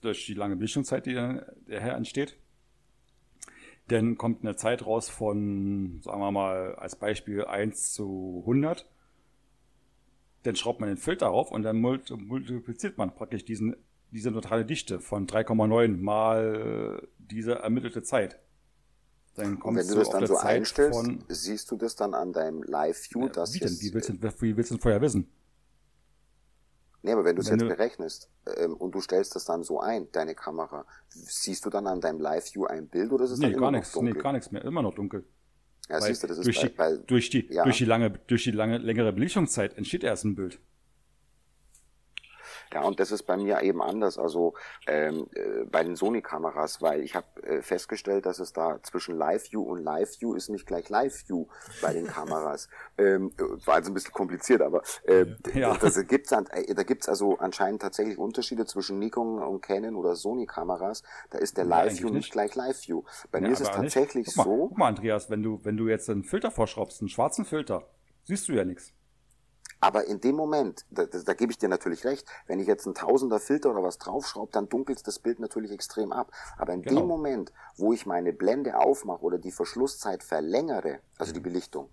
Durch 0.00 0.26
die 0.26 0.34
lange 0.34 0.54
Belichtungszeit, 0.54 1.06
die 1.06 1.14
daher 1.14 1.96
entsteht. 1.96 2.36
Dann 3.88 4.16
kommt 4.16 4.44
eine 4.44 4.54
Zeit 4.54 4.86
raus 4.86 5.08
von, 5.08 6.00
sagen 6.02 6.20
wir 6.20 6.30
mal, 6.30 6.74
als 6.76 6.94
Beispiel 6.94 7.44
1 7.44 7.94
zu 7.94 8.42
100. 8.42 8.86
Dann 10.44 10.54
schraubt 10.54 10.78
man 10.78 10.90
den 10.90 10.98
Filter 10.98 11.30
auf 11.30 11.50
und 11.50 11.64
dann 11.64 11.80
multipliziert 11.80 12.96
man 12.96 13.12
praktisch 13.12 13.44
diesen, 13.44 13.74
diese 14.12 14.30
neutrale 14.30 14.64
Dichte 14.64 15.00
von 15.00 15.26
3,9 15.26 15.96
mal 15.96 17.08
diese 17.18 17.54
ermittelte 17.54 18.02
Zeit. 18.02 18.38
Dann 19.38 19.62
und 19.62 19.76
wenn 19.76 19.86
du 19.86 19.94
das 19.94 20.10
dann 20.10 20.26
so 20.26 20.34
Zeit 20.34 20.58
einstellst, 20.58 20.98
von, 20.98 21.24
siehst 21.28 21.70
du 21.70 21.76
das 21.76 21.96
dann 21.96 22.14
an 22.14 22.32
deinem 22.32 22.62
Live-View, 22.62 23.26
ja, 23.26 23.44
wie 23.52 23.58
denn? 23.58 23.80
Wie 23.80 23.94
willst, 23.94 24.08
du, 24.08 24.14
wie 24.40 24.56
willst 24.56 24.70
du 24.70 24.74
denn 24.74 24.82
vorher 24.82 25.00
wissen? 25.00 25.30
Nee, 27.02 27.12
aber 27.12 27.24
wenn 27.24 27.36
du 27.36 27.42
es 27.42 27.48
jetzt 27.48 27.60
berechnest 27.60 28.28
ähm, 28.56 28.74
und 28.74 28.94
du 28.94 29.00
stellst 29.00 29.34
das 29.36 29.44
dann 29.44 29.62
so 29.62 29.80
ein, 29.80 30.10
deine 30.12 30.34
Kamera, 30.34 30.84
siehst 31.08 31.64
du 31.64 31.70
dann 31.70 31.86
an 31.86 32.00
deinem 32.00 32.20
Live-View 32.20 32.64
ein 32.66 32.88
Bild 32.88 33.12
oder 33.12 33.24
ist 33.24 33.30
es 33.30 33.38
nee, 33.38 33.46
dann 33.46 33.52
immer 33.52 33.60
gar 33.60 33.70
noch 33.70 33.78
nichts, 33.78 33.92
dunkel? 33.92 34.14
Nee, 34.14 34.20
gar 34.20 34.32
nichts 34.32 34.50
mehr, 34.50 34.64
immer 34.64 34.82
noch 34.82 34.94
dunkel. 34.94 35.24
Ja, 35.88 35.94
weil 35.94 36.02
siehst 36.02 36.22
du, 36.24 36.26
das 36.26 36.38
ist 36.38 36.46
durch, 36.46 36.60
bei, 36.60 36.68
die, 36.68 36.74
bei, 36.74 36.96
durch, 37.06 37.30
die, 37.30 37.46
ja. 37.52 37.62
durch 37.62 37.78
die 37.78 37.84
lange, 37.84 38.10
durch 38.10 38.44
die 38.44 38.50
lange, 38.50 38.78
längere 38.78 39.12
Belichtungszeit 39.12 39.76
entsteht 39.78 40.02
erst 40.02 40.24
ein 40.24 40.34
Bild. 40.34 40.60
Ja, 42.72 42.82
und 42.82 43.00
das 43.00 43.12
ist 43.12 43.22
bei 43.24 43.36
mir 43.36 43.62
eben 43.62 43.82
anders, 43.82 44.18
also 44.18 44.54
ähm, 44.86 45.26
äh, 45.34 45.64
bei 45.64 45.82
den 45.82 45.96
Sony-Kameras, 45.96 46.82
weil 46.82 47.02
ich 47.02 47.14
habe 47.14 47.26
äh, 47.42 47.62
festgestellt, 47.62 48.26
dass 48.26 48.38
es 48.38 48.52
da 48.52 48.78
zwischen 48.82 49.16
Live-View 49.16 49.62
und 49.62 49.82
Live-View 49.82 50.34
ist 50.34 50.50
nicht 50.50 50.66
gleich 50.66 50.88
Live-View 50.88 51.46
bei 51.80 51.92
den 51.92 52.06
Kameras. 52.06 52.68
ähm, 52.98 53.32
war 53.64 53.76
also 53.76 53.90
ein 53.90 53.94
bisschen 53.94 54.12
kompliziert, 54.12 54.60
aber 54.60 54.82
äh, 55.04 55.26
ja. 55.54 55.76
das, 55.76 55.94
das 55.94 56.06
gibt's 56.06 56.32
an, 56.32 56.46
äh, 56.50 56.74
da 56.74 56.82
gibt's 56.82 57.08
also 57.08 57.38
anscheinend 57.38 57.82
tatsächlich 57.82 58.18
Unterschiede 58.18 58.66
zwischen 58.66 58.98
Nikon 58.98 59.38
und 59.38 59.62
Canon 59.62 59.96
oder 59.96 60.14
Sony-Kameras. 60.14 61.02
Da 61.30 61.38
ist 61.38 61.56
der 61.56 61.64
Live-View 61.64 62.10
nicht. 62.10 62.32
gleich 62.32 62.54
Live-View. 62.54 63.02
Bei 63.30 63.38
ja, 63.38 63.46
mir 63.46 63.52
ist 63.52 63.60
es 63.60 63.70
tatsächlich 63.70 64.26
guck 64.26 64.36
mal, 64.36 64.44
so. 64.44 64.68
Guck 64.68 64.78
mal, 64.78 64.88
Andreas, 64.88 65.30
wenn 65.30 65.42
du, 65.42 65.64
wenn 65.64 65.76
du 65.76 65.88
jetzt 65.88 66.10
einen 66.10 66.24
Filter 66.24 66.50
vorschraubst, 66.50 67.00
einen 67.00 67.08
schwarzen 67.08 67.44
Filter, 67.44 67.88
siehst 68.24 68.48
du 68.48 68.52
ja 68.52 68.64
nichts. 68.64 68.92
Aber 69.80 70.06
in 70.06 70.20
dem 70.20 70.34
Moment, 70.34 70.84
da, 70.90 71.04
da, 71.04 71.18
da 71.18 71.34
gebe 71.34 71.52
ich 71.52 71.58
dir 71.58 71.68
natürlich 71.68 72.04
recht, 72.04 72.26
wenn 72.46 72.58
ich 72.58 72.66
jetzt 72.66 72.86
einen 72.86 72.94
Tausender 72.94 73.38
Filter 73.38 73.70
oder 73.70 73.82
was 73.82 73.98
draufschraube, 73.98 74.50
dann 74.52 74.68
dunkelt 74.68 75.06
das 75.06 75.18
Bild 75.18 75.38
natürlich 75.38 75.70
extrem 75.70 76.12
ab. 76.12 76.32
Aber 76.56 76.72
in 76.72 76.82
genau. 76.82 77.00
dem 77.00 77.08
Moment, 77.08 77.52
wo 77.76 77.92
ich 77.92 78.06
meine 78.06 78.32
Blende 78.32 78.76
aufmache 78.76 79.22
oder 79.22 79.38
die 79.38 79.52
Verschlusszeit 79.52 80.22
verlängere, 80.22 81.00
also 81.16 81.32
die 81.32 81.40
mhm. 81.40 81.44
Belichtung, 81.44 81.90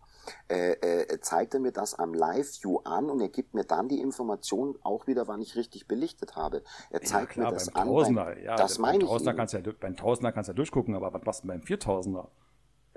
äh, 0.49 0.71
äh, 0.71 1.19
zeigt 1.21 1.53
er 1.53 1.59
mir 1.59 1.71
das 1.71 1.93
am 1.93 2.13
Live-View 2.13 2.79
an 2.83 3.09
und 3.09 3.21
er 3.21 3.29
gibt 3.29 3.53
mir 3.53 3.63
dann 3.63 3.87
die 3.87 4.01
Information 4.01 4.77
auch 4.81 5.05
wieder, 5.05 5.27
wann 5.27 5.41
ich 5.41 5.55
richtig 5.55 5.87
belichtet 5.87 6.35
habe. 6.35 6.63
Er 6.89 7.01
zeigt 7.01 7.35
ja, 7.35 7.43
klar, 7.43 7.51
mir 7.51 7.53
das 7.53 7.75
an. 7.75 7.87
Tausender, 7.87 8.25
beim, 8.25 8.43
ja, 8.43 8.55
das 8.55 8.79
meine 8.79 9.03
ich. 9.03 9.09
Tausender 9.09 9.33
kannst 9.35 9.53
ja, 9.53 9.61
beim 9.79 9.95
Tausender 9.95 10.31
kannst 10.31 10.47
du 10.47 10.51
ja 10.53 10.55
durchgucken, 10.55 10.95
aber 10.95 11.13
was 11.13 11.23
machst 11.23 11.43
du 11.43 11.47
beim 11.47 11.61
Viertausender? 11.61 12.29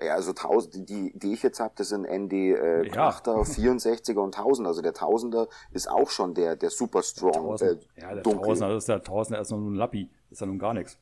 Ja, 0.00 0.14
also 0.14 0.30
1000, 0.30 0.88
die, 0.88 1.12
die 1.18 1.32
ich 1.32 1.42
jetzt 1.42 1.58
habe, 1.58 1.72
das 1.76 1.88
sind 1.88 2.02
ND 2.02 2.32
äh, 2.32 2.86
ja. 2.86 3.10
8er, 3.10 3.44
64er 3.44 4.18
und 4.18 4.36
1000. 4.36 4.68
Also 4.68 4.80
der 4.80 4.94
1000er 4.94 5.48
ist 5.72 5.90
auch 5.90 6.10
schon 6.10 6.34
der, 6.34 6.54
der 6.54 6.70
super 6.70 7.02
strong. 7.02 7.56
Der 7.56 7.72
äh, 7.72 7.78
ja, 7.96 8.14
der 8.14 8.22
dunkel. 8.22 8.52
1000er 8.52 8.76
ist 8.76 8.88
der 8.88 9.02
1000er 9.02 9.40
ist 9.40 9.50
noch 9.50 9.58
ein 9.58 9.74
Lappi. 9.74 10.08
Das 10.28 10.32
ist 10.32 10.40
ja 10.40 10.46
nun 10.46 10.58
gar 10.58 10.74
nichts. 10.74 10.98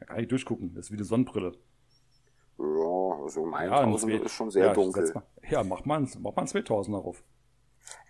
Da 0.00 0.06
kann 0.06 0.20
ich 0.20 0.28
durchgucken. 0.28 0.74
Das 0.74 0.86
ist 0.86 0.92
wie 0.92 0.96
eine 0.96 1.04
Sonnenbrille. 1.04 1.52
Ja, 2.58 3.22
also 3.22 3.44
mein 3.44 3.68
ja, 3.68 3.82
1000er 3.84 4.24
ist 4.24 4.32
schon 4.32 4.50
sehr 4.50 4.66
ja, 4.66 4.72
dunkel. 4.72 5.12
Mal, 5.12 5.22
ja, 5.48 5.62
mach 5.62 5.84
mal, 5.84 6.00
mach 6.00 6.34
mal 6.34 6.42
einen 6.42 6.48
2000er 6.48 7.02
drauf. 7.02 7.22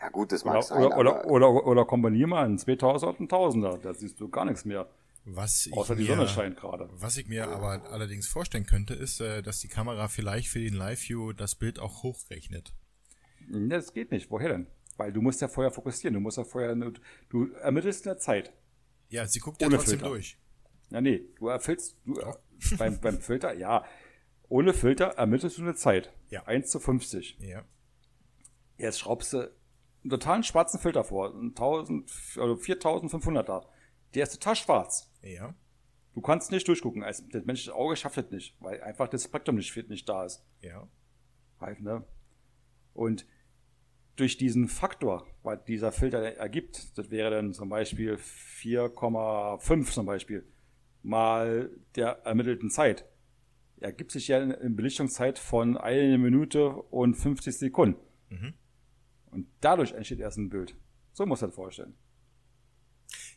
Ja 0.00 0.08
gut, 0.08 0.32
das 0.32 0.44
mag 0.44 0.54
oder, 0.54 0.62
sein. 0.62 0.84
Oder, 0.84 0.96
oder, 0.98 1.26
oder, 1.26 1.66
oder 1.66 1.84
kombinier 1.84 2.26
mal 2.28 2.44
einen 2.44 2.58
2000er 2.58 3.08
und 3.08 3.20
einen 3.20 3.28
1000er. 3.28 3.78
Da 3.78 3.92
siehst 3.92 4.20
du 4.20 4.28
gar 4.28 4.44
nichts 4.44 4.64
mehr. 4.64 4.86
Was 5.30 5.68
Außer 5.72 5.94
die 5.94 6.04
mir, 6.04 6.08
Sonne 6.08 6.28
scheint 6.28 6.56
gerade. 6.56 6.88
Was 6.92 7.16
ich 7.18 7.28
mir 7.28 7.48
aber 7.48 7.90
allerdings 7.92 8.26
vorstellen 8.26 8.64
könnte, 8.64 8.94
ist, 8.94 9.20
äh, 9.20 9.42
dass 9.42 9.60
die 9.60 9.68
Kamera 9.68 10.08
vielleicht 10.08 10.48
für 10.48 10.60
den 10.60 10.74
Live-View 10.74 11.32
das 11.32 11.54
Bild 11.54 11.78
auch 11.78 12.02
hochrechnet. 12.02 12.72
Das 13.50 13.92
geht 13.92 14.10
nicht. 14.10 14.30
Woher 14.30 14.48
denn? 14.48 14.66
Weil 14.96 15.12
du 15.12 15.20
musst 15.20 15.40
ja 15.40 15.48
vorher 15.48 15.70
fokussieren. 15.70 16.14
Du 16.14 16.20
musst 16.20 16.38
ja 16.38 16.44
vorher, 16.44 16.74
du 16.74 17.52
ermittelst 17.60 18.06
in 18.06 18.10
der 18.10 18.18
Zeit. 18.18 18.52
Ja, 19.10 19.26
sie 19.26 19.40
guckt 19.40 19.60
ja 19.60 19.68
trotzdem 19.68 19.98
Filter. 19.98 20.08
durch. 20.08 20.38
Ja, 20.90 21.00
nee, 21.00 21.22
du 21.38 21.48
erfüllst, 21.48 21.96
du, 22.04 22.14
beim, 22.78 23.00
beim 23.00 23.20
Filter, 23.20 23.52
ja. 23.54 23.84
Ohne 24.48 24.72
Filter 24.72 25.08
ermittelst 25.08 25.58
du 25.58 25.62
eine 25.62 25.74
Zeit. 25.74 26.12
Ja. 26.30 26.44
1 26.44 26.70
zu 26.70 26.80
50. 26.80 27.38
Ja. 27.40 27.64
Jetzt 28.78 28.98
schraubst 29.00 29.34
du 29.34 29.40
einen 29.40 30.10
totalen 30.10 30.42
schwarzen 30.42 30.80
Filter 30.80 31.04
vor. 31.04 31.34
1000, 31.34 32.10
also 32.38 32.54
4500er. 32.54 33.66
Der 34.14 34.22
ist 34.22 34.32
total 34.32 34.56
schwarz. 34.56 35.07
Ja. 35.22 35.54
Du 36.14 36.20
kannst 36.20 36.50
nicht 36.50 36.66
durchgucken. 36.66 37.02
Also 37.02 37.24
das 37.30 37.44
menschliche 37.44 37.74
Auge 37.74 37.96
schafft 37.96 38.16
das 38.16 38.30
nicht, 38.30 38.56
weil 38.60 38.80
einfach 38.82 39.08
das 39.08 39.24
Spektrum 39.24 39.56
nicht, 39.56 39.88
nicht 39.88 40.08
da 40.08 40.24
ist. 40.24 40.44
Ja. 40.60 40.88
Halt, 41.60 41.80
ne? 41.80 42.04
Und 42.94 43.26
durch 44.16 44.36
diesen 44.36 44.66
Faktor, 44.68 45.26
was 45.42 45.64
dieser 45.64 45.92
Filter 45.92 46.18
ergibt, 46.18 46.98
das 46.98 47.10
wäre 47.10 47.30
dann 47.30 47.52
zum 47.52 47.68
Beispiel 47.68 48.14
4,5 48.14 49.92
zum 49.92 50.06
Beispiel, 50.06 50.44
mal 51.02 51.70
der 51.94 52.24
ermittelten 52.24 52.70
Zeit, 52.70 53.04
ergibt 53.76 54.10
sich 54.10 54.28
ja 54.28 54.40
eine 54.40 54.70
Belichtungszeit 54.70 55.38
von 55.38 55.76
eine 55.76 56.18
Minute 56.18 56.68
und 56.68 57.14
50 57.14 57.56
Sekunden. 57.56 58.00
Mhm. 58.28 58.54
Und 59.26 59.46
dadurch 59.60 59.92
entsteht 59.92 60.18
erst 60.18 60.38
ein 60.38 60.48
Bild. 60.48 60.76
So 61.12 61.24
muss 61.26 61.40
man 61.40 61.50
das 61.50 61.54
vorstellen. 61.54 61.94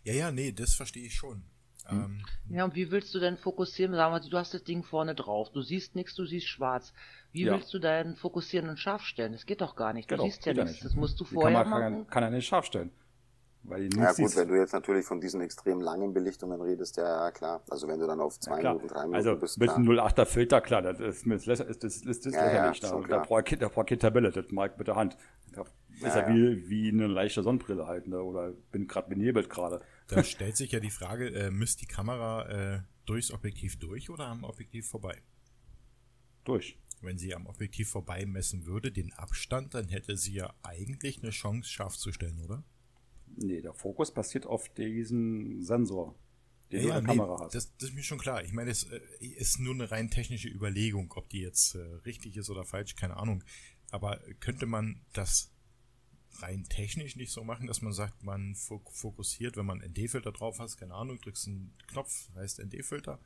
Ja, 0.03 0.13
ja, 0.13 0.31
nee, 0.31 0.51
das 0.51 0.73
verstehe 0.73 1.05
ich 1.05 1.13
schon. 1.13 1.43
Ähm, 1.91 2.23
ja, 2.49 2.65
und 2.65 2.75
wie 2.75 2.91
willst 2.91 3.13
du 3.13 3.19
denn 3.19 3.37
fokussieren? 3.37 3.93
Sagen 3.93 4.13
wir, 4.13 4.29
du 4.29 4.37
hast 4.37 4.53
das 4.53 4.63
Ding 4.63 4.83
vorne 4.83 5.15
drauf. 5.15 5.49
Du 5.51 5.61
siehst 5.61 5.95
nichts, 5.95 6.15
du 6.15 6.25
siehst 6.25 6.47
schwarz. 6.47 6.93
Wie 7.31 7.43
ja. 7.43 7.53
willst 7.53 7.73
du 7.73 7.79
dein 7.79 8.15
Fokussieren 8.15 8.69
und 8.69 8.77
scharf 8.77 9.03
stellen? 9.03 9.31
Das 9.31 9.45
geht 9.45 9.61
doch 9.61 9.75
gar 9.75 9.93
nicht. 9.93 10.09
Du 10.11 10.15
genau, 10.15 10.25
siehst 10.25 10.45
ja 10.45 10.53
nichts. 10.53 10.81
Das 10.81 10.95
musst 10.95 11.19
du 11.19 11.23
Die 11.23 11.33
vorher 11.33 11.63
Kamera 11.63 11.79
machen. 11.79 11.93
Kann, 12.03 12.07
kann 12.07 12.23
er 12.23 12.29
nicht 12.31 12.47
scharf 12.47 12.65
stellen. 12.65 12.91
Weil 13.63 13.93
ja 13.93 14.07
gut, 14.07 14.15
siehst. 14.15 14.37
wenn 14.37 14.47
du 14.47 14.55
jetzt 14.55 14.73
natürlich 14.73 15.05
von 15.05 15.21
diesen 15.21 15.39
extrem 15.41 15.81
langen 15.81 16.13
Belichtungen 16.13 16.59
redest, 16.61 16.97
ja 16.97 17.29
klar. 17.31 17.61
Also 17.69 17.87
wenn 17.87 17.99
du 17.99 18.07
dann 18.07 18.19
auf 18.19 18.39
zwei 18.39 18.61
ja, 18.61 18.73
Minuten, 18.73 18.87
drei 18.87 19.01
Minuten 19.01 19.15
also 19.15 19.35
bist. 19.35 19.61
Also 19.61 19.79
mit 19.79 19.89
einem 19.89 19.99
08er 19.99 20.25
Filter, 20.25 20.61
klar, 20.61 20.81
das 20.81 20.99
ist, 20.99 21.25
das 21.27 21.47
ist, 21.47 21.83
das 21.83 21.83
ist, 21.83 22.05
das 22.07 22.17
ist 22.25 22.33
ja, 22.33 22.45
lächerlich. 22.45 22.81
Ja, 22.81 22.89
da, 22.89 23.07
da 23.07 23.19
braucht 23.19 23.61
da 23.61 23.67
braucht 23.67 23.87
keine 23.87 23.99
Tabelle, 23.99 24.31
das 24.31 24.45
mag 24.49 24.77
mit 24.79 24.87
der 24.87 24.95
Hand. 24.95 25.15
Da 25.53 25.63
ist 26.03 26.15
ja, 26.15 26.27
wie, 26.27 26.69
wie 26.69 26.89
eine 26.89 27.07
leichte 27.07 27.43
Sonnenbrille 27.43 27.87
halt, 27.87 28.07
ne? 28.07 28.21
oder 28.21 28.51
bin 28.71 28.87
gerade 28.87 29.09
benebelt 29.09 29.49
gerade. 29.49 29.81
Da 30.07 30.23
stellt 30.23 30.57
sich 30.57 30.71
ja 30.71 30.79
die 30.79 30.89
Frage, 30.89 31.29
äh, 31.33 31.51
müsst 31.51 31.81
die 31.81 31.85
Kamera 31.85 32.47
äh, 32.49 32.81
durchs 33.05 33.31
Objektiv 33.31 33.79
durch 33.79 34.09
oder 34.09 34.27
am 34.27 34.43
Objektiv 34.43 34.87
vorbei? 34.87 35.21
Durch. 36.43 36.77
Wenn 37.01 37.17
sie 37.17 37.33
am 37.33 37.47
Objektiv 37.47 37.89
vorbei 37.89 38.25
messen 38.25 38.65
würde, 38.65 38.91
den 38.91 39.11
Abstand, 39.13 39.73
dann 39.73 39.87
hätte 39.87 40.17
sie 40.17 40.33
ja 40.33 40.53
eigentlich 40.63 41.21
eine 41.21 41.31
Chance, 41.31 41.69
scharf 41.69 41.97
zu 41.97 42.11
stellen, 42.11 42.39
oder? 42.43 42.63
Nee, 43.35 43.61
der 43.61 43.73
Fokus 43.73 44.13
passiert 44.13 44.45
auf 44.45 44.69
diesen 44.69 45.63
Sensor, 45.63 46.15
den 46.71 46.81
ja, 46.81 46.93
du 46.93 46.99
in 46.99 47.05
der 47.05 47.13
nee, 47.13 47.19
Kamera 47.19 47.43
hast. 47.43 47.55
Das, 47.55 47.75
das, 47.77 47.89
ist 47.89 47.95
mir 47.95 48.03
schon 48.03 48.19
klar. 48.19 48.43
Ich 48.43 48.53
meine, 48.53 48.69
es 48.69 48.83
äh, 48.83 48.99
ist 49.19 49.59
nur 49.59 49.73
eine 49.73 49.89
rein 49.89 50.09
technische 50.09 50.49
Überlegung, 50.49 51.11
ob 51.15 51.29
die 51.29 51.41
jetzt 51.41 51.75
äh, 51.75 51.79
richtig 52.05 52.37
ist 52.37 52.49
oder 52.49 52.65
falsch, 52.65 52.95
keine 52.95 53.17
Ahnung. 53.17 53.43
Aber 53.89 54.19
könnte 54.39 54.65
man 54.65 55.01
das 55.13 55.50
rein 56.39 56.63
technisch 56.63 57.15
nicht 57.15 57.31
so 57.31 57.43
machen, 57.43 57.67
dass 57.67 57.81
man 57.81 57.93
sagt, 57.93 58.23
man 58.23 58.55
fokussiert, 58.55 59.57
wenn 59.57 59.65
man 59.65 59.79
ND-Filter 59.79 60.31
drauf 60.31 60.59
hat, 60.59 60.75
keine 60.77 60.93
Ahnung, 60.93 61.19
drückst 61.19 61.47
einen 61.47 61.73
Knopf, 61.87 62.29
heißt 62.35 62.59
ND-Filter, 62.63 63.19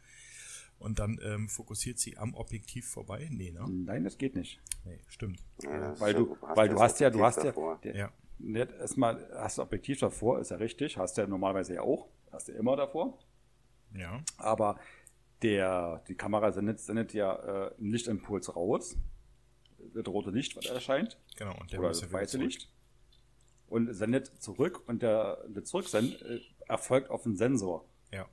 und 0.78 1.00
dann 1.00 1.20
ähm, 1.24 1.48
fokussiert 1.48 2.00
sie 2.00 2.18
am 2.18 2.34
Objektiv 2.34 2.88
vorbei? 2.88 3.30
Nee, 3.32 3.52
ne? 3.52 3.66
Nein, 3.70 4.04
das 4.04 4.18
geht 4.18 4.36
nicht. 4.36 4.60
Nee, 4.84 5.00
stimmt. 5.08 5.42
Ja, 5.64 6.00
weil 6.00 6.14
du, 6.14 6.38
weil 6.42 6.70
du 6.70 6.80
hast 6.80 7.00
ja, 7.00 7.10
du 7.10 7.24
hast 7.24 7.44
ja, 7.44 7.54
der, 7.84 7.96
ja. 7.96 8.12
erstmal 8.80 9.30
hast 9.34 9.58
du 9.58 9.62
Objektiv 9.62 10.00
davor, 10.00 10.40
ist 10.40 10.52
ja 10.52 10.58
richtig, 10.58 10.98
hast 10.98 11.18
du 11.18 11.22
ja 11.22 11.28
normalerweise 11.28 11.76
ja 11.76 11.82
auch, 11.82 12.10
hast 12.32 12.48
du 12.48 12.52
ja 12.52 12.60
immer 12.60 12.76
davor. 12.76 13.18
Ja. 13.94 14.22
Aber 14.38 14.78
der, 15.42 16.04
die 16.10 16.16
Kamera 16.16 16.52
sendet, 16.52 16.80
sendet 16.80 17.14
ja 17.14 17.36
äh, 17.36 17.78
einen 17.78 17.92
Lichtimpuls 17.92 18.54
raus. 18.54 18.98
Das 19.94 20.08
rote 20.08 20.32
Licht, 20.32 20.58
was 20.58 20.66
erscheint. 20.66 21.18
Genau, 21.38 21.56
und 21.60 21.72
der 21.72 21.80
oder 21.80 21.90
das 21.90 22.12
weiße 22.12 22.38
Licht 22.38 22.70
und 23.68 23.94
sendet 23.94 24.28
zurück 24.42 24.88
und 24.88 25.02
der, 25.02 25.44
der 25.48 25.64
Zurücksend 25.64 26.22
äh, 26.22 26.40
erfolgt 26.68 27.10
auf 27.10 27.24
den 27.24 27.36
Sensor. 27.36 27.86
Ja. 28.12 28.28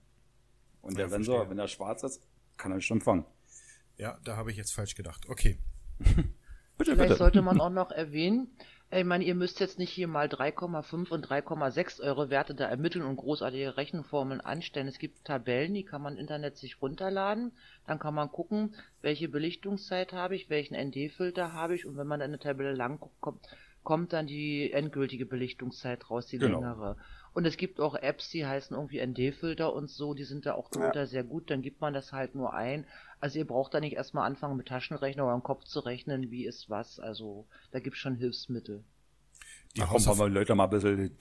Und 0.81 0.99
der 0.99 1.07
ja, 1.07 1.11
Sensor, 1.11 1.37
verstehe. 1.37 1.51
wenn 1.51 1.59
er 1.59 1.69
schwarz 1.69 2.03
ist, 2.03 2.23
kann 2.57 2.73
er 2.73 2.81
schon 2.81 3.01
fangen. 3.01 3.25
Ja, 3.97 4.19
da 4.25 4.37
habe 4.37 4.51
ich 4.51 4.57
jetzt 4.57 4.73
falsch 4.73 4.95
gedacht. 4.95 5.29
Okay. 5.29 5.59
bitte, 5.99 6.27
Vielleicht 6.77 6.99
bitte. 6.99 7.17
sollte 7.17 7.43
man 7.43 7.61
auch 7.61 7.71
noch 7.71 7.91
erwähnen, 7.91 8.49
ich 8.95 9.05
meine, 9.05 9.25
ihr 9.25 9.35
müsst 9.35 9.59
jetzt 9.59 9.79
nicht 9.79 9.89
hier 9.91 10.07
mal 10.07 10.27
3,5 10.27 11.09
und 11.09 11.27
3,6 11.27 12.03
Euro 12.03 12.29
Werte 12.29 12.55
da 12.55 12.67
ermitteln 12.67 13.07
und 13.07 13.17
großartige 13.17 13.79
Rechenformeln 13.79 14.43
anstellen. 14.43 14.87
Es 14.87 14.99
gibt 14.99 15.25
Tabellen, 15.25 15.73
die 15.73 15.83
kann 15.83 16.03
man 16.03 16.15
im 16.15 16.21
Internet 16.21 16.59
sich 16.59 16.83
runterladen. 16.83 17.53
Dann 17.87 17.99
kann 17.99 18.13
man 18.13 18.31
gucken, 18.31 18.75
welche 19.01 19.31
Belichtungszeit 19.31 20.13
habe 20.13 20.37
ich, 20.37 20.51
welchen 20.51 20.75
ND-Filter 20.75 21.55
habe 21.55 21.75
ich 21.75 21.87
und 21.87 21.97
wenn 21.97 22.07
man 22.07 22.21
eine 22.21 22.39
Tabelle 22.39 22.75
lang 22.75 23.01
guckt, 23.01 23.19
kommt 23.23 23.49
dann 24.13 24.27
die 24.27 24.73
endgültige 24.73 25.27
Belichtungszeit 25.27 26.11
raus, 26.11 26.27
die 26.27 26.39
genau. 26.39 26.61
längere. 26.61 26.97
Und 27.35 27.47
es 27.47 27.57
gibt 27.57 27.81
auch 27.81 27.95
Apps, 27.95 28.29
die 28.29 28.45
heißen 28.45 28.77
irgendwie 28.77 29.05
ND-Filter 29.05 29.73
und 29.73 29.89
so, 29.89 30.13
die 30.13 30.25
sind 30.25 30.45
da 30.45 30.55
auch 30.55 30.69
ja. 30.75 31.07
sehr 31.07 31.25
gut, 31.25 31.51
dann 31.51 31.63
gibt 31.63 31.81
man 31.81 31.95
das 31.95 32.13
halt 32.13 32.35
nur 32.35 32.53
ein. 32.53 32.87
Also 33.21 33.39
ihr 33.39 33.47
braucht 33.47 33.73
da 33.73 33.81
nicht 33.81 33.95
erstmal 33.95 34.27
anfangen 34.27 34.57
mit 34.57 34.69
Taschenrechner 34.69 35.25
oder 35.25 35.35
im 35.35 35.43
Kopf 35.43 35.65
zu 35.65 35.81
rechnen, 35.81 36.31
wie 36.31 36.45
ist 36.45 36.69
was. 36.69 37.01
Also 37.01 37.47
da 37.71 37.81
gibt 37.81 37.97
es 37.97 38.03
schon 38.03 38.17
Hilfsmittel. 38.17 38.85
Die 39.75 39.81
da 39.81 39.87
kommen 39.87 40.05
wir 40.05 40.29
Leute 40.29 40.55
mal 40.55 40.65
ein 40.65 40.71
bisschen 40.71 41.17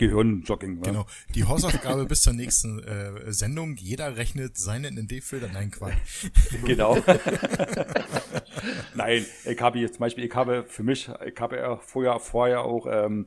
Gehirnjogging. 0.00 0.80
Genau. 0.80 1.04
Die 1.34 1.44
Hausaufgabe 1.44 2.06
bis 2.06 2.22
zur 2.22 2.32
nächsten 2.32 2.82
äh, 2.82 3.32
Sendung. 3.32 3.76
Jeder 3.76 4.16
rechnet 4.16 4.56
seinen 4.56 4.94
ND-Filter. 4.94 5.50
Nein, 5.52 5.70
Quatsch. 5.70 6.30
genau. 6.64 6.96
Nein, 8.94 9.26
ich 9.44 9.60
habe 9.60 9.78
jetzt 9.78 9.94
zum 9.94 10.00
Beispiel, 10.00 10.24
ich 10.24 10.34
habe 10.34 10.64
für 10.66 10.82
mich, 10.82 11.10
ich 11.26 11.38
habe 11.38 11.56
ja 11.56 11.76
vorher, 11.76 12.18
vorher 12.18 12.62
auch 12.62 12.86
ähm, 12.90 13.26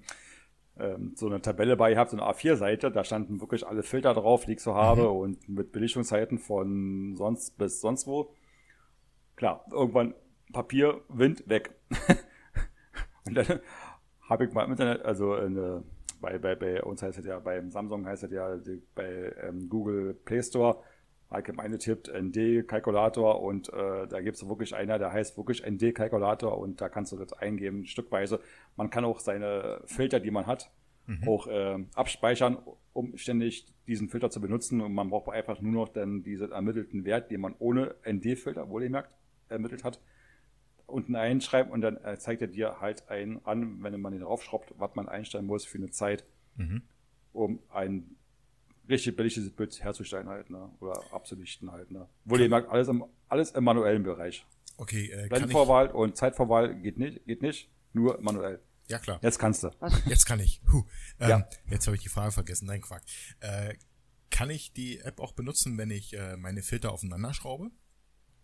ähm, 0.80 1.14
so 1.16 1.28
eine 1.28 1.42
Tabelle 1.42 1.78
bei 1.78 1.92
gehabt, 1.92 2.10
so 2.10 2.18
eine 2.18 2.26
A4-Seite, 2.26 2.90
da 2.90 3.04
standen 3.04 3.40
wirklich 3.40 3.68
alle 3.68 3.84
Filter 3.84 4.16
drauf, 4.16 4.46
die 4.46 4.54
ich 4.54 4.60
so 4.60 4.74
habe 4.74 5.04
mhm. 5.04 5.16
und 5.16 5.50
mit 5.50 5.72
Belichtungszeiten 5.72 6.40
von 6.40 7.16
sonst 7.16 7.56
bis 7.60 7.82
sonst 7.82 8.08
wo. 8.08 8.34
Klar, 9.36 9.64
irgendwann 9.72 10.16
Papier, 10.52 11.02
Wind, 11.08 11.48
weg. 11.48 11.76
und 13.26 13.36
dann 13.36 13.60
habe 14.28 14.46
ich 14.46 14.54
mal 14.54 14.66
im 14.66 14.72
Internet, 14.72 15.04
also 15.04 15.34
eine 15.34 15.84
bei, 16.24 16.40
bei, 16.40 16.56
bei 16.56 16.82
uns 16.82 17.04
heißt 17.04 17.20
es 17.20 17.26
ja, 17.26 17.38
beim 17.40 17.70
Samsung 17.70 18.06
heißt 18.06 18.24
es 18.24 18.32
ja, 18.32 18.58
bei 18.96 19.34
ähm, 19.44 19.68
Google 19.70 20.14
Play 20.14 20.42
Store, 20.42 20.82
habe 21.30 21.44
ich 21.52 21.60
eingetippt, 21.60 22.08
ND-Kalkulator 22.08 23.42
und 23.42 23.68
äh, 23.74 24.08
da 24.08 24.22
gibt 24.22 24.38
es 24.38 24.48
wirklich 24.48 24.74
einer, 24.74 24.98
der 25.00 25.12
heißt 25.12 25.38
wirklich 25.38 25.64
ND-Kalkulator 25.66 26.58
und 26.58 26.80
da 26.80 26.88
kannst 26.88 27.12
du 27.12 27.18
das 27.18 27.34
eingeben, 27.34 27.86
stückweise. 27.86 28.40
Man 28.78 28.90
kann 28.90 29.04
auch 29.04 29.20
seine 29.20 29.82
Filter, 29.86 30.22
die 30.22 30.32
man 30.32 30.48
hat, 30.48 30.72
mhm. 31.08 31.28
auch 31.28 31.48
äh, 31.48 31.84
abspeichern, 31.94 32.58
um 32.94 33.18
ständig 33.18 33.66
diesen 33.86 34.08
Filter 34.08 34.30
zu 34.30 34.40
benutzen 34.40 34.80
und 34.80 34.94
man 34.94 35.10
braucht 35.10 35.30
einfach 35.30 35.60
nur 35.60 35.74
noch 35.74 35.90
dann 35.90 36.24
diesen 36.24 36.54
ermittelten 36.54 37.04
Wert, 37.04 37.32
den 37.32 37.42
man 37.42 37.56
ohne 37.60 37.96
ND-Filter, 38.10 38.70
wohlgemerkt, 38.70 39.14
ermittelt 39.50 39.84
hat, 39.84 40.00
unten 40.88 41.16
einschreiben 41.16 41.72
und 41.72 41.82
dann 41.82 41.98
äh, 42.04 42.18
zeigt 42.18 42.42
er 42.42 42.48
dir 42.48 42.80
halt 42.80 43.10
ein 43.10 43.44
an, 43.46 43.82
wenn 43.84 44.00
man 44.00 44.14
den 44.14 44.22
draufschraubt, 44.22 44.74
was 44.78 44.96
man 44.96 45.10
einstellen 45.10 45.46
muss 45.46 45.66
für 45.66 45.78
eine 45.78 45.90
Zeit, 45.90 46.26
mhm. 46.56 46.84
um 47.32 47.60
ein 47.70 48.16
richtig 48.90 49.16
billiges 49.16 49.50
Bild 49.52 49.84
herzustellen 49.84 50.28
halt, 50.28 50.50
ne? 50.50 50.70
Oder 50.80 51.02
abzulichten 51.12 51.72
halt, 51.72 51.92
ne? 51.92 52.08
Wohl 52.26 52.42
ihr 52.42 52.50
merkt, 52.50 52.70
alles 52.70 52.88
im, 52.88 53.06
alles 53.30 53.52
im 53.52 53.64
manuellen 53.64 54.04
Bereich. 54.04 54.46
Okay, 54.78 55.12
äh, 55.12 55.28
Blendenvorwahl 55.28 55.88
und 55.92 56.18
Zeitvorwahl 56.18 56.76
geht 56.76 56.98
nicht, 56.98 57.26
geht 57.26 57.42
nicht, 57.42 57.70
nur 57.94 58.20
manuell. 58.22 58.60
Ja, 58.88 59.00
klar. 59.00 59.20
Jetzt 59.22 59.40
kannst 59.40 59.64
du. 59.64 59.70
Jetzt 60.06 60.26
kann 60.26 60.40
ich. 60.40 60.62
Huh. 60.72 60.84
Ähm, 61.20 61.30
ja. 61.30 61.50
Jetzt 61.70 61.88
habe 61.88 61.96
ich 61.96 62.04
die 62.04 62.10
Frage 62.10 62.32
vergessen. 62.32 62.66
Nein, 62.66 62.82
Quack. 62.82 63.02
Äh, 63.40 63.76
kann 64.30 64.50
ich 64.50 64.74
die 64.74 65.00
App 65.00 65.20
auch 65.20 65.32
benutzen, 65.34 65.78
wenn 65.78 65.90
ich 65.90 66.18
äh, 66.18 66.36
meine 66.36 66.64
Filter 66.64 66.92
aufeinander 66.92 67.34
schraube? 67.34 67.72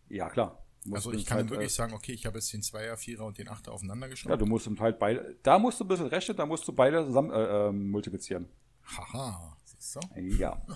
Ja, 0.07 0.29
klar. 0.29 0.65
Also 0.91 1.11
ich 1.11 1.25
kann 1.25 1.39
halt, 1.39 1.49
wirklich 1.49 1.71
äh, 1.71 1.73
sagen, 1.73 1.93
okay, 1.93 2.13
ich 2.13 2.25
habe 2.25 2.37
jetzt 2.37 2.51
den 2.53 2.61
Zweier, 2.61 2.95
Vierer 2.97 3.25
und 3.25 3.37
den 3.37 3.49
Achter 3.49 3.71
aufeinander 3.71 4.07
geschraubt. 4.07 4.31
Ja, 4.31 4.37
du 4.37 4.45
musst 4.45 4.69
halt 4.79 4.99
beide, 4.99 5.35
da 5.43 5.59
musst 5.59 5.79
du 5.79 5.83
ein 5.83 5.87
bisschen 5.87 6.07
rechnen, 6.07 6.37
da 6.37 6.45
musst 6.45 6.67
du 6.67 6.73
beide 6.73 7.05
zusammen 7.05 7.31
äh, 7.31 7.67
äh, 7.67 7.71
multiplizieren. 7.71 8.47
Haha, 8.85 9.57
siehst 9.65 9.95
du? 9.95 10.19
Ja. 10.19 10.61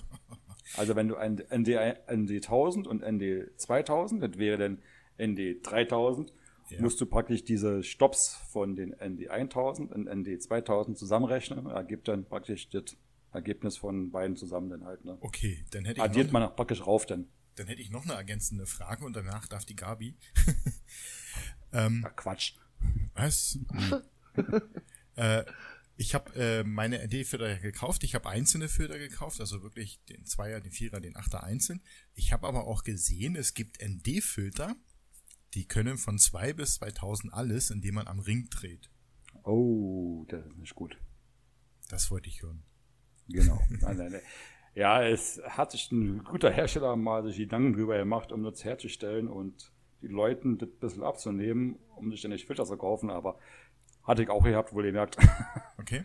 Also 0.76 0.96
wenn 0.96 1.08
du 1.08 1.16
ein 1.16 1.34
ND, 1.34 1.68
ND 2.10 2.30
1000 2.30 2.86
und 2.86 3.02
ND 3.02 3.50
2000, 3.56 4.22
das 4.22 4.38
wäre 4.38 4.56
dann 4.56 4.82
ND 5.22 5.58
3000, 5.62 6.32
ja. 6.70 6.80
musst 6.80 7.00
du 7.00 7.06
praktisch 7.06 7.44
diese 7.44 7.82
Stops 7.82 8.36
von 8.50 8.74
den 8.74 8.90
ND 8.90 9.28
1000 9.28 9.92
und 9.92 10.06
ND 10.06 10.42
2000 10.42 10.98
zusammenrechnen. 10.98 11.66
Ergibt 11.66 12.08
dann 12.08 12.24
praktisch 12.24 12.70
das 12.70 12.96
Ergebnis 13.32 13.76
von 13.76 14.10
beiden 14.10 14.36
zusammen 14.36 14.70
dann 14.70 14.84
halt. 14.84 15.04
Ne? 15.04 15.18
Okay, 15.20 15.64
dann 15.70 15.84
hätte 15.84 15.98
ich 15.98 16.02
Addiert 16.02 16.32
man 16.32 16.54
praktisch 16.56 16.86
rauf 16.86 17.06
dann. 17.06 17.28
Dann 17.56 17.66
hätte 17.66 17.82
ich 17.82 17.90
noch 17.90 18.04
eine 18.04 18.14
ergänzende 18.14 18.66
Frage 18.66 19.04
und 19.04 19.14
danach 19.14 19.46
darf 19.46 19.64
die 19.64 19.76
Gabi. 19.76 20.16
ähm, 21.72 22.00
ja, 22.02 22.10
Quatsch. 22.10 22.54
Was? 23.14 23.58
äh, 25.16 25.44
ich 25.96 26.14
habe 26.14 26.34
äh, 26.34 26.64
meine 26.64 27.04
ND-Filter 27.06 27.56
gekauft. 27.58 28.02
Ich 28.02 28.14
habe 28.14 28.28
einzelne 28.28 28.68
Filter 28.68 28.98
gekauft, 28.98 29.40
also 29.40 29.62
wirklich 29.62 30.00
den 30.06 30.24
Zweier, 30.24 30.60
den 30.60 30.72
Vierer, 30.72 31.00
den 31.00 31.16
Achter 31.16 31.44
einzeln. 31.44 31.82
Ich 32.14 32.32
habe 32.32 32.48
aber 32.48 32.66
auch 32.66 32.82
gesehen, 32.82 33.36
es 33.36 33.54
gibt 33.54 33.80
ND-Filter, 33.80 34.74
die 35.54 35.66
können 35.66 35.96
von 35.96 36.18
2 36.18 36.52
bis 36.54 36.74
2000 36.74 37.32
alles, 37.32 37.70
indem 37.70 37.94
man 37.94 38.08
am 38.08 38.18
Ring 38.18 38.48
dreht. 38.50 38.90
Oh, 39.44 40.24
das 40.28 40.44
ist 40.46 40.56
nicht 40.56 40.74
gut. 40.74 40.98
Das 41.88 42.10
wollte 42.10 42.28
ich 42.28 42.42
hören. 42.42 42.64
Genau. 43.28 43.62
Nein, 43.68 43.96
nein, 43.96 44.12
nein. 44.12 44.20
Ja, 44.74 45.02
es 45.04 45.40
hat 45.48 45.70
sich 45.70 45.90
ein 45.92 46.24
guter 46.24 46.50
Hersteller 46.50 46.96
mal 46.96 47.22
sich 47.22 47.36
Gedanken 47.36 47.74
drüber 47.74 47.96
gemacht, 47.96 48.32
um 48.32 48.42
das 48.42 48.64
herzustellen 48.64 49.28
und 49.28 49.72
die 50.02 50.08
Leuten 50.08 50.58
das 50.58 50.68
ein 50.68 50.78
bisschen 50.80 51.02
abzunehmen, 51.02 51.78
um 51.96 52.10
sich 52.10 52.22
dann 52.22 52.32
nicht 52.32 52.46
Filter 52.46 52.64
zu 52.64 52.76
kaufen, 52.76 53.10
aber 53.10 53.38
hatte 54.02 54.22
ich 54.22 54.28
auch 54.28 54.44
gehabt, 54.44 54.72
wohl 54.72 54.84
gemerkt. 54.84 55.16
Okay. 55.76 56.04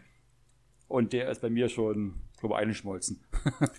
Und 0.90 1.14
der 1.14 1.30
ist 1.30 1.42
bei 1.42 1.50
mir 1.50 1.70
schon, 1.70 2.16
glaube 2.38 2.56
ich, 2.56 2.62
eingeschmolzen. 2.62 3.24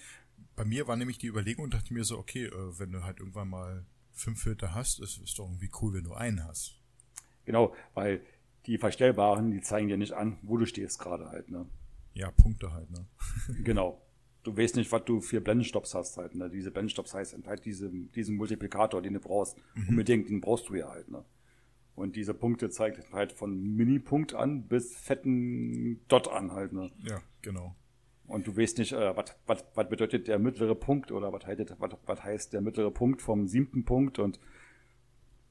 bei 0.56 0.64
mir 0.64 0.88
war 0.88 0.96
nämlich 0.96 1.18
die 1.18 1.26
Überlegung 1.26 1.64
und 1.64 1.74
dachte 1.74 1.92
mir 1.92 2.04
so, 2.04 2.16
okay, 2.16 2.46
äh, 2.46 2.78
wenn 2.78 2.92
du 2.92 3.02
halt 3.02 3.18
irgendwann 3.18 3.48
mal 3.48 3.84
fünf 4.12 4.40
Filter 4.40 4.74
hast, 4.74 5.00
ist 5.00 5.20
es 5.22 5.34
doch 5.34 5.44
irgendwie 5.44 5.70
cool, 5.82 5.92
wenn 5.92 6.04
du 6.04 6.14
einen 6.14 6.46
hast. 6.46 6.80
Genau, 7.44 7.74
weil 7.92 8.22
die 8.64 8.78
Verstellbaren, 8.78 9.50
die 9.50 9.60
zeigen 9.60 9.88
dir 9.88 9.98
nicht 9.98 10.12
an, 10.12 10.38
wo 10.40 10.56
du 10.56 10.64
stehst 10.64 11.00
gerade 11.00 11.28
halt, 11.28 11.50
ne? 11.50 11.66
Ja, 12.14 12.30
Punkte 12.30 12.72
halt, 12.72 12.90
ne? 12.90 13.06
genau. 13.62 14.00
du 14.42 14.56
weißt 14.56 14.76
nicht, 14.76 14.90
was 14.92 15.04
du 15.04 15.20
für 15.20 15.40
Blendenstops 15.40 15.94
hast 15.94 16.16
halt. 16.16 16.34
Ne? 16.34 16.48
Diese 16.50 16.70
Blendenstops 16.70 17.14
heißt 17.14 17.36
halt 17.46 17.64
diese, 17.64 17.90
diesen 17.90 18.36
Multiplikator, 18.36 19.02
den 19.02 19.14
du 19.14 19.20
brauchst. 19.20 19.56
Mhm. 19.74 19.88
Unbedingt, 19.90 20.28
den 20.28 20.40
brauchst 20.40 20.68
du 20.68 20.74
ja 20.74 20.88
halt. 20.88 21.10
Ne? 21.10 21.24
Und 21.94 22.16
diese 22.16 22.34
Punkte 22.34 22.70
zeigt 22.70 23.12
halt 23.12 23.32
von 23.32 23.76
Mini-Punkt 23.76 24.34
an 24.34 24.66
bis 24.66 24.96
fetten 24.96 26.00
Dot 26.08 26.28
an 26.28 26.52
halt. 26.52 26.72
Ne? 26.72 26.90
Ja, 27.02 27.20
genau. 27.42 27.76
Und 28.26 28.46
du 28.46 28.56
weißt 28.56 28.78
nicht, 28.78 28.92
äh, 28.92 29.14
was 29.46 29.88
bedeutet 29.88 30.28
der 30.28 30.38
mittlere 30.38 30.76
Punkt 30.76 31.10
oder 31.10 31.32
was 31.32 31.44
heißt, 31.46 31.74
was 32.06 32.22
heißt 32.22 32.52
der 32.52 32.60
mittlere 32.60 32.92
Punkt 32.92 33.20
vom 33.22 33.48
siebten 33.48 33.84
Punkt 33.84 34.20
und 34.20 34.38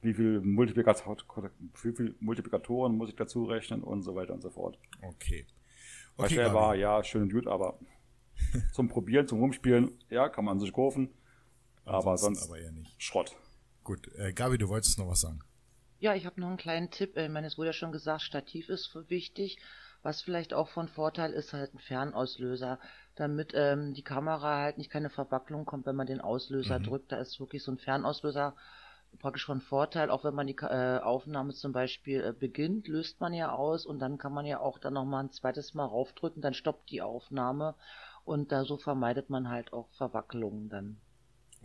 wie 0.02 0.14
viel, 0.14 0.42
wie 0.42 1.92
viel 1.94 2.14
Multiplikatoren 2.20 2.96
muss 2.96 3.10
ich 3.10 3.16
dazu 3.16 3.44
rechnen 3.44 3.82
und 3.82 4.02
so 4.02 4.14
weiter 4.14 4.32
und 4.32 4.40
so 4.40 4.48
fort. 4.48 4.78
Okay. 5.02 5.44
okay 6.16 6.38
Weil 6.38 6.54
war, 6.54 6.74
ja, 6.74 7.04
schön 7.04 7.24
und 7.24 7.32
gut, 7.34 7.46
aber 7.46 7.78
zum 8.72 8.88
Probieren, 8.88 9.26
zum 9.26 9.40
Rumspielen, 9.40 9.98
ja, 10.08 10.28
kann 10.28 10.44
man 10.44 10.58
sich 10.58 10.72
kaufen. 10.72 11.10
aber 11.84 12.16
sonst 12.16 12.44
aber 12.44 12.58
eher 12.58 12.72
nicht. 12.72 12.94
Schrott. 13.02 13.36
Gut, 13.84 14.08
äh, 14.16 14.32
Gabi, 14.32 14.58
du 14.58 14.68
wolltest 14.68 14.98
noch 14.98 15.08
was 15.08 15.22
sagen. 15.22 15.40
Ja, 15.98 16.14
ich 16.14 16.24
habe 16.24 16.40
noch 16.40 16.48
einen 16.48 16.56
kleinen 16.56 16.90
Tipp. 16.90 17.16
Ich 17.16 17.28
meine, 17.28 17.46
es 17.46 17.58
wurde 17.58 17.68
ja 17.68 17.72
schon 17.72 17.92
gesagt, 17.92 18.22
Stativ 18.22 18.68
ist 18.68 18.94
wichtig. 19.08 19.58
Was 20.02 20.22
vielleicht 20.22 20.54
auch 20.54 20.68
von 20.68 20.88
Vorteil 20.88 21.32
ist, 21.32 21.52
halt 21.52 21.74
ein 21.74 21.78
Fernauslöser, 21.78 22.78
damit 23.16 23.52
ähm, 23.54 23.92
die 23.92 24.02
Kamera 24.02 24.62
halt 24.62 24.78
nicht 24.78 24.90
keine 24.90 25.10
Verwacklung 25.10 25.66
kommt, 25.66 25.84
wenn 25.84 25.96
man 25.96 26.06
den 26.06 26.22
Auslöser 26.22 26.78
mhm. 26.78 26.84
drückt. 26.84 27.12
Da 27.12 27.18
ist 27.18 27.38
wirklich 27.38 27.62
so 27.62 27.72
ein 27.72 27.78
Fernauslöser 27.78 28.54
praktisch 29.18 29.44
von 29.44 29.60
Vorteil, 29.60 30.10
auch 30.10 30.24
wenn 30.24 30.34
man 30.34 30.46
die 30.46 30.56
äh, 30.56 30.98
Aufnahme 31.00 31.52
zum 31.52 31.72
Beispiel 31.72 32.22
äh, 32.22 32.32
beginnt, 32.32 32.88
löst 32.88 33.20
man 33.20 33.34
ja 33.34 33.52
aus 33.52 33.84
und 33.84 33.98
dann 33.98 34.18
kann 34.18 34.32
man 34.32 34.46
ja 34.46 34.60
auch 34.60 34.78
dann 34.78 34.94
nochmal 34.94 35.24
ein 35.24 35.32
zweites 35.32 35.74
Mal 35.74 35.84
raufdrücken, 35.84 36.40
dann 36.40 36.54
stoppt 36.54 36.90
die 36.90 37.02
Aufnahme 37.02 37.74
und 38.30 38.52
da 38.52 38.64
so 38.64 38.76
vermeidet 38.76 39.28
man 39.28 39.48
halt 39.48 39.72
auch 39.72 39.88
Verwacklungen 39.90 40.68
dann. 40.68 41.00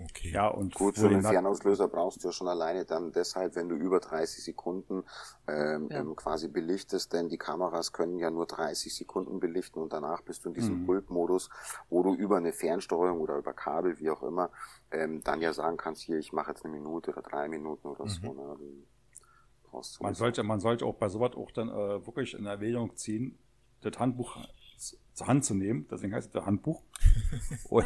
Okay. 0.03 0.31
Ja, 0.31 0.47
und 0.47 0.73
gut, 0.73 0.95
so 0.95 1.07
einen 1.07 1.21
Fernauslöser 1.21 1.87
brauchst 1.87 2.23
du 2.23 2.27
ja 2.27 2.31
schon 2.33 2.47
alleine 2.47 2.85
dann 2.85 3.11
deshalb, 3.13 3.55
wenn 3.55 3.69
du 3.69 3.75
über 3.75 3.99
30 3.99 4.43
Sekunden 4.43 5.03
ähm, 5.47 5.87
ja. 5.89 6.03
quasi 6.15 6.49
belichtest, 6.49 7.13
denn 7.13 7.29
die 7.29 7.37
Kameras 7.37 7.93
können 7.93 8.17
ja 8.17 8.31
nur 8.31 8.47
30 8.47 8.93
Sekunden 8.93 9.39
belichten 9.39 9.79
und 9.79 9.93
danach 9.93 10.21
bist 10.23 10.43
du 10.43 10.49
in 10.49 10.55
diesem 10.55 10.81
mhm. 10.81 10.85
Pultmodus, 10.87 11.49
wo 11.89 12.01
du 12.01 12.15
über 12.15 12.37
eine 12.37 12.51
Fernsteuerung 12.51 13.21
oder 13.21 13.37
über 13.37 13.53
Kabel, 13.53 13.99
wie 13.99 14.09
auch 14.09 14.23
immer, 14.23 14.49
ähm, 14.91 15.23
dann 15.23 15.41
ja 15.41 15.53
sagen 15.53 15.77
kannst, 15.77 16.01
hier, 16.01 16.17
ich 16.17 16.33
mache 16.33 16.49
jetzt 16.49 16.65
eine 16.65 16.73
Minute 16.73 17.11
oder 17.11 17.21
drei 17.21 17.47
Minuten 17.47 17.87
oder 17.87 18.05
mhm. 18.05 18.09
so. 18.09 18.33
Ne? 18.33 18.57
Man 19.99 20.13
sollte, 20.15 20.43
man 20.43 20.59
sollte 20.59 20.85
auch 20.85 20.95
bei 20.95 21.09
sowas 21.09 21.35
auch 21.35 21.51
dann 21.51 21.69
äh, 21.69 22.05
wirklich 22.05 22.33
in 22.33 22.47
Erwägung 22.47 22.95
ziehen, 22.95 23.37
das 23.81 23.99
Handbuch 23.99 24.37
zur 25.13 25.27
Hand 25.27 25.45
zu 25.45 25.53
nehmen. 25.53 25.87
Deswegen 25.89 26.13
heißt 26.13 26.35
es 26.35 26.45
Handbuch. 26.45 26.81
und, 27.69 27.85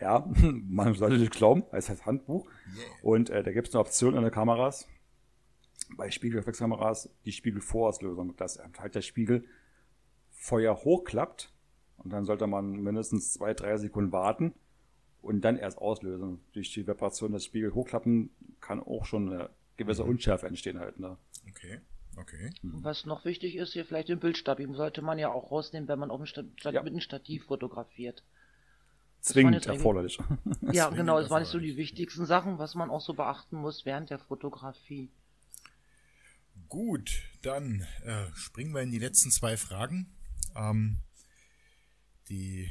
ja, 0.00 0.26
man 0.68 0.94
sollte 0.94 1.18
nicht 1.18 1.32
glauben, 1.32 1.64
es 1.72 1.88
heißt 1.88 2.06
Handbuch. 2.06 2.46
Yeah. 2.46 2.86
Und 3.02 3.30
äh, 3.30 3.42
da 3.42 3.52
gibt 3.52 3.68
es 3.68 3.74
eine 3.74 3.80
Option 3.80 4.14
in 4.14 4.22
den 4.22 4.30
Kameras, 4.30 4.88
bei 5.96 6.10
Spiegelreflexkameras, 6.10 7.10
die 7.24 7.32
Spiegelvorauslösung, 7.32 8.36
dass 8.36 8.60
halt 8.78 8.94
der 8.94 9.02
Spiegel 9.02 9.44
Feuer 10.30 10.74
hochklappt 10.84 11.52
und 11.98 12.12
dann 12.12 12.24
sollte 12.24 12.46
man 12.46 12.82
mindestens 12.82 13.34
zwei, 13.34 13.54
drei 13.54 13.76
Sekunden 13.76 14.12
warten 14.12 14.54
und 15.20 15.42
dann 15.42 15.56
erst 15.56 15.78
auslösen. 15.78 16.40
Durch 16.52 16.72
die 16.72 16.86
Vibration 16.86 17.32
des 17.32 17.44
Spiegel 17.44 17.74
hochklappen 17.74 18.30
kann 18.60 18.80
auch 18.80 19.04
schon 19.04 19.30
eine 19.30 19.50
gewisse 19.76 20.04
mhm. 20.04 20.10
Unschärfe 20.10 20.46
entstehen 20.46 20.78
halt. 20.78 20.98
Ne? 20.98 21.16
Okay. 21.48 21.80
Okay. 22.16 22.50
Was 22.62 23.06
noch 23.06 23.24
wichtig 23.24 23.56
ist, 23.56 23.72
hier 23.72 23.84
vielleicht 23.84 24.08
den 24.08 24.20
Bildstativ 24.20 24.68
sollte 24.74 25.02
man 25.02 25.18
ja 25.18 25.30
auch 25.30 25.50
rausnehmen, 25.50 25.88
wenn 25.88 25.98
man 25.98 26.10
auf 26.10 26.18
dem 26.18 26.26
Stat 26.26 26.46
ja. 26.64 26.82
mit 26.82 26.92
einem 26.92 27.00
Stativ 27.00 27.44
fotografiert. 27.44 28.22
Zwingend 29.20 29.66
erforderlich. 29.66 30.18
Ja, 30.72 30.88
Zwingend 30.88 30.96
genau, 30.96 31.20
das 31.20 31.30
waren 31.30 31.44
so 31.44 31.58
die 31.58 31.76
wichtigsten 31.76 32.26
Sachen, 32.26 32.58
was 32.58 32.74
man 32.74 32.90
auch 32.90 33.00
so 33.00 33.14
beachten 33.14 33.56
muss 33.56 33.84
während 33.84 34.10
der 34.10 34.18
Fotografie. 34.18 35.10
Gut, 36.68 37.22
dann 37.42 37.86
äh, 38.04 38.26
springen 38.34 38.72
wir 38.74 38.82
in 38.82 38.90
die 38.90 38.98
letzten 38.98 39.30
zwei 39.30 39.56
Fragen. 39.56 40.12
Ähm, 40.54 40.98
die 42.28 42.70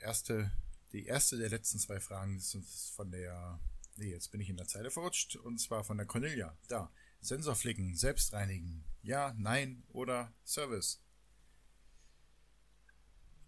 erste, 0.00 0.52
die 0.92 1.06
erste 1.06 1.36
der 1.36 1.50
letzten 1.50 1.78
zwei 1.78 2.00
Fragen 2.00 2.36
ist 2.36 2.56
von 2.94 3.10
der, 3.10 3.58
nee, 3.96 4.10
jetzt 4.10 4.30
bin 4.30 4.40
ich 4.40 4.48
in 4.48 4.56
der 4.56 4.66
Zeile 4.66 4.90
verrutscht, 4.90 5.36
und 5.36 5.58
zwar 5.58 5.84
von 5.84 5.96
der 5.96 6.06
Cornelia. 6.06 6.56
Da. 6.68 6.90
Sensor 7.24 7.54
flicken, 7.54 7.94
selbst 7.96 8.32
reinigen. 8.32 8.84
Ja, 9.02 9.34
nein 9.38 9.82
oder 9.88 10.32
Service. 10.44 11.02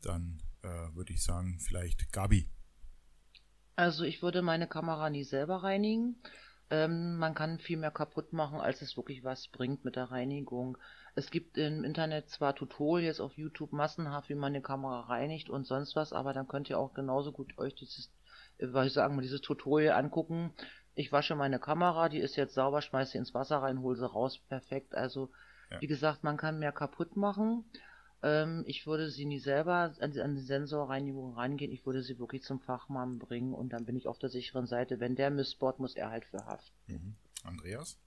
Dann 0.01 0.43
äh, 0.63 0.95
würde 0.95 1.13
ich 1.13 1.23
sagen, 1.23 1.59
vielleicht 1.61 2.11
Gabi. 2.13 2.49
Also 3.77 4.05
ich 4.05 4.23
würde 4.23 4.41
meine 4.41 4.67
Kamera 4.67 5.11
nie 5.11 5.25
selber 5.25 5.63
reinigen. 5.63 6.17
Ähm, 6.71 7.19
man 7.19 7.35
kann 7.35 7.59
viel 7.59 7.77
mehr 7.77 7.91
kaputt 7.91 8.33
machen, 8.33 8.61
als 8.61 8.81
es 8.83 8.97
wirklich 8.97 9.23
was 9.23 9.49
bringt 9.49 9.85
mit 9.85 9.95
der 9.95 10.11
Reinigung. 10.11 10.79
Es 11.15 11.31
gibt 11.31 11.59
im 11.59 11.85
Internet 11.85 12.31
zwar 12.31 12.55
Tutorials 12.55 13.21
auf 13.21 13.37
YouTube 13.37 13.73
massenhaft, 13.73 14.29
wie 14.31 14.35
man 14.35 14.53
eine 14.53 14.63
Kamera 14.63 15.01
reinigt 15.01 15.49
und 15.49 15.67
sonst 15.67 15.95
was, 15.95 16.13
aber 16.13 16.33
dann 16.33 16.49
könnt 16.49 16.69
ihr 16.71 16.79
auch 16.79 16.95
genauso 16.95 17.31
gut 17.31 17.57
euch 17.59 17.75
dieses, 17.75 18.11
äh, 18.59 18.67
was 18.71 18.89
ich 18.89 18.93
sagen, 18.95 19.21
dieses 19.21 19.43
Tutorial 19.43 19.95
angucken, 19.95 20.53
ich 20.97 21.13
wasche 21.13 21.37
meine 21.37 21.61
Kamera, 21.61 22.09
die 22.09 22.19
ist 22.19 22.37
jetzt 22.37 22.55
sauber, 22.55 22.81
schmeiße 22.81 23.13
sie 23.13 23.19
ins 23.19 23.35
Wasser 23.35 23.59
rein, 23.59 23.83
hole 23.83 23.97
sie 23.97 24.11
raus, 24.11 24.39
perfekt. 24.49 24.95
Also, 24.95 25.31
ja. 25.71 25.81
wie 25.81 25.87
gesagt, 25.87 26.25
man 26.25 26.39
kann 26.39 26.59
mehr 26.59 26.73
kaputt 26.73 27.17
machen. 27.17 27.65
Ähm, 28.23 28.65
ich 28.67 28.87
würde 28.87 29.11
sie 29.11 29.27
nie 29.27 29.39
selber 29.39 29.93
an 30.01 30.13
die, 30.13 30.21
an 30.23 30.35
die 30.35 30.41
Sensorreinigung 30.41 31.35
rangehen, 31.35 31.71
ich 31.71 31.85
würde 31.85 32.03
sie 32.03 32.19
wirklich 32.19 32.43
zum 32.43 32.61
Fachmann 32.61 33.19
bringen 33.19 33.53
und 33.53 33.75
dann 33.75 33.85
bin 33.85 33.95
ich 33.95 34.09
auf 34.09 34.19
der 34.19 34.31
sicheren 34.31 34.67
Seite. 34.67 34.99
Wenn 34.99 35.17
der 35.17 35.31
missbaut, 35.31 35.79
muss 35.79 35.95
er 35.95 36.11
halt 36.11 36.25
für 36.25 36.47
haften. 36.47 36.73
Mhm. 36.87 37.15
Andreas? 37.45 37.99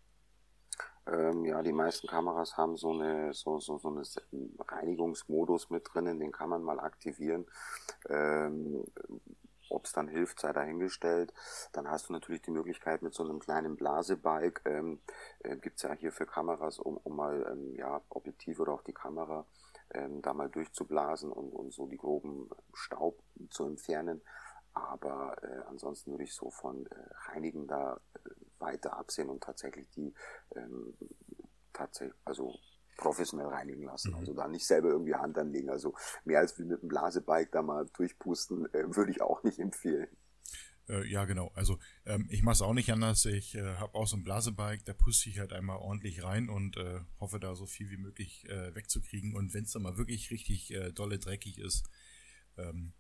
Ähm, 1.06 1.46
ja, 1.46 1.62
die 1.62 1.74
meisten 1.74 2.08
Kameras 2.08 2.58
haben 2.58 2.76
so 2.76 2.92
eine 2.92 3.34
so, 3.34 3.60
so, 3.60 3.78
so 3.78 3.90
eine 3.90 4.04
Reinigungsmodus 4.68 5.70
mit 5.70 5.88
drinnen, 5.94 6.20
den 6.20 6.32
kann 6.32 6.50
man 6.50 6.64
mal 6.64 6.80
aktivieren. 6.80 7.46
Ähm, 8.10 8.84
ob 9.70 9.86
es 9.86 9.94
dann 9.94 10.08
hilft, 10.08 10.40
sei 10.40 10.54
dahingestellt. 10.54 11.34
Dann 11.72 11.90
hast 11.90 12.10
du 12.10 12.14
natürlich 12.14 12.42
die 12.42 12.52
Möglichkeit 12.52 13.02
mit 13.02 13.14
so 13.14 13.24
einem 13.24 13.40
kleinen 13.40 13.76
Blasebike, 13.76 14.62
ähm, 14.66 15.00
äh, 15.40 15.56
gibt 15.58 15.82
ja 15.82 15.94
hier 15.94 16.12
für 16.12 16.26
Kameras, 16.26 16.80
um, 16.80 16.98
um 16.98 17.16
mal 17.16 17.46
ähm, 17.52 17.76
ja, 17.76 18.02
Objektiv 18.10 18.60
oder 18.60 18.74
auch 18.74 18.84
die 18.84 18.94
Kamera 18.94 19.46
ähm, 19.92 20.22
da 20.22 20.34
mal 20.34 20.50
durchzublasen 20.50 21.32
und, 21.32 21.52
und 21.52 21.74
so 21.74 21.88
die 21.88 21.98
groben 21.98 22.50
Staub 22.74 23.20
zu 23.50 23.66
entfernen. 23.66 24.22
Aber 24.74 25.36
äh, 25.44 25.62
ansonsten 25.68 26.12
würde 26.12 26.24
ich 26.24 26.34
so 26.34 26.52
von 26.52 26.86
äh, 26.86 26.96
Reinigen 27.30 27.68
da 27.68 28.00
äh, 28.14 28.30
weiter 28.60 28.98
absehen 28.98 29.30
und 29.30 29.44
tatsächlich 29.44 29.90
die 29.92 30.14
ähm, 30.56 30.96
tatsächlich, 31.74 32.18
also 32.26 32.54
professionell 33.00 33.48
reinigen 33.48 33.84
lassen. 33.84 34.12
Mhm. 34.12 34.18
Also 34.18 34.34
da 34.34 34.48
nicht 34.48 34.66
selber 34.66 34.90
irgendwie 34.90 35.16
Hand 35.16 35.38
anlegen. 35.38 35.70
Also 35.70 35.96
mehr 36.26 36.40
als 36.40 36.60
wie 36.60 36.66
mit 36.66 36.82
einem 36.82 36.90
Blasebike 36.90 37.50
da 37.52 37.62
mal 37.62 37.88
durchpusten, 37.94 38.72
äh, 38.74 38.96
würde 38.96 39.12
ich 39.12 39.22
auch 39.22 39.44
nicht 39.44 39.60
empfehlen. 39.60 40.10
Äh, 40.90 41.08
ja, 41.08 41.26
genau. 41.26 41.52
Also 41.56 41.80
ähm, 42.06 42.28
ich 42.30 42.44
mache 42.44 42.54
es 42.54 42.62
auch 42.62 42.74
nicht 42.74 42.92
anders. 42.92 43.26
Ich 43.26 43.56
äh, 43.56 43.76
habe 43.76 43.96
auch 43.96 44.08
so 44.08 44.18
ein 44.18 44.24
Blasebike, 44.24 44.84
da 44.84 44.94
puste 44.94 45.30
ich 45.30 45.40
halt 45.40 45.54
einmal 45.54 45.78
ordentlich 45.78 46.24
rein 46.24 46.50
und 46.50 46.78
äh, 46.78 47.00
hoffe 47.20 47.40
da 47.40 47.56
so 47.56 47.66
viel 47.66 47.90
wie 47.90 47.98
möglich 47.98 48.50
äh, 48.50 48.76
wegzukriegen. 48.76 49.36
Und 49.36 49.54
wenn 49.54 49.64
es 49.64 49.72
dann 49.72 49.84
mal 49.84 49.98
wirklich 49.98 50.32
richtig 50.32 50.74
äh, 50.74 50.92
dolle 50.92 51.20
dreckig 51.20 51.60
ist, 51.60 51.90
ähm, 52.58 52.94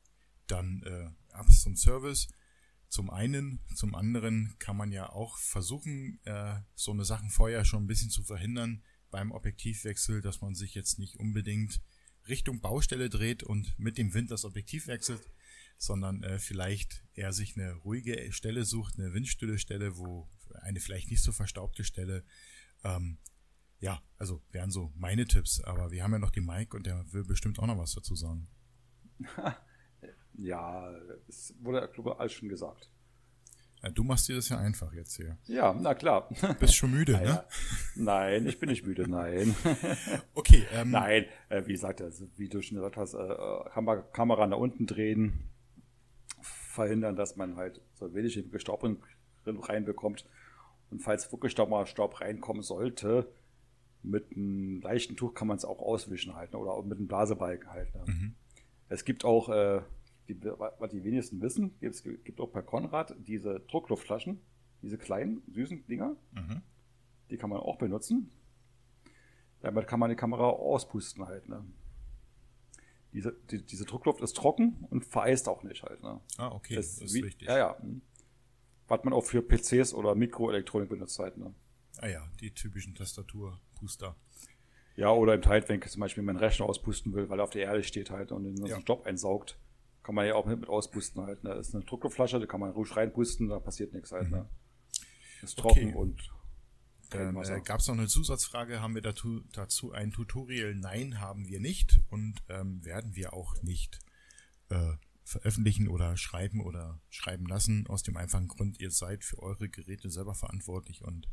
dann 0.47 1.13
ab 1.31 1.45
zum 1.51 1.75
Service. 1.75 2.27
Zum 2.87 3.11
einen, 3.11 3.59
zum 3.75 3.93
anderen 3.93 4.55
kann 4.57 4.75
man 4.75 4.91
ja 4.91 5.11
auch 5.11 5.37
versuchen, 5.37 6.19
so 6.73 6.91
eine 6.91 7.05
Sachen 7.05 7.29
vorher 7.29 7.65
schon 7.65 7.83
ein 7.83 7.87
bisschen 7.87 8.09
zu 8.09 8.23
verhindern, 8.23 8.81
beim 9.11 9.31
Objektivwechsel, 9.31 10.21
dass 10.21 10.41
man 10.41 10.55
sich 10.55 10.75
jetzt 10.75 10.99
nicht 10.99 11.17
unbedingt 11.17 11.81
Richtung 12.27 12.61
Baustelle 12.61 13.09
dreht 13.09 13.43
und 13.43 13.77
mit 13.79 13.97
dem 13.97 14.13
Wind 14.13 14.31
das 14.31 14.45
Objektiv 14.45 14.87
wechselt, 14.87 15.21
sondern 15.77 16.23
äh, 16.23 16.39
vielleicht 16.39 17.03
eher 17.13 17.33
sich 17.33 17.57
eine 17.57 17.73
ruhige 17.73 18.31
Stelle 18.31 18.65
sucht, 18.65 18.99
eine 18.99 19.13
windstille 19.13 19.57
Stelle, 19.57 19.97
wo 19.97 20.29
eine 20.61 20.79
vielleicht 20.79 21.09
nicht 21.09 21.23
so 21.23 21.31
verstaubte 21.31 21.83
Stelle. 21.83 22.23
Ähm, 22.83 23.17
ja, 23.79 24.01
also 24.17 24.43
wären 24.51 24.71
so 24.71 24.91
meine 24.95 25.25
Tipps, 25.25 25.61
aber 25.61 25.91
wir 25.91 26.03
haben 26.03 26.11
ja 26.11 26.19
noch 26.19 26.31
die 26.31 26.41
Mike 26.41 26.75
und 26.75 26.85
der 26.85 27.11
will 27.13 27.23
bestimmt 27.23 27.59
auch 27.59 27.67
noch 27.67 27.77
was 27.77 27.93
dazu 27.93 28.15
sagen. 28.15 28.49
ja, 30.33 30.91
es 31.27 31.55
wurde, 31.59 31.89
glaube 31.93 32.11
ich, 32.11 32.19
alles 32.19 32.33
schon 32.33 32.49
gesagt. 32.49 32.91
Ja, 33.81 33.89
du 33.89 34.03
machst 34.03 34.27
dir 34.27 34.35
das 34.35 34.49
ja 34.49 34.57
einfach 34.57 34.93
jetzt 34.93 35.15
hier. 35.15 35.37
Ja, 35.45 35.73
na 35.73 35.93
klar. 35.93 36.29
Bist 36.59 36.75
schon 36.75 36.91
müde, 36.91 37.11
naja. 37.13 37.33
ne? 37.33 37.43
Nein, 37.95 38.47
ich 38.47 38.59
bin 38.59 38.69
nicht 38.69 38.85
müde, 38.85 39.09
nein. 39.09 39.55
okay. 40.33 40.63
Ähm, 40.73 40.91
nein, 40.91 41.25
äh, 41.47 41.65
wie 41.65 41.73
gesagt, 41.73 42.01
also, 42.01 42.27
wie 42.35 42.49
du 42.49 42.61
schon 42.61 42.75
gesagt 42.75 42.97
hast, 42.97 43.13
äh, 43.13 43.69
Kamera, 43.71 44.01
Kamera 44.01 44.47
nach 44.47 44.57
unten 44.57 44.85
drehen, 44.85 45.49
verhindern, 46.41 47.15
dass 47.15 47.35
man 47.35 47.55
halt 47.55 47.81
so 47.95 48.13
wenig 48.13 48.43
Staub 48.57 48.87
reinbekommt. 49.45 50.25
Und 50.91 51.01
falls 51.01 51.31
wirklich 51.31 51.51
Staub 51.51 51.69
mal 51.69 51.85
Staub 51.85 52.21
reinkommen 52.21 52.63
sollte, 52.63 53.31
mit 54.01 54.35
einem 54.35 54.81
leichten 54.81 55.15
Tuch 55.17 55.33
kann 55.33 55.47
man 55.47 55.57
es 55.57 55.65
auch 55.65 55.79
auswischen 55.79 56.35
halt, 56.35 56.53
ne? 56.53 56.59
oder 56.59 56.81
mit 56.83 56.97
einem 56.97 57.07
Blasebalg 57.07 57.67
halt. 57.67 57.93
Ne? 57.95 58.03
Mhm. 58.07 58.35
Es 58.87 59.05
gibt 59.05 59.25
auch 59.25 59.49
äh, 59.49 59.81
die, 60.29 60.41
was 60.43 60.91
die 60.91 61.03
wenigsten 61.03 61.41
wissen, 61.41 61.75
es 61.81 62.03
gibt 62.03 62.39
auch 62.39 62.49
bei 62.49 62.61
Konrad 62.61 63.15
diese 63.19 63.59
Druckluftflaschen, 63.59 64.39
diese 64.81 64.97
kleinen, 64.97 65.41
süßen 65.51 65.87
Dinger. 65.87 66.15
Mhm. 66.31 66.61
Die 67.29 67.37
kann 67.37 67.49
man 67.49 67.59
auch 67.59 67.77
benutzen. 67.77 68.31
Damit 69.61 69.87
kann 69.87 69.99
man 69.99 70.09
die 70.09 70.15
Kamera 70.15 70.49
auspusten 70.49 71.25
halt. 71.25 71.49
Ne? 71.49 71.65
Diese, 73.11 73.35
die, 73.51 73.65
diese 73.65 73.85
Druckluft 73.85 74.21
ist 74.21 74.37
trocken 74.37 74.85
und 74.89 75.03
vereist 75.05 75.47
auch 75.49 75.63
nicht 75.63 75.83
halt. 75.83 76.01
Ne? 76.01 76.21
Ah, 76.37 76.49
okay, 76.49 76.75
das, 76.75 76.95
das 76.95 77.05
ist 77.05 77.13
wie, 77.15 77.23
wichtig. 77.23 77.47
Ja, 77.47 77.57
ja. 77.57 77.77
Was 78.87 79.03
man 79.03 79.13
auch 79.13 79.25
für 79.25 79.41
PCs 79.41 79.93
oder 79.93 80.15
Mikroelektronik 80.15 80.89
benutzt 80.89 81.19
halt. 81.19 81.37
Ne? 81.37 81.53
Ah 81.97 82.07
ja, 82.07 82.27
die 82.39 82.51
typischen 82.51 82.95
Tastaturpuster. 82.95 84.15
Ja, 84.95 85.11
oder 85.11 85.33
im 85.33 85.41
Teil, 85.41 85.67
wenn 85.67 85.81
zum 85.81 85.99
Beispiel 86.01 86.23
meinen 86.23 86.37
Rechner 86.37 86.65
auspusten 86.65 87.13
will, 87.13 87.29
weil 87.29 87.39
er 87.39 87.43
auf 87.43 87.51
der 87.51 87.63
Erde 87.63 87.83
steht 87.83 88.11
halt 88.11 88.31
und 88.31 88.43
den 88.43 88.65
ja. 88.65 88.79
Job 88.79 89.05
einsaugt, 89.05 89.57
kann 90.09 90.15
man 90.15 90.25
ja 90.25 90.33
auch 90.33 90.47
mit, 90.47 90.59
mit 90.59 90.69
auspusten 90.69 91.21
halt. 91.21 91.43
Ne? 91.43 91.51
Das 91.53 91.67
ist 91.67 91.75
eine 91.75 91.85
Druckluftflasche, 91.85 92.39
da 92.39 92.47
kann 92.47 92.59
man 92.59 92.71
ruhig 92.71 92.97
reinpusten, 92.97 93.47
da 93.47 93.59
passiert 93.59 93.93
nichts 93.93 94.11
halt. 94.11 94.31
Ne? 94.31 94.37
Mhm. 94.37 94.43
Ne? 94.43 94.49
Ist 95.43 95.59
trocken 95.59 95.89
okay. 95.89 95.95
und 95.95 96.33
dann 97.11 97.35
äh, 97.35 97.61
gab 97.63 97.79
es 97.79 97.87
noch 97.87 97.93
eine 97.93 98.07
Zusatzfrage, 98.07 98.81
haben 98.81 98.95
wir 98.95 99.03
dazu, 99.03 99.41
dazu 99.53 99.91
ein 99.91 100.09
Tutorial? 100.09 100.73
Nein, 100.73 101.19
haben 101.19 101.47
wir 101.47 101.59
nicht 101.59 102.01
und 102.09 102.41
ähm, 102.49 102.83
werden 102.83 103.15
wir 103.15 103.33
auch 103.33 103.61
nicht 103.61 103.99
äh, 104.69 104.93
veröffentlichen 105.25 105.87
oder 105.87 106.17
schreiben 106.17 106.59
oder 106.59 106.99
schreiben 107.09 107.45
lassen. 107.45 107.85
Aus 107.85 108.01
dem 108.01 108.17
einfachen 108.17 108.47
Grund, 108.47 108.79
ihr 108.79 108.89
seid 108.89 109.23
für 109.23 109.37
eure 109.37 109.69
Geräte 109.69 110.09
selber 110.09 110.33
verantwortlich 110.33 111.03
und 111.03 111.29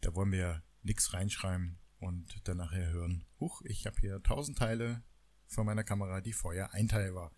da 0.00 0.14
wollen 0.14 0.32
wir 0.32 0.62
nichts 0.82 1.12
reinschreiben 1.12 1.78
und 1.98 2.48
dann 2.48 2.56
nachher 2.56 2.92
hören, 2.92 3.26
huch, 3.40 3.60
ich 3.66 3.84
habe 3.84 4.00
hier 4.00 4.22
tausend 4.22 4.56
Teile 4.56 5.02
von 5.48 5.66
meiner 5.66 5.84
Kamera, 5.84 6.22
die 6.22 6.32
vorher 6.32 6.72
ein 6.72 6.88
Teil 6.88 7.14
war. 7.14 7.30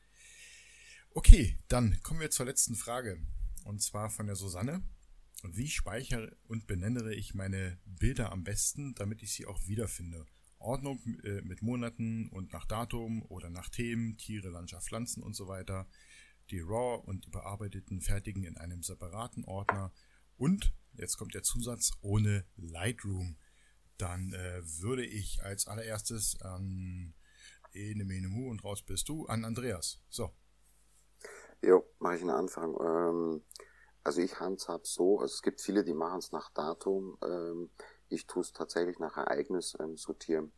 Okay, 1.11 1.59
dann 1.69 2.01
kommen 2.03 2.21
wir 2.21 2.31
zur 2.31 2.47
letzten 2.47 2.75
Frage 2.75 3.19
und 3.65 3.83
zwar 3.83 4.11
von 4.11 4.27
der 4.27 4.37
Susanne. 4.37 4.83
Wie 5.43 5.69
speichere 5.69 6.37
und 6.45 6.67
benenne 6.67 7.15
ich 7.15 7.35
meine 7.35 7.79
Bilder 7.85 8.33
am 8.33 8.45
besten, 8.45 8.95
damit 8.95 9.23
ich 9.23 9.33
sie 9.33 9.47
auch 9.47 9.67
wiederfinde? 9.67 10.27
Ordnung 10.59 11.01
äh, 11.23 11.41
mit 11.43 11.63
Monaten 11.63 12.29
und 12.29 12.53
nach 12.53 12.67
Datum 12.67 13.23
oder 13.23 13.49
nach 13.49 13.69
Themen, 13.69 14.17
Tiere, 14.17 14.49
Landschaft, 14.49 14.89
Pflanzen 14.89 15.23
und 15.23 15.35
so 15.35 15.49
weiter. 15.49 15.89
Die 16.51 16.61
RAW 16.61 17.03
und 17.07 17.27
die 17.27 17.31
bearbeiteten 17.31 18.01
fertigen 18.01 18.45
in 18.45 18.57
einem 18.57 18.83
separaten 18.83 19.45
Ordner. 19.45 19.93
Und, 20.37 20.75
jetzt 20.95 21.17
kommt 21.17 21.35
der 21.35 21.43
Zusatz, 21.43 21.93
ohne 22.01 22.45
Lightroom. 22.57 23.37
Dann 23.97 24.33
äh, 24.33 24.63
würde 24.81 25.05
ich 25.05 25.43
als 25.43 25.67
allererstes 25.67 26.41
an 26.41 27.15
Ene 27.73 28.05
Menemu 28.05 28.51
und 28.51 28.65
raus 28.65 28.83
bist 28.83 29.09
du, 29.09 29.27
an 29.27 29.45
Andreas. 29.45 30.01
So. 30.09 30.35
Jo, 31.63 31.85
mache 31.99 32.17
ich 32.17 32.23
einen 32.23 32.31
Anfang. 32.31 32.77
Ähm 32.81 33.43
also 34.09 34.23
ich 34.23 34.41
handhab 34.41 34.87
so, 34.87 35.21
also 35.21 35.35
es 35.35 35.43
gibt 35.43 35.61
viele, 35.61 35.85
die 35.85 35.93
machen 35.93 36.21
es 36.21 36.33
nach 36.33 36.49
Datum. 36.55 37.19
Ähm, 37.23 37.69
ich 38.09 38.27
tue 38.27 38.41
es 38.41 38.55
tatsächlich 38.55 38.99
nach 38.99 39.19
Ereignis 39.19 39.77
ähm, 39.79 39.99
sortieren. 39.99 40.51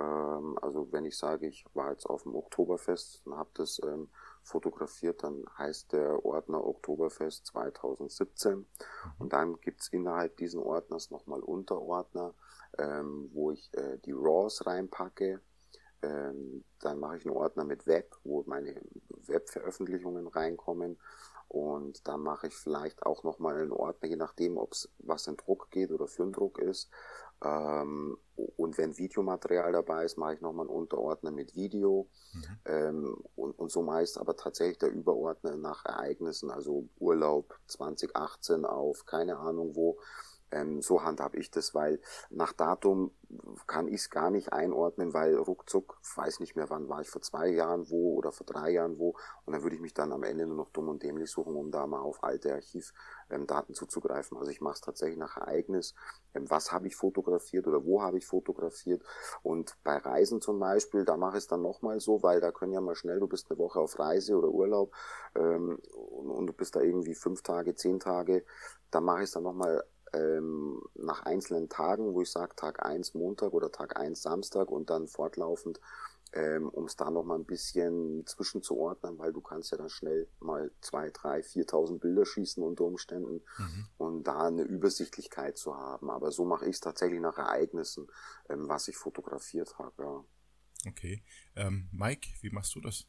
Ähm, 0.00 0.58
also 0.60 0.90
wenn 0.90 1.04
ich 1.04 1.16
sage, 1.16 1.46
ich 1.46 1.64
war 1.74 1.92
jetzt 1.92 2.06
auf 2.06 2.24
dem 2.24 2.34
Oktoberfest 2.34 3.22
und 3.24 3.36
habe 3.36 3.50
das 3.54 3.80
ähm, 3.84 4.08
fotografiert, 4.42 5.22
dann 5.22 5.44
heißt 5.58 5.92
der 5.92 6.24
Ordner 6.24 6.66
Oktoberfest 6.66 7.46
2017. 7.46 8.56
Mhm. 8.56 8.66
Und 9.18 9.32
dann 9.32 9.60
gibt's 9.60 9.86
innerhalb 9.88 10.36
diesen 10.36 10.60
Ordners 10.60 11.12
nochmal 11.12 11.38
Unterordner, 11.40 12.34
ähm, 12.78 13.30
wo 13.32 13.52
ich 13.52 13.72
äh, 13.74 13.98
die 13.98 14.12
RAWs 14.12 14.66
reinpacke. 14.66 15.40
Ähm, 16.02 16.64
dann 16.80 16.98
mache 17.00 17.16
ich 17.16 17.26
einen 17.26 17.36
Ordner 17.36 17.64
mit 17.64 17.86
Web, 17.86 18.16
wo 18.24 18.44
meine 18.46 18.80
Webveröffentlichungen 19.26 20.26
reinkommen. 20.26 20.98
Und 21.48 22.06
da 22.06 22.18
mache 22.18 22.48
ich 22.48 22.54
vielleicht 22.54 23.04
auch 23.04 23.24
nochmal 23.24 23.56
einen 23.56 23.72
Ordner, 23.72 24.08
je 24.08 24.16
nachdem, 24.16 24.58
ob 24.58 24.72
es 24.72 24.90
was 24.98 25.26
in 25.26 25.36
Druck 25.36 25.70
geht 25.70 25.90
oder 25.90 26.06
für 26.06 26.22
einen 26.22 26.32
Druck 26.32 26.58
ist. 26.58 26.90
Ähm, 27.42 28.18
und 28.56 28.76
wenn 28.78 28.98
Videomaterial 28.98 29.72
dabei 29.72 30.04
ist, 30.04 30.18
mache 30.18 30.34
ich 30.34 30.40
nochmal 30.40 30.66
einen 30.66 30.76
Unterordner 30.76 31.30
mit 31.30 31.54
Video. 31.54 32.08
Mhm. 32.32 32.58
Ähm, 32.66 33.24
und, 33.36 33.58
und 33.58 33.70
so 33.70 33.82
meist 33.82 34.18
aber 34.18 34.36
tatsächlich 34.36 34.78
der 34.78 34.92
Überordner 34.92 35.56
nach 35.56 35.84
Ereignissen, 35.86 36.50
also 36.50 36.88
Urlaub 36.98 37.58
2018 37.68 38.64
auf 38.64 39.06
keine 39.06 39.38
Ahnung 39.38 39.74
wo. 39.74 39.98
Ähm, 40.50 40.82
so 40.82 41.02
handhab 41.02 41.34
ich 41.34 41.50
das, 41.50 41.74
weil 41.74 42.00
nach 42.30 42.52
Datum 42.52 43.12
kann 43.66 43.88
ich 43.88 44.00
es 44.00 44.10
gar 44.10 44.30
nicht 44.30 44.52
einordnen, 44.52 45.12
weil 45.12 45.36
ruckzuck, 45.36 45.98
weiß 46.16 46.40
nicht 46.40 46.56
mehr 46.56 46.70
wann, 46.70 46.88
war 46.88 47.02
ich 47.02 47.10
vor 47.10 47.20
zwei 47.20 47.48
Jahren 47.48 47.90
wo 47.90 48.14
oder 48.14 48.32
vor 48.32 48.46
drei 48.46 48.70
Jahren 48.70 48.98
wo. 48.98 49.16
Und 49.44 49.52
dann 49.52 49.62
würde 49.62 49.76
ich 49.76 49.82
mich 49.82 49.92
dann 49.92 50.12
am 50.12 50.22
Ende 50.22 50.46
nur 50.46 50.56
noch 50.56 50.70
dumm 50.70 50.88
und 50.88 51.02
dämlich 51.02 51.30
suchen, 51.30 51.54
um 51.54 51.70
da 51.70 51.86
mal 51.86 52.00
auf 52.00 52.24
alte 52.24 52.54
Archivdaten 52.54 53.68
ähm, 53.68 53.74
zuzugreifen. 53.74 54.38
Also 54.38 54.50
ich 54.50 54.60
mache 54.60 54.74
es 54.74 54.80
tatsächlich 54.80 55.18
nach 55.18 55.36
Ereignis, 55.36 55.94
ähm, 56.34 56.48
was 56.48 56.72
habe 56.72 56.86
ich 56.86 56.96
fotografiert 56.96 57.66
oder 57.66 57.84
wo 57.84 58.02
habe 58.02 58.16
ich 58.16 58.26
fotografiert? 58.26 59.02
Und 59.42 59.76
bei 59.84 59.96
Reisen 59.98 60.40
zum 60.40 60.58
Beispiel, 60.58 61.04
da 61.04 61.16
mache 61.16 61.36
ich 61.36 61.44
es 61.44 61.48
dann 61.48 61.62
nochmal 61.62 62.00
so, 62.00 62.22
weil 62.22 62.40
da 62.40 62.50
können 62.50 62.72
ja 62.72 62.80
mal 62.80 62.94
schnell, 62.94 63.20
du 63.20 63.26
bist 63.26 63.50
eine 63.50 63.58
Woche 63.58 63.80
auf 63.80 63.98
Reise 63.98 64.36
oder 64.36 64.48
Urlaub 64.48 64.92
ähm, 65.34 65.78
und, 65.94 66.30
und 66.30 66.46
du 66.46 66.52
bist 66.54 66.76
da 66.76 66.80
irgendwie 66.80 67.14
fünf 67.14 67.42
Tage, 67.42 67.74
zehn 67.74 68.00
Tage, 68.00 68.44
da 68.90 69.02
mache 69.02 69.18
ich 69.18 69.24
es 69.24 69.32
dann 69.32 69.42
nochmal 69.42 69.84
ähm, 70.12 70.80
nach 70.94 71.22
einzelnen 71.22 71.68
Tagen, 71.68 72.14
wo 72.14 72.22
ich 72.22 72.30
sage 72.30 72.56
Tag 72.56 72.84
1 72.84 73.14
Montag 73.14 73.52
oder 73.52 73.70
Tag 73.70 73.98
1 73.98 74.22
Samstag 74.22 74.70
und 74.70 74.90
dann 74.90 75.08
fortlaufend, 75.08 75.80
ähm, 76.32 76.68
um 76.68 76.84
es 76.84 76.96
da 76.96 77.10
nochmal 77.10 77.38
ein 77.38 77.46
bisschen 77.46 78.26
zwischenzuordnen, 78.26 79.18
weil 79.18 79.32
du 79.32 79.40
kannst 79.40 79.70
ja 79.72 79.78
dann 79.78 79.88
schnell 79.88 80.28
mal 80.40 80.70
zwei, 80.80 81.10
drei, 81.10 81.40
4.000 81.40 82.00
Bilder 82.00 82.26
schießen 82.26 82.62
unter 82.62 82.84
Umständen 82.84 83.42
mhm. 83.58 83.88
und 83.96 84.24
da 84.24 84.46
eine 84.46 84.62
Übersichtlichkeit 84.62 85.56
zu 85.56 85.74
haben. 85.76 86.10
Aber 86.10 86.30
so 86.30 86.44
mache 86.44 86.66
ich 86.66 86.76
es 86.76 86.80
tatsächlich 86.80 87.20
nach 87.20 87.38
Ereignissen, 87.38 88.08
ähm, 88.48 88.68
was 88.68 88.88
ich 88.88 88.96
fotografiert 88.96 89.78
habe. 89.78 90.02
Ja. 90.02 90.24
Okay. 90.86 91.22
Ähm, 91.56 91.88
Mike, 91.92 92.28
wie 92.42 92.50
machst 92.50 92.74
du 92.74 92.80
das? 92.80 93.06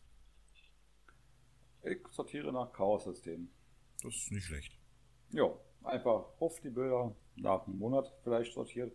Ich 1.84 2.00
sortiere 2.12 2.52
nach 2.52 2.72
Chaos-System. 2.72 3.50
Das 4.02 4.16
ist 4.16 4.32
nicht 4.32 4.46
schlecht. 4.46 4.78
Ja, 5.32 5.52
einfach 5.84 6.26
auf 6.40 6.60
die 6.62 6.70
Bilder 6.70 7.16
nach 7.36 7.68
einem 7.68 7.78
Monat 7.78 8.12
vielleicht 8.24 8.54
sortiert. 8.54 8.94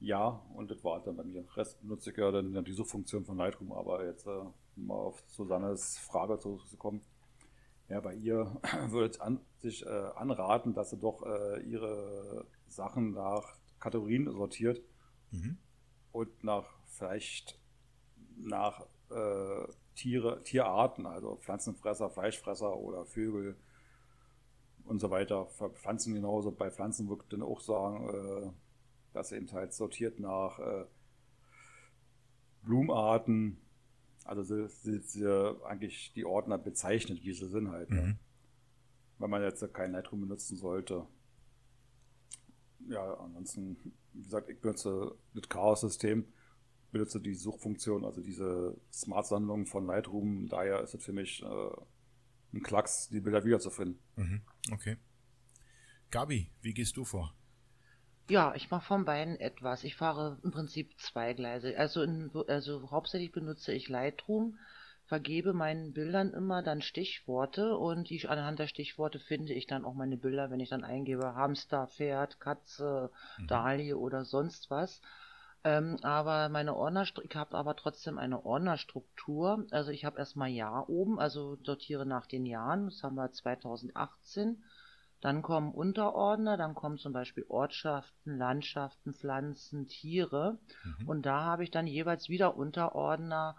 Ja, 0.00 0.42
und 0.54 0.70
das 0.70 0.82
war 0.82 1.02
dann 1.02 1.16
bei 1.16 1.24
mir. 1.24 1.44
Rest 1.56 1.80
benutze 1.82 2.10
ich 2.10 2.16
ja 2.16 2.30
dann 2.30 2.64
die 2.64 2.72
Suchfunktion 2.72 3.24
von 3.24 3.36
Lightroom, 3.36 3.72
aber 3.72 4.04
jetzt 4.04 4.26
äh, 4.26 4.44
mal 4.76 4.94
auf 4.94 5.22
Susannes 5.28 5.98
Frage 5.98 6.38
zurückzukommen. 6.38 7.02
Ja, 7.88 8.00
bei 8.00 8.14
ihr 8.14 8.56
würde 8.88 9.14
ich 9.14 9.20
an, 9.20 9.40
sich 9.58 9.84
äh, 9.84 9.88
anraten, 9.88 10.72
dass 10.72 10.90
sie 10.90 10.98
doch 10.98 11.22
äh, 11.26 11.60
ihre 11.62 12.46
Sachen 12.68 13.12
nach 13.12 13.58
Kategorien 13.78 14.30
sortiert 14.30 14.80
mhm. 15.32 15.58
und 16.12 16.44
nach 16.44 16.66
vielleicht 16.86 17.58
nach 18.36 18.86
äh, 19.10 19.66
Tiere, 19.94 20.42
Tierarten, 20.44 21.04
also 21.04 21.36
Pflanzenfresser, 21.36 22.08
Fleischfresser 22.08 22.76
oder 22.76 23.04
Vögel 23.04 23.56
und 24.90 24.98
so 24.98 25.10
weiter. 25.10 25.46
Pflanzen 25.74 26.14
genauso. 26.14 26.50
Bei 26.50 26.70
Pflanzen 26.70 27.08
würde 27.08 27.22
ich 27.22 27.28
dann 27.30 27.42
auch 27.42 27.60
sagen, 27.60 28.08
äh, 28.08 28.50
dass 29.12 29.32
eben 29.32 29.50
halt 29.52 29.72
sortiert 29.72 30.20
nach 30.20 30.58
äh, 30.58 30.84
Blumenarten, 32.62 33.58
also 34.24 34.42
sie, 34.42 34.98
sie, 35.00 35.56
eigentlich 35.64 36.12
die 36.14 36.24
Ordner 36.24 36.58
bezeichnet, 36.58 37.22
wie 37.22 37.32
sie 37.32 37.48
sind 37.48 37.70
halt. 37.70 37.90
Ne? 37.90 38.02
Mhm. 38.02 38.18
Wenn 39.18 39.30
man 39.30 39.42
jetzt 39.42 39.72
kein 39.72 39.92
Lightroom 39.92 40.22
benutzen 40.22 40.56
sollte. 40.56 41.06
Ja, 42.88 43.14
ansonsten, 43.14 43.76
wie 44.12 44.22
gesagt, 44.22 44.48
ich 44.48 44.60
benutze 44.60 45.14
das 45.34 45.48
Chaos-System, 45.48 46.24
benutze 46.90 47.20
die 47.20 47.34
Suchfunktion, 47.34 48.04
also 48.04 48.20
diese 48.20 48.76
Smart-Sammlung 48.92 49.66
von 49.66 49.86
Lightroom. 49.86 50.48
Daher 50.48 50.80
ist 50.82 50.94
es 50.94 51.04
für 51.04 51.12
mich 51.12 51.42
äh, 51.42 51.70
ein 52.52 52.62
Klacks, 52.62 53.08
die 53.08 53.20
Bilder 53.20 53.44
wiederzufinden. 53.44 53.98
Mhm. 54.16 54.42
Okay. 54.72 54.96
Gabi, 56.10 56.50
wie 56.60 56.74
gehst 56.74 56.96
du 56.96 57.04
vor? 57.04 57.34
Ja, 58.28 58.54
ich 58.54 58.70
mache 58.70 58.86
von 58.86 59.04
beiden 59.04 59.38
etwas. 59.40 59.82
Ich 59.84 59.96
fahre 59.96 60.38
im 60.44 60.52
Prinzip 60.52 60.96
zwei 60.98 61.34
Gleise. 61.34 61.76
Also, 61.76 62.02
in, 62.02 62.30
also 62.46 62.90
hauptsächlich 62.90 63.32
benutze 63.32 63.72
ich 63.72 63.88
Lightroom, 63.88 64.56
vergebe 65.06 65.52
meinen 65.52 65.92
Bildern 65.92 66.32
immer 66.32 66.62
dann 66.62 66.82
Stichworte 66.82 67.76
und 67.76 68.08
die, 68.10 68.28
anhand 68.28 68.60
der 68.60 68.68
Stichworte 68.68 69.18
finde 69.18 69.52
ich 69.52 69.66
dann 69.66 69.84
auch 69.84 69.94
meine 69.94 70.16
Bilder, 70.16 70.50
wenn 70.50 70.60
ich 70.60 70.68
dann 70.68 70.84
eingebe 70.84 71.34
Hamster, 71.34 71.88
Pferd, 71.88 72.38
Katze, 72.38 73.10
mhm. 73.38 73.48
Dahlie 73.48 73.94
oder 73.94 74.24
sonst 74.24 74.70
was. 74.70 75.00
Ähm, 75.62 75.98
aber 76.02 76.48
meine 76.48 76.74
Ordner, 76.74 77.02
ich 77.02 77.36
habe 77.36 77.56
aber 77.56 77.76
trotzdem 77.76 78.18
eine 78.18 78.44
Ordnerstruktur. 78.46 79.66
Also 79.70 79.90
ich 79.90 80.04
habe 80.04 80.18
erstmal 80.18 80.48
Jahr 80.48 80.88
oben, 80.88 81.18
also 81.18 81.58
sortiere 81.62 82.06
nach 82.06 82.26
den 82.26 82.46
Jahren. 82.46 82.86
Das 82.86 83.02
haben 83.02 83.16
wir 83.16 83.30
2018. 83.30 84.62
Dann 85.20 85.42
kommen 85.42 85.72
Unterordner, 85.72 86.56
dann 86.56 86.74
kommen 86.74 86.96
zum 86.96 87.12
Beispiel 87.12 87.44
Ortschaften, 87.48 88.38
Landschaften, 88.38 89.12
Pflanzen, 89.12 89.86
Tiere. 89.86 90.58
Mhm. 90.82 91.08
Und 91.08 91.26
da 91.26 91.42
habe 91.42 91.62
ich 91.62 91.70
dann 91.70 91.86
jeweils 91.86 92.28
wieder 92.28 92.56
Unterordner 92.56 93.56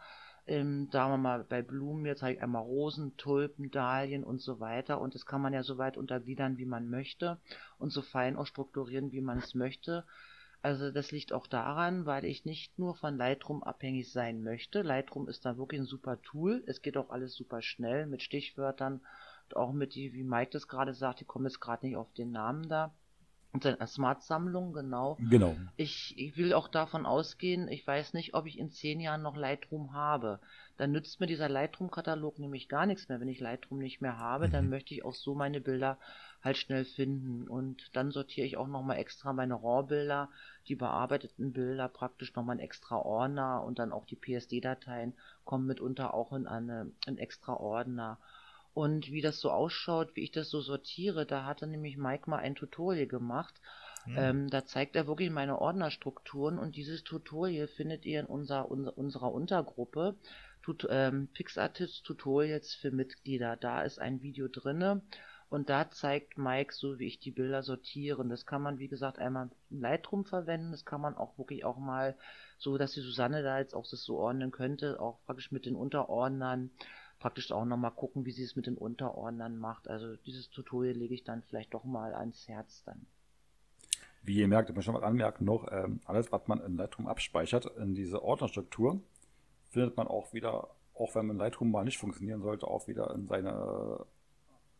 Ähm, 0.47 0.89
sagen 0.91 1.11
wir 1.11 1.17
mal, 1.17 1.43
bei 1.43 1.61
Blumen 1.61 2.05
jetzt 2.07 2.23
habe 2.23 2.33
ich 2.33 2.41
einmal 2.41 2.63
Rosen, 2.63 3.15
Tulpen, 3.15 3.69
Dahlien 3.69 4.23
und 4.23 4.41
so 4.41 4.59
weiter. 4.59 4.99
Und 4.99 5.13
das 5.13 5.27
kann 5.27 5.41
man 5.41 5.53
ja 5.53 5.61
so 5.61 5.77
weit 5.77 5.97
untergliedern, 5.97 6.57
wie 6.57 6.65
man 6.65 6.89
möchte 6.89 7.37
und 7.77 7.91
so 7.91 8.01
fein 8.01 8.35
auch 8.35 8.47
strukturieren, 8.47 9.11
wie 9.11 9.21
man 9.21 9.37
es 9.37 9.53
möchte. 9.53 10.03
Also 10.63 10.91
das 10.91 11.11
liegt 11.11 11.33
auch 11.33 11.47
daran, 11.47 12.05
weil 12.05 12.23
ich 12.23 12.45
nicht 12.45 12.77
nur 12.77 12.95
von 12.95 13.17
Lightroom 13.17 13.63
abhängig 13.63 14.11
sein 14.11 14.43
möchte. 14.43 14.83
Lightroom 14.83 15.27
ist 15.27 15.43
da 15.43 15.57
wirklich 15.57 15.81
ein 15.81 15.87
super 15.87 16.21
Tool. 16.21 16.63
Es 16.67 16.81
geht 16.83 16.97
auch 16.97 17.09
alles 17.09 17.33
super 17.33 17.61
schnell 17.63 18.05
mit 18.05 18.21
Stichwörtern 18.21 19.01
und 19.45 19.55
auch 19.55 19.71
mit 19.73 19.95
die, 19.95 20.13
wie 20.13 20.23
Mike 20.23 20.51
das 20.51 20.67
gerade 20.67 20.93
sagt, 20.93 21.21
ich 21.21 21.27
komme 21.27 21.47
jetzt 21.47 21.59
gerade 21.59 21.85
nicht 21.87 21.97
auf 21.97 22.13
den 22.13 22.31
Namen 22.31 22.69
da. 22.69 22.93
Und 23.53 23.63
seine 23.63 23.85
Smart-Sammlung, 23.85 24.71
genau. 24.71 25.17
Genau. 25.29 25.55
Ich, 25.75 26.17
ich 26.17 26.37
will 26.37 26.53
auch 26.53 26.69
davon 26.69 27.05
ausgehen, 27.05 27.67
ich 27.67 27.85
weiß 27.85 28.13
nicht, 28.13 28.33
ob 28.33 28.45
ich 28.45 28.57
in 28.57 28.71
zehn 28.71 29.01
Jahren 29.01 29.21
noch 29.21 29.35
Lightroom 29.35 29.93
habe. 29.93 30.39
Dann 30.77 30.93
nützt 30.93 31.19
mir 31.19 31.27
dieser 31.27 31.49
Lightroom-Katalog 31.49 32.39
nämlich 32.39 32.69
gar 32.69 32.85
nichts 32.85 33.09
mehr. 33.09 33.19
Wenn 33.19 33.27
ich 33.27 33.41
Lightroom 33.41 33.79
nicht 33.79 33.99
mehr 33.99 34.17
habe, 34.17 34.47
mhm. 34.47 34.51
dann 34.51 34.69
möchte 34.69 34.93
ich 34.93 35.03
auch 35.03 35.13
so 35.13 35.35
meine 35.35 35.59
Bilder 35.59 35.97
halt 36.41 36.57
schnell 36.57 36.85
finden. 36.85 37.47
Und 37.47 37.93
dann 37.93 38.11
sortiere 38.11 38.47
ich 38.47 38.55
auch 38.55 38.67
nochmal 38.67 38.97
extra 38.97 39.33
meine 39.33 39.55
RAW-Bilder, 39.55 40.29
die 40.67 40.75
bearbeiteten 40.75 41.51
Bilder 41.51 41.89
praktisch 41.89 42.33
nochmal 42.35 42.55
in 42.55 42.63
extra 42.63 42.95
Ordner 42.95 43.63
und 43.63 43.79
dann 43.79 43.91
auch 43.91 44.05
die 44.05 44.15
PSD-Dateien 44.15 45.13
kommen 45.43 45.67
mitunter 45.67 46.13
auch 46.13 46.31
in 46.31 46.47
eine, 46.47 46.89
in 47.05 47.17
extra 47.17 47.53
Ordner. 47.53 48.17
Und 48.73 49.11
wie 49.11 49.21
das 49.21 49.39
so 49.39 49.51
ausschaut, 49.51 50.15
wie 50.15 50.23
ich 50.23 50.31
das 50.31 50.49
so 50.49 50.61
sortiere, 50.61 51.25
da 51.25 51.45
hatte 51.45 51.67
nämlich 51.67 51.97
Mike 51.97 52.29
mal 52.29 52.37
ein 52.37 52.55
Tutorial 52.55 53.07
gemacht. 53.07 53.53
Mhm. 54.05 54.15
Ähm, 54.17 54.49
da 54.49 54.65
zeigt 54.65 54.95
er 54.95 55.07
wirklich 55.07 55.29
meine 55.29 55.59
Ordnerstrukturen 55.59 56.57
und 56.57 56.75
dieses 56.75 57.03
Tutorial 57.03 57.67
findet 57.67 58.05
ihr 58.05 58.21
in 58.21 58.25
unser, 58.25 58.71
unser 58.71 58.97
unserer 58.97 59.31
Untergruppe 59.31 60.15
Tut, 60.63 60.87
ähm, 60.89 61.27
PixArtist 61.33 62.03
Tutorials 62.05 62.75
für 62.75 62.91
Mitglieder. 62.91 63.57
Da 63.57 63.81
ist 63.81 63.99
ein 63.99 64.21
Video 64.21 64.47
drinne 64.47 65.01
und 65.49 65.69
da 65.69 65.89
zeigt 65.89 66.37
Mike 66.37 66.73
so, 66.73 66.99
wie 66.99 67.07
ich 67.07 67.19
die 67.19 67.31
Bilder 67.31 67.63
sortiere. 67.63 68.25
Das 68.27 68.45
kann 68.45 68.61
man, 68.61 68.79
wie 68.79 68.87
gesagt, 68.87 69.19
einmal 69.19 69.49
in 69.69 69.81
Lightroom 69.81 70.23
verwenden. 70.23 70.71
Das 70.71 70.85
kann 70.85 71.01
man 71.01 71.17
auch 71.17 71.37
wirklich 71.37 71.65
auch 71.65 71.77
mal 71.77 72.15
so, 72.57 72.77
dass 72.77 72.93
die 72.93 73.01
Susanne 73.01 73.43
da 73.43 73.59
jetzt 73.59 73.73
auch 73.73 73.87
das 73.89 74.03
so 74.03 74.17
ordnen 74.19 74.51
könnte, 74.51 74.99
auch 74.99 75.19
praktisch 75.25 75.51
mit 75.51 75.65
den 75.65 75.75
Unterordnern 75.75 76.69
praktisch 77.21 77.51
auch 77.51 77.65
nochmal 77.65 77.91
gucken, 77.91 78.25
wie 78.25 78.31
sie 78.31 78.43
es 78.43 78.55
mit 78.55 78.65
den 78.65 78.77
Unterordnern 78.77 79.57
macht. 79.57 79.87
Also 79.87 80.15
dieses 80.25 80.49
Tutorial 80.49 80.95
lege 80.95 81.13
ich 81.13 81.23
dann 81.23 81.43
vielleicht 81.43 81.73
doch 81.73 81.85
mal 81.85 82.13
ans 82.13 82.47
Herz 82.47 82.83
dann. 82.83 83.05
Wie 84.23 84.37
ihr 84.37 84.47
merkt, 84.47 84.69
ich 84.69 84.75
möchte 84.75 84.91
schon 84.91 84.99
mal 84.99 85.07
anmerken 85.07 85.45
noch, 85.45 85.71
ähm, 85.71 86.01
alles, 86.05 86.31
was 86.31 86.47
man 86.47 86.59
in 86.61 86.77
Lightroom 86.77 87.07
abspeichert, 87.07 87.65
in 87.77 87.95
diese 87.95 88.21
Ordnerstruktur, 88.23 89.01
findet 89.69 89.97
man 89.97 90.07
auch 90.07 90.33
wieder, 90.33 90.69
auch 90.95 91.15
wenn 91.15 91.27
man 91.27 91.37
Lightroom 91.37 91.71
mal 91.71 91.85
nicht 91.85 91.97
funktionieren 91.97 92.41
sollte, 92.41 92.67
auch 92.67 92.87
wieder 92.87 93.13
in 93.13 93.27
seine 93.27 94.05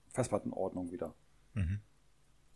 Festplattenordnung 0.10 0.92
wieder. 0.92 1.14
Mhm. 1.54 1.80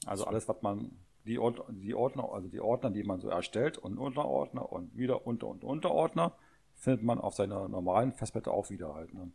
Also 0.05 0.25
alles, 0.25 0.47
was 0.47 0.61
man, 0.61 0.91
die, 1.25 1.39
Ord 1.39 1.63
die 1.69 1.93
Ordner, 1.93 2.31
also 2.31 2.47
die 2.49 2.59
Ordner, 2.59 2.89
die 2.89 3.03
man 3.03 3.19
so 3.19 3.29
erstellt 3.29 3.77
und 3.77 3.97
Unterordner 3.97 4.71
und 4.71 4.95
wieder 4.97 5.25
Unter- 5.25 5.47
und 5.47 5.63
Unterordner, 5.63 6.35
findet 6.75 7.03
man 7.03 7.19
auf 7.19 7.35
seiner 7.35 7.67
normalen 7.67 8.13
Festplatte 8.13 8.51
auch 8.51 8.69
wieder 8.69 8.93
halt. 8.93 9.13
Ne? 9.13 9.31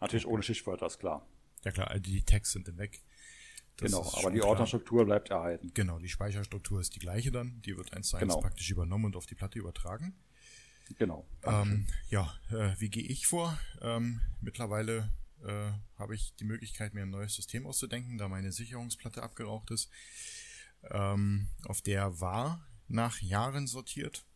Natürlich 0.00 0.26
ohne 0.26 0.42
Stichwörter, 0.42 0.86
ist 0.86 0.98
klar. 0.98 1.26
Ja 1.64 1.72
klar, 1.72 1.88
also 1.88 2.02
die 2.02 2.22
Tags 2.22 2.52
sind 2.52 2.68
dann 2.68 2.78
weg. 2.78 3.00
Das 3.76 3.90
genau, 3.90 4.10
aber 4.14 4.30
die 4.30 4.42
Ordnerstruktur 4.42 5.04
bleibt 5.04 5.30
erhalten. 5.30 5.70
Genau, 5.74 5.98
die 5.98 6.08
Speicherstruktur 6.08 6.80
ist 6.80 6.94
die 6.94 6.98
gleiche 6.98 7.30
dann. 7.30 7.62
Die 7.62 7.76
wird 7.76 7.92
eins 7.92 8.08
zu 8.08 8.16
eins 8.16 8.22
genau. 8.28 8.40
praktisch 8.40 8.70
übernommen 8.70 9.06
und 9.06 9.16
auf 9.16 9.26
die 9.26 9.34
Platte 9.34 9.58
übertragen. 9.58 10.14
Genau. 10.98 11.26
Ähm, 11.44 11.86
ja, 12.08 12.34
äh, 12.50 12.74
wie 12.78 12.90
gehe 12.90 13.04
ich 13.04 13.26
vor? 13.26 13.58
Ähm, 13.80 14.20
mittlerweile 14.40 15.12
äh, 15.44 15.70
habe 15.98 16.14
ich 16.14 16.34
die 16.36 16.44
Möglichkeit, 16.44 16.94
mir 16.94 17.02
ein 17.02 17.10
neues 17.10 17.34
System 17.34 17.66
auszudenken, 17.66 18.18
da 18.18 18.28
meine 18.28 18.52
Sicherungsplatte 18.52 19.22
abgeraucht 19.22 19.70
ist. 19.70 19.90
Ähm, 20.90 21.48
auf 21.66 21.80
der 21.80 22.20
war 22.20 22.66
nach 22.88 23.20
Jahren 23.20 23.66
sortiert 23.66 24.26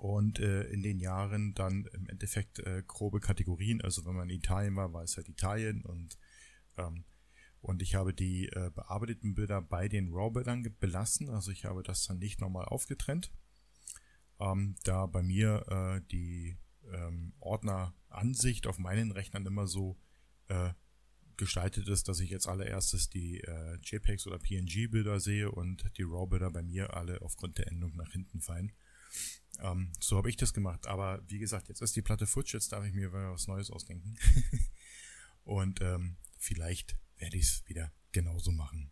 und 0.00 0.38
äh, 0.38 0.62
in 0.62 0.82
den 0.82 0.98
Jahren 0.98 1.52
dann 1.52 1.84
im 1.92 2.08
Endeffekt 2.08 2.58
äh, 2.60 2.82
grobe 2.86 3.20
Kategorien. 3.20 3.82
Also 3.82 4.06
wenn 4.06 4.14
man 4.14 4.30
in 4.30 4.38
Italien 4.38 4.74
war, 4.74 4.94
war 4.94 5.02
es 5.02 5.16
halt 5.18 5.28
Italien 5.28 5.82
und 5.84 6.18
ähm, 6.78 7.04
und 7.60 7.82
ich 7.82 7.94
habe 7.94 8.14
die 8.14 8.46
äh, 8.46 8.70
bearbeiteten 8.74 9.34
Bilder 9.34 9.60
bei 9.60 9.86
den 9.88 10.14
RAW-Bildern 10.14 10.66
belassen. 10.80 11.28
Also 11.28 11.50
ich 11.50 11.66
habe 11.66 11.82
das 11.82 12.06
dann 12.06 12.18
nicht 12.18 12.40
nochmal 12.40 12.64
aufgetrennt, 12.64 13.30
ähm, 14.40 14.76
da 14.84 15.04
bei 15.04 15.22
mir 15.22 15.66
äh, 15.68 16.00
die 16.10 16.56
ähm, 16.90 17.34
Ordneransicht 17.38 18.66
auf 18.66 18.78
meinen 18.78 19.12
Rechnern 19.12 19.44
immer 19.44 19.66
so 19.66 19.98
äh, 20.48 20.70
gestaltet 21.36 21.88
ist, 21.88 22.08
dass 22.08 22.20
ich 22.20 22.30
jetzt 22.30 22.48
allererstes 22.48 23.10
die 23.10 23.40
äh, 23.42 23.76
JPEGs 23.82 24.26
oder 24.26 24.38
PNG-Bilder 24.38 25.20
sehe 25.20 25.50
und 25.50 25.84
die 25.98 26.04
RAW-Bilder 26.04 26.50
bei 26.50 26.62
mir 26.62 26.94
alle 26.94 27.20
aufgrund 27.20 27.58
der 27.58 27.66
Endung 27.66 27.94
nach 27.96 28.12
hinten 28.12 28.40
fallen. 28.40 28.72
Ähm, 29.60 29.92
so 30.00 30.16
habe 30.16 30.30
ich 30.30 30.36
das 30.36 30.54
gemacht. 30.54 30.86
Aber 30.86 31.22
wie 31.28 31.38
gesagt, 31.38 31.68
jetzt 31.68 31.82
ist 31.82 31.96
die 31.96 32.02
Platte 32.02 32.26
futsch, 32.26 32.54
jetzt 32.54 32.72
darf 32.72 32.84
ich 32.84 32.94
mir 32.94 33.12
was 33.12 33.46
Neues 33.46 33.70
ausdenken. 33.70 34.16
Und 35.44 35.80
ähm, 35.80 36.16
vielleicht 36.38 36.96
werde 37.18 37.36
ich 37.36 37.44
es 37.44 37.68
wieder 37.68 37.92
genauso 38.12 38.52
machen. 38.52 38.90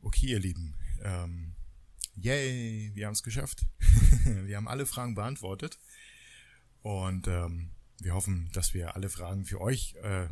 Okay, 0.00 0.28
ihr 0.28 0.40
Lieben. 0.40 0.76
Ähm, 1.02 1.54
yay, 2.14 2.90
wir 2.94 3.06
haben 3.06 3.12
es 3.12 3.22
geschafft. 3.22 3.66
wir 4.24 4.56
haben 4.56 4.68
alle 4.68 4.86
Fragen 4.86 5.14
beantwortet. 5.14 5.78
Und 6.82 7.28
ähm, 7.28 7.72
wir 8.00 8.14
hoffen, 8.14 8.50
dass 8.52 8.72
wir 8.72 8.96
alle 8.96 9.10
Fragen 9.10 9.44
für 9.44 9.60
euch 9.60 9.94
äh, 10.02 10.28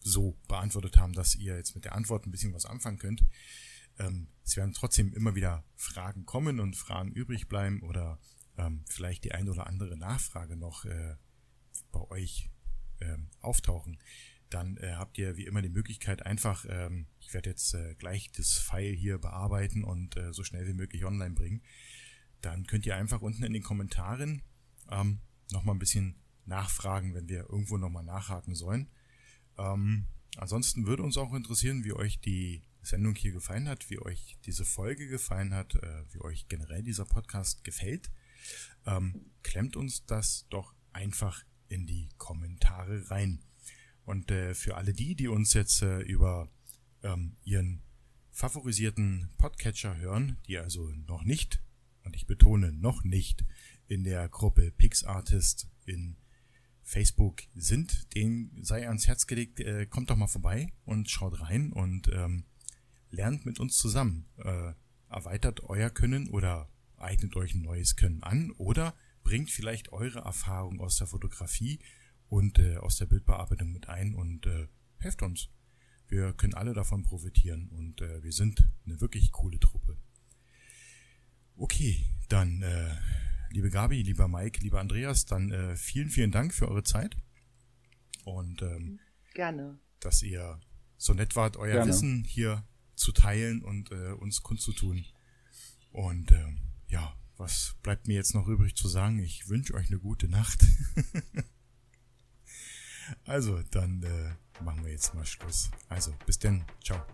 so 0.00 0.38
beantwortet 0.48 0.96
haben, 0.96 1.12
dass 1.12 1.34
ihr 1.34 1.56
jetzt 1.56 1.74
mit 1.74 1.84
der 1.84 1.94
Antwort 1.94 2.26
ein 2.26 2.30
bisschen 2.30 2.54
was 2.54 2.66
anfangen 2.66 2.98
könnt. 2.98 3.22
Ähm, 4.02 4.28
es 4.44 4.56
werden 4.56 4.74
trotzdem 4.74 5.12
immer 5.14 5.34
wieder 5.34 5.64
Fragen 5.76 6.26
kommen 6.26 6.60
und 6.60 6.76
Fragen 6.76 7.12
übrig 7.12 7.48
bleiben 7.48 7.82
oder 7.82 8.18
ähm, 8.58 8.84
vielleicht 8.88 9.24
die 9.24 9.32
ein 9.32 9.48
oder 9.48 9.66
andere 9.66 9.96
Nachfrage 9.96 10.56
noch 10.56 10.84
äh, 10.84 11.16
bei 11.90 12.00
euch 12.10 12.50
äh, 13.00 13.16
auftauchen, 13.40 13.98
dann 14.50 14.76
äh, 14.78 14.94
habt 14.96 15.16
ihr 15.18 15.36
wie 15.36 15.46
immer 15.46 15.62
die 15.62 15.68
Möglichkeit 15.68 16.26
einfach, 16.26 16.66
ähm, 16.68 17.06
ich 17.20 17.32
werde 17.32 17.50
jetzt 17.50 17.74
äh, 17.74 17.94
gleich 17.94 18.30
das 18.32 18.58
File 18.58 18.94
hier 18.94 19.18
bearbeiten 19.18 19.84
und 19.84 20.16
äh, 20.16 20.32
so 20.32 20.44
schnell 20.44 20.66
wie 20.66 20.74
möglich 20.74 21.04
online 21.04 21.34
bringen. 21.34 21.62
Dann 22.40 22.66
könnt 22.66 22.84
ihr 22.86 22.96
einfach 22.96 23.22
unten 23.22 23.44
in 23.44 23.52
den 23.52 23.62
Kommentaren 23.62 24.42
ähm, 24.90 25.20
nochmal 25.50 25.74
ein 25.74 25.78
bisschen 25.78 26.16
nachfragen, 26.44 27.14
wenn 27.14 27.28
wir 27.28 27.48
irgendwo 27.48 27.78
nochmal 27.78 28.04
nachhaken 28.04 28.54
sollen. 28.54 28.90
Ähm, 29.56 30.06
ansonsten 30.36 30.86
würde 30.86 31.02
uns 31.02 31.16
auch 31.16 31.32
interessieren, 31.32 31.84
wie 31.84 31.92
euch 31.92 32.20
die 32.20 32.62
Sendung 32.82 33.14
hier 33.14 33.32
gefallen 33.32 33.68
hat, 33.68 33.90
wie 33.90 34.00
euch 34.00 34.38
diese 34.44 34.64
Folge 34.64 35.08
gefallen 35.08 35.54
hat, 35.54 35.74
äh, 35.76 36.04
wie 36.12 36.20
euch 36.20 36.48
generell 36.48 36.82
dieser 36.82 37.04
Podcast 37.04 37.64
gefällt 37.64 38.10
ähm, 38.86 39.30
klemmt 39.42 39.76
uns 39.76 40.04
das 40.06 40.46
doch 40.50 40.74
einfach 40.92 41.44
in 41.68 41.86
die 41.86 42.10
Kommentare 42.18 43.10
rein. 43.10 43.42
Und 44.04 44.30
äh, 44.30 44.54
für 44.54 44.76
alle 44.76 44.92
die, 44.92 45.14
die 45.14 45.28
uns 45.28 45.54
jetzt 45.54 45.82
äh, 45.82 46.00
über 46.00 46.50
ähm, 47.02 47.36
ihren 47.44 47.82
favorisierten 48.30 49.30
Podcatcher 49.38 49.96
hören, 49.96 50.38
die 50.46 50.58
also 50.58 50.90
noch 50.90 51.22
nicht, 51.24 51.62
und 52.04 52.16
ich 52.16 52.26
betone 52.26 52.72
noch 52.72 53.04
nicht, 53.04 53.44
in 53.86 54.04
der 54.04 54.28
Gruppe 54.28 54.72
PixArtist 54.72 55.68
in 55.84 56.16
Facebook 56.82 57.42
sind, 57.54 58.12
denen 58.14 58.64
sei 58.64 58.88
ans 58.88 59.06
Herz 59.06 59.26
gelegt, 59.26 59.60
äh, 59.60 59.86
kommt 59.86 60.10
doch 60.10 60.16
mal 60.16 60.26
vorbei 60.26 60.72
und 60.84 61.10
schaut 61.10 61.40
rein 61.40 61.72
und 61.72 62.08
ähm, 62.12 62.44
lernt 63.12 63.46
mit 63.46 63.60
uns 63.60 63.76
zusammen. 63.76 64.26
Äh, 64.38 64.72
erweitert 65.08 65.62
euer 65.64 65.90
Können 65.90 66.28
oder 66.28 66.68
eignet 66.96 67.36
euch 67.36 67.54
ein 67.54 67.62
neues 67.62 67.96
Können 67.96 68.22
an 68.22 68.50
oder 68.52 68.94
bringt 69.22 69.50
vielleicht 69.50 69.92
eure 69.92 70.20
Erfahrung 70.20 70.80
aus 70.80 70.96
der 70.96 71.06
Fotografie 71.06 71.78
und 72.28 72.58
äh, 72.58 72.78
aus 72.78 72.96
der 72.96 73.06
Bildbearbeitung 73.06 73.70
mit 73.72 73.88
ein 73.88 74.14
und 74.14 74.46
äh, 74.46 74.66
helft 74.98 75.22
uns. 75.22 75.50
Wir 76.08 76.32
können 76.32 76.54
alle 76.54 76.72
davon 76.74 77.02
profitieren 77.02 77.68
und 77.68 78.00
äh, 78.00 78.22
wir 78.22 78.32
sind 78.32 78.68
eine 78.84 79.00
wirklich 79.00 79.32
coole 79.32 79.60
Truppe. 79.60 79.96
Okay, 81.56 82.04
dann 82.28 82.62
äh, 82.62 82.96
liebe 83.50 83.70
Gabi, 83.70 84.02
lieber 84.02 84.28
Mike, 84.28 84.60
lieber 84.60 84.80
Andreas, 84.80 85.26
dann 85.26 85.50
äh, 85.50 85.76
vielen, 85.76 86.08
vielen 86.08 86.30
Dank 86.30 86.54
für 86.54 86.68
eure 86.68 86.82
Zeit 86.82 87.16
und 88.24 88.62
ähm, 88.62 88.98
gerne, 89.34 89.78
dass 90.00 90.22
ihr 90.22 90.60
so 90.96 91.14
nett 91.14 91.36
wart, 91.36 91.56
euer 91.56 91.72
gerne. 91.72 91.90
Wissen 91.90 92.24
hier 92.24 92.64
zu 93.02 93.12
teilen 93.12 93.62
und 93.62 93.90
äh, 93.90 94.12
uns 94.12 94.42
kundzutun. 94.42 95.04
Und 95.90 96.32
ähm, 96.32 96.58
ja, 96.88 97.14
was 97.36 97.74
bleibt 97.82 98.06
mir 98.06 98.14
jetzt 98.14 98.34
noch 98.34 98.46
übrig 98.46 98.76
zu 98.76 98.88
sagen? 98.88 99.18
Ich 99.18 99.48
wünsche 99.48 99.74
euch 99.74 99.88
eine 99.88 99.98
gute 99.98 100.28
Nacht. 100.28 100.64
also, 103.24 103.62
dann 103.70 104.02
äh, 104.02 104.62
machen 104.62 104.84
wir 104.84 104.92
jetzt 104.92 105.14
mal 105.14 105.26
Schluss. 105.26 105.70
Also, 105.88 106.14
bis 106.26 106.38
denn. 106.38 106.64
Ciao. 106.82 107.04